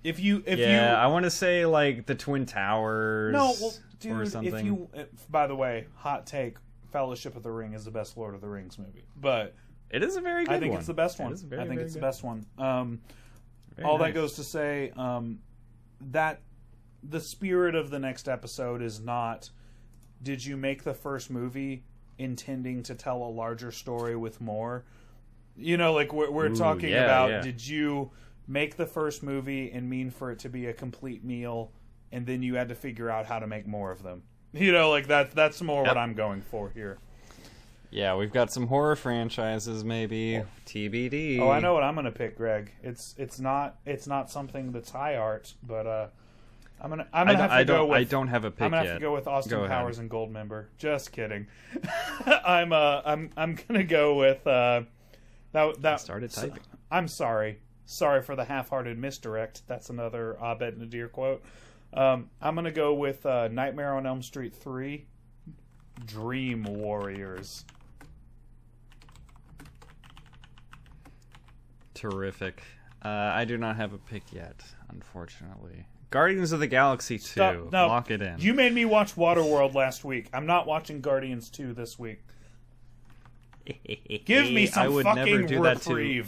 if 0.03 0.19
you 0.19 0.43
if 0.45 0.59
you 0.59 0.65
yeah, 0.65 0.91
you 0.91 0.97
I 0.97 1.07
want 1.07 1.23
to 1.23 1.31
say 1.31 1.65
like 1.65 2.05
the 2.05 2.15
Twin 2.15 2.45
Towers. 2.45 3.33
no, 3.33 3.53
well, 3.59 3.69
or 3.69 4.23
dude, 4.23 4.31
something. 4.31 4.53
if 4.55 4.63
you 4.65 4.89
if, 4.93 5.07
by 5.29 5.47
the 5.47 5.55
way, 5.55 5.87
hot 5.95 6.25
take, 6.27 6.57
Fellowship 6.91 7.35
of 7.35 7.43
the 7.43 7.51
Ring 7.51 7.73
is 7.73 7.85
the 7.85 7.91
best 7.91 8.17
Lord 8.17 8.33
of 8.33 8.41
the 8.41 8.47
Rings 8.47 8.77
movie, 8.79 9.05
but 9.19 9.55
it 9.91 10.03
is 10.03 10.15
a 10.15 10.21
very 10.21 10.45
good 10.45 10.53
I 10.55 10.59
think 10.59 10.71
one. 10.71 10.79
it's 10.79 10.87
the 10.87 10.93
best 10.93 11.19
one. 11.19 11.35
very, 11.35 11.61
I 11.61 11.67
think 11.67 11.81
it's 11.81 11.93
the 11.93 11.99
best 11.99 12.23
one. 12.23 12.45
Um, 12.57 13.01
Very 13.79 13.89
all 13.89 13.97
nice. 13.97 14.07
that 14.07 14.13
goes 14.13 14.33
to 14.35 14.43
say 14.43 14.91
um, 14.95 15.39
that 16.11 16.41
the 17.03 17.19
spirit 17.19 17.75
of 17.75 17.89
the 17.89 17.99
next 17.99 18.27
episode 18.27 18.81
is 18.81 18.99
not 18.99 19.49
did 20.21 20.43
you 20.45 20.57
make 20.57 20.83
the 20.83 20.93
first 20.93 21.29
movie 21.29 21.83
intending 22.17 22.83
to 22.83 22.93
tell 22.95 23.23
a 23.23 23.29
larger 23.29 23.71
story 23.71 24.15
with 24.17 24.41
more 24.41 24.83
you 25.55 25.77
know 25.77 25.93
like 25.93 26.11
we're, 26.11 26.29
we're 26.29 26.47
Ooh, 26.51 26.55
talking 26.55 26.89
yeah, 26.89 27.05
about 27.05 27.29
yeah. 27.29 27.41
did 27.41 27.65
you 27.65 28.11
make 28.47 28.75
the 28.75 28.85
first 28.85 29.23
movie 29.23 29.71
and 29.71 29.89
mean 29.89 30.09
for 30.09 30.31
it 30.31 30.39
to 30.39 30.49
be 30.49 30.65
a 30.65 30.73
complete 30.73 31.23
meal 31.23 31.71
and 32.11 32.25
then 32.25 32.41
you 32.43 32.55
had 32.55 32.67
to 32.69 32.75
figure 32.75 33.09
out 33.09 33.25
how 33.25 33.39
to 33.39 33.47
make 33.47 33.65
more 33.67 33.91
of 33.91 34.03
them 34.03 34.23
you 34.53 34.71
know 34.73 34.89
like 34.89 35.07
that 35.07 35.31
that's 35.31 35.61
more 35.61 35.83
Yep. 35.83 35.95
what 35.95 35.97
i'm 35.97 36.13
going 36.13 36.41
for 36.41 36.69
here 36.71 36.97
Yeah, 37.91 38.15
we've 38.15 38.31
got 38.31 38.51
some 38.51 38.67
horror 38.67 38.95
franchises, 38.95 39.83
maybe 39.83 40.43
TBD. 40.65 41.39
oh 41.39 41.49
i 41.49 41.59
know 41.59 41.73
what 41.73 41.83
i'm 41.83 41.95
gonna 41.95 42.11
pick 42.11 42.37
greg 42.37 42.71
it's 42.83 43.15
it's 43.17 43.39
not 43.39 43.77
it's 43.85 44.05
not 44.05 44.29
something 44.29 44.71
that's 44.71 44.91
high 44.91 45.15
art 45.15 45.53
but 45.63 45.87
uh 45.87 46.07
i'm 46.81 46.89
gonna 46.91 47.07
i'm 47.11 47.25
gonna 47.25 47.37
don't. 47.39 47.49
have 47.49 47.49
to 47.49 47.55
I 47.55 47.63
go 47.63 47.85
with 47.87 47.97
I 47.97 48.03
don't 48.03 48.27
have 48.27 48.45
a 48.45 48.51
pick 48.51 48.61
I'm 48.61 48.71
gonna 48.71 48.83
yet. 48.83 48.89
have 48.91 48.99
to 48.99 49.05
go 49.05 49.13
with 49.13 49.27
Austin 49.27 49.49
Go 49.49 49.63
ahead. 49.63 49.71
Powers 49.75 49.97
and 49.97 50.09
Goldmember. 50.09 50.65
Just 50.77 51.11
kidding. 51.11 51.47
I'm 52.25 52.71
uh 52.71 53.01
I'm 53.03 53.31
I'm 53.35 53.55
gonna 53.67 53.83
go 53.83 54.15
with 54.15 54.45
uh 54.45 54.83
that 55.51 55.81
that 55.81 55.99
started 55.99 56.29
typing. 56.31 56.59
I'm 56.91 57.07
sorry. 57.07 57.59
Sorry 57.85 58.21
for 58.21 58.35
the 58.35 58.45
half-hearted 58.45 58.99
misdirect. 58.99 59.63
That's 59.67 59.89
another 59.89 60.37
Abed 60.39 60.77
Nadir 60.77 61.07
quote. 61.09 61.43
Um, 61.91 62.29
I'm 62.39 62.53
gonna 62.53 62.69
go 62.71 62.93
with 62.93 63.25
uh, 63.25 63.47
Nightmare 63.47 63.95
on 63.95 64.05
Elm 64.05 64.21
Street 64.21 64.53
three, 64.55 65.07
Dream 66.05 66.63
Warriors. 66.65 67.65
Terrific. 71.99 72.63
Uh, 73.03 73.07
I 73.09 73.45
do 73.45 73.57
not 73.57 73.75
have 73.77 73.93
a 73.93 73.97
pick 73.97 74.31
yet, 74.33 74.63
unfortunately. 74.89 75.85
Guardians 76.11 76.51
of 76.51 76.59
the 76.59 76.67
Galaxy 76.67 77.17
two. 77.17 77.23
Stop- 77.25 77.71
no, 77.71 77.87
Lock 77.87 78.09
it 78.11 78.21
in. 78.21 78.39
You 78.39 78.53
made 78.53 78.73
me 78.73 78.85
watch 78.85 79.15
Waterworld 79.15 79.73
last 79.75 80.03
week. 80.03 80.27
I'm 80.33 80.45
not 80.45 80.65
watching 80.65 81.01
Guardians 81.01 81.49
two 81.49 81.73
this 81.73 81.99
week. 81.99 82.21
Give 84.25 84.45
me 84.51 84.63
I 84.63 84.65
some 84.65 84.93
would 84.95 85.05
never 85.05 85.19
fucking 85.19 85.45
do 85.47 85.61
that 85.63 85.81
to. 85.83 86.25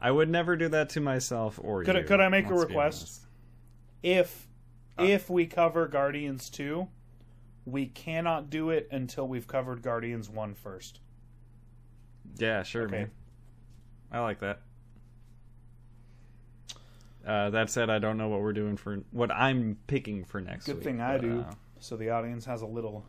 I 0.00 0.10
would 0.10 0.30
never 0.30 0.56
do 0.56 0.68
that 0.68 0.90
to 0.90 1.00
myself 1.00 1.58
or 1.62 1.82
Could 1.84 1.96
I- 1.96 2.00
you. 2.00 2.04
could 2.06 2.20
I 2.20 2.28
make 2.28 2.48
a 2.48 2.54
request? 2.54 3.22
if 4.02 4.46
Uh. 4.98 5.02
if 5.04 5.28
we 5.28 5.46
cover 5.46 5.86
Guardians 5.88 6.48
2, 6.50 6.86
we 7.66 7.86
cannot 7.86 8.48
do 8.50 8.70
it 8.70 8.88
until 8.90 9.26
we've 9.28 9.46
covered 9.46 9.82
Guardians 9.82 10.30
1 10.30 10.54
first. 10.54 11.00
Yeah, 12.38 12.62
sure, 12.62 12.84
Okay. 12.84 12.92
man. 12.98 13.10
I 14.12 14.20
like 14.20 14.40
that. 14.40 14.60
Uh, 17.26 17.50
that 17.50 17.68
said, 17.70 17.90
I 17.90 17.98
don't 17.98 18.16
know 18.16 18.28
what 18.28 18.40
we're 18.40 18.52
doing 18.54 18.76
for 18.76 18.96
what 19.10 19.30
I'm 19.30 19.76
picking 19.86 20.24
for 20.24 20.40
next 20.40 20.66
Good 20.66 20.76
week. 20.76 20.84
thing 20.84 21.00
I 21.00 21.12
but, 21.18 21.20
do. 21.22 21.40
uh, 21.40 21.52
So 21.78 21.96
the 21.96 22.10
audience 22.10 22.44
has 22.46 22.62
a 22.62 22.66
little 22.66 23.04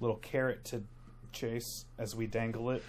little 0.00 0.16
carrot 0.16 0.64
to 0.64 0.82
chase 1.32 1.84
as 1.98 2.16
we 2.16 2.26
dangle 2.26 2.70
it. 2.70 2.82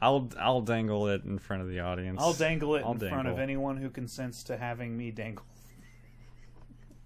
I'll 0.00 0.28
I'll 0.38 0.60
dangle 0.60 1.08
it 1.08 1.24
in 1.24 1.38
front 1.38 1.62
of 1.62 1.68
the 1.68 1.80
audience. 1.80 2.20
I'll 2.20 2.34
dangle 2.34 2.76
it 2.76 2.84
I'll 2.84 2.92
in 2.92 2.98
front 3.08 3.28
of 3.28 3.38
anyone 3.38 3.78
who 3.78 3.88
consents 3.88 4.42
to 4.44 4.56
having 4.58 4.94
me 4.96 5.10
dangle. 5.10 5.44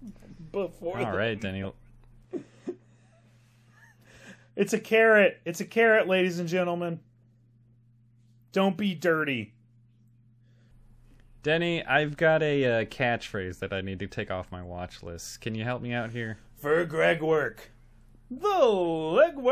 before. 0.51 0.99
All 0.99 1.11
the- 1.11 1.17
right, 1.17 1.39
Denny. 1.39 1.63
It's 4.53 4.73
a 4.73 4.79
carrot. 4.79 5.39
It's 5.45 5.61
a 5.61 5.65
carrot, 5.65 6.07
ladies 6.09 6.37
and 6.39 6.47
gentlemen. 6.49 6.99
Don't 8.51 8.75
be 8.75 8.93
dirty. 8.93 9.53
Denny, 11.41 11.83
I've 11.85 12.17
got 12.17 12.43
a 12.43 12.65
uh, 12.65 12.85
catchphrase 12.85 13.59
that 13.59 13.71
I 13.73 13.81
need 13.81 13.99
to 13.99 14.07
take 14.07 14.29
off 14.29 14.51
my 14.51 14.61
watch 14.61 15.01
list. 15.01 15.41
Can 15.41 15.55
you 15.55 15.63
help 15.63 15.81
me 15.81 15.93
out 15.93 16.11
here? 16.11 16.37
For 16.57 16.83
Greg 16.85 17.21
work. 17.21 17.71
The 18.29 18.37
legwork. 18.47 19.51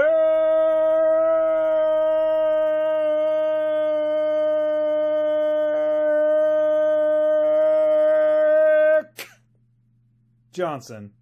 Johnson. 10.52 11.14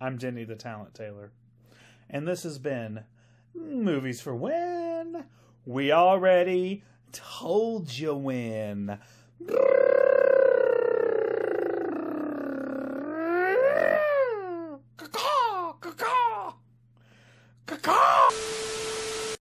I'm 0.00 0.18
Jenny 0.18 0.44
the 0.44 0.56
Talent 0.56 0.94
Taylor. 0.94 1.32
And 2.08 2.26
this 2.26 2.42
has 2.42 2.58
been 2.58 3.04
Movies 3.54 4.20
for 4.20 4.34
When. 4.34 4.85
We 5.66 5.90
already 5.90 6.84
told 7.10 7.90
you 7.92 8.14
when. 8.14 9.00